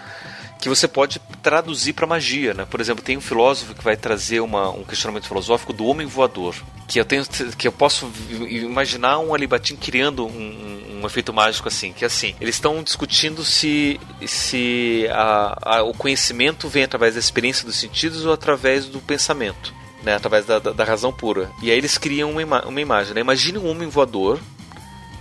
que 0.65 0.69
você 0.71 0.89
pode 0.89 1.21
traduzir 1.43 1.93
para 1.93 2.07
magia, 2.07 2.55
né? 2.55 2.65
Por 2.65 2.81
exemplo, 2.81 3.05
tem 3.05 3.19
um 3.19 3.21
filósofo 3.21 3.75
que 3.75 3.85
vai 3.85 3.99
trazer 3.99 4.41
uma, 4.41 4.71
um 4.71 4.83
questionamento 4.83 5.29
filosófico 5.29 5.75
do 5.75 5.85
homem 5.85 6.07
voador, 6.07 6.55
que 6.89 6.99
eu 6.99 7.05
tenho 7.05 7.23
que 7.59 7.69
eu 7.69 7.73
posso 7.73 8.11
imaginar 8.49 9.19
um 9.19 9.35
Alibatim 9.35 9.77
criando 9.77 10.27
um, 10.27 11.01
um, 11.03 11.07
efeito 11.07 11.35
mágico 11.35 11.69
assim, 11.69 11.93
que 11.93 12.03
é 12.03 12.07
assim, 12.07 12.35
eles 12.41 12.55
estão 12.55 12.83
discutindo 12.83 13.45
se 13.45 14.01
se 14.27 15.07
a, 15.13 15.59
a, 15.61 15.83
o 15.83 15.93
conhecimento 15.93 16.67
vem 16.67 16.85
através 16.85 17.13
da 17.13 17.21
experiência 17.21 17.67
dos 17.67 17.77
sentidos 17.77 18.25
ou 18.25 18.33
através 18.33 18.87
do 18.87 19.01
pensamento. 19.01 19.75
Né, 20.03 20.15
através 20.15 20.45
da, 20.45 20.59
da, 20.59 20.71
da 20.71 20.85
razão 20.85 21.11
pura. 21.11 21.51
E 21.63 21.71
aí 21.71 21.79
eles 21.79 21.97
criam 21.97 22.31
uma, 22.31 22.43
ima 22.43 22.63
uma 22.67 22.81
imagem. 22.81 23.15
Né? 23.15 23.23
Imagine 23.23 23.57
um 23.57 23.71
homem 23.71 23.89
voador 23.89 24.39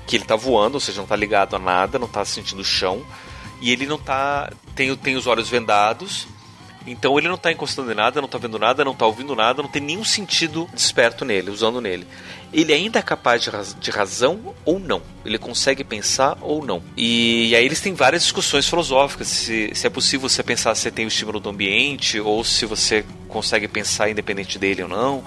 que 0.06 0.18
ele 0.18 0.26
está 0.26 0.36
voando, 0.36 0.74
ou 0.74 0.82
seja, 0.82 0.98
não 0.98 1.06
está 1.06 1.16
ligado 1.16 1.56
a 1.56 1.60
nada, 1.60 1.98
não 1.98 2.06
está 2.06 2.26
sentindo 2.26 2.62
o 2.62 2.66
chão, 2.66 3.02
e 3.64 3.72
ele 3.72 3.86
não 3.86 3.98
tá. 3.98 4.52
Tem, 4.76 4.94
tem 4.98 5.16
os 5.16 5.26
olhos 5.26 5.48
vendados. 5.48 6.28
Então 6.86 7.18
ele 7.18 7.30
não 7.30 7.36
está 7.36 7.50
encostando 7.50 7.90
em 7.90 7.96
nada, 7.96 8.20
não 8.20 8.26
está 8.26 8.38
vendo 8.38 8.60
nada, 8.60 8.84
não 8.84 8.92
está 8.92 9.06
ouvindo 9.06 9.34
nada, 9.34 9.64
não 9.64 9.70
tem 9.70 9.82
nenhum 9.82 10.04
sentido 10.04 10.68
desperto 10.74 11.24
nele, 11.24 11.50
usando 11.50 11.80
nele. 11.80 12.06
Ele 12.52 12.74
ainda 12.74 13.00
é 13.00 13.02
capaz 13.02 13.42
de, 13.42 13.50
raz 13.50 13.74
de 13.80 13.90
razão 13.90 14.54
ou 14.66 14.78
não. 14.78 15.02
Ele 15.26 15.38
consegue 15.38 15.82
pensar 15.82 16.38
ou 16.42 16.64
não. 16.66 16.84
E, 16.98 17.52
e, 17.52 17.56
aí 17.56 17.64
eles 17.64 17.80
têm 17.80 17.94
várias 17.94 18.24
discussões 18.24 18.68
filosóficas. 18.68 19.30
Se, 19.30 19.72
se 19.74 19.88
é 19.88 19.90
possível 19.90 20.28
você 20.28 20.44
pensar 20.44 20.76
se 20.76 20.92
tem 20.92 21.06
o 21.06 21.08
estímulo 21.08 21.40
do 21.40 21.50
ambiente, 21.50 22.20
ou 22.20 22.44
se 22.44 22.66
você 22.66 23.06
consegue 23.30 23.70
pensar 23.70 24.10
independente 24.10 24.60
dele 24.60 24.84
ou 24.84 24.90
não. 24.90 25.24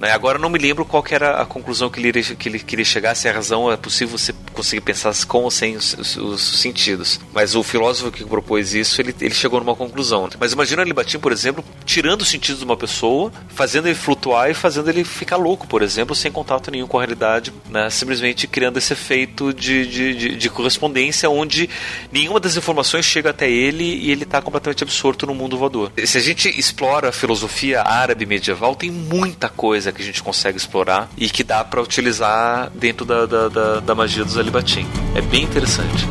Né? 0.00 0.10
Agora 0.10 0.38
não 0.38 0.48
me 0.48 0.58
lembro 0.58 0.84
qual 0.84 1.04
era 1.10 1.42
a 1.42 1.44
conclusão 1.44 1.90
que 1.90 2.00
ele, 2.00 2.22
que 2.22 2.48
ele 2.48 2.58
queria 2.58 2.84
chegar, 2.84 3.14
se 3.14 3.28
a 3.28 3.32
razão 3.32 3.70
é 3.70 3.76
possível 3.76 4.16
você 4.16 4.34
conseguir 4.54 4.80
pensar 4.80 5.14
com 5.26 5.42
ou 5.42 5.50
sem 5.50 5.76
os, 5.76 5.94
os, 5.94 6.16
os 6.16 6.60
sentidos. 6.60 7.20
Mas 7.32 7.54
o 7.54 7.62
filósofo 7.62 8.10
que 8.10 8.24
propôs 8.24 8.72
isso, 8.72 9.00
ele, 9.00 9.14
ele 9.20 9.34
chegou 9.34 9.60
numa 9.60 9.76
conclusão. 9.76 10.28
Mas 10.38 10.52
imagina 10.52 10.82
ele 10.82 10.94
batia, 10.94 11.18
por 11.18 11.32
exemplo, 11.32 11.62
tirando 11.84 12.22
os 12.22 12.28
sentidos 12.28 12.60
de 12.60 12.64
uma 12.64 12.76
pessoa, 12.76 13.30
fazendo 13.48 13.88
ele 13.88 13.94
flutuar 13.94 14.50
e 14.50 14.54
fazendo 14.54 14.88
ele 14.88 15.04
ficar 15.04 15.36
louco, 15.36 15.66
por 15.66 15.82
exemplo, 15.82 16.14
sem 16.14 16.32
contato 16.32 16.70
nenhum 16.70 16.86
com 16.86 16.98
a 16.98 17.02
realidade, 17.02 17.52
né? 17.68 17.90
simplesmente 17.90 18.46
criando 18.46 18.78
esse 18.78 18.92
efeito 18.92 19.52
de, 19.52 19.86
de, 19.86 20.14
de, 20.14 20.36
de 20.36 20.50
correspondência 20.50 21.28
onde 21.28 21.68
nenhuma 22.10 22.40
das 22.40 22.56
informações 22.56 23.04
chega 23.04 23.30
até 23.30 23.50
ele 23.50 23.84
e 23.84 24.10
ele 24.10 24.22
está 24.22 24.40
completamente 24.40 24.82
absorto 24.82 25.26
no 25.26 25.34
mundo 25.34 25.58
voador. 25.58 25.92
Se 26.04 26.16
a 26.16 26.20
gente 26.20 26.48
explora 26.58 27.10
a 27.10 27.12
filosofia 27.12 27.82
árabe 27.82 28.24
medieval, 28.24 28.74
tem 28.74 28.90
muita 28.90 29.48
coisa 29.48 29.89
coisa 29.90 29.92
que 29.92 30.02
a 30.02 30.06
gente 30.06 30.22
consegue 30.22 30.56
explorar 30.56 31.08
e 31.16 31.28
que 31.28 31.44
dá 31.44 31.64
para 31.64 31.80
utilizar 31.80 32.70
dentro 32.70 33.04
da, 33.04 33.26
da, 33.26 33.48
da, 33.48 33.80
da 33.80 33.94
magia 33.94 34.24
dos 34.24 34.36
Alibatim. 34.36 34.86
É 35.14 35.20
bem 35.20 35.42
interessante. 35.42 36.06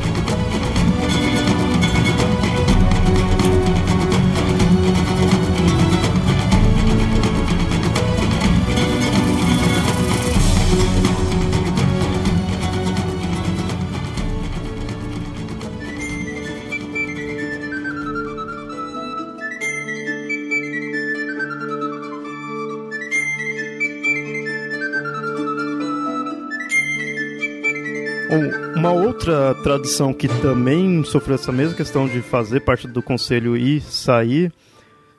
Outra 29.20 29.54
tradição 29.56 30.14
que 30.14 30.30
também 30.30 31.04
sofreu 31.04 31.36
essa 31.36 31.52
mesma 31.52 31.76
questão 31.76 32.08
de 32.08 32.22
fazer 32.22 32.62
parte 32.62 32.88
do 32.88 33.04
conselho 33.04 33.58
e 33.58 33.82
sair, 33.82 34.50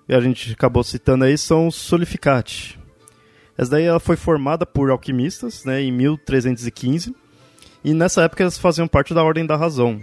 e 0.08 0.14
a 0.14 0.20
gente 0.22 0.54
acabou 0.54 0.82
citando 0.82 1.24
aí, 1.24 1.36
são 1.36 1.66
os 1.66 1.74
solificati. 1.74 2.80
Essa 3.58 3.72
daí 3.72 3.84
ela 3.84 4.00
foi 4.00 4.16
formada 4.16 4.64
por 4.64 4.88
alquimistas 4.90 5.66
né, 5.66 5.82
em 5.82 5.92
1315, 5.92 7.14
e 7.84 7.92
nessa 7.92 8.22
época 8.22 8.42
elas 8.42 8.56
faziam 8.56 8.88
parte 8.88 9.12
da 9.12 9.22
Ordem 9.22 9.44
da 9.44 9.54
Razão. 9.54 10.00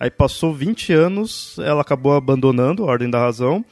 Aí 0.00 0.10
passou 0.10 0.54
20 0.54 0.94
anos, 0.94 1.58
ela 1.58 1.82
acabou 1.82 2.14
abandonando 2.14 2.84
a 2.84 2.86
Ordem 2.86 3.10
da 3.10 3.18
Razão, 3.18 3.62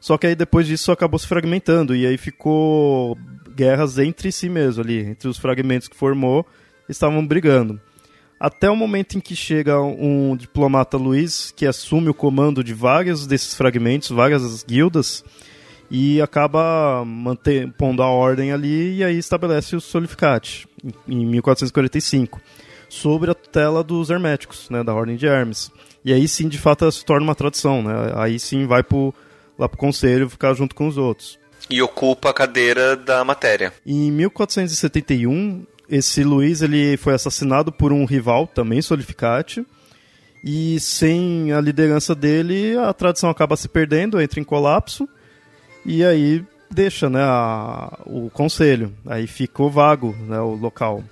só 0.00 0.18
que 0.18 0.26
aí 0.26 0.34
depois 0.34 0.66
disso 0.66 0.90
acabou 0.90 1.16
se 1.20 1.28
fragmentando, 1.28 1.94
e 1.94 2.08
aí 2.08 2.18
ficou 2.18 3.16
guerras 3.54 4.00
entre 4.00 4.32
si 4.32 4.48
mesmo 4.48 4.82
ali, 4.82 4.98
entre 4.98 5.28
os 5.28 5.38
fragmentos 5.38 5.86
que 5.86 5.94
formou, 5.94 6.44
estavam 6.88 7.24
brigando 7.24 7.80
até 8.42 8.68
o 8.68 8.74
momento 8.74 9.16
em 9.16 9.20
que 9.20 9.36
chega 9.36 9.80
um 9.80 10.36
diplomata 10.36 10.96
Luiz 10.96 11.52
que 11.54 11.64
assume 11.64 12.08
o 12.08 12.14
comando 12.14 12.64
de 12.64 12.74
vários 12.74 13.24
desses 13.24 13.54
fragmentos, 13.54 14.08
várias 14.08 14.64
guildas, 14.64 15.24
e 15.88 16.20
acaba 16.20 17.04
manter, 17.06 17.72
pondo 17.74 18.02
a 18.02 18.08
ordem 18.08 18.50
ali 18.50 18.96
e 18.96 19.04
aí 19.04 19.16
estabelece 19.16 19.76
o 19.76 19.80
Solificate, 19.80 20.66
em 21.06 21.24
1445, 21.24 22.40
sobre 22.88 23.30
a 23.30 23.34
tutela 23.34 23.84
dos 23.84 24.10
herméticos, 24.10 24.68
né, 24.70 24.82
da 24.82 24.92
Ordem 24.92 25.14
de 25.14 25.24
Hermes. 25.28 25.70
E 26.04 26.12
aí 26.12 26.26
sim, 26.26 26.48
de 26.48 26.58
fato, 26.58 26.90
se 26.90 27.04
torna 27.04 27.22
uma 27.22 27.36
tradição, 27.36 27.80
né? 27.80 28.12
aí 28.16 28.40
sim 28.40 28.66
vai 28.66 28.82
pro, 28.82 29.14
lá 29.56 29.68
pro 29.68 29.78
conselho 29.78 30.28
ficar 30.28 30.52
junto 30.54 30.74
com 30.74 30.88
os 30.88 30.98
outros. 30.98 31.38
E 31.70 31.80
ocupa 31.80 32.30
a 32.30 32.34
cadeira 32.34 32.96
da 32.96 33.24
matéria. 33.24 33.72
Em 33.86 34.10
1471, 34.10 35.64
esse 35.92 36.24
Luiz 36.24 36.62
ele 36.62 36.96
foi 36.96 37.12
assassinado 37.12 37.70
por 37.70 37.92
um 37.92 38.06
rival, 38.06 38.46
também 38.46 38.80
Solificate. 38.80 39.62
E 40.42 40.80
sem 40.80 41.52
a 41.52 41.60
liderança 41.60 42.14
dele, 42.14 42.78
a 42.78 42.94
tradição 42.94 43.28
acaba 43.28 43.56
se 43.56 43.68
perdendo, 43.68 44.18
entra 44.18 44.40
em 44.40 44.44
colapso. 44.44 45.06
E 45.84 46.02
aí 46.02 46.42
deixa 46.70 47.10
né, 47.10 47.20
a, 47.22 47.98
o 48.06 48.30
conselho. 48.30 48.90
Aí 49.04 49.26
ficou 49.26 49.70
vago 49.70 50.16
né, 50.26 50.40
o 50.40 50.54
local. 50.54 51.04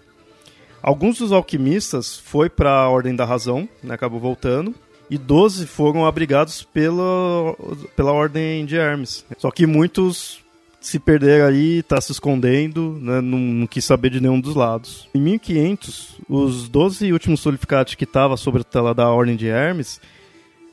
Alguns 0.83 1.19
dos 1.19 1.31
alquimistas 1.31 2.17
foi 2.17 2.49
para 2.49 2.73
a 2.73 2.89
Ordem 2.89 3.15
da 3.15 3.27
Razão, 3.27 3.69
né, 3.83 3.95
acabou 3.95 4.19
voltando. 4.19 4.75
E 5.11 5.19
12 5.19 5.67
foram 5.67 6.07
abrigados 6.07 6.63
pela, 6.63 7.55
pela 7.95 8.13
Ordem 8.13 8.65
de 8.65 8.77
Hermes. 8.79 9.27
Só 9.37 9.51
que 9.51 9.67
muitos 9.67 10.43
se 10.81 10.99
perder 10.99 11.43
aí, 11.43 11.83
tá 11.83 12.01
se 12.01 12.11
escondendo, 12.11 12.99
né, 13.01 13.21
não, 13.21 13.39
não, 13.39 13.67
quis 13.67 13.85
saber 13.85 14.11
de 14.11 14.21
nenhum 14.21 14.41
dos 14.41 14.55
lados. 14.55 15.09
Em 15.15 15.21
1500, 15.21 16.21
os 16.29 16.69
12 16.69 17.13
últimos 17.13 17.41
solificados 17.41 17.95
que 17.95 18.05
estavam 18.05 18.37
sobre 18.37 18.63
a 18.63 18.65
tela 18.65 18.95
da 18.95 19.09
Ordem 19.11 19.37
de 19.37 19.47
Hermes 19.47 20.01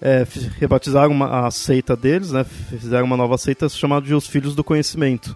é, 0.02 0.26
rebatizaram 0.58 1.12
uma, 1.12 1.46
a 1.46 1.52
seita 1.52 1.96
deles, 1.96 2.32
né, 2.32 2.44
fizeram 2.44 3.06
uma 3.06 3.18
nova 3.18 3.38
seita 3.38 3.68
chamada 3.68 4.06
de 4.06 4.14
Os 4.14 4.28
Filhos 4.28 4.56
do 4.56 4.64
Conhecimento. 4.64 5.36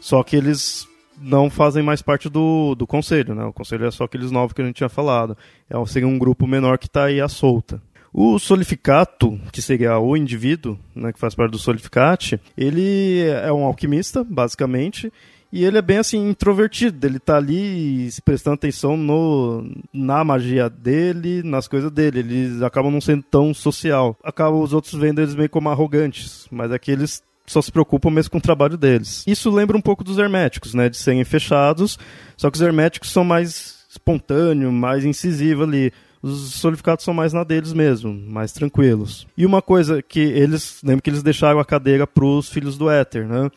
Só 0.00 0.22
que 0.22 0.36
eles 0.36 0.86
não 1.20 1.50
fazem 1.50 1.82
mais 1.82 2.02
parte 2.02 2.28
do, 2.28 2.74
do 2.74 2.86
conselho, 2.86 3.34
né? 3.34 3.44
O 3.44 3.52
conselho 3.52 3.86
é 3.86 3.90
só 3.90 4.04
aqueles 4.04 4.30
novos 4.30 4.52
que 4.52 4.60
a 4.60 4.64
gente 4.64 4.76
tinha 4.76 4.88
falado. 4.88 5.36
É, 5.70 5.86
seria 5.86 6.08
um 6.08 6.18
grupo 6.18 6.46
menor 6.46 6.78
que 6.78 6.86
está 6.86 7.04
aí 7.04 7.20
à 7.20 7.28
solta. 7.28 7.80
O 8.12 8.38
solificato, 8.38 9.40
que 9.50 9.62
seria 9.62 9.98
o 9.98 10.16
indivíduo, 10.16 10.78
né, 10.94 11.12
que 11.12 11.18
faz 11.18 11.34
parte 11.34 11.52
do 11.52 11.58
solificate, 11.58 12.38
ele 12.56 13.20
é 13.20 13.50
um 13.50 13.64
alquimista, 13.64 14.22
basicamente, 14.22 15.10
e 15.50 15.64
ele 15.64 15.78
é 15.78 15.82
bem 15.82 15.98
assim 15.98 16.28
introvertido, 16.28 17.06
ele 17.06 17.18
tá 17.18 17.36
ali 17.36 18.08
prestando 18.24 18.54
atenção 18.54 18.96
no, 18.96 19.64
na 19.92 20.24
magia 20.24 20.68
dele, 20.68 21.42
nas 21.42 21.68
coisas 21.68 21.90
dele. 21.90 22.20
Eles 22.20 22.62
acabam 22.62 22.90
não 22.90 23.02
sendo 23.02 23.22
tão 23.22 23.52
social. 23.52 24.16
Acabam 24.24 24.62
os 24.62 24.72
outros 24.72 24.94
vendo 24.94 25.20
eles 25.20 25.34
meio 25.34 25.50
como 25.50 25.68
arrogantes, 25.68 26.46
mas 26.50 26.72
é 26.72 26.78
que 26.78 26.90
eles 26.90 27.22
só 27.46 27.60
se 27.60 27.70
preocupam 27.70 28.10
mesmo 28.10 28.30
com 28.30 28.38
o 28.38 28.42
trabalho 28.42 28.78
deles. 28.78 29.24
Isso 29.26 29.50
lembra 29.50 29.76
um 29.76 29.82
pouco 29.82 30.02
dos 30.02 30.16
herméticos, 30.16 30.72
né, 30.72 30.88
de 30.88 30.96
serem 30.96 31.22
fechados, 31.22 31.98
só 32.36 32.50
que 32.50 32.56
os 32.56 32.62
herméticos 32.62 33.10
são 33.10 33.24
mais 33.24 33.84
espontâneos, 33.90 34.72
mais 34.72 35.04
incisivos 35.04 35.68
ali 35.68 35.92
os 36.22 36.54
solidificados 36.54 37.04
são 37.04 37.12
mais 37.12 37.32
na 37.32 37.42
deles 37.42 37.72
mesmo, 37.72 38.12
mais 38.12 38.52
tranquilos. 38.52 39.26
E 39.36 39.44
uma 39.44 39.60
coisa 39.60 40.00
que 40.00 40.20
eles, 40.20 40.80
lembro 40.82 41.02
que 41.02 41.10
eles 41.10 41.22
deixaram 41.22 41.58
a 41.58 41.64
cadeira 41.64 42.06
para 42.06 42.24
os 42.24 42.48
filhos 42.48 42.78
do 42.78 42.88
éter, 42.88 43.26
né? 43.26 43.50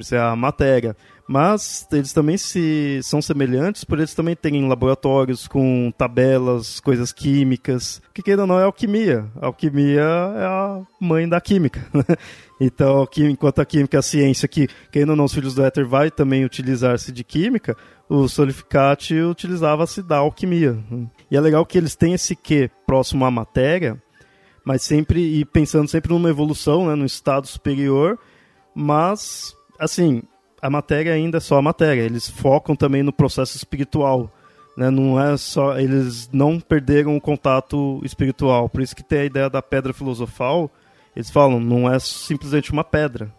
Ser 0.00 0.18
a 0.18 0.34
matéria. 0.34 0.96
Mas 1.28 1.86
eles 1.90 2.12
também 2.12 2.36
se 2.36 3.00
são 3.02 3.20
semelhantes 3.20 3.82
por 3.82 3.98
eles 3.98 4.14
também 4.14 4.36
terem 4.36 4.68
laboratórios 4.68 5.48
com 5.48 5.92
tabelas, 5.98 6.78
coisas 6.78 7.12
químicas, 7.12 8.00
que 8.14 8.34
ou 8.34 8.46
não 8.46 8.60
é 8.60 8.62
alquimia. 8.62 9.26
A 9.40 9.46
alquimia 9.46 10.02
é 10.02 10.44
a 10.44 10.82
mãe 11.00 11.28
da 11.28 11.40
química. 11.40 11.84
Né? 11.96 12.16
Então, 12.58 13.06
enquanto 13.18 13.58
a 13.58 13.66
química 13.66 13.98
é 13.98 14.00
a 14.00 14.02
ciência 14.02 14.48
que, 14.48 14.66
querendo 14.90 15.10
ou 15.10 15.16
não, 15.16 15.24
os 15.24 15.34
filhos 15.34 15.54
do 15.54 15.62
éter 15.62 15.86
vai 15.86 16.10
também 16.10 16.42
utilizar-se 16.42 17.12
de 17.12 17.22
química, 17.22 17.76
o 18.08 18.28
Solificati 18.28 19.14
utilizava-se 19.20 20.02
da 20.02 20.18
alquimia. 20.18 20.78
E 21.30 21.36
é 21.36 21.40
legal 21.40 21.66
que 21.66 21.76
eles 21.76 21.96
têm 21.96 22.14
esse 22.14 22.36
quê 22.36 22.70
próximo 22.86 23.24
à 23.24 23.30
matéria, 23.30 24.00
mas 24.64 24.82
sempre 24.82 25.20
e 25.20 25.44
pensando 25.44 25.88
sempre 25.88 26.12
numa 26.12 26.30
evolução, 26.30 26.86
né, 26.86 26.94
no 26.94 27.04
estado 27.04 27.46
superior, 27.46 28.18
mas 28.74 29.54
assim, 29.78 30.22
a 30.60 30.70
matéria 30.70 31.12
ainda 31.12 31.38
é 31.38 31.40
só 31.40 31.58
a 31.58 31.62
matéria. 31.62 32.02
Eles 32.02 32.28
focam 32.28 32.74
também 32.74 33.02
no 33.02 33.12
processo 33.12 33.56
espiritual. 33.56 34.30
Né? 34.76 34.90
Não 34.90 35.20
é 35.20 35.36
só. 35.36 35.78
Eles 35.78 36.28
não 36.32 36.60
perderam 36.60 37.16
o 37.16 37.20
contato 37.20 38.00
espiritual. 38.04 38.68
Por 38.68 38.82
isso 38.82 38.94
que 38.94 39.02
tem 39.02 39.20
a 39.20 39.24
ideia 39.24 39.50
da 39.50 39.62
pedra 39.62 39.92
filosofal. 39.92 40.70
Eles 41.14 41.30
falam, 41.30 41.60
não 41.60 41.90
é 41.90 41.98
simplesmente 41.98 42.72
uma 42.72 42.84
pedra. 42.84 43.32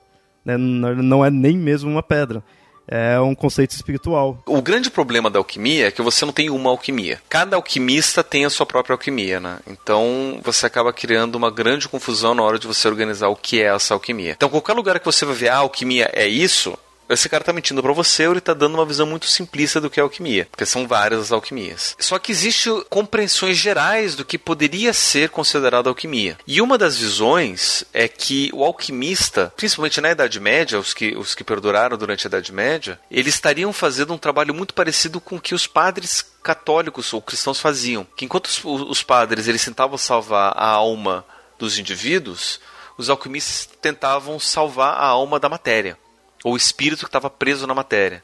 Né? 0.44 0.58
Não 0.58 1.24
é 1.24 1.30
nem 1.30 1.58
mesmo 1.58 1.90
uma 1.90 2.04
pedra 2.04 2.44
é 2.88 3.20
um 3.20 3.36
conceito 3.36 3.72
espiritual. 3.72 4.42
O 4.46 4.62
grande 4.62 4.90
problema 4.90 5.30
da 5.30 5.40
alquimia 5.40 5.88
é 5.88 5.92
que 5.92 6.02
você 6.02 6.26
não 6.26 6.34
tem 6.34 6.50
uma 6.50 6.70
alquimia. 6.70 7.22
Cada 7.30 7.56
alquimista 7.56 8.24
tem 8.24 8.46
a 8.46 8.50
sua 8.50 8.66
própria 8.66 8.94
alquimia, 8.94 9.40
né? 9.40 9.60
Então 9.68 10.40
você 10.44 10.66
acaba 10.66 10.94
criando 10.94 11.36
uma 11.36 11.52
grande 11.52 11.88
confusão 11.90 12.34
na 12.34 12.44
hora 12.44 12.58
de 12.58 12.68
você 12.68 12.88
organizar 12.88 13.28
o 13.28 13.36
que 13.36 13.62
é 13.62 13.74
essa 13.76 13.94
alquimia. 13.94 14.32
Então 14.32 14.50
qualquer 14.50 14.74
lugar 14.74 15.00
que 15.00 15.06
você 15.06 15.26
vai 15.26 15.36
ver 15.36 15.50
ah, 15.50 15.58
alquimia 15.58 16.10
é 16.14 16.28
isso, 16.28 16.78
esse 17.10 17.30
cara 17.30 17.44
tá 17.44 17.54
mentindo 17.54 17.82
para 17.82 17.94
você 17.94 18.28
ou 18.28 18.34
ele 18.34 18.42
tá 18.42 18.54
dando 18.54 18.76
uma 18.76 18.86
visão 18.86 19.06
muito 19.06 19.28
simplista 19.28 19.80
do 19.80 19.90
que 19.90 20.00
é 20.00 20.04
alquimia, 20.04 20.48
porque 20.52 20.66
são 20.66 20.88
várias 20.88 21.22
as 21.22 21.32
alquimias. 21.32 21.96
Só 22.00 22.20
que 22.20 22.32
existem 22.32 22.84
compreensões 22.90 23.58
gerais 23.58 24.16
do 24.16 24.26
que 24.26 24.38
poderia 24.38 24.94
ser 24.94 25.30
considerado 25.30 25.88
alquimia. 25.88 26.38
E 26.46 26.62
uma 26.62 26.78
das 26.78 26.98
visões 26.98 27.84
é 27.94 28.08
que 28.08 28.50
o 28.54 28.64
alquimista, 28.64 29.54
principalmente 29.56 30.02
na 30.02 30.12
Idade 30.12 30.40
Média, 30.40 30.80
os 30.80 30.94
que, 30.94 31.16
os 31.16 31.34
que 31.34 31.44
perduraram 31.44 31.98
durante 31.98 32.28
a 32.28 32.30
Idade 32.30 32.52
Média, 32.52 33.00
eles 33.10 33.36
estariam 33.36 33.72
fazendo 33.72 34.14
um 34.14 34.18
trabalho 34.18 34.54
muito 34.54 34.74
parecido 34.74 35.22
com 35.22 35.38
o 35.38 35.42
que 35.42 35.56
os 35.56 35.68
padres 35.68 36.26
católicos 36.44 37.14
ou 37.14 37.22
cristãos 37.22 37.60
faziam. 37.60 38.06
Que 38.16 38.26
enquanto 38.26 38.48
os, 38.48 38.62
os 38.64 39.04
padres 39.04 39.48
eles 39.48 39.64
tentavam 39.64 39.98
salvar 39.98 40.54
a 40.56 40.68
alma 40.68 41.26
dos 41.58 41.78
indivíduos, 41.78 42.60
os 42.98 43.10
alquimistas 43.10 43.70
tentavam 43.82 44.40
salvar 44.40 44.94
a 44.94 45.06
alma 45.06 45.40
da 45.40 45.50
matéria 45.50 45.98
ou 46.44 46.54
o 46.54 46.58
espírito 46.58 47.00
que 47.00 47.10
estava 47.10 47.30
preso 47.30 47.66
na 47.68 47.74
matéria. 47.74 48.24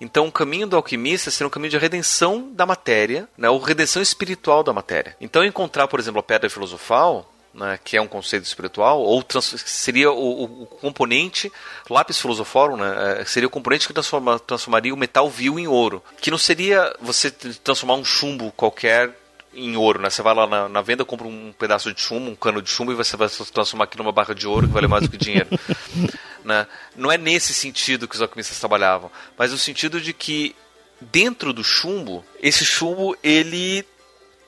Então, 0.00 0.26
o 0.26 0.32
caminho 0.32 0.66
do 0.66 0.74
alquimista 0.74 1.30
seria 1.30 1.46
um 1.46 1.50
caminho 1.50 1.70
de 1.70 1.78
redenção 1.78 2.50
da 2.52 2.66
matéria, 2.66 3.28
né, 3.38 3.48
ou 3.48 3.58
redenção 3.60 4.02
espiritual 4.02 4.64
da 4.64 4.72
matéria. 4.72 5.16
Então, 5.20 5.44
encontrar, 5.44 5.86
por 5.86 6.00
exemplo, 6.00 6.18
a 6.18 6.24
pedra 6.24 6.50
filosofal, 6.50 7.32
né, 7.54 7.78
que 7.84 7.96
é 7.96 8.02
um 8.02 8.08
conceito 8.08 8.44
espiritual, 8.44 9.00
ou 9.00 9.24
seria 9.30 10.10
o, 10.10 10.62
o, 10.62 10.66
componente, 10.66 11.52
lápis 11.88 12.18
filosoforum, 12.18 12.76
né, 12.76 13.20
é, 13.20 13.24
seria 13.24 13.46
o 13.46 13.50
componente 13.50 13.86
que 13.86 13.92
transforma, 13.92 14.40
transformaria 14.40 14.92
o 14.92 14.96
metal 14.96 15.30
vil 15.30 15.56
em 15.56 15.68
ouro. 15.68 16.02
Que 16.20 16.32
não 16.32 16.38
seria 16.38 16.92
você 17.00 17.30
transformar 17.30 17.94
um 17.94 18.04
chumbo 18.04 18.50
qualquer 18.56 19.16
em 19.54 19.76
ouro, 19.76 20.00
né? 20.00 20.08
Você 20.08 20.22
vai 20.22 20.34
lá 20.34 20.46
na, 20.46 20.68
na, 20.68 20.80
venda, 20.80 21.04
compra 21.04 21.26
um 21.26 21.52
pedaço 21.56 21.92
de 21.92 22.00
chumbo, 22.00 22.30
um 22.30 22.34
cano 22.34 22.62
de 22.62 22.70
chumbo 22.70 22.90
e 22.90 22.94
você 22.94 23.16
vai 23.16 23.28
transformar 23.28 23.84
aqui 23.84 23.98
numa 23.98 24.10
barra 24.10 24.34
de 24.34 24.46
ouro 24.46 24.66
que 24.66 24.72
vale 24.72 24.86
mais 24.86 25.02
do 25.02 25.10
que 25.10 25.18
dinheiro. 25.18 25.48
Né? 26.44 26.66
Não 26.96 27.10
é 27.10 27.16
nesse 27.16 27.54
sentido 27.54 28.08
que 28.08 28.14
os 28.14 28.22
alquimistas 28.22 28.58
trabalhavam, 28.58 29.10
mas 29.36 29.52
no 29.52 29.58
sentido 29.58 30.00
de 30.00 30.12
que 30.12 30.56
dentro 31.00 31.52
do 31.52 31.64
chumbo, 31.64 32.24
esse 32.40 32.64
chumbo 32.64 33.16
ele 33.22 33.84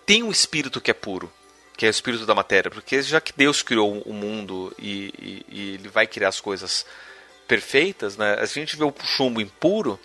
tem 0.07 0.23
um 0.23 0.31
espírito 0.31 0.81
que 0.81 0.91
é 0.91 0.95
puro, 0.95 1.33
que 1.77 1.87
é 1.87 1.89
o 1.89 1.91
espírito 1.91 2.27
da 2.27 2.35
matéria, 2.35 2.71
porque 2.71 3.03
já 3.03 3.21
que 3.21 3.33
Deus 3.37 3.63
criou 3.63 4.01
o 4.03 4.13
mundo 4.13 4.75
e, 4.79 5.13
e, 5.19 5.47
e 5.49 5.75
ele 5.75 5.89
vai 5.89 6.07
criar 6.07 6.29
as 6.29 6.41
coisas 6.41 6.85
perfeitas, 7.49 8.17
né? 8.17 8.37
A 8.39 8.47
gente 8.47 8.77
vê 8.77 8.85
o 8.85 8.95
chumbo 9.05 9.41
impuro, 9.41 9.99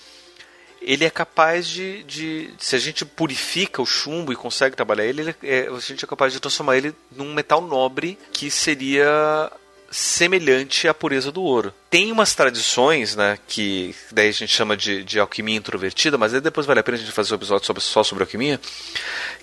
ele 0.81 1.05
é 1.05 1.09
capaz 1.09 1.67
de, 1.67 2.03
de, 2.03 2.53
se 2.57 2.75
a 2.75 2.79
gente 2.79 3.05
purifica 3.05 3.81
o 3.81 3.85
chumbo 3.85 4.31
e 4.31 4.35
consegue 4.35 4.75
trabalhar 4.75 5.05
ele, 5.05 5.21
ele 5.21 5.35
é, 5.43 5.67
a 5.67 5.79
gente 5.79 6.05
é 6.05 6.07
capaz 6.07 6.31
de 6.31 6.39
transformar 6.39 6.77
ele 6.77 6.95
num 7.11 7.33
metal 7.33 7.61
nobre 7.61 8.17
que 8.31 8.49
seria 8.49 9.51
semelhante 9.91 10.87
à 10.87 10.93
pureza 10.93 11.31
do 11.31 11.41
ouro. 11.41 11.73
Tem 11.89 12.11
umas 12.11 12.35
tradições, 12.35 13.15
né, 13.15 13.37
que 13.47 13.95
daí 14.11 14.29
a 14.29 14.33
gente 14.33 14.53
chama 14.53 14.77
de, 14.77 15.03
de 15.03 15.19
alquimia 15.19 15.57
introvertida, 15.57 16.17
mas 16.17 16.31
depois 16.33 16.67
vale 16.67 16.79
a 16.79 16.83
pena 16.83 16.97
a 16.97 16.99
gente 16.99 17.11
fazer 17.11 17.33
um 17.33 17.37
episódio 17.37 17.65
sobre, 17.65 17.81
só 17.81 18.03
sobre 18.03 18.23
alquimia, 18.23 18.59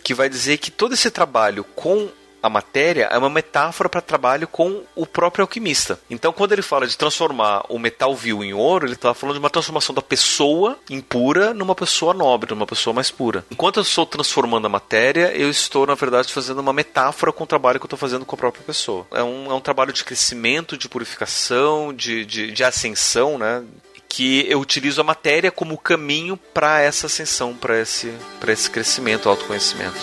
que 0.03 0.15
vai 0.15 0.29
dizer 0.29 0.59
que 0.59 0.71
todo 0.71 0.95
esse 0.95 1.11
trabalho 1.11 1.65
com 1.75 2.09
a 2.43 2.49
matéria 2.49 3.09
é 3.11 3.19
uma 3.19 3.31
metáfora 3.31 3.89
para 3.89 4.01
trabalho 4.01 4.47
com 4.47 4.83
o 4.95 5.07
próprio 5.07 5.43
alquimista. 5.43 5.99
Então, 6.09 6.33
quando 6.33 6.53
ele 6.53 6.63
fala 6.63 6.87
de 6.87 6.97
transformar 6.97 7.65
o 7.69 7.79
metal 7.79 8.15
vil 8.15 8.43
em 8.45 8.55
ouro, 8.55 8.87
ele 8.87 8.95
está 8.95 9.13
falando 9.15 9.35
de 9.35 9.41
uma 9.41 9.51
transformação 9.51 9.95
da 9.95 10.03
pessoa 10.03 10.79
impura 10.89 11.53
numa 11.53 11.75
pessoa 11.75 12.15
nobre, 12.15 12.51
numa 12.51 12.67
pessoa 12.67 12.95
mais 12.95 13.11
pura. 13.11 13.45
Enquanto 13.51 13.79
eu 13.79 13.83
estou 13.83 14.07
transformando 14.07 14.67
a 14.67 14.71
matéria, 14.71 15.33
eu 15.37 15.51
estou, 15.51 15.87
na 15.87 15.95
verdade, 15.95 16.33
fazendo 16.33 16.61
uma 16.61 16.73
metáfora 16.73 17.33
com 17.33 17.45
o 17.45 17.47
trabalho 17.47 17.79
que 17.79 17.85
eu 17.85 17.89
estou 17.89 17.99
fazendo 17.99 18.25
com 18.25 18.35
a 18.35 18.39
própria 18.39 18.65
pessoa. 18.65 19.07
É 19.13 19.23
um, 19.23 19.51
é 19.51 19.55
um 19.55 19.61
trabalho 19.61 19.93
de 19.93 20.05
crescimento, 20.05 20.77
de 20.77 20.89
purificação, 20.89 21.93
de, 21.93 22.25
de, 22.25 22.53
de 22.53 22.65
ascensão, 22.65 23.39
né? 23.39 23.65
que 24.09 24.47
eu 24.49 24.61
utilizo 24.61 25.01
a 25.01 25.05
matéria 25.05 25.51
como 25.51 25.77
caminho 25.77 26.37
para 26.55 26.81
essa 26.81 27.07
ascensão, 27.07 27.55
para 27.55 27.81
esse, 27.81 28.15
esse 28.49 28.71
crescimento, 28.71 29.29
autoconhecimento. 29.29 29.99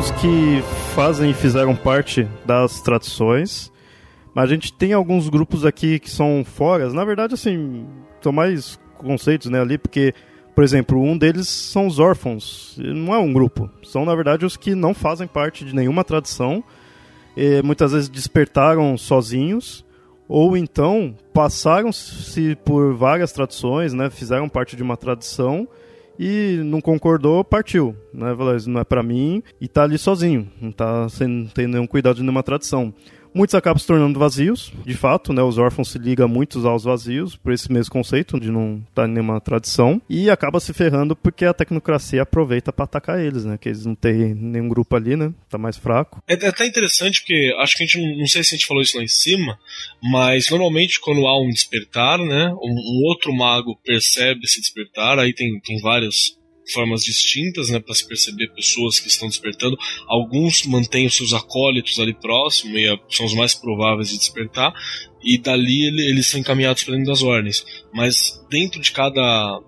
Que 0.00 0.62
fazem 0.94 1.30
e 1.30 1.34
fizeram 1.34 1.76
parte 1.76 2.26
das 2.46 2.80
tradições. 2.80 3.70
Mas 4.34 4.44
a 4.44 4.54
gente 4.54 4.72
tem 4.72 4.94
alguns 4.94 5.28
grupos 5.28 5.64
aqui 5.64 5.98
que 5.98 6.10
são 6.10 6.42
fora. 6.42 6.90
Na 6.90 7.04
verdade, 7.04 7.34
assim, 7.34 7.86
são 8.22 8.32
mais 8.32 8.80
conceitos 8.96 9.50
né, 9.50 9.60
ali, 9.60 9.76
porque, 9.76 10.14
por 10.54 10.64
exemplo, 10.64 11.00
um 11.02 11.18
deles 11.18 11.48
são 11.48 11.86
os 11.86 11.98
órfãos. 11.98 12.76
Não 12.78 13.14
é 13.14 13.18
um 13.18 13.32
grupo. 13.32 13.68
São, 13.82 14.06
na 14.06 14.14
verdade, 14.14 14.46
os 14.46 14.56
que 14.56 14.74
não 14.74 14.94
fazem 14.94 15.26
parte 15.26 15.66
de 15.66 15.74
nenhuma 15.74 16.02
tradição. 16.02 16.64
Muitas 17.62 17.92
vezes 17.92 18.08
despertaram 18.08 18.96
sozinhos. 18.96 19.84
Ou 20.26 20.56
então 20.56 21.14
passaram-se 21.32 22.56
por 22.64 22.94
várias 22.94 23.32
tradições, 23.32 23.92
né, 23.92 24.08
fizeram 24.08 24.48
parte 24.48 24.76
de 24.76 24.82
uma 24.82 24.96
tradição 24.96 25.68
e 26.22 26.60
não 26.62 26.82
concordou, 26.82 27.42
partiu. 27.42 27.96
Né? 28.12 28.36
Falou, 28.36 28.54
não 28.66 28.80
é 28.80 28.84
para 28.84 29.02
mim 29.02 29.42
e 29.58 29.66
tá 29.66 29.84
ali 29.84 29.96
sozinho, 29.96 30.46
não 30.60 30.70
tá 30.70 31.08
sem 31.08 31.46
ter 31.54 31.66
nenhum 31.66 31.86
cuidado 31.86 32.16
de 32.16 32.22
nenhuma 32.22 32.42
tradição. 32.42 32.92
Muitos 33.32 33.54
acabam 33.54 33.78
se 33.78 33.86
tornando 33.86 34.18
vazios, 34.18 34.72
de 34.84 34.94
fato, 34.94 35.32
né? 35.32 35.42
Os 35.42 35.58
órfãos 35.58 35.88
se 35.88 35.98
ligam 35.98 36.28
muitos 36.28 36.64
aos 36.64 36.84
vazios, 36.84 37.36
por 37.36 37.52
esse 37.52 37.70
mesmo 37.70 37.92
conceito 37.92 38.40
de 38.40 38.50
não 38.50 38.82
estar 38.88 39.08
em 39.08 39.12
nenhuma 39.12 39.40
tradição, 39.40 40.02
e 40.08 40.28
acaba 40.28 40.58
se 40.60 40.72
ferrando 40.72 41.14
porque 41.14 41.44
a 41.44 41.54
tecnocracia 41.54 42.22
aproveita 42.22 42.72
para 42.72 42.84
atacar 42.84 43.20
eles, 43.20 43.44
né? 43.44 43.56
Que 43.56 43.68
eles 43.68 43.86
não 43.86 43.94
têm 43.94 44.34
nenhum 44.34 44.68
grupo 44.68 44.96
ali, 44.96 45.16
né? 45.16 45.32
Tá 45.48 45.56
mais 45.56 45.76
fraco. 45.76 46.22
É, 46.26 46.34
é 46.34 46.48
até 46.48 46.66
interessante 46.66 47.20
porque 47.20 47.54
acho 47.60 47.76
que 47.76 47.84
a 47.84 47.86
gente 47.86 48.00
não, 48.00 48.18
não 48.18 48.26
sei 48.26 48.42
se 48.42 48.54
a 48.54 48.58
gente 48.58 48.66
falou 48.66 48.82
isso 48.82 48.96
lá 48.96 49.04
em 49.04 49.08
cima, 49.08 49.58
mas 50.02 50.50
normalmente 50.50 51.00
quando 51.00 51.26
há 51.26 51.40
um 51.40 51.48
despertar, 51.48 52.18
né? 52.18 52.52
Um, 52.54 53.00
um 53.00 53.06
outro 53.06 53.32
mago 53.32 53.78
percebe 53.84 54.40
esse 54.44 54.60
despertar, 54.60 55.18
aí 55.18 55.32
tem, 55.32 55.60
tem 55.60 55.80
vários 55.80 56.39
formas 56.72 57.02
distintas, 57.02 57.68
né, 57.70 57.80
para 57.80 57.94
se 57.94 58.06
perceber 58.06 58.48
pessoas 58.48 58.98
que 58.98 59.08
estão 59.08 59.28
despertando. 59.28 59.78
Alguns 60.06 60.64
mantêm 60.66 61.06
os 61.06 61.16
seus 61.16 61.32
acólitos 61.32 61.98
ali 61.98 62.14
próximo 62.14 62.76
e 62.76 63.00
são 63.08 63.26
os 63.26 63.34
mais 63.34 63.54
prováveis 63.54 64.10
de 64.10 64.18
despertar, 64.18 64.72
e 65.22 65.38
dali 65.38 65.86
eles 65.86 66.26
são 66.26 66.40
encaminhados 66.40 66.82
para 66.84 66.94
dentro 66.94 67.10
das 67.10 67.22
ordens. 67.22 67.64
Mas 67.92 68.42
dentro 68.50 68.80
de 68.80 68.92
cada 68.92 69.60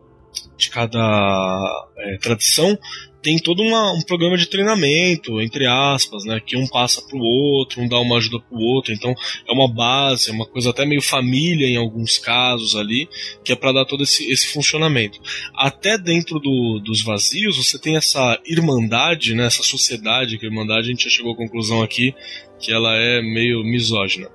de 0.57 0.71
cada 0.71 1.89
é, 1.99 2.17
tradição 2.19 2.79
tem 3.23 3.39
todo 3.39 3.63
uma, 3.63 3.93
um 3.93 4.03
programa 4.03 4.37
de 4.37 4.47
treinamento, 4.47 5.41
entre 5.41 5.67
aspas, 5.67 6.25
né? 6.25 6.41
Que 6.45 6.57
um 6.57 6.67
passa 6.67 7.01
pro 7.03 7.19
outro, 7.19 7.81
um 7.81 7.89
dá 7.89 7.99
uma 8.01 8.17
ajuda 8.17 8.41
pro 8.41 8.59
outro. 8.59 8.93
Então 8.93 9.15
é 9.49 9.53
uma 9.53 9.73
base, 9.73 10.31
é 10.31 10.33
uma 10.33 10.47
coisa 10.47 10.71
até 10.71 10.85
meio 10.85 11.01
família 11.01 11.67
em 11.67 11.77
alguns 11.77 12.19
casos 12.19 12.75
ali, 12.75 13.09
que 13.45 13.53
é 13.53 13.57
para 13.57 13.73
dar 13.73 13.85
todo 13.85 14.03
esse, 14.03 14.31
esse 14.31 14.49
funcionamento. 14.49 15.21
Até 15.55 15.97
dentro 15.97 16.41
do, 16.41 16.81
dos 16.85 17.03
vazios, 17.03 17.57
você 17.57 17.79
tem 17.79 17.97
essa 17.97 18.39
irmandade, 18.45 19.35
né? 19.35 19.47
Essa 19.47 19.63
sociedade, 19.63 20.37
que 20.37 20.45
a 20.45 20.49
irmandade 20.49 20.89
a 20.89 20.91
gente 20.91 21.05
já 21.05 21.11
chegou 21.11 21.33
à 21.33 21.37
conclusão 21.37 21.83
aqui 21.83 22.15
que 22.63 22.73
ela 22.73 22.95
é 22.95 23.21
meio 23.21 23.65
misógina. 23.65 24.31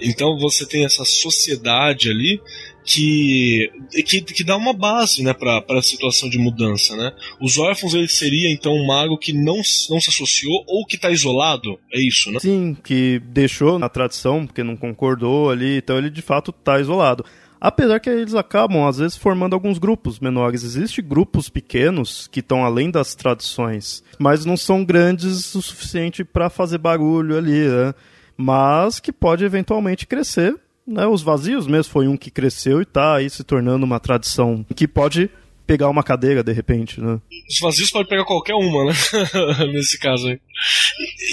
Então 0.00 0.38
você 0.38 0.66
tem 0.66 0.84
essa 0.84 1.04
sociedade 1.04 2.10
ali 2.10 2.40
que, 2.86 3.68
que, 4.06 4.20
que 4.22 4.44
dá 4.44 4.56
uma 4.56 4.72
base 4.72 5.22
né, 5.24 5.34
para 5.34 5.64
a 5.68 5.82
situação 5.82 6.30
de 6.30 6.38
mudança. 6.38 6.96
Né? 6.96 7.12
Os 7.40 7.58
órfãos 7.58 7.92
ele 7.94 8.06
seria 8.06 8.48
então 8.48 8.72
um 8.72 8.86
mago 8.86 9.18
que 9.18 9.32
não, 9.32 9.56
não 9.90 10.00
se 10.00 10.08
associou 10.08 10.64
ou 10.68 10.86
que 10.86 10.94
está 10.94 11.10
isolado, 11.10 11.78
é 11.92 12.00
isso, 12.00 12.30
né? 12.30 12.38
Sim, 12.38 12.76
que 12.84 13.20
deixou 13.26 13.76
na 13.78 13.88
tradição, 13.88 14.46
porque 14.46 14.62
não 14.62 14.76
concordou 14.76 15.50
ali, 15.50 15.78
então 15.78 15.98
ele 15.98 16.08
de 16.08 16.22
fato 16.22 16.54
está 16.56 16.78
isolado. 16.78 17.24
Apesar 17.60 17.98
que 17.98 18.08
eles 18.08 18.34
acabam, 18.34 18.86
às 18.86 18.98
vezes, 18.98 19.16
formando 19.16 19.54
alguns 19.54 19.78
grupos 19.78 20.20
menores. 20.20 20.62
Existem 20.62 21.02
grupos 21.02 21.48
pequenos 21.48 22.28
que 22.28 22.40
estão 22.40 22.64
além 22.64 22.90
das 22.90 23.14
tradições, 23.14 24.04
mas 24.18 24.44
não 24.44 24.56
são 24.56 24.84
grandes 24.84 25.54
o 25.54 25.62
suficiente 25.62 26.22
para 26.22 26.50
fazer 26.50 26.78
barulho 26.78 27.36
ali, 27.36 27.66
né? 27.66 27.94
Mas 28.36 29.00
que 29.00 29.10
pode 29.10 29.44
eventualmente 29.44 30.06
crescer 30.06 30.54
né, 30.86 31.06
os 31.06 31.22
vazios 31.22 31.66
mesmo 31.66 31.92
foi 31.92 32.06
um 32.06 32.16
que 32.16 32.30
cresceu 32.30 32.80
e 32.80 32.82
está 32.82 33.16
aí 33.16 33.28
se 33.28 33.42
tornando 33.42 33.84
uma 33.84 34.00
tradição 34.00 34.64
que 34.74 34.86
pode 34.86 35.30
pegar 35.66 35.90
uma 35.90 36.02
cadeira 36.02 36.44
de 36.44 36.52
repente, 36.52 37.00
né? 37.00 37.20
Os 37.50 37.58
vazios 37.60 37.90
pode 37.90 38.08
pegar 38.08 38.24
qualquer 38.24 38.54
uma, 38.54 38.84
né? 38.84 38.92
Nesse 39.72 39.98
caso 39.98 40.28
aí. 40.28 40.38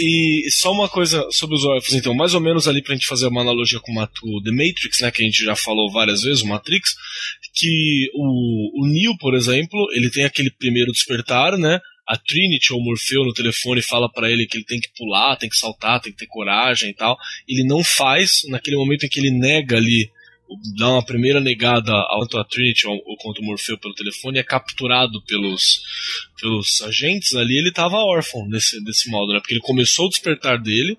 E 0.01 0.49
só 0.49 0.71
uma 0.71 0.89
coisa 0.89 1.25
sobre 1.30 1.55
os 1.55 1.63
órfãos, 1.63 1.93
então, 1.93 2.15
mais 2.15 2.34
ou 2.34 2.41
menos 2.41 2.67
ali 2.67 2.81
pra 2.81 2.95
gente 2.95 3.05
fazer 3.05 3.27
uma 3.27 3.41
analogia 3.41 3.80
com 3.80 3.93
o 3.93 4.43
The 4.43 4.51
Matrix, 4.51 5.01
né? 5.01 5.11
Que 5.11 5.21
a 5.21 5.25
gente 5.25 5.43
já 5.43 5.55
falou 5.55 5.91
várias 5.91 6.23
vezes, 6.23 6.41
o 6.41 6.47
Matrix, 6.47 6.95
que 7.53 8.09
o, 8.15 8.81
o 8.84 8.88
Neo, 8.88 9.15
por 9.19 9.35
exemplo, 9.35 9.80
ele 9.93 10.09
tem 10.09 10.25
aquele 10.25 10.49
primeiro 10.49 10.91
despertar, 10.91 11.57
né? 11.57 11.80
A 12.07 12.17
Trinity 12.17 12.73
ou 12.73 12.81
Morfeu 12.81 13.23
no 13.23 13.34
telefone 13.34 13.81
fala 13.81 14.11
para 14.11 14.30
ele 14.30 14.45
que 14.45 14.57
ele 14.57 14.65
tem 14.65 14.80
que 14.80 14.89
pular, 14.97 15.38
tem 15.38 15.49
que 15.49 15.57
saltar, 15.57 16.01
tem 16.01 16.11
que 16.11 16.17
ter 16.17 16.27
coragem 16.27 16.89
e 16.89 16.93
tal. 16.93 17.17
Ele 17.47 17.63
não 17.63 17.84
faz, 17.84 18.41
naquele 18.49 18.75
momento 18.75 19.05
em 19.05 19.09
que 19.09 19.19
ele 19.19 19.31
nega 19.31 19.77
ali, 19.77 20.11
dá 20.77 20.89
uma 20.89 21.05
primeira 21.05 21.39
negada 21.39 21.91
tanto 22.19 22.38
a 22.38 22.43
Trinity 22.43 22.88
ou, 22.88 22.95
ou 23.05 23.17
quanto 23.17 23.41
o 23.41 23.45
Morfeu 23.45 23.77
pelo 23.77 23.93
telefone, 23.93 24.39
é 24.39 24.43
capturado 24.43 25.23
pelos, 25.25 25.81
pelos 26.39 26.81
agentes 26.81 27.34
ali, 27.35 27.57
ele 27.57 27.71
tava 27.71 27.97
órfão 27.97 28.47
desse, 28.49 28.84
desse 28.84 29.09
modo, 29.09 29.34
né? 29.34 29.39
Porque 29.39 29.53
ele 29.53 29.61
começou 29.61 30.07
o 30.07 30.09
despertar 30.09 30.61
dele, 30.61 30.97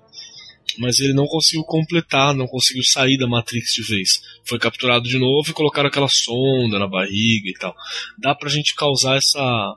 mas 0.78 0.98
ele 1.01 1.12
não 1.12 1.26
conseguiu 1.26 1.64
completar, 1.64 2.35
não 2.35 2.47
conseguiu 2.47 2.82
sair 2.82 3.16
da 3.16 3.26
Matrix 3.26 3.74
de 3.74 3.82
vez. 3.82 4.20
Foi 4.44 4.59
capturado 4.59 5.09
de 5.09 5.18
novo 5.18 5.51
e 5.51 5.55
colocaram 5.55 5.89
aquela 5.89 6.09
sonda 6.09 6.78
na 6.78 6.86
barriga 6.86 7.48
e 7.48 7.55
tal. 7.55 7.74
Dá 8.18 8.35
pra 8.35 8.48
gente 8.48 8.74
causar 8.74 9.16
essa 9.16 9.76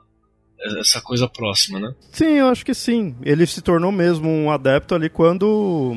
essa 0.78 1.00
coisa 1.00 1.28
próxima, 1.28 1.78
né? 1.78 1.94
Sim, 2.12 2.38
eu 2.38 2.48
acho 2.48 2.64
que 2.64 2.74
sim. 2.74 3.14
Ele 3.22 3.46
se 3.46 3.62
tornou 3.62 3.92
mesmo 3.92 4.28
um 4.28 4.50
adepto 4.50 4.94
ali 4.94 5.08
quando 5.08 5.96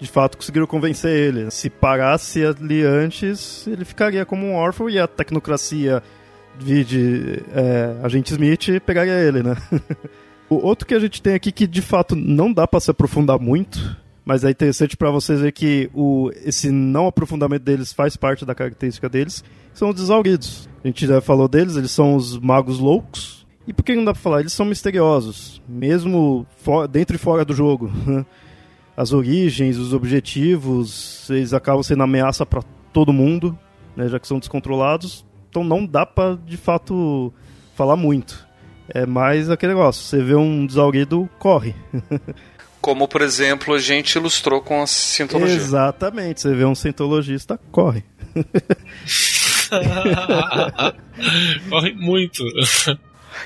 de 0.00 0.08
fato 0.08 0.36
conseguiram 0.36 0.66
convencer 0.66 1.10
ele. 1.10 1.50
Se 1.50 1.68
parasse 1.68 2.44
ali 2.44 2.82
antes, 2.82 3.66
ele 3.66 3.84
ficaria 3.84 4.24
como 4.24 4.46
um 4.46 4.54
órfão 4.54 4.88
e 4.88 4.98
a 4.98 5.06
tecnocracia 5.06 6.02
de 6.58 7.42
é, 7.52 7.96
agente 8.02 8.32
Smith 8.32 8.80
pegaria 8.84 9.14
ele, 9.14 9.42
né? 9.42 9.56
o 10.48 10.56
outro 10.56 10.86
que 10.86 10.94
a 10.94 10.98
gente 10.98 11.22
tem 11.22 11.34
aqui 11.34 11.52
que 11.52 11.66
de 11.66 11.82
fato 11.82 12.16
não 12.16 12.52
dá 12.52 12.66
para 12.66 12.80
se 12.80 12.90
aprofundar 12.90 13.38
muito, 13.38 13.96
mas 14.24 14.44
é 14.44 14.50
interessante 14.50 14.96
para 14.96 15.10
vocês 15.10 15.40
ver 15.40 15.52
que 15.52 15.90
o, 15.94 16.30
esse 16.44 16.70
não 16.70 17.06
aprofundamento 17.06 17.62
deles 17.62 17.92
faz 17.92 18.16
parte 18.16 18.44
da 18.44 18.54
característica 18.54 19.08
deles, 19.08 19.44
são 19.72 19.90
os 19.90 20.00
exauridos. 20.00 20.68
A 20.82 20.88
gente 20.88 21.06
já 21.06 21.20
falou 21.20 21.48
deles, 21.48 21.76
eles 21.76 21.90
são 21.90 22.14
os 22.14 22.38
magos 22.38 22.78
loucos, 22.78 23.39
e 23.66 23.72
por 23.72 23.84
que 23.84 23.94
não 23.94 24.04
dá 24.04 24.12
pra 24.12 24.22
falar? 24.22 24.40
Eles 24.40 24.52
são 24.52 24.66
misteriosos, 24.66 25.62
mesmo 25.68 26.46
dentro 26.90 27.16
e 27.16 27.18
fora 27.18 27.44
do 27.44 27.54
jogo. 27.54 27.90
As 28.96 29.12
origens, 29.12 29.78
os 29.78 29.92
objetivos, 29.92 31.28
eles 31.30 31.54
acabam 31.54 31.82
sendo 31.82 32.02
ameaça 32.02 32.44
para 32.44 32.62
todo 32.92 33.12
mundo, 33.12 33.58
né, 33.96 34.08
já 34.08 34.18
que 34.18 34.26
são 34.26 34.38
descontrolados. 34.38 35.24
Então 35.48 35.64
não 35.64 35.86
dá 35.86 36.04
para 36.04 36.36
de 36.36 36.56
fato 36.56 37.32
falar 37.74 37.96
muito. 37.96 38.46
É 38.88 39.06
mais 39.06 39.48
aquele 39.48 39.74
negócio, 39.74 40.02
você 40.02 40.22
vê 40.22 40.34
um 40.34 40.66
desaurido, 40.66 41.28
corre. 41.38 41.74
Como, 42.80 43.06
por 43.06 43.20
exemplo, 43.20 43.74
a 43.74 43.78
gente 43.78 44.16
ilustrou 44.16 44.62
com 44.62 44.82
a 44.82 44.86
cientologia. 44.86 45.54
Exatamente, 45.54 46.40
você 46.40 46.54
vê 46.54 46.64
um 46.64 46.74
cientologista, 46.74 47.60
corre. 47.70 48.02
corre 51.70 51.92
muito. 51.92 52.44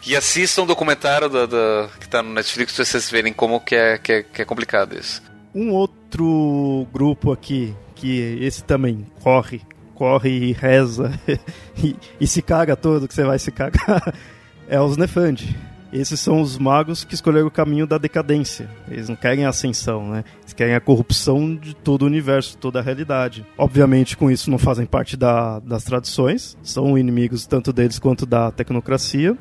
E 0.07 0.17
assistam 0.17 0.63
o 0.63 0.67
documentário 0.67 1.29
da, 1.29 1.89
que 2.01 2.09
tá 2.09 2.23
no 2.23 2.33
Netflix 2.33 2.75
pra 2.75 2.85
vocês 2.85 3.11
verem 3.11 3.33
como 3.33 3.61
que 3.61 3.75
é, 3.75 3.99
que 3.99 4.13
é, 4.13 4.23
que 4.23 4.43
é 4.43 4.45
complicado 4.45 4.99
isso. 4.99 5.23
Um 5.55 5.71
outro 5.71 6.87
grupo 6.93 7.33
aqui, 7.33 7.75
que 7.95 8.39
esse 8.41 8.65
também 8.65 9.07
corre, 9.23 9.63
corre 9.95 10.31
e 10.31 10.53
reza 10.53 11.13
e, 11.83 11.97
e, 12.21 12.27
se 12.27 12.43
caga 12.43 12.77
todo 12.77 13.07
que 13.07 13.15
você 13.15 13.25
vai 13.25 13.39
se 13.39 13.51
cagar, 13.51 14.15
é 14.69 14.81
os 14.81 14.97
Nefandi. 14.97 15.57
Esses 15.93 16.19
são 16.19 16.41
os 16.41 16.59
magos 16.59 17.05
que 17.05 17.15
escolheram 17.15 17.47
o 17.47 17.53
caminho 17.53 17.87
da 17.87 17.97
decadência. 17.97 18.69
Eles 18.91 19.09
não 19.09 19.15
querem 19.15 19.45
a 19.45 19.51
ascensão, 19.51 20.11
né? 20.11 20.25
Eles 20.41 20.53
querem 20.53 20.75
a 20.75 20.81
corrupção 20.81 21.55
de 21.55 21.73
todo 21.73 22.03
o 22.03 22.07
universo, 22.07 22.59
toda 22.59 22.81
a 22.81 22.83
realidade. 22.83 23.47
Obviamente, 23.57 24.17
com 24.17 24.29
isso, 24.29 24.51
não 24.51 24.59
fazem 24.59 24.87
parte 24.87 25.17
da, 25.17 25.61
das 25.61 25.85
tradições. 25.85 26.59
São 26.65 26.99
inimigos 26.99 27.47
tanto 27.47 27.73
deles 27.73 28.01
quanto 28.01 28.27
da 28.27 28.51
tecnocracia 28.51 29.39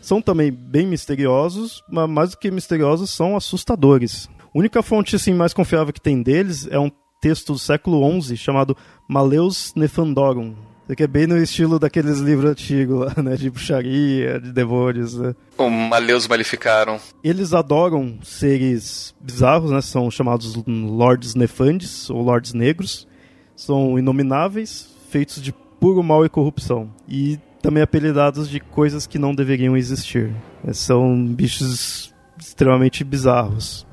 são 0.00 0.20
também 0.20 0.50
bem 0.50 0.86
misteriosos, 0.86 1.82
mas 1.90 2.08
mais 2.08 2.30
do 2.30 2.38
que 2.38 2.50
misteriosos, 2.50 3.10
são 3.10 3.36
assustadores. 3.36 4.28
A 4.42 4.58
única 4.58 4.82
fonte 4.82 5.16
assim, 5.16 5.32
mais 5.32 5.52
confiável 5.52 5.92
que 5.92 6.00
tem 6.00 6.22
deles 6.22 6.66
é 6.70 6.78
um 6.78 6.90
texto 7.20 7.52
do 7.52 7.58
século 7.58 8.20
XI 8.20 8.36
chamado 8.36 8.76
Maleus 9.06 9.72
Nefandorum, 9.76 10.54
que 10.96 11.02
é 11.02 11.06
bem 11.06 11.26
no 11.26 11.38
estilo 11.38 11.78
daqueles 11.78 12.18
livros 12.18 12.50
antigos 12.50 12.98
lá, 12.98 13.22
né? 13.22 13.36
De 13.36 13.48
bruxaria, 13.48 14.40
de 14.40 14.52
demônios, 14.52 15.14
né? 15.14 15.34
O 15.56 15.68
Maleus 15.68 16.26
Malificaram. 16.26 16.98
Eles 17.22 17.52
adoram 17.52 18.18
seres 18.22 19.14
bizarros, 19.20 19.70
né? 19.70 19.80
São 19.80 20.10
chamados 20.10 20.56
Lords 20.66 21.34
Nefandes, 21.34 22.10
ou 22.10 22.22
Lords 22.22 22.54
Negros. 22.54 23.06
São 23.54 23.98
inomináveis, 23.98 24.88
feitos 25.10 25.40
de 25.40 25.52
puro 25.52 26.02
mal 26.02 26.24
e 26.24 26.28
corrupção. 26.28 26.90
E 27.08 27.38
também 27.62 27.82
apelidados 27.82 28.48
de 28.48 28.60
coisas 28.60 29.06
que 29.06 29.18
não 29.18 29.34
deveriam 29.34 29.76
existir. 29.76 30.34
É, 30.66 30.72
são 30.72 31.26
bichos 31.26 32.14
extremamente 32.38 33.04
bizarros 33.04 33.86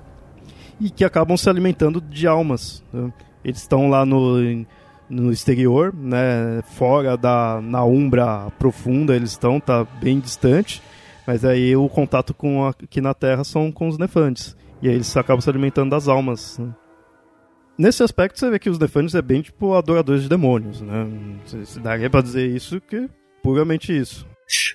e 0.80 0.90
que 0.90 1.04
acabam 1.04 1.36
se 1.38 1.50
alimentando 1.50 2.00
de 2.00 2.28
almas. 2.28 2.84
Né? 2.94 3.12
Eles 3.44 3.60
estão 3.60 3.90
lá 3.90 4.06
no, 4.06 4.38
no 5.10 5.32
exterior, 5.32 5.94
né, 5.94 6.62
fora 6.76 7.18
da 7.18 7.60
na 7.62 7.84
umbra 7.84 8.52
profunda, 8.58 9.16
eles 9.16 9.32
estão, 9.32 9.60
tá 9.60 9.86
bem 10.02 10.20
distante, 10.20 10.82
mas 11.26 11.44
aí 11.44 11.76
o 11.76 11.88
contato 11.90 12.34
com 12.34 12.66
a, 12.66 12.70
aqui 12.70 13.02
na 13.02 13.14
Terra 13.14 13.44
são 13.44 13.72
com 13.72 13.88
os 13.88 13.98
nefantes. 13.98 14.56
E 14.82 14.88
aí 14.88 14.96
eles 14.96 15.16
acabam 15.18 15.42
se 15.42 15.50
alimentando 15.50 15.90
das 15.90 16.08
almas. 16.08 16.60
Né? 16.60 16.70
Nesse 17.78 18.04
aspecto, 18.04 18.40
você 18.40 18.50
vê 18.50 18.60
que 18.60 18.70
os 18.70 18.80
nefantes 18.80 19.16
é 19.16 19.22
bem 19.22 19.42
tipo 19.42 19.74
adoradores 19.74 20.24
de 20.24 20.30
demônios, 20.30 20.82
né? 20.82 21.08
Se 21.46 21.80
daria 21.80 22.10
pra 22.10 22.22
dizer 22.22 22.48
isso 22.48 22.82
que 22.82 23.08
puramente 23.48 23.98
isso. 23.98 24.26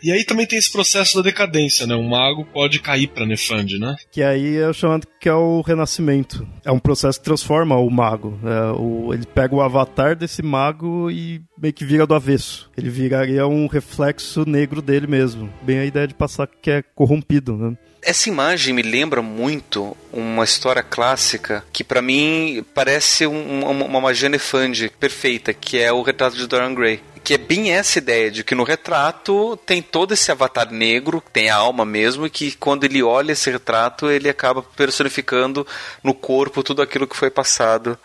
E 0.03 0.11
aí 0.11 0.25
também 0.25 0.47
tem 0.47 0.59
esse 0.59 0.73
processo 0.73 1.17
da 1.17 1.23
decadência, 1.23 1.87
né? 1.87 1.95
Um 1.95 2.09
mago 2.09 2.45
pode 2.45 2.79
cair 2.79 3.07
para 3.07 3.27
Nefand, 3.27 3.79
né? 3.79 3.97
Que 4.11 4.23
aí 4.23 4.57
é 4.57 4.73
chamado 4.73 5.07
que 5.21 5.29
é 5.29 5.35
o 5.35 5.61
renascimento. 5.61 6.47
É 6.65 6.73
um 6.73 6.79
processo 6.79 7.19
que 7.19 7.25
transforma 7.25 7.77
o 7.77 7.91
mago. 7.91 8.39
É, 8.45 8.79
o, 8.79 9.13
ele 9.13 9.27
pega 9.27 9.55
o 9.55 9.61
avatar 9.61 10.17
desse 10.17 10.43
mago 10.43 11.11
e 11.11 11.43
meio 11.59 11.73
que 11.73 11.85
vira 11.85 12.07
do 12.07 12.15
avesso. 12.15 12.71
Ele 12.77 12.91
viraria 12.91 13.47
um 13.47 13.67
reflexo 13.67 14.45
negro 14.47 14.83
dele 14.83 15.07
mesmo. 15.07 15.53
Bem 15.63 15.79
a 15.79 15.85
ideia 15.85 16.09
de 16.09 16.15
passar 16.15 16.47
que 16.47 16.71
é 16.71 16.83
corrompido, 16.95 17.57
né? 17.57 17.77
Essa 18.03 18.29
imagem 18.29 18.75
me 18.75 18.83
lembra 18.83 19.23
muito 19.23 19.97
uma 20.13 20.45
história 20.45 20.83
clássica 20.83 21.65
que 21.73 21.85
para 21.85 22.03
mim 22.03 22.65
parece 22.75 23.27
um, 23.27 23.61
uma, 23.61 23.85
uma 23.85 24.01
magia 24.01 24.29
Nefand 24.29 24.91
perfeita, 24.99 25.55
que 25.55 25.79
é 25.79 25.93
o 25.93 26.03
retrato 26.03 26.37
de 26.37 26.47
Dorian 26.47 26.75
Gray 26.75 27.01
que 27.23 27.35
é 27.35 27.39
bem 27.39 27.73
essa 27.73 27.99
ideia 27.99 28.31
de 28.31 28.43
que 28.43 28.55
no 28.55 28.65
retrato 28.65 29.57
tem 29.65 29.81
todo 29.81 30.13
esse 30.13 30.31
avatar 30.31 30.71
negro, 30.71 31.23
tem 31.33 31.51
a 31.51 31.57
alma 31.57 31.85
mesmo, 31.85 32.27
e 32.27 32.31
que 32.31 32.53
quando 32.53 32.85
ele 32.85 33.03
olha 33.03 33.33
esse 33.33 33.51
retrato, 33.51 34.11
ele 34.11 34.29
acaba 34.29 34.63
personificando 34.63 35.67
no 36.03 36.15
corpo 36.15 36.63
tudo 36.63 36.83
aquilo 36.83 37.07
que 37.07 37.17
foi 37.17 37.31
passado. 37.31 37.99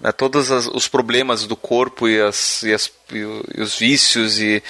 Né? 0.00 0.10
Todos 0.12 0.50
as, 0.50 0.66
os 0.66 0.88
problemas 0.88 1.46
do 1.46 1.56
corpo 1.56 2.08
e, 2.08 2.20
as, 2.20 2.62
e, 2.62 2.72
as, 2.72 2.90
e 3.12 3.60
os 3.60 3.78
vícios 3.78 4.38
e, 4.40 4.62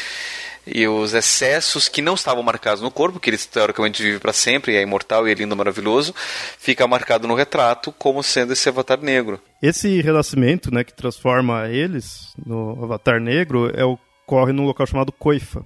e 0.67 0.87
os 0.89 1.15
excessos 1.15 1.89
que 1.89 2.03
não 2.03 2.15
estavam 2.15 2.43
marcados 2.43 2.83
no 2.83 2.91
corpo, 2.91 3.21
que 3.21 3.31
ele 3.31 3.39
teoricamente 3.39 4.03
vive 4.03 4.19
para 4.19 4.33
sempre, 4.33 4.75
é 4.75 4.83
imortal 4.83 5.27
e 5.27 5.31
é 5.31 5.35
lindo, 5.35 5.57
maravilhoso, 5.57 6.15
fica 6.59 6.87
marcado 6.89 7.29
no 7.29 7.35
retrato 7.35 7.93
como 7.93 8.23
sendo 8.23 8.53
esse 8.53 8.69
avatar 8.69 9.01
negro. 9.01 9.41
Esse 9.63 10.01
renascimento, 10.01 10.75
né, 10.75 10.83
que 10.83 10.93
transforma 10.93 11.69
eles 11.69 12.35
no 12.45 12.83
avatar 12.83 13.21
negro, 13.21 13.71
é 13.75 13.85
ocorre 13.85 14.53
num 14.53 14.65
local 14.65 14.87
chamado 14.87 15.13
Coifa. 15.13 15.65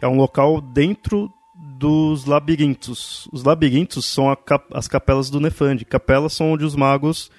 É 0.00 0.08
um 0.08 0.16
local 0.16 0.62
dentro 0.62 1.30
dos 1.54 2.24
labirintos. 2.24 3.28
Os 3.30 3.44
labirintos 3.44 4.06
são 4.06 4.34
cap 4.34 4.64
as 4.72 4.88
capelas 4.88 5.28
do 5.28 5.38
Nefand. 5.38 5.84
Capelas 5.84 6.32
são 6.32 6.52
onde 6.52 6.64
os 6.64 6.74
magos 6.74 7.30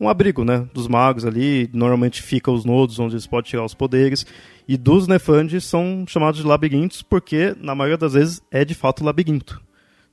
um 0.00 0.08
abrigo, 0.08 0.44
né, 0.44 0.68
dos 0.72 0.86
magos 0.86 1.24
ali, 1.24 1.68
normalmente 1.72 2.22
fica 2.22 2.50
os 2.50 2.64
nodos 2.64 2.98
onde 2.98 3.14
eles 3.14 3.26
podem 3.26 3.50
tirar 3.50 3.64
os 3.64 3.74
poderes, 3.74 4.24
e 4.66 4.76
dos 4.76 5.08
Nefand 5.08 5.60
são 5.60 6.04
chamados 6.06 6.40
de 6.40 6.46
labirintos 6.46 7.02
porque, 7.02 7.54
na 7.60 7.74
maioria 7.74 7.98
das 7.98 8.12
vezes, 8.12 8.42
é 8.50 8.64
de 8.64 8.74
fato 8.74 9.04
labirinto. 9.04 9.60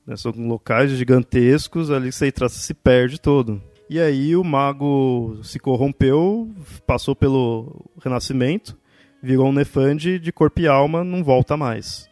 Né, 0.06 0.16
são 0.16 0.32
locais 0.32 0.90
gigantescos, 0.90 1.90
ali 1.90 2.10
você 2.10 2.26
entra, 2.26 2.48
se 2.48 2.74
perde 2.74 3.20
todo. 3.20 3.62
E 3.88 4.00
aí 4.00 4.34
o 4.34 4.42
mago 4.42 5.38
se 5.44 5.60
corrompeu, 5.60 6.52
passou 6.86 7.14
pelo 7.14 7.84
renascimento, 8.02 8.76
virou 9.22 9.48
um 9.48 9.52
Nefand 9.52 10.18
de 10.18 10.32
corpo 10.32 10.60
e 10.60 10.66
alma, 10.66 11.04
não 11.04 11.22
volta 11.22 11.56
mais. 11.56 12.08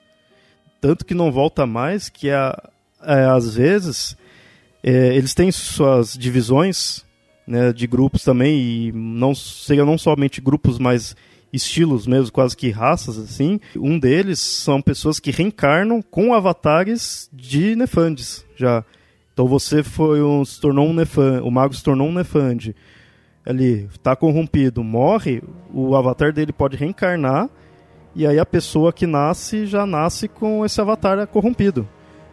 Tanto 0.80 1.04
que 1.04 1.14
não 1.14 1.32
volta 1.32 1.66
mais 1.66 2.08
que, 2.08 2.30
a, 2.30 2.70
é, 3.02 3.24
às 3.24 3.56
vezes, 3.56 4.16
é, 4.82 5.16
eles 5.16 5.34
têm 5.34 5.50
suas 5.50 6.12
divisões 6.12 7.03
né, 7.46 7.72
de 7.72 7.86
grupos 7.86 8.24
também, 8.24 8.58
e 8.58 8.92
não 8.92 9.34
seriam 9.34 9.86
não 9.86 9.98
somente 9.98 10.40
grupos, 10.40 10.78
mas 10.78 11.14
estilos 11.52 12.06
mesmo, 12.06 12.32
quase 12.32 12.56
que 12.56 12.70
raças, 12.70 13.16
assim. 13.16 13.60
Um 13.76 13.98
deles 13.98 14.40
são 14.40 14.82
pessoas 14.82 15.20
que 15.20 15.30
reencarnam 15.30 16.02
com 16.02 16.34
avatares 16.34 17.28
de 17.32 17.76
Nefandes, 17.76 18.44
já. 18.56 18.84
Então 19.32 19.46
você 19.46 19.82
foi 19.82 20.22
um, 20.22 20.44
se 20.44 20.60
tornou 20.60 20.88
um 20.88 20.92
Nefand, 20.92 21.42
o 21.42 21.50
mago 21.50 21.74
se 21.74 21.82
tornou 21.82 22.08
um 22.08 22.12
Nefand, 22.12 22.74
ali, 23.44 23.88
está 23.92 24.16
corrompido, 24.16 24.82
morre, 24.82 25.42
o 25.72 25.94
avatar 25.94 26.32
dele 26.32 26.52
pode 26.52 26.76
reencarnar, 26.76 27.48
e 28.14 28.26
aí 28.26 28.38
a 28.38 28.46
pessoa 28.46 28.92
que 28.92 29.06
nasce 29.06 29.66
já 29.66 29.84
nasce 29.84 30.28
com 30.28 30.64
esse 30.64 30.80
avatar 30.80 31.26
corrompido. 31.26 31.88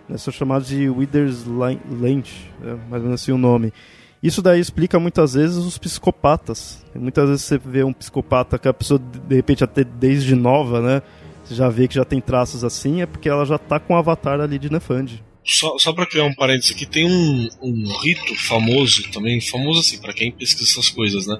Né, 0.08 0.18
são 0.18 0.32
chamados 0.32 0.68
de 0.68 0.90
Withers 0.90 1.46
Lynch, 1.46 2.52
é 2.64 2.74
mais 2.90 3.02
ou 3.02 3.10
menos 3.10 3.22
assim 3.22 3.32
o 3.32 3.38
nome. 3.38 3.74
Isso 4.22 4.42
daí 4.42 4.60
explica 4.60 5.00
muitas 5.00 5.34
vezes 5.34 5.58
os 5.58 5.78
psicopatas. 5.78 6.84
Muitas 6.94 7.28
vezes 7.28 7.46
você 7.46 7.58
vê 7.58 7.84
um 7.84 7.94
psicopata 7.94 8.60
que 8.60 8.68
a 8.68 8.74
pessoa, 8.74 9.00
de 9.00 9.36
repente, 9.36 9.64
até 9.64 9.84
desde 9.84 10.36
nova, 10.36 10.80
né? 10.80 11.02
Você 11.44 11.56
já 11.56 11.70
vê 11.70 11.88
que 11.88 11.96
já 11.96 12.06
tem 12.06 12.22
traços 12.22 12.64
assim, 12.64 13.02
é 13.02 13.06
porque 13.06 13.28
ela 13.28 13.46
já 13.46 13.58
tá 13.58 13.80
com 13.80 13.94
o 13.94 13.98
avatar 13.98 14.40
ali 14.40 14.60
de 14.60 14.72
Nefand. 14.72 15.24
Só, 15.44 15.76
só 15.80 15.92
para 15.92 16.06
criar 16.06 16.26
um 16.26 16.36
parênteses 16.36 16.72
aqui, 16.72 16.86
tem 16.86 17.04
um, 17.04 17.50
um 17.64 17.98
rito 18.00 18.36
famoso 18.36 19.10
também, 19.12 19.42
famoso 19.42 19.80
assim, 19.80 20.00
para 20.00 20.14
quem 20.14 20.32
pesquisa 20.32 20.70
essas 20.70 20.92
coisas, 20.92 21.26
né? 21.26 21.36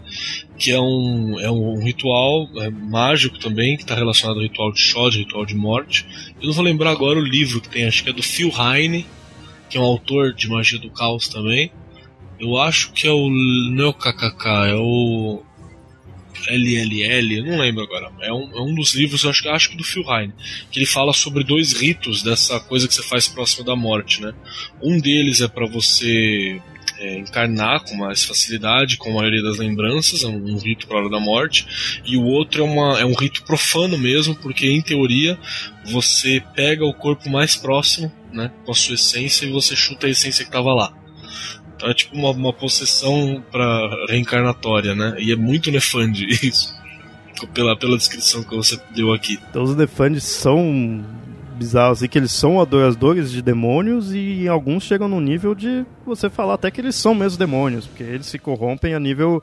Que 0.58 0.72
é 0.72 0.82
um, 0.82 1.40
é 1.40 1.52
um 1.52 1.84
ritual 1.84 2.50
é, 2.58 2.70
mágico 2.72 3.38
também, 3.38 3.78
que 3.78 3.84
está 3.84 3.94
relacionado 3.94 4.38
ao 4.38 4.44
ritual 4.44 4.72
de 4.72 4.82
Shod, 4.82 5.20
ritual 5.20 5.46
de 5.46 5.54
morte. 5.54 6.06
Eu 6.42 6.48
não 6.48 6.54
vou 6.54 6.64
lembrar 6.64 6.90
agora 6.90 7.20
o 7.20 7.24
livro 7.24 7.62
que 7.62 7.70
tem, 7.70 7.86
acho 7.86 8.04
que 8.04 8.10
é 8.10 8.14
do 8.14 8.24
Phil 8.24 8.52
Heine, 8.52 9.06
que 9.70 9.78
é 9.78 9.80
um 9.80 9.86
autor 9.86 10.34
de 10.34 10.50
magia 10.50 10.80
do 10.80 10.90
caos 10.90 11.28
também. 11.28 11.72
Eu 12.42 12.58
acho 12.58 12.92
que 12.92 13.08
é 13.08 13.12
o. 13.12 13.30
Não 13.30 13.86
é 13.86 13.88
o 13.90 13.94
KKK, 13.94 14.48
é 14.70 14.76
o. 14.76 15.44
LLL, 16.48 17.38
eu 17.38 17.46
não 17.46 17.60
lembro 17.60 17.84
agora. 17.84 18.12
É 18.20 18.34
um, 18.34 18.50
é 18.58 18.62
um 18.62 18.74
dos 18.74 18.96
livros, 18.96 19.24
eu 19.24 19.30
acho, 19.30 19.48
acho 19.48 19.70
que 19.70 19.78
do 19.78 19.84
Phil 19.84 20.04
Heine, 20.12 20.34
que 20.72 20.80
ele 20.80 20.88
fala 20.88 21.14
sobre 21.14 21.44
dois 21.44 21.72
ritos 21.72 22.24
dessa 22.24 22.60
coisa 22.60 22.88
que 22.88 22.96
você 22.96 23.04
faz 23.04 23.28
próximo 23.28 23.64
da 23.64 23.76
morte, 23.76 24.24
né? 24.24 24.34
Um 24.82 25.00
deles 25.00 25.40
é 25.40 25.48
para 25.48 25.68
você 25.68 26.60
é, 26.98 27.20
encarnar 27.20 27.84
com 27.84 27.96
mais 27.96 28.24
facilidade, 28.24 28.98
com 28.98 29.12
a 29.12 29.14
maioria 29.16 29.44
das 29.44 29.58
lembranças, 29.58 30.24
é 30.24 30.28
um, 30.28 30.54
um 30.54 30.58
rito 30.58 30.88
para 30.88 30.98
hora 30.98 31.10
da 31.10 31.20
morte, 31.20 32.02
e 32.06 32.18
o 32.18 32.24
outro 32.24 32.62
é, 32.62 32.66
uma, 32.66 33.00
é 33.00 33.06
um 33.06 33.14
rito 33.14 33.44
profano 33.44 33.98
mesmo, 33.98 34.36
porque 34.36 34.68
em 34.68 34.82
teoria 34.82 35.38
você 35.86 36.42
pega 36.56 36.86
o 36.86 36.94
corpo 36.94 37.30
mais 37.30 37.56
próximo, 37.56 38.12
né, 38.34 38.52
com 38.66 38.72
a 38.72 38.76
sua 38.76 38.96
essência, 38.96 39.46
e 39.46 39.52
você 39.52 39.76
chuta 39.76 40.08
a 40.08 40.10
essência 40.10 40.44
que 40.44 40.50
estava 40.50 40.74
lá. 40.74 41.01
É 41.84 41.94
tipo 41.94 42.16
uma, 42.16 42.32
uma 42.32 42.54
possessão 42.54 43.44
para 43.52 43.90
reencarnatória, 44.10 44.96
né? 44.96 45.16
E 45.20 45.32
é 45.32 45.36
muito 45.36 45.72
nefand 45.72 46.14
isso. 46.44 46.80
Pela, 47.54 47.76
pela 47.76 47.98
descrição 47.98 48.44
que 48.44 48.56
você 48.56 48.80
deu 48.94 49.12
aqui. 49.12 49.40
Então 49.50 49.64
os 49.64 49.76
nefandes 49.76 50.24
são 50.24 51.04
bizarros, 51.56 52.00
assim, 52.00 52.08
que 52.08 52.18
eles 52.18 52.32
são 52.32 52.62
adoradores 52.62 53.32
de 53.32 53.42
demônios 53.42 54.14
e 54.14 54.48
alguns 54.48 54.84
chegam 54.84 55.08
no 55.08 55.20
nível 55.20 55.56
de 55.56 55.86
você 56.06 56.30
falar 56.30 56.56
até 56.56 56.70
que 56.70 56.82
eles 56.82 56.96
são 56.96 57.16
mesmo 57.16 57.40
demônios, 57.40 57.88
porque 57.88 58.04
eles 58.04 58.28
se 58.28 58.38
corrompem 58.38 58.94
a 58.94 59.00
nível 59.00 59.42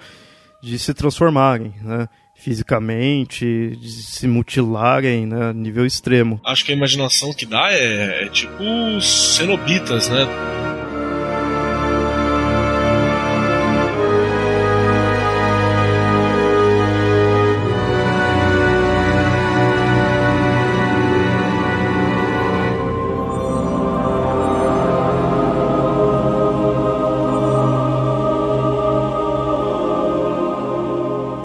de 0.62 0.78
se 0.78 0.93
transformarem, 0.94 1.74
né? 1.82 2.09
fisicamente, 2.39 3.77
de 3.81 3.90
se 3.90 4.28
mutilarem, 4.28 5.27
né, 5.27 5.52
nível 5.52 5.85
extremo. 5.85 6.40
Acho 6.44 6.65
que 6.65 6.70
a 6.70 6.74
imaginação 6.74 7.32
que 7.32 7.44
dá 7.44 7.73
é, 7.73 8.24
é 8.24 8.28
tipo 8.28 8.62
cenobitas, 9.01 10.09
né? 10.09 10.24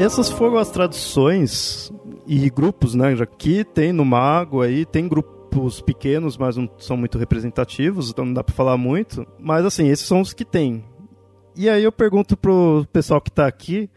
Essas 0.04 0.30
foram 0.30 0.58
as 0.58 0.70
traduções 0.70 1.92
e 2.28 2.50
grupos, 2.50 2.94
né? 2.94 3.16
Que 3.38 3.64
tem 3.64 3.94
no 3.94 4.04
Mago 4.04 4.62
aí, 4.62 4.86
tem 4.86 5.08
grupos 5.08 5.82
pequenos, 5.82 6.38
mas 6.38 6.58
não 6.58 6.70
são 6.78 6.98
muito 6.98 7.18
representativos, 7.18 8.10
então 8.10 8.26
não 8.26 8.34
dá 8.34 8.44
para 8.44 8.54
falar 8.54 8.78
muito. 8.78 9.26
Mas 9.40 9.66
assim, 9.66 9.88
esses 9.88 10.06
são 10.06 10.20
os 10.20 10.34
que 10.34 10.44
tem. 10.44 10.84
E 11.56 11.70
aí 11.70 11.84
eu 11.84 11.92
pergunto 11.92 12.36
pro 12.36 12.86
pessoal 12.92 13.22
que 13.22 13.32
tá 13.32 13.48
aqui, 13.48 13.90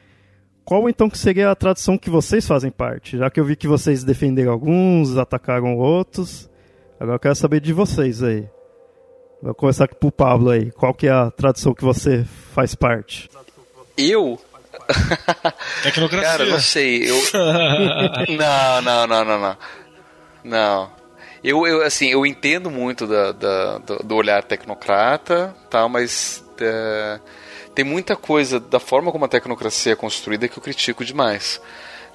qual 0.65 0.89
então 0.89 1.11
que 1.11 1.19
seria 1.19 1.51
a 1.51 1.57
tradução 1.57 1.99
que 1.99 2.11
vocês 2.11 2.47
fazem 2.47 2.71
parte? 2.71 3.19
Já 3.19 3.29
que 3.29 3.41
eu 3.41 3.45
vi 3.45 3.57
que 3.57 3.67
vocês 3.67 4.05
defenderam 4.05 4.53
alguns, 4.53 5.17
atacaram 5.17 5.77
outros. 5.77 6.49
Agora 7.01 7.17
eu 7.17 7.21
quero 7.21 7.35
saber 7.35 7.61
de 7.61 7.73
vocês 7.73 8.23
aí. 8.23 8.49
Vou 9.43 9.55
começar 9.55 9.85
aqui 9.85 9.95
pro 9.95 10.13
Pablo 10.13 10.51
aí. 10.51 10.71
Qual 10.71 10.95
que 10.95 11.09
é 11.09 11.11
a 11.11 11.31
tradução 11.31 11.75
que 11.75 11.85
você 11.85 12.25
faz 12.25 12.75
parte? 12.75 13.29
Eu? 13.97 14.39
Tecnocracia. 15.83 16.29
Cara, 16.29 16.45
não 16.47 16.61
sei. 16.61 17.11
Eu... 17.11 17.17
não, 18.37 18.83
não, 18.83 19.07
não, 19.07 19.25
não, 19.25 19.41
não. 19.41 19.57
Não. 20.45 20.93
Eu, 21.43 21.67
eu, 21.67 21.83
assim, 21.83 22.09
eu 22.09 22.27
entendo 22.27 22.71
muito 22.71 23.07
da, 23.07 23.33
da 23.33 23.79
do 23.79 24.15
olhar 24.17 24.43
tecnocrata, 24.43 25.55
tá, 25.71 25.89
mas 25.89 26.45
é, 26.61 27.21
tem 27.75 27.85
muita 27.85 28.17
coisa 28.17 28.59
da 28.59 28.81
forma 28.81 29.13
como 29.13 29.25
a 29.25 29.29
tecnocracia 29.29 29.93
é 29.93 29.97
construída 29.97 30.49
que 30.49 30.59
eu 30.59 30.63
critico 30.63 31.05
demais. 31.05 31.61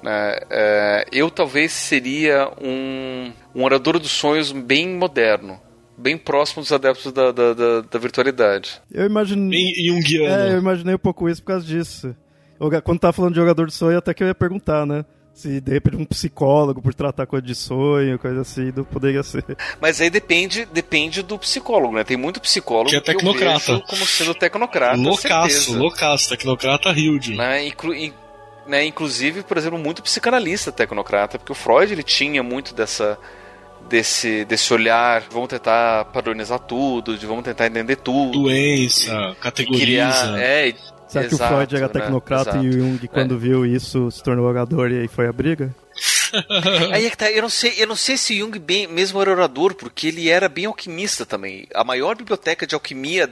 Né? 0.02 0.38
É, 0.50 1.06
eu 1.12 1.30
talvez 1.30 1.72
seria 1.72 2.50
um, 2.60 3.32
um 3.54 3.64
orador 3.64 3.98
dos 3.98 4.10
sonhos 4.10 4.52
bem 4.52 4.88
moderno 4.88 5.60
bem 5.96 6.18
próximo 6.18 6.62
dos 6.62 6.72
adeptos 6.72 7.12
da, 7.12 7.30
da, 7.30 7.54
da, 7.54 7.80
da 7.82 7.98
virtualidade. 7.98 8.80
Eu 8.90 9.06
imaginei. 9.06 9.50
Bem 9.50 9.86
junguiano. 9.86 10.42
É, 10.42 10.54
eu 10.54 10.58
imaginei 10.58 10.94
um 10.94 10.98
pouco 10.98 11.28
isso 11.28 11.40
por 11.42 11.48
causa 11.48 11.64
disso. 11.64 12.16
Quando 12.84 13.00
tava 13.00 13.12
falando 13.12 13.32
de 13.32 13.40
jogador 13.40 13.66
de 13.66 13.74
sonho, 13.74 13.98
até 13.98 14.14
que 14.14 14.22
eu 14.22 14.26
ia 14.28 14.34
perguntar, 14.34 14.86
né? 14.86 15.04
Se 15.34 15.60
de 15.60 15.72
repente 15.72 15.96
um 15.96 16.04
psicólogo 16.04 16.82
por 16.82 16.92
tratar 16.92 17.26
coisa 17.26 17.46
de 17.46 17.54
sonho, 17.54 18.18
coisa 18.18 18.42
assim, 18.42 18.70
não 18.76 18.84
poderia 18.84 19.22
ser. 19.22 19.44
Mas 19.80 20.00
aí 20.00 20.10
depende, 20.10 20.66
depende 20.66 21.22
do 21.22 21.38
psicólogo, 21.38 21.94
né? 21.94 22.04
Tem 22.04 22.18
muito 22.18 22.40
psicólogo 22.40 22.90
que 22.90 22.96
é 22.96 23.00
tecnocrata. 23.00 23.80
Que 23.80 23.86
como 23.86 24.06
sendo 24.06 24.34
tecnocrata. 24.34 24.96
Loucaço, 24.96 25.78
loucaço, 25.78 26.28
tecnocrata 26.28 26.90
Hilde. 26.90 27.34
Né? 27.34 27.66
Inclu 27.66 27.94
in, 27.94 28.12
né? 28.66 28.84
Inclusive, 28.84 29.42
por 29.42 29.56
exemplo, 29.56 29.78
muito 29.78 30.02
psicanalista 30.02 30.70
tecnocrata, 30.70 31.38
porque 31.38 31.52
o 31.52 31.54
Freud 31.54 31.90
ele 31.90 32.02
tinha 32.02 32.42
muito 32.42 32.74
dessa 32.74 33.18
desse, 33.88 34.44
desse 34.44 34.72
olhar, 34.72 35.22
vamos 35.30 35.48
tentar 35.48 36.06
padronizar 36.06 36.58
tudo, 36.58 37.16
de 37.16 37.26
vamos 37.26 37.44
tentar 37.44 37.66
entender 37.66 37.96
tudo. 37.96 38.42
Doença, 38.42 39.36
categoriza. 39.40 39.84
Criar, 39.84 40.40
é, 40.40 40.74
Será 41.12 41.26
Exato, 41.26 41.36
que 41.36 41.44
o 41.44 41.56
Freud 41.56 41.76
era 41.76 41.86
né? 41.88 41.92
tecnocrata 41.92 42.50
Exato. 42.52 42.64
e 42.64 42.68
o 42.70 42.72
Jung, 42.72 43.08
quando 43.08 43.34
é. 43.34 43.38
viu 43.38 43.66
isso, 43.66 44.10
se 44.10 44.22
tornou 44.22 44.46
orador 44.46 44.90
e 44.90 45.00
aí 45.00 45.08
foi 45.08 45.26
a 45.28 45.32
briga? 45.32 45.74
aí 46.90 47.04
é 47.04 47.10
que 47.10 47.16
tá, 47.18 47.30
eu 47.30 47.42
não 47.42 47.50
sei, 47.50 47.74
eu 47.76 47.86
não 47.86 47.94
sei 47.94 48.16
se 48.16 48.38
Jung 48.38 48.58
bem, 48.58 48.86
mesmo 48.86 49.20
era 49.20 49.30
orador, 49.30 49.74
porque 49.74 50.06
ele 50.06 50.30
era 50.30 50.48
bem 50.48 50.64
alquimista 50.64 51.26
também. 51.26 51.68
A 51.74 51.84
maior 51.84 52.16
biblioteca 52.16 52.66
de 52.66 52.74
alquimia 52.74 53.28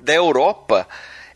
da 0.00 0.14
Europa 0.14 0.88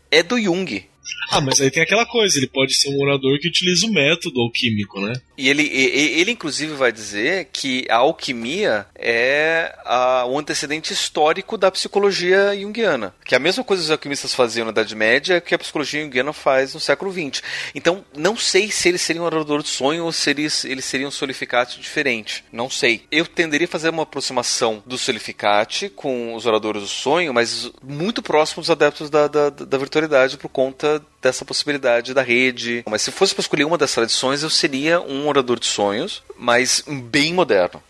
é 0.09 0.23
do 0.23 0.41
Jung. 0.41 0.83
Ah, 1.29 1.41
mas 1.41 1.59
aí 1.59 1.71
tem 1.71 1.81
aquela 1.81 2.05
coisa, 2.05 2.37
ele 2.37 2.47
pode 2.47 2.75
ser 2.75 2.89
um 2.89 3.01
orador 3.01 3.39
que 3.39 3.47
utiliza 3.47 3.85
o 3.85 3.91
método 3.91 4.41
alquímico, 4.41 4.99
né? 4.99 5.13
E 5.37 5.49
ele, 5.49 5.63
ele, 5.63 6.19
ele 6.19 6.31
inclusive 6.31 6.73
vai 6.73 6.91
dizer 6.91 7.49
que 7.51 7.85
a 7.89 7.97
alquimia 7.97 8.85
é 8.95 9.75
a, 9.83 10.25
o 10.27 10.37
antecedente 10.37 10.93
histórico 10.93 11.57
da 11.57 11.71
psicologia 11.71 12.55
junguiana. 12.59 13.15
Que 13.25 13.33
é 13.33 13.37
a 13.37 13.41
mesma 13.41 13.63
coisa 13.63 13.81
que 13.81 13.85
os 13.85 13.91
alquimistas 13.91 14.33
faziam 14.33 14.65
na 14.65 14.71
Idade 14.71 14.95
Média 14.95 15.41
que 15.41 15.55
a 15.55 15.59
psicologia 15.59 16.03
junguiana 16.03 16.33
faz 16.33 16.73
no 16.73 16.79
século 16.79 17.11
XX. 17.11 17.41
Então, 17.73 18.05
não 18.15 18.37
sei 18.37 18.69
se 18.69 18.89
ele 18.89 18.97
seria 18.97 19.21
um 19.21 19.25
orador 19.25 19.63
de 19.63 19.69
sonho 19.69 20.05
ou 20.05 20.11
se 20.11 20.29
ele, 20.29 20.47
ele 20.65 20.81
seria 20.81 21.07
um 21.07 21.11
solificate 21.11 21.79
diferente. 21.79 22.43
Não 22.51 22.69
sei. 22.69 23.05
Eu 23.11 23.25
tenderia 23.25 23.65
a 23.65 23.69
fazer 23.69 23.89
uma 23.89 24.03
aproximação 24.03 24.83
do 24.85 24.97
solificate 24.97 25.89
com 25.89 26.35
os 26.35 26.45
oradores 26.45 26.83
do 26.83 26.87
sonho, 26.87 27.33
mas 27.33 27.71
muito 27.81 28.21
próximo 28.21 28.61
dos 28.61 28.69
adeptos 28.69 29.09
da, 29.09 29.27
da, 29.27 29.49
da 29.49 29.77
virtualidade 29.77 30.37
por 30.37 30.49
conta 30.49 30.92
dessa 31.21 31.45
possibilidade 31.45 32.13
da 32.13 32.21
rede. 32.21 32.83
Mas 32.89 33.01
se 33.01 33.11
fosse 33.11 33.33
para 33.33 33.41
escolher 33.41 33.65
uma 33.65 33.77
das 33.77 33.93
tradições, 33.93 34.43
eu 34.43 34.49
seria 34.49 34.99
um 34.99 35.27
orador 35.27 35.59
de 35.59 35.65
sonhos, 35.65 36.23
mas 36.37 36.83
bem 36.87 37.33
moderno. 37.33 37.81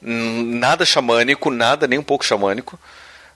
Nada 0.00 0.84
xamânico, 0.84 1.50
nada 1.50 1.86
nem 1.86 1.98
um 1.98 2.02
pouco 2.02 2.24
xamânico. 2.24 2.78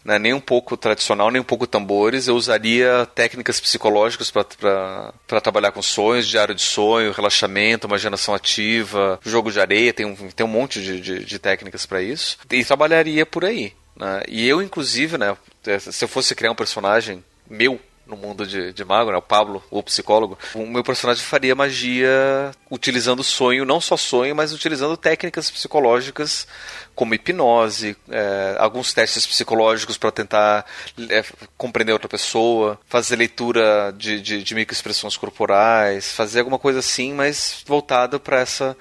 Né, 0.05 0.19
nem 0.19 0.33
um 0.33 0.41
pouco 0.41 0.77
tradicional, 0.77 1.31
nem 1.31 1.41
um 1.41 1.45
pouco 1.45 1.67
tambores. 1.67 2.29
Eu 2.29 2.37
usaria 2.37 3.07
técnicas 3.15 3.61
psicológicas 3.61 4.31
para 4.31 5.41
trabalhar 5.43 5.73
com 5.73 5.83
sonhos, 5.83 6.27
diário 6.27 6.55
de 6.55 6.63
sonho, 6.63 7.13
relaxamento, 7.13 7.87
imaginação 7.87 8.33
ativa, 8.33 9.21
jogo 9.23 9.51
de 9.51 9.61
areia, 9.61 9.93
tem 9.93 10.07
um, 10.07 10.15
tem 10.15 10.47
um 10.47 10.49
monte 10.49 10.81
de, 10.81 11.01
de, 11.01 11.25
de 11.25 11.39
técnicas 11.39 11.85
para 11.85 12.01
isso. 12.01 12.39
E 12.51 12.65
trabalharia 12.65 13.27
por 13.27 13.45
aí. 13.45 13.75
Né? 13.97 14.23
E 14.29 14.49
eu, 14.49 14.63
inclusive, 14.63 15.19
né, 15.19 15.37
se 15.79 16.05
eu 16.05 16.09
fosse 16.09 16.35
criar 16.35 16.53
um 16.53 16.57
personagem 16.57 17.23
meu 17.51 17.81
no 18.09 18.17
mundo 18.17 18.47
de, 18.47 18.73
de 18.73 18.85
mago, 18.85 19.13
né? 19.13 19.19
O 19.19 19.23
Pablo, 19.23 19.63
o 19.71 19.83
psicólogo. 19.83 20.39
O 20.55 20.67
meu 20.67 20.83
personagem 20.83 21.23
faria 21.23 21.55
magia 21.55 22.51
utilizando 22.71 23.23
sonho, 23.23 23.65
não 23.65 23.81
só 23.81 23.97
sonho, 23.97 24.35
mas 24.35 24.53
utilizando 24.53 24.97
técnicas 24.97 25.51
psicológicas 25.51 26.47
como 26.95 27.15
hipnose, 27.15 27.97
é, 28.11 28.57
alguns 28.59 28.93
testes 28.93 29.25
psicológicos 29.25 29.97
para 29.97 30.11
tentar 30.11 30.67
é, 31.11 31.25
compreender 31.57 31.93
outra 31.93 32.09
pessoa, 32.09 32.77
fazer 32.89 33.15
leitura 33.15 33.95
de, 33.97 34.21
de, 34.21 34.43
de 34.43 34.55
microexpressões 34.55 35.17
corporais, 35.17 36.11
fazer 36.11 36.41
alguma 36.41 36.59
coisa 36.59 36.81
assim, 36.81 37.13
mas 37.15 37.63
voltado 37.67 38.19
para 38.19 38.41
essa 38.41 38.77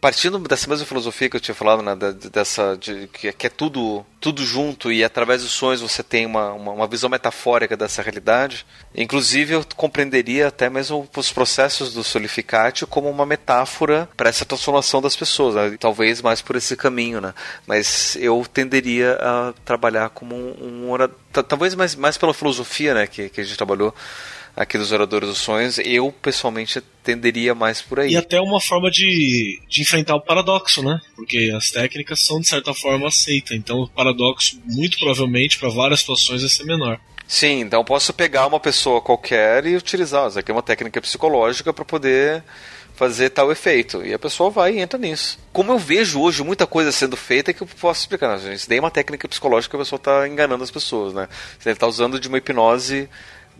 partindo 0.00 0.38
dessa 0.38 0.68
mesma 0.68 0.86
filosofia 0.86 1.28
que 1.28 1.36
eu 1.36 1.40
tinha 1.40 1.54
falado, 1.54 1.82
né, 1.82 1.94
dessa 2.32 2.76
de, 2.76 3.06
que, 3.08 3.46
é 3.46 3.50
tudo 3.50 4.04
tudo 4.18 4.44
junto 4.44 4.92
e 4.92 5.02
através 5.02 5.42
dos 5.42 5.52
sonhos 5.52 5.80
você 5.80 6.02
tem 6.02 6.26
uma, 6.26 6.52
uma, 6.52 6.72
uma, 6.72 6.86
visão 6.86 7.08
metafórica 7.08 7.76
dessa 7.76 8.02
realidade. 8.02 8.66
Inclusive 8.94 9.54
eu 9.54 9.64
compreenderia 9.76 10.48
até 10.48 10.68
mesmo 10.68 11.08
os 11.16 11.32
processos 11.32 11.94
do 11.94 12.04
solificate 12.04 12.84
como 12.84 13.08
uma 13.08 13.24
metáfora 13.24 14.08
para 14.16 14.28
essa 14.28 14.44
transformação 14.44 15.00
das 15.00 15.16
pessoas, 15.16 15.54
né? 15.54 15.76
talvez 15.78 16.20
mais 16.20 16.42
por 16.42 16.56
esse 16.56 16.76
caminho, 16.76 17.20
né? 17.20 17.32
Mas 17.66 18.16
eu 18.20 18.44
tenderia 18.52 19.18
a 19.20 19.54
trabalhar 19.64 20.10
como 20.10 20.34
um, 20.34 20.92
um 20.92 21.08
talvez 21.42 21.74
mais, 21.74 21.94
mais 21.94 22.18
pela 22.18 22.34
filosofia, 22.34 22.92
né, 22.92 23.06
que, 23.06 23.28
que 23.28 23.40
a 23.40 23.44
gente 23.44 23.56
trabalhou 23.56 23.94
aqui 24.56 24.76
dos 24.76 24.92
Oradores 24.92 25.28
dos 25.28 25.38
Sonhos, 25.38 25.78
eu 25.78 26.12
pessoalmente 26.12 26.80
tenderia 27.02 27.54
mais 27.54 27.80
por 27.80 28.00
aí. 28.00 28.12
E 28.12 28.16
até 28.16 28.40
uma 28.40 28.60
forma 28.60 28.90
de, 28.90 29.60
de 29.68 29.82
enfrentar 29.82 30.16
o 30.16 30.20
paradoxo, 30.20 30.82
né? 30.82 31.00
Porque 31.16 31.52
as 31.56 31.70
técnicas 31.70 32.24
são 32.24 32.40
de 32.40 32.48
certa 32.48 32.74
forma 32.74 33.08
aceitas, 33.08 33.56
então 33.56 33.80
o 33.80 33.88
paradoxo, 33.88 34.60
muito 34.64 34.98
provavelmente, 34.98 35.58
para 35.58 35.68
várias 35.68 36.00
situações, 36.00 36.42
vai 36.42 36.50
ser 36.50 36.64
menor. 36.64 37.00
Sim, 37.26 37.60
então 37.60 37.84
posso 37.84 38.12
pegar 38.12 38.46
uma 38.46 38.58
pessoa 38.58 39.00
qualquer 39.00 39.64
e 39.64 39.76
utilizar. 39.76 40.28
Isso 40.28 40.38
aqui 40.38 40.50
é 40.50 40.54
uma 40.54 40.62
técnica 40.62 41.00
psicológica 41.00 41.72
para 41.72 41.84
poder 41.84 42.42
fazer 43.00 43.30
tal 43.30 43.50
efeito. 43.50 44.04
E 44.04 44.12
a 44.12 44.18
pessoa 44.18 44.50
vai 44.50 44.74
e 44.74 44.78
entra 44.80 44.98
nisso. 44.98 45.38
Como 45.52 45.72
eu 45.72 45.78
vejo 45.78 46.20
hoje 46.20 46.42
muita 46.42 46.66
coisa 46.66 46.92
sendo 46.92 47.16
feita, 47.16 47.50
é 47.50 47.54
que 47.54 47.62
eu 47.62 47.66
posso 47.66 48.00
explicar. 48.00 48.36
Né? 48.36 48.54
Isso 48.54 48.68
daí 48.68 48.78
é 48.78 48.80
uma 48.80 48.90
técnica 48.90 49.26
psicológica 49.26 49.70
que 49.70 49.76
a 49.76 49.84
pessoa 49.84 49.96
está 49.96 50.28
enganando 50.28 50.64
as 50.64 50.70
pessoas, 50.70 51.14
né? 51.14 51.26
Ele 51.64 51.72
está 51.72 51.86
usando 51.86 52.20
de 52.20 52.28
uma 52.28 52.36
hipnose 52.36 53.08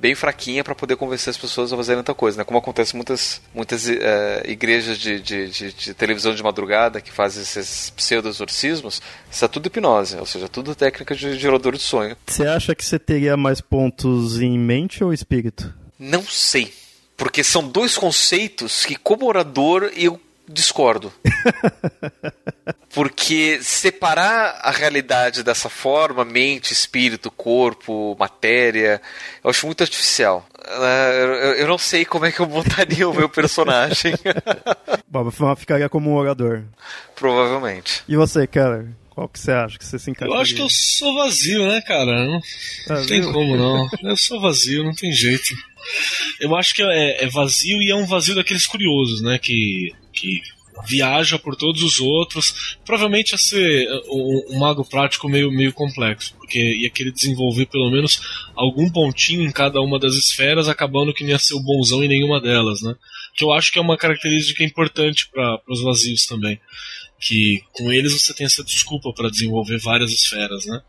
bem 0.00 0.14
fraquinha 0.14 0.64
para 0.64 0.74
poder 0.74 0.96
convencer 0.96 1.30
as 1.30 1.36
pessoas 1.36 1.72
a 1.72 1.76
fazerem 1.76 1.98
outra 1.98 2.14
coisa, 2.14 2.38
né? 2.38 2.44
Como 2.44 2.58
acontece 2.58 2.96
muitas, 2.96 3.40
muitas 3.54 3.88
é, 3.88 4.42
igrejas 4.46 4.98
de, 4.98 5.20
de, 5.20 5.48
de, 5.48 5.72
de, 5.72 5.94
televisão 5.94 6.34
de 6.34 6.42
madrugada 6.42 7.00
que 7.00 7.12
fazem 7.12 7.42
esses 7.42 7.90
pseudo-exorcismos, 7.90 9.02
isso 9.30 9.44
é 9.44 9.48
tudo 9.48 9.66
hipnose, 9.66 10.16
ou 10.16 10.24
seja, 10.24 10.48
tudo 10.48 10.74
técnica 10.74 11.14
de 11.14 11.38
gerador 11.38 11.76
de 11.76 11.82
sonho. 11.82 12.16
Você 12.26 12.46
acha 12.46 12.74
que 12.74 12.84
você 12.84 12.98
teria 12.98 13.36
mais 13.36 13.60
pontos 13.60 14.40
em 14.40 14.58
mente 14.58 15.04
ou 15.04 15.12
espírito? 15.12 15.72
Não 15.98 16.22
sei. 16.22 16.72
Porque 17.14 17.44
são 17.44 17.68
dois 17.68 17.98
conceitos 17.98 18.86
que, 18.86 18.96
como 18.96 19.26
orador, 19.26 19.92
eu 19.94 20.18
discordo. 20.52 21.12
Porque 22.92 23.60
separar 23.62 24.58
a 24.62 24.70
realidade 24.72 25.44
dessa 25.44 25.68
forma, 25.68 26.24
mente, 26.24 26.72
espírito, 26.72 27.30
corpo, 27.30 28.16
matéria, 28.18 29.00
eu 29.44 29.50
acho 29.50 29.64
muito 29.66 29.82
artificial. 29.82 30.44
Eu 31.56 31.68
não 31.68 31.78
sei 31.78 32.04
como 32.04 32.26
é 32.26 32.32
que 32.32 32.40
eu 32.40 32.48
montaria 32.48 33.08
o 33.08 33.14
meu 33.14 33.28
personagem. 33.28 34.14
Bom, 35.08 35.30
ficaria 35.56 35.88
como 35.88 36.10
um 36.10 36.16
orador. 36.16 36.64
Provavelmente. 37.14 38.02
E 38.08 38.16
você, 38.16 38.46
cara? 38.46 38.88
Qual 39.10 39.28
que 39.28 39.38
você 39.38 39.52
acha 39.52 39.78
que 39.78 39.84
você 39.84 39.98
se 39.98 40.10
encaixa? 40.10 40.32
Eu 40.32 40.38
acho 40.38 40.54
que 40.54 40.62
eu 40.62 40.68
sou 40.70 41.14
vazio, 41.14 41.68
né, 41.68 41.80
cara? 41.82 42.24
Não, 42.24 42.40
não 42.88 43.06
tem 43.06 43.22
como 43.32 43.56
não. 43.56 43.88
Eu 44.02 44.16
sou 44.16 44.40
vazio, 44.40 44.82
não 44.82 44.94
tem 44.94 45.12
jeito. 45.12 45.54
Eu 46.40 46.56
acho 46.56 46.74
que 46.74 46.82
é, 46.82 47.24
é 47.24 47.28
vazio 47.28 47.82
e 47.82 47.90
é 47.90 47.94
um 47.94 48.06
vazio 48.06 48.34
daqueles 48.34 48.66
curiosos, 48.66 49.20
né? 49.20 49.38
Que, 49.38 49.92
que 50.12 50.40
viaja 50.86 51.38
por 51.38 51.56
todos 51.56 51.82
os 51.82 52.00
outros. 52.00 52.78
Provavelmente 52.84 53.32
ia 53.32 53.38
ser 53.38 53.88
um, 54.08 54.54
um, 54.54 54.58
mago 54.58 54.84
prático 54.84 55.28
meio, 55.28 55.50
meio 55.50 55.72
complexo, 55.72 56.34
porque 56.36 56.58
ia 56.58 56.90
querer 56.90 57.12
desenvolver 57.12 57.66
pelo 57.66 57.90
menos 57.90 58.20
algum 58.54 58.90
pontinho 58.90 59.42
em 59.42 59.52
cada 59.52 59.80
uma 59.80 59.98
das 59.98 60.14
esferas, 60.14 60.68
acabando 60.68 61.12
que 61.14 61.22
não 61.22 61.30
ia 61.30 61.38
ser 61.38 61.54
o 61.54 61.62
bonzão 61.62 62.02
em 62.02 62.08
nenhuma 62.08 62.40
delas, 62.40 62.82
né? 62.82 62.94
Que 63.36 63.44
eu 63.44 63.52
acho 63.52 63.72
que 63.72 63.78
é 63.78 63.82
uma 63.82 63.96
característica 63.96 64.64
importante 64.64 65.28
para 65.28 65.60
os 65.68 65.82
vazios 65.82 66.26
também. 66.26 66.60
Que 67.18 67.62
com 67.72 67.92
eles 67.92 68.12
você 68.12 68.32
tem 68.32 68.46
essa 68.46 68.64
desculpa 68.64 69.12
para 69.12 69.30
desenvolver 69.30 69.78
várias 69.78 70.10
esferas, 70.12 70.66
né? 70.66 70.80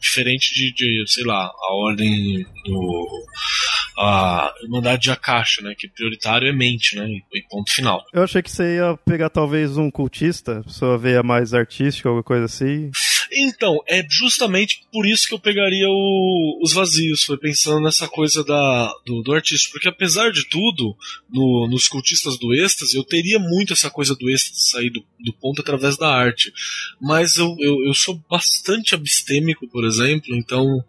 Diferente 0.00 0.54
de, 0.54 0.72
de, 0.72 1.04
sei 1.06 1.24
lá, 1.24 1.44
a 1.46 1.74
ordem 1.74 2.46
do 2.64 3.08
a 3.98 4.52
Irmandade 4.62 5.02
de 5.02 5.10
Akasha, 5.10 5.60
né? 5.62 5.74
Que 5.76 5.88
prioritário 5.88 6.48
é 6.48 6.52
mente, 6.52 6.94
né? 6.96 7.08
E, 7.08 7.42
ponto 7.50 7.72
final. 7.72 8.04
Eu 8.12 8.22
achei 8.22 8.40
que 8.40 8.50
você 8.50 8.76
ia 8.76 8.96
pegar 9.04 9.28
talvez 9.28 9.76
um 9.76 9.90
cultista, 9.90 10.62
pessoa 10.64 10.96
veia 10.96 11.22
mais 11.22 11.52
artística, 11.52 12.08
alguma 12.08 12.22
coisa 12.22 12.44
assim. 12.44 12.90
Então, 13.40 13.78
é 13.86 14.04
justamente 14.10 14.84
por 14.92 15.06
isso 15.06 15.28
que 15.28 15.34
eu 15.34 15.38
pegaria 15.38 15.88
o, 15.88 16.60
os 16.60 16.72
vazios, 16.72 17.22
foi 17.22 17.38
pensando 17.38 17.80
nessa 17.80 18.08
coisa 18.08 18.42
da, 18.42 18.92
do, 19.06 19.22
do 19.22 19.32
artista. 19.32 19.70
Porque 19.70 19.88
apesar 19.88 20.32
de 20.32 20.48
tudo, 20.48 20.96
no, 21.30 21.68
nos 21.70 21.86
cultistas 21.86 22.36
do 22.36 22.52
êxtase, 22.52 22.96
eu 22.96 23.04
teria 23.04 23.38
muito 23.38 23.72
essa 23.72 23.90
coisa 23.90 24.16
do 24.16 24.28
êxtase 24.28 24.70
sair 24.70 24.90
do, 24.90 25.04
do 25.20 25.32
ponto 25.34 25.60
através 25.60 25.96
da 25.96 26.12
arte. 26.12 26.52
Mas 27.00 27.36
eu, 27.36 27.54
eu, 27.60 27.86
eu 27.86 27.94
sou 27.94 28.20
bastante 28.28 28.94
abstêmico, 28.94 29.68
por 29.68 29.84
exemplo, 29.84 30.34
então 30.34 30.84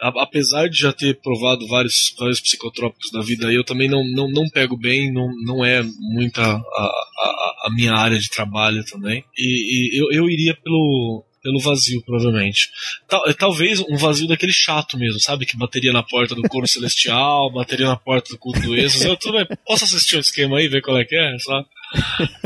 apesar 0.00 0.68
de 0.68 0.80
já 0.80 0.92
ter 0.92 1.18
provado 1.20 1.66
vários, 1.66 2.14
vários 2.18 2.40
psicotrópicos 2.40 3.10
da 3.10 3.22
vida, 3.22 3.50
eu 3.52 3.64
também 3.64 3.88
não, 3.88 4.04
não, 4.04 4.28
não 4.28 4.48
pego 4.50 4.76
bem, 4.76 5.12
não, 5.12 5.30
não 5.44 5.64
é 5.64 5.82
muita 5.82 6.42
a, 6.42 6.58
a, 6.58 7.54
a 7.66 7.74
minha 7.74 7.94
área 7.94 8.18
de 8.18 8.28
trabalho 8.28 8.84
também. 8.84 9.24
E, 9.38 9.96
e 9.96 10.00
eu, 10.00 10.10
eu 10.12 10.28
iria 10.28 10.54
pelo, 10.62 11.24
pelo 11.44 11.60
vazio, 11.60 12.02
provavelmente. 12.02 12.70
Tal, 13.06 13.22
talvez 13.34 13.78
um 13.80 13.98
vazio 13.98 14.26
daquele 14.26 14.52
chato 14.52 14.96
mesmo, 14.98 15.20
sabe? 15.20 15.44
Que 15.44 15.58
bateria 15.58 15.92
na 15.92 16.02
porta 16.02 16.34
do 16.34 16.40
coro 16.42 16.66
celestial, 16.66 17.52
bateria 17.52 17.86
na 17.86 17.96
porta 17.96 18.30
do 18.30 18.38
culto 18.38 18.60
do. 18.60 18.74
Eu 18.74 19.16
tudo 19.16 19.36
bem, 19.36 19.46
posso 19.66 19.84
assistir 19.84 20.14
o 20.14 20.18
um 20.18 20.20
esquema 20.22 20.58
aí, 20.58 20.68
ver 20.68 20.80
qual 20.80 20.98
é 20.98 21.04
que 21.04 21.14
é? 21.14 21.38
Só, 21.38 21.62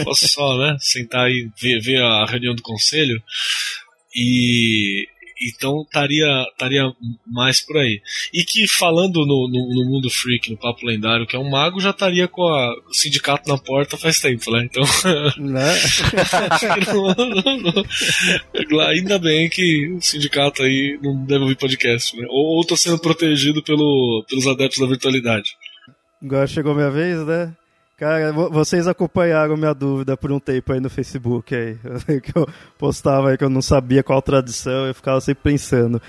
posso 0.05 0.27
só, 0.27 0.59
né? 0.59 0.77
Sentar 0.81 1.27
aí, 1.27 1.49
ver, 1.63 1.81
ver 1.81 2.03
a 2.03 2.27
reunião 2.27 2.57
do 2.57 2.63
conselho. 2.63 3.23
E, 4.13 5.07
então 5.41 5.83
estaria 5.83 6.27
estaria 6.51 6.93
mais 7.27 7.61
por 7.61 7.77
aí. 7.77 8.01
E 8.33 8.45
que 8.45 8.67
falando 8.69 9.27
no, 9.27 9.49
no, 9.49 9.75
no, 9.75 9.91
mundo 9.91 10.11
freak, 10.11 10.51
no 10.51 10.57
papo 10.57 10.87
lendário, 10.87 11.27
que 11.27 11.37
é 11.37 11.39
um 11.39 11.49
mago, 11.49 11.81
já 11.81 11.91
estaria 11.91 12.27
com 12.27 12.43
a, 12.43 12.75
o 12.89 12.95
sindicato 12.95 13.49
na 13.49 13.59
porta 13.59 13.97
faz 13.97 14.21
tempo, 14.21 14.51
né? 14.51 14.65
Então. 14.65 14.85
Né? 15.39 15.75
não, 18.71 18.81
ainda 18.81 19.19
bem 19.19 19.49
que 19.49 19.93
o 19.93 20.01
sindicato 20.01 20.63
aí 20.63 20.99
não 21.03 21.25
deve 21.25 21.43
ouvir 21.43 21.57
podcast, 21.57 22.17
né? 22.17 22.27
Ou, 22.29 22.57
ou 22.57 22.67
tô 22.67 22.77
sendo 22.77 22.99
protegido 22.99 23.63
pelo, 23.63 24.25
pelos 24.29 24.47
adeptos 24.47 24.79
da 24.79 24.87
virtualidade. 24.87 25.57
Agora 26.23 26.47
chegou 26.47 26.75
minha 26.75 26.91
vez, 26.91 27.25
né? 27.25 27.55
Cara, 27.99 28.31
vocês 28.33 28.87
acompanharam 28.87 29.57
minha 29.57 29.75
dúvida 29.75 30.17
por 30.17 30.31
um 30.31 30.39
tempo 30.39 30.73
aí 30.73 30.79
no 30.79 30.89
Facebook 30.89 31.53
aí. 31.53 31.77
Que 32.23 32.39
eu 32.39 32.49
postava 32.79 33.31
aí 33.31 33.37
que 33.37 33.43
eu 33.43 33.51
não 33.51 33.61
sabia 33.61 34.05
qual 34.05 34.23
tradição, 34.23 34.87
eu 34.87 34.95
ficava 34.95 35.21
sempre 35.21 35.43
pensando. 35.43 36.01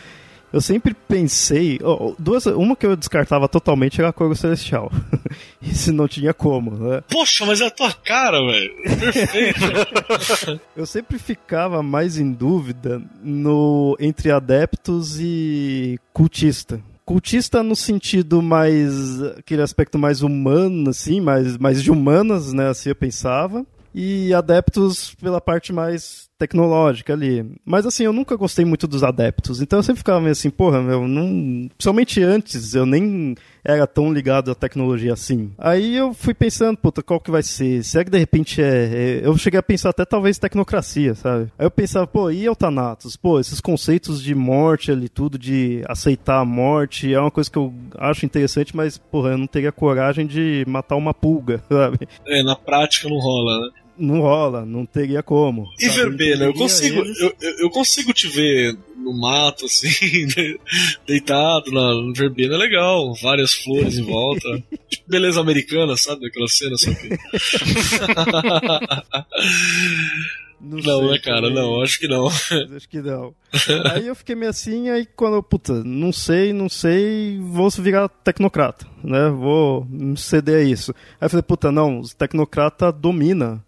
Eu 0.54 0.62
sempre 0.62 0.94
pensei. 0.94 1.80
Duas, 2.18 2.46
uma 2.46 2.76
que 2.76 2.86
eu 2.86 2.96
descartava 2.96 3.48
totalmente 3.48 4.00
era 4.00 4.10
a 4.10 4.14
Corvo 4.14 4.36
Celestial. 4.36 4.92
Isso 5.62 5.92
não 5.92 6.08
tinha 6.08 6.34
como, 6.34 6.72
né? 6.72 7.04
Poxa, 7.10 7.46
mas 7.46 7.60
é 7.60 7.66
a 7.66 7.72
tua 7.72 7.92
cara, 7.92 8.40
velho. 8.40 8.72
Perfeito. 8.84 10.62
eu 10.78 10.86
sempre 10.86 11.18
ficava 11.18 11.82
mais 11.82 12.20
em 12.20 12.32
dúvida 12.32 13.02
no 13.24 13.96
entre 14.00 14.32
adeptos 14.32 15.20
e 15.20 16.00
cultista 16.14 16.80
cultista 17.10 17.64
no 17.64 17.76
sentido 17.76 18.40
mais 18.40 19.20
aquele 19.36 19.64
aspecto 19.64 19.98
mais 19.98 20.22
humano 20.22 20.92
assim 20.92 21.20
mais 21.20 21.58
mais 21.58 21.82
de 21.82 21.90
humanas 21.90 22.54
né 22.54 22.68
assim 22.68 22.90
eu 22.90 22.96
pensava 22.96 23.66
e 23.96 24.32
adeptos 24.32 25.16
pela 25.16 25.42
parte 25.42 25.74
mais 25.74 26.29
tecnológica 26.40 27.12
ali. 27.12 27.46
Mas 27.66 27.86
assim, 27.86 28.06
eu 28.06 28.14
nunca 28.14 28.38
gostei 28.38 28.64
muito 28.64 28.88
dos 28.88 29.04
adeptos, 29.04 29.62
então 29.62 29.80
eu 29.80 29.84
sempre 29.84 30.00
ficava 30.00 30.22
meio 30.22 30.32
assim, 30.32 30.50
porra, 30.50 30.82
meu, 30.82 31.08
não. 31.08 31.68
Principalmente 31.70 32.24
antes, 32.24 32.74
eu 32.74 32.86
nem 32.86 33.36
era 33.64 33.86
tão 33.86 34.12
ligado 34.12 34.50
à 34.50 34.56
tecnologia 34.56 35.14
assim. 35.14 35.52
Aí 35.58 35.96
eu 35.96 36.14
fui 36.14 36.34
pensando, 36.34 36.78
puta, 36.78 37.04
qual 37.04 37.20
que 37.20 37.30
vai 37.30 37.44
ser? 37.44 37.84
Será 37.84 38.06
que 38.06 38.10
de 38.10 38.18
repente 38.18 38.62
é. 38.62 38.86
é... 38.86 39.22
Eu 39.24 39.38
cheguei 39.38 39.60
a 39.60 39.64
pensar 39.64 39.90
até 39.90 40.06
talvez 40.06 40.38
tecnocracia, 40.38 41.14
sabe? 41.14 41.52
Aí 41.58 41.66
eu 41.66 41.72
pensava, 41.72 42.08
pô, 42.08 42.32
e 42.32 42.46
eutanatos? 42.46 43.18
Pô, 43.18 43.40
esses 43.40 43.60
conceitos 43.60 44.24
de 44.24 44.34
morte 44.34 44.92
ali, 44.92 45.10
tudo, 45.10 45.38
de 45.38 45.84
aceitar 45.88 46.40
a 46.40 46.46
morte, 46.46 47.14
é 47.14 47.20
uma 47.20 47.32
coisa 47.32 47.52
que 47.52 47.58
eu 47.58 47.74
acho 47.98 48.26
interessante, 48.26 48.76
mas, 48.76 48.98
porra, 48.98 49.32
eu 49.32 49.38
não 49.38 49.48
teria 49.48 49.72
coragem 49.72 50.26
de 50.26 50.64
matar 50.68 50.96
uma 50.96 51.14
pulga, 51.14 51.62
sabe? 51.70 52.08
É, 52.26 52.42
na 52.44 52.56
prática 52.56 53.10
não 53.10 53.18
rola, 53.18 53.60
né? 53.60 53.79
Não 54.00 54.22
rola, 54.22 54.66
não 54.66 54.86
teria 54.86 55.22
como. 55.22 55.68
E 55.80 55.88
sabe? 55.88 56.02
verbena, 56.02 56.46
eu 56.46 56.54
consigo, 56.54 57.02
eles... 57.02 57.20
eu, 57.20 57.36
eu 57.60 57.70
consigo 57.70 58.14
te 58.14 58.28
ver 58.28 58.78
no 58.98 59.14
mato, 59.14 59.66
assim, 59.66 59.88
deitado 61.08 61.72
na 61.72 61.92
verbena, 62.16 62.56
é 62.56 62.58
legal, 62.58 63.14
várias 63.22 63.54
flores 63.54 63.98
em 63.98 64.04
volta. 64.04 64.48
tipo 64.90 65.10
beleza 65.10 65.42
americana, 65.42 65.98
sabe? 65.98 66.28
Aquela 66.28 66.48
cena, 66.48 66.78
só 66.78 66.94
que. 66.94 67.10
Não, 70.62 70.78
não 70.80 71.12
né, 71.12 71.18
cara? 71.20 71.44
Também. 71.44 71.56
Não, 71.56 71.82
acho 71.82 71.98
que 71.98 72.08
não. 72.08 72.28
Acho 72.28 72.90
que 72.90 73.02
não. 73.02 73.34
aí 73.94 74.08
eu 74.08 74.16
fiquei 74.16 74.36
meio 74.36 74.50
assim, 74.50 74.90
aí 74.90 75.08
quando 75.16 75.36
eu, 75.36 75.44
puta, 75.44 75.82
não 75.86 76.12
sei, 76.12 76.52
não 76.52 76.68
sei, 76.68 77.40
vou 77.40 77.70
virar 77.70 78.10
tecnocrata, 78.10 78.86
né? 79.02 79.30
Vou 79.30 79.88
ceder 80.18 80.58
a 80.58 80.62
isso. 80.62 80.94
Aí 81.20 81.26
eu 81.26 81.30
falei, 81.30 81.44
puta, 81.44 81.72
não, 81.72 82.02
os 82.02 82.14
tecnocrata 82.14 82.92
domina 82.92 83.64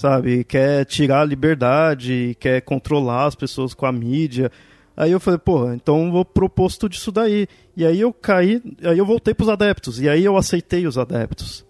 sabe? 0.00 0.44
Quer 0.44 0.86
tirar 0.86 1.20
a 1.20 1.24
liberdade, 1.24 2.34
quer 2.40 2.62
controlar 2.62 3.26
as 3.26 3.34
pessoas 3.34 3.74
com 3.74 3.84
a 3.84 3.92
mídia. 3.92 4.50
Aí 4.96 5.12
eu 5.12 5.20
falei, 5.20 5.38
porra, 5.38 5.74
então 5.74 6.10
vou 6.10 6.24
proposto 6.24 6.88
disso 6.88 7.12
daí. 7.12 7.46
E 7.76 7.84
aí 7.84 8.00
eu 8.00 8.10
caí, 8.12 8.62
aí 8.82 8.96
eu 8.96 9.04
voltei 9.04 9.34
para 9.34 9.44
os 9.44 9.50
adeptos, 9.50 10.00
e 10.00 10.08
aí 10.08 10.24
eu 10.24 10.38
aceitei 10.38 10.86
os 10.86 10.96
adeptos. 10.96 11.66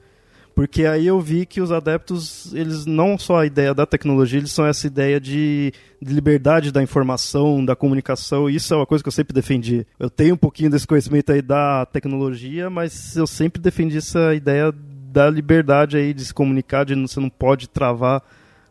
Porque 0.55 0.85
aí 0.85 1.07
eu 1.07 1.21
vi 1.21 1.45
que 1.45 1.61
os 1.61 1.73
adeptos, 1.73 2.53
eles 2.55 2.87
não 2.87 3.19
só 3.19 3.39
a 3.39 3.47
ideia 3.47 3.75
da 3.75 3.87
tecnologia, 3.87 4.39
eles 4.39 4.53
são 4.53 4.67
essa 4.67 4.87
ideia 4.87 5.21
de, 5.21 5.73
de 6.01 6.13
liberdade 6.13 6.71
da 6.71 6.83
informação, 6.83 7.65
da 7.65 7.75
comunicação, 7.75 8.49
isso 8.49 8.73
é 8.75 8.77
uma 8.77 8.87
coisa 8.87 9.03
que 9.03 9.09
eu 9.09 9.13
sempre 9.13 9.33
defendi. 9.33 9.87
Eu 9.99 10.11
tenho 10.11 10.35
um 10.35 10.39
pouquinho 10.39 10.71
desse 10.71 10.87
conhecimento 10.87 11.33
aí 11.33 11.43
da 11.43 11.87
tecnologia, 11.87 12.69
mas 12.69 13.17
eu 13.17 13.27
sempre 13.27 13.61
defendi 13.61 13.99
essa 13.99 14.35
ideia 14.35 14.73
da 15.11 15.29
liberdade 15.29 15.97
aí 15.97 16.15
de 16.15 16.25
se 16.25 16.33
comunicar, 16.33 16.85
de 16.85 16.95
você 16.95 17.19
não 17.19 17.29
pode 17.29 17.69
travar 17.69 18.23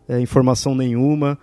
é, 0.07 0.20
informação 0.20 0.74
nenhuma. 0.74 1.38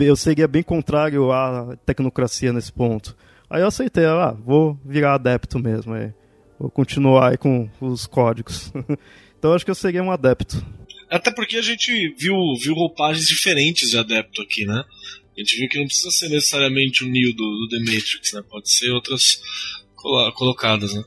Eu 0.00 0.16
seria 0.16 0.46
bem 0.46 0.62
contrário 0.62 1.32
à 1.32 1.76
tecnocracia 1.86 2.52
nesse 2.52 2.72
ponto. 2.72 3.16
Aí 3.48 3.62
eu 3.62 3.68
aceitei, 3.68 4.04
ah, 4.04 4.36
vou 4.44 4.78
virar 4.84 5.14
adepto 5.14 5.58
mesmo, 5.58 5.94
aí. 5.94 6.12
vou 6.58 6.70
continuar 6.70 7.30
aí 7.30 7.36
com 7.38 7.68
os 7.80 8.06
códigos. 8.06 8.72
então 9.38 9.54
acho 9.54 9.64
que 9.64 9.70
eu 9.70 9.74
seria 9.74 10.02
um 10.02 10.10
adepto. 10.10 10.64
Até 11.08 11.30
porque 11.30 11.56
a 11.56 11.62
gente 11.62 12.14
viu, 12.18 12.36
viu 12.60 12.74
roupagens 12.74 13.26
diferentes 13.26 13.90
de 13.90 13.98
adepto 13.98 14.42
aqui, 14.42 14.64
né? 14.64 14.82
A 15.36 15.40
gente 15.40 15.56
viu 15.56 15.68
que 15.68 15.78
não 15.78 15.86
precisa 15.86 16.10
ser 16.10 16.28
necessariamente 16.28 17.04
o 17.04 17.08
Neo 17.08 17.32
do, 17.34 17.44
do 17.44 17.68
The 17.68 17.78
Matrix, 17.78 18.32
né? 18.32 18.42
Pode 18.48 18.70
ser 18.70 18.90
outras 18.90 19.40
colocadas, 20.34 20.94
né? 20.94 21.04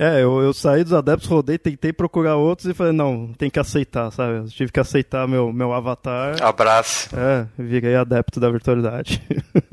É, 0.00 0.22
eu, 0.22 0.40
eu 0.40 0.52
saí 0.52 0.84
dos 0.84 0.92
adeptos, 0.92 1.28
rodei, 1.28 1.58
tentei 1.58 1.92
procurar 1.92 2.36
outros 2.36 2.68
e 2.68 2.74
falei, 2.74 2.92
não, 2.92 3.32
tem 3.36 3.50
que 3.50 3.58
aceitar, 3.58 4.12
sabe? 4.12 4.38
Eu 4.38 4.44
tive 4.44 4.70
que 4.70 4.78
aceitar 4.78 5.26
meu, 5.26 5.52
meu 5.52 5.72
avatar. 5.72 6.40
Abraço. 6.40 7.08
É, 7.16 7.46
virei 7.58 7.96
adepto 7.96 8.38
da 8.38 8.48
virtualidade. 8.48 9.20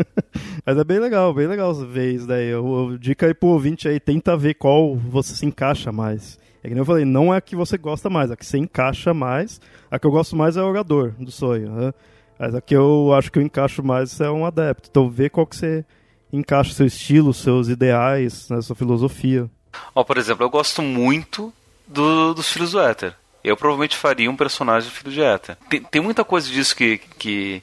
Mas 0.66 0.78
é 0.78 0.84
bem 0.84 0.98
legal, 0.98 1.32
bem 1.32 1.46
legal 1.46 1.76
ver 1.76 2.14
isso 2.14 2.26
daí. 2.26 2.48
Eu, 2.48 2.66
eu, 2.92 2.98
dica 2.98 3.28
aí 3.28 3.36
pro 3.36 3.50
ouvinte 3.50 3.88
aí, 3.88 4.00
tenta 4.00 4.36
ver 4.36 4.56
qual 4.56 4.96
você 4.96 5.36
se 5.36 5.46
encaixa 5.46 5.92
mais. 5.92 6.40
É 6.64 6.68
que 6.68 6.74
nem 6.74 6.80
eu 6.80 6.86
falei, 6.86 7.06
não 7.06 7.32
é 7.32 7.38
a 7.38 7.42
que 7.42 7.56
você 7.56 7.78
gosta 7.78 8.10
mais, 8.10 8.32
a 8.32 8.36
que 8.36 8.46
você 8.46 8.58
encaixa 8.58 9.14
mais. 9.14 9.62
A 9.92 10.00
que 10.00 10.08
eu 10.08 10.12
gosto 10.12 10.36
mais 10.36 10.58
é 10.58 10.62
o 10.64 10.66
orador 10.66 11.14
do 11.20 11.30
sonho. 11.30 11.70
Né? 11.70 11.94
Mas 12.40 12.56
a 12.56 12.62
que 12.62 12.76
eu 12.76 13.14
acho 13.14 13.32
que 13.32 13.38
eu 13.38 13.44
encaixo 13.44 13.84
mais 13.84 14.20
é 14.20 14.32
um 14.32 14.44
adepto. 14.44 14.90
Então 14.90 15.08
vê 15.08 15.30
qual 15.30 15.46
que 15.46 15.56
você 15.56 15.86
encaixa 16.34 16.74
seu 16.74 16.88
estilo, 16.88 17.32
seus 17.32 17.70
ideais, 17.70 18.50
né, 18.50 18.60
sua 18.62 18.76
filosofia. 18.76 19.48
Ó, 19.94 20.04
por 20.04 20.18
exemplo, 20.18 20.44
eu 20.44 20.50
gosto 20.50 20.82
muito 20.82 21.54
do, 21.88 22.34
dos 22.34 22.52
Filhos 22.52 22.72
do 22.72 22.80
Éter. 22.80 23.14
Eu 23.44 23.56
provavelmente 23.56 23.96
faria 23.96 24.30
um 24.30 24.36
personagem 24.36 24.90
do 24.90 24.96
Filho 24.96 25.12
de 25.12 25.22
Éter. 25.22 25.56
Tem, 25.70 25.82
tem 25.82 26.02
muita 26.02 26.24
coisa 26.24 26.50
disso 26.50 26.76
que, 26.76 26.98
que, 27.20 27.62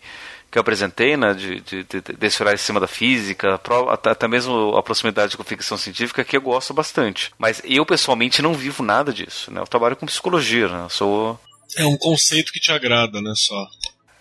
que 0.50 0.58
eu 0.58 0.60
apresentei, 0.60 1.16
né, 1.16 1.34
de, 1.34 1.60
de, 1.60 1.82
de 1.82 2.26
em 2.26 2.56
cima 2.56 2.78
da 2.78 2.86
física, 2.86 3.58
até, 3.90 4.10
até 4.10 4.28
mesmo 4.28 4.76
a 4.76 4.82
proximidade 4.82 5.36
com 5.36 5.42
ficção 5.42 5.76
científica, 5.76 6.22
que 6.22 6.36
eu 6.36 6.42
gosto 6.42 6.72
bastante. 6.72 7.32
Mas 7.36 7.60
eu, 7.64 7.84
pessoalmente, 7.84 8.42
não 8.42 8.54
vivo 8.54 8.82
nada 8.82 9.12
disso, 9.12 9.50
né? 9.50 9.60
Eu 9.60 9.66
trabalho 9.66 9.96
com 9.96 10.06
psicologia, 10.06 10.68
né? 10.68 10.84
Eu 10.84 10.90
sou... 10.90 11.40
É 11.76 11.84
um 11.84 11.96
conceito 11.96 12.52
que 12.52 12.60
te 12.60 12.70
agrada, 12.70 13.20
né, 13.20 13.32
só. 13.34 13.66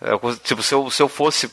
É, 0.02 0.12
tipo, 0.44 0.64
se 0.64 0.74
eu, 0.74 0.90
se 0.90 1.04
eu 1.04 1.08
fosse 1.08 1.52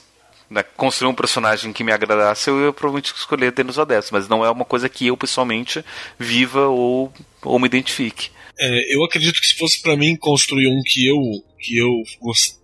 né, 0.51 0.63
construir 0.63 1.11
um 1.11 1.15
personagem 1.15 1.73
que 1.73 1.85
me 1.85 1.93
agradasse, 1.93 2.49
eu 2.49 2.67
ia 2.67 2.73
provavelmente 2.73 3.13
escolher 3.15 3.53
Denos 3.53 3.79
Adeptos, 3.79 4.11
mas 4.11 4.29
não 4.29 4.45
é 4.45 4.51
uma 4.51 4.65
coisa 4.65 4.89
que 4.89 5.07
eu 5.07 5.17
pessoalmente 5.17 5.85
viva 6.19 6.67
ou, 6.69 7.13
ou 7.43 7.59
me 7.59 7.67
identifique. 7.67 8.31
É, 8.59 8.95
eu 8.95 9.05
acredito 9.05 9.41
que 9.41 9.47
se 9.47 9.57
fosse 9.57 9.81
para 9.81 9.97
mim 9.97 10.17
construir 10.17 10.67
um 10.67 10.83
que 10.85 11.07
eu 11.07 11.17
que 11.61 11.77
eu 11.77 11.91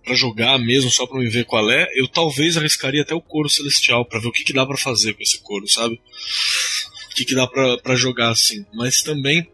para 0.03 0.15
jogar 0.15 0.57
mesmo 0.57 0.89
só 0.89 1.05
para 1.05 1.19
me 1.19 1.29
ver 1.29 1.45
qual 1.45 1.69
é, 1.69 1.87
eu 1.95 2.07
talvez 2.07 2.55
arriscaria 2.55 3.01
até 3.01 3.13
o 3.13 3.21
couro 3.21 3.49
celestial 3.49 4.05
para 4.05 4.19
ver 4.19 4.27
o 4.27 4.31
que, 4.31 4.43
que 4.43 4.53
dá 4.53 4.65
para 4.65 4.77
fazer 4.77 5.13
com 5.13 5.21
esse 5.21 5.39
couro, 5.41 5.67
sabe? 5.67 5.99
O 7.11 7.15
que, 7.15 7.25
que 7.25 7.35
dá 7.35 7.45
para 7.47 7.95
jogar 7.95 8.29
assim. 8.29 8.65
Mas 8.73 9.01
também 9.01 9.47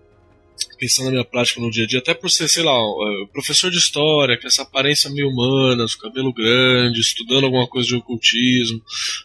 pensando 0.82 1.06
na 1.06 1.12
minha 1.12 1.24
prática 1.24 1.62
no 1.62 1.70
dia 1.70 1.84
a 1.84 1.88
dia, 1.88 2.00
até 2.00 2.12
por 2.16 2.32
ser, 2.32 2.48
sei 2.48 2.64
lá, 2.64 2.74
é, 2.74 3.26
professor 3.32 3.70
de 3.70 3.78
história, 3.78 4.36
com 4.42 4.48
essa 4.48 4.64
aparência 4.64 5.12
meio 5.12 5.30
humana, 5.30 5.86
com 5.86 6.08
cabelo 6.08 6.34
grande, 6.34 7.00
estudando 7.00 7.44
alguma 7.44 7.68
coisa 7.68 7.88
de 7.88 7.96
ocultismo, 7.96 8.82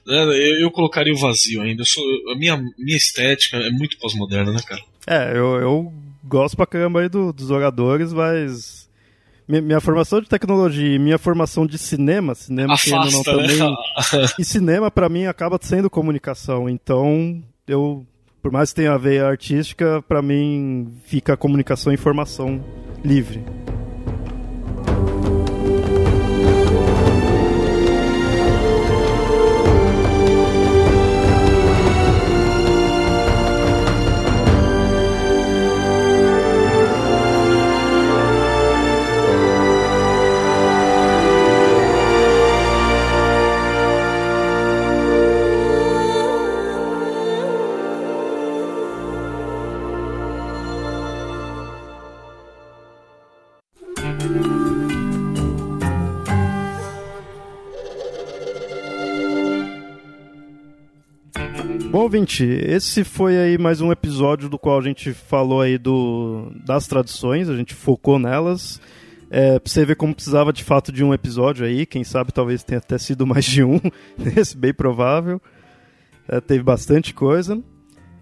né? 0.07 0.23
Eu, 0.23 0.61
eu 0.61 0.71
colocaria 0.71 1.15
o 1.15 1.17
vazio 1.17 1.63
ainda. 1.63 1.83
Sou, 1.87 2.05
a 2.31 2.37
minha, 2.37 2.63
minha 2.79 2.97
estética 2.97 3.57
é 3.57 3.71
muito 3.71 3.97
pós-moderna, 3.97 4.53
né, 4.53 4.61
cara? 4.67 4.83
É, 5.07 5.31
eu, 5.31 5.57
eu 5.57 5.93
gosto 6.23 6.59
pra 6.59 6.67
caramba 6.67 7.01
aí 7.01 7.09
do, 7.09 7.33
dos 7.33 7.51
oradores, 7.51 8.13
mas 8.13 8.87
minha, 9.49 9.63
minha, 9.63 9.81
formação 9.81 10.21
de 10.21 10.29
tecnologia 10.29 10.95
e 10.95 10.99
minha 10.99 11.17
formação 11.17 11.67
de 11.67 11.79
cinema, 11.79 12.35
cinema 12.35 12.75
Afasta, 12.75 13.17
não 13.17 13.23
também. 13.23 13.57
Né? 13.57 13.75
e 14.39 14.45
cinema 14.45 14.91
para 14.91 15.09
mim 15.09 15.25
acaba 15.25 15.59
sendo 15.63 15.89
comunicação, 15.89 16.69
então 16.69 17.43
eu 17.67 18.07
por 18.47 18.53
mais 18.53 18.71
que 18.71 18.77
tenha 18.77 18.93
a 18.93 18.97
veia 18.97 19.27
artística, 19.27 20.01
para 20.07 20.23
mim 20.23 20.93
fica 21.05 21.37
comunicação 21.37 21.93
e 21.93 21.97
informação 21.97 22.65
livre. 23.05 23.45
Ouvinte, 62.07 62.45
esse 62.45 63.03
foi 63.03 63.37
aí 63.37 63.59
mais 63.59 63.81
um 63.81 63.91
episódio 63.91 64.49
do 64.49 64.57
qual 64.57 64.79
a 64.79 64.83
gente 64.83 65.13
falou 65.13 65.61
aí 65.61 65.77
do, 65.77 66.53
das 66.65 66.87
traduções, 66.87 67.49
a 67.49 67.57
gente 67.57 67.75
focou 67.75 68.17
nelas. 68.17 68.81
É, 69.29 69.59
pra 69.59 69.69
você 69.69 69.85
ver 69.85 69.97
como 69.97 70.15
precisava 70.15 70.53
de 70.53 70.63
fato 70.63 70.93
de 70.93 71.03
um 71.03 71.13
episódio 71.13 71.67
aí, 71.67 71.85
quem 71.85 72.05
sabe 72.05 72.31
talvez 72.31 72.63
tenha 72.63 72.79
até 72.79 72.97
sido 72.97 73.27
mais 73.27 73.45
de 73.45 73.65
um, 73.65 73.81
esse 74.37 74.57
bem 74.57 74.73
provável. 74.73 75.43
É, 76.29 76.41
teve 76.41 76.63
bastante 76.63 77.13
coisa. 77.13 77.61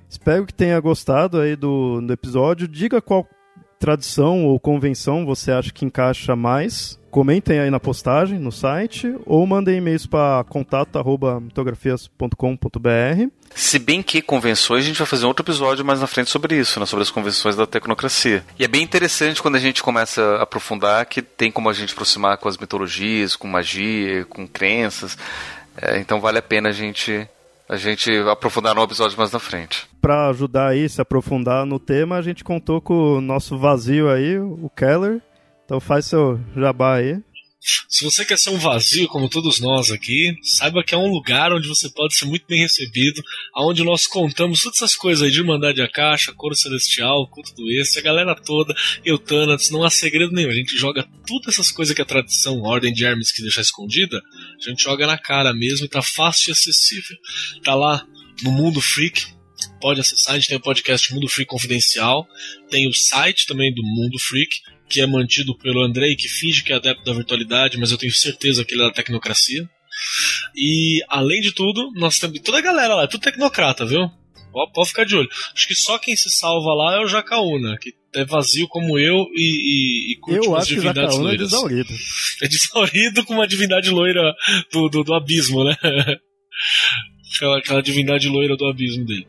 Espero 0.08 0.46
que 0.46 0.54
tenha 0.54 0.80
gostado 0.80 1.38
aí 1.38 1.54
do, 1.54 2.00
do 2.00 2.10
episódio. 2.10 2.66
Diga 2.66 3.02
qual 3.02 3.28
tradição 3.78 4.46
ou 4.46 4.58
convenção 4.58 5.26
você 5.26 5.52
acha 5.52 5.70
que 5.70 5.84
encaixa 5.84 6.34
mais. 6.34 6.98
Comentem 7.14 7.60
aí 7.60 7.70
na 7.70 7.78
postagem, 7.78 8.40
no 8.40 8.50
site, 8.50 9.14
ou 9.24 9.46
mandem 9.46 9.76
e-mails 9.76 10.04
para 10.04 10.42
contato.mitografias.com.br. 10.48 13.28
Se 13.54 13.78
bem 13.78 14.02
que 14.02 14.20
convenções, 14.20 14.82
a 14.82 14.86
gente 14.88 14.98
vai 14.98 15.06
fazer 15.06 15.24
um 15.24 15.28
outro 15.28 15.44
episódio 15.44 15.84
mais 15.84 16.00
na 16.00 16.08
frente 16.08 16.28
sobre 16.28 16.58
isso, 16.58 16.80
né, 16.80 16.86
sobre 16.86 17.04
as 17.04 17.12
convenções 17.12 17.54
da 17.54 17.68
tecnocracia. 17.68 18.44
E 18.58 18.64
é 18.64 18.68
bem 18.68 18.82
interessante 18.82 19.40
quando 19.40 19.54
a 19.54 19.60
gente 19.60 19.80
começa 19.80 20.38
a 20.38 20.42
aprofundar 20.42 21.06
que 21.06 21.22
tem 21.22 21.52
como 21.52 21.70
a 21.70 21.72
gente 21.72 21.92
aproximar 21.92 22.36
com 22.36 22.48
as 22.48 22.58
mitologias, 22.58 23.36
com 23.36 23.46
magia, 23.46 24.24
com 24.24 24.44
crenças. 24.44 25.16
É, 25.80 26.00
então 26.00 26.20
vale 26.20 26.38
a 26.38 26.42
pena 26.42 26.70
a 26.70 26.72
gente 26.72 27.28
a 27.68 27.76
gente 27.76 28.10
aprofundar 28.28 28.74
no 28.74 28.82
episódio 28.82 29.16
mais 29.16 29.30
na 29.30 29.38
frente. 29.38 29.86
Para 30.00 30.30
ajudar 30.30 30.70
aí 30.70 30.88
se 30.88 31.00
aprofundar 31.00 31.64
no 31.64 31.78
tema, 31.78 32.16
a 32.16 32.22
gente 32.22 32.42
contou 32.42 32.80
com 32.80 33.18
o 33.18 33.20
nosso 33.20 33.56
vazio 33.56 34.10
aí, 34.10 34.36
o 34.36 34.68
Keller. 34.76 35.22
Então 35.64 35.80
faz 35.80 36.06
seu 36.06 36.40
jabá 36.56 36.96
aí. 36.96 37.22
Se 37.88 38.04
você 38.04 38.26
quer 38.26 38.36
ser 38.36 38.50
um 38.50 38.58
vazio 38.58 39.08
como 39.08 39.26
todos 39.26 39.58
nós 39.58 39.90
aqui, 39.90 40.36
saiba 40.42 40.84
que 40.84 40.94
é 40.94 40.98
um 40.98 41.10
lugar 41.10 41.50
onde 41.50 41.66
você 41.66 41.88
pode 41.88 42.14
ser 42.14 42.26
muito 42.26 42.44
bem 42.46 42.60
recebido, 42.60 43.22
aonde 43.54 43.82
nós 43.82 44.06
contamos 44.06 44.60
todas 44.60 44.76
essas 44.76 44.94
coisas 44.94 45.22
aí 45.22 45.30
de 45.30 45.38
Irmandade 45.38 45.80
a 45.80 45.88
Caixa, 45.88 46.34
Coro 46.34 46.54
Celestial, 46.54 47.26
Culto 47.28 47.54
do 47.54 47.70
Esse, 47.70 47.98
a 47.98 48.02
galera 48.02 48.34
toda, 48.34 48.74
Eutanatos, 49.02 49.70
não 49.70 49.82
há 49.82 49.88
segredo 49.88 50.32
nenhum. 50.32 50.50
A 50.50 50.54
gente 50.54 50.76
joga 50.76 51.08
todas 51.26 51.54
essas 51.54 51.70
coisas 51.70 51.94
que 51.94 52.02
a 52.02 52.04
tradição, 52.04 52.66
a 52.66 52.68
Ordem 52.68 52.92
de 52.92 53.02
Hermes 53.02 53.32
que 53.32 53.40
deixa 53.40 53.62
escondida, 53.62 54.20
a 54.58 54.68
gente 54.68 54.82
joga 54.82 55.06
na 55.06 55.16
cara 55.16 55.54
mesmo 55.54 55.86
e 55.86 55.88
tá 55.88 56.02
fácil 56.02 56.50
e 56.50 56.52
acessível. 56.52 57.16
Tá 57.62 57.74
lá 57.74 58.06
no 58.42 58.52
Mundo 58.52 58.78
Freak, 58.82 59.26
pode 59.80 60.00
acessar, 60.00 60.34
a 60.34 60.38
gente 60.38 60.48
tem 60.48 60.58
o 60.58 60.60
podcast 60.60 61.14
Mundo 61.14 61.28
Freak 61.28 61.48
Confidencial, 61.48 62.28
tem 62.68 62.86
o 62.86 62.92
site 62.92 63.46
também 63.46 63.72
do 63.72 63.82
Mundo 63.82 64.18
Freak, 64.18 64.54
que 64.88 65.00
é 65.00 65.06
mantido 65.06 65.56
pelo 65.58 65.82
Andrei, 65.82 66.16
que 66.16 66.28
finge 66.28 66.62
que 66.62 66.72
é 66.72 66.76
adepto 66.76 67.04
da 67.04 67.12
virtualidade, 67.12 67.78
mas 67.78 67.90
eu 67.90 67.98
tenho 67.98 68.12
certeza 68.12 68.64
que 68.64 68.74
ele 68.74 68.82
é 68.82 68.86
da 68.86 68.92
tecnocracia. 68.92 69.68
E, 70.54 71.02
além 71.08 71.40
de 71.40 71.52
tudo, 71.52 71.90
nós 71.94 72.18
temos 72.18 72.40
toda 72.40 72.58
a 72.58 72.62
galera 72.62 72.94
lá, 72.94 73.02
é 73.04 73.06
tudo 73.06 73.22
tecnocrata, 73.22 73.86
viu? 73.86 74.10
Pode 74.72 74.88
ficar 74.88 75.04
de 75.04 75.16
olho. 75.16 75.28
Acho 75.52 75.66
que 75.66 75.74
só 75.74 75.98
quem 75.98 76.14
se 76.14 76.30
salva 76.30 76.72
lá 76.74 76.96
é 76.96 77.00
o 77.00 77.08
Jacaúna, 77.08 77.76
que 77.76 77.92
é 78.14 78.24
vazio 78.24 78.68
como 78.68 78.98
eu 78.98 79.26
e, 79.34 79.42
e, 79.42 80.12
e 80.12 80.16
curte 80.20 80.46
eu 80.46 80.56
acho 80.56 80.68
divindades 80.68 81.16
que 81.16 81.22
loiras. 81.22 81.40
É 81.42 81.44
desaurido. 81.44 81.94
É 82.42 82.48
desaurido 82.48 83.24
com 83.24 83.34
uma 83.34 83.48
divindade 83.48 83.90
loira 83.90 84.32
do, 84.72 84.88
do, 84.88 85.02
do 85.02 85.14
abismo, 85.14 85.64
né? 85.64 85.76
aquela, 87.34 87.58
aquela 87.58 87.82
divindade 87.82 88.28
loira 88.28 88.56
do 88.56 88.66
abismo 88.66 89.04
dele. 89.04 89.26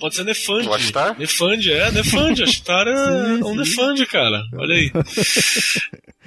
Pode 0.00 0.14
ser 0.14 0.24
Nefand. 0.24 0.66
O 0.66 0.74
Ashtar? 0.74 1.18
Nefand, 1.18 1.70
é, 1.70 1.90
Nefand. 1.90 2.42
Ashtar 2.42 2.86
é 2.88 2.96
sim, 2.96 3.44
um 3.44 3.54
Nefand, 3.54 4.06
cara. 4.06 4.42
Olha 4.54 4.74
aí. 4.74 4.90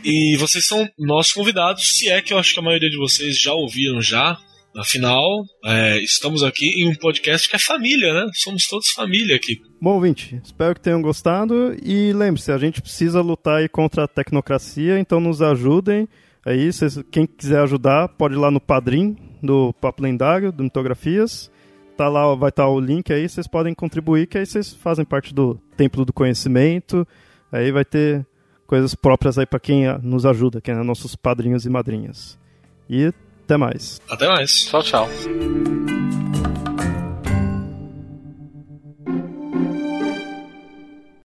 E 0.03 0.36
vocês 0.38 0.65
são 0.65 0.88
nossos 0.98 1.32
convidados, 1.32 1.98
se 1.98 2.10
é 2.10 2.22
que 2.22 2.34
eu 2.34 2.40
acho 2.40 2.53
que 2.53 2.60
a 2.60 2.64
maioria 2.64 2.90
de 2.90 2.98
vocês 2.98 3.40
já 3.40 3.53
ouviram 3.53 4.02
já. 4.02 4.38
Afinal, 4.76 5.44
é, 5.65 6.02
estamos 6.02 6.44
aqui 6.44 6.65
em 6.82 6.88
um 6.88 6.95
podcast 6.95 7.48
que 7.48 7.56
é 7.57 7.60
família, 7.60 8.14
né? 8.14 8.32
Somos 8.34 8.68
todos 8.68 8.88
família 8.90 9.36
aqui. 9.36 9.61
Bom, 9.82 9.95
ouvinte, 9.95 10.40
espero 10.41 10.73
que 10.73 10.82
tenham 10.82 11.02
gostado 11.02 11.76
e 11.84 12.14
lembre-se, 12.14 12.53
a 12.53 12.57
gente 12.57 12.82
precisa 12.82 13.22
lutar 13.22 13.57
aí 13.57 13.68
contra 13.68 14.06
a 14.06 14.07
tecnocracia, 14.07 14.98
então 14.98 15.19
nos 15.19 15.41
ajudem. 15.41 16.07
Aí, 16.45 16.72
cês, 16.73 16.99
quem 17.11 17.26
quiser 17.26 17.61
ajudar, 17.61 18.09
pode 18.09 18.34
ir 18.34 18.38
lá 18.38 18.49
no 18.49 18.59
Padrim 18.59 19.15
do 19.41 19.73
Papo 19.73 20.01
Lendário, 20.03 20.51
do 20.51 20.63
Mitografias 20.63 21.51
tá 22.01 22.09
lá, 22.09 22.34
vai 22.34 22.49
estar 22.49 22.63
tá 22.63 22.69
o 22.69 22.80
link 22.80 23.13
aí, 23.13 23.30
vocês 23.30 23.45
podem 23.45 23.76
contribuir, 23.76 24.26
que 24.26 24.38
aí 24.38 24.45
vocês 24.45 24.73
fazem 24.73 25.05
parte 25.05 25.34
do 25.34 25.59
Templo 25.77 26.03
do 26.03 26.11
Conhecimento. 26.11 27.07
Aí 27.51 27.72
vai 27.72 27.85
ter 27.85 28.26
coisas 28.65 28.95
próprias 28.95 29.38
aí 29.38 29.45
para 29.45 29.59
quem 29.59 29.85
nos 30.01 30.26
ajuda, 30.26 30.59
que 30.59 30.72
é 30.72 30.76
nossos 30.84 31.15
padrinhos 31.15 31.65
e 31.65 31.69
madrinhas. 31.69 32.39
E 32.89 33.13
até 33.43 33.55
mais. 33.55 34.01
Até 34.09 34.27
mais. 34.27 34.65
Tchau, 34.65 34.81
tchau. 34.81 35.07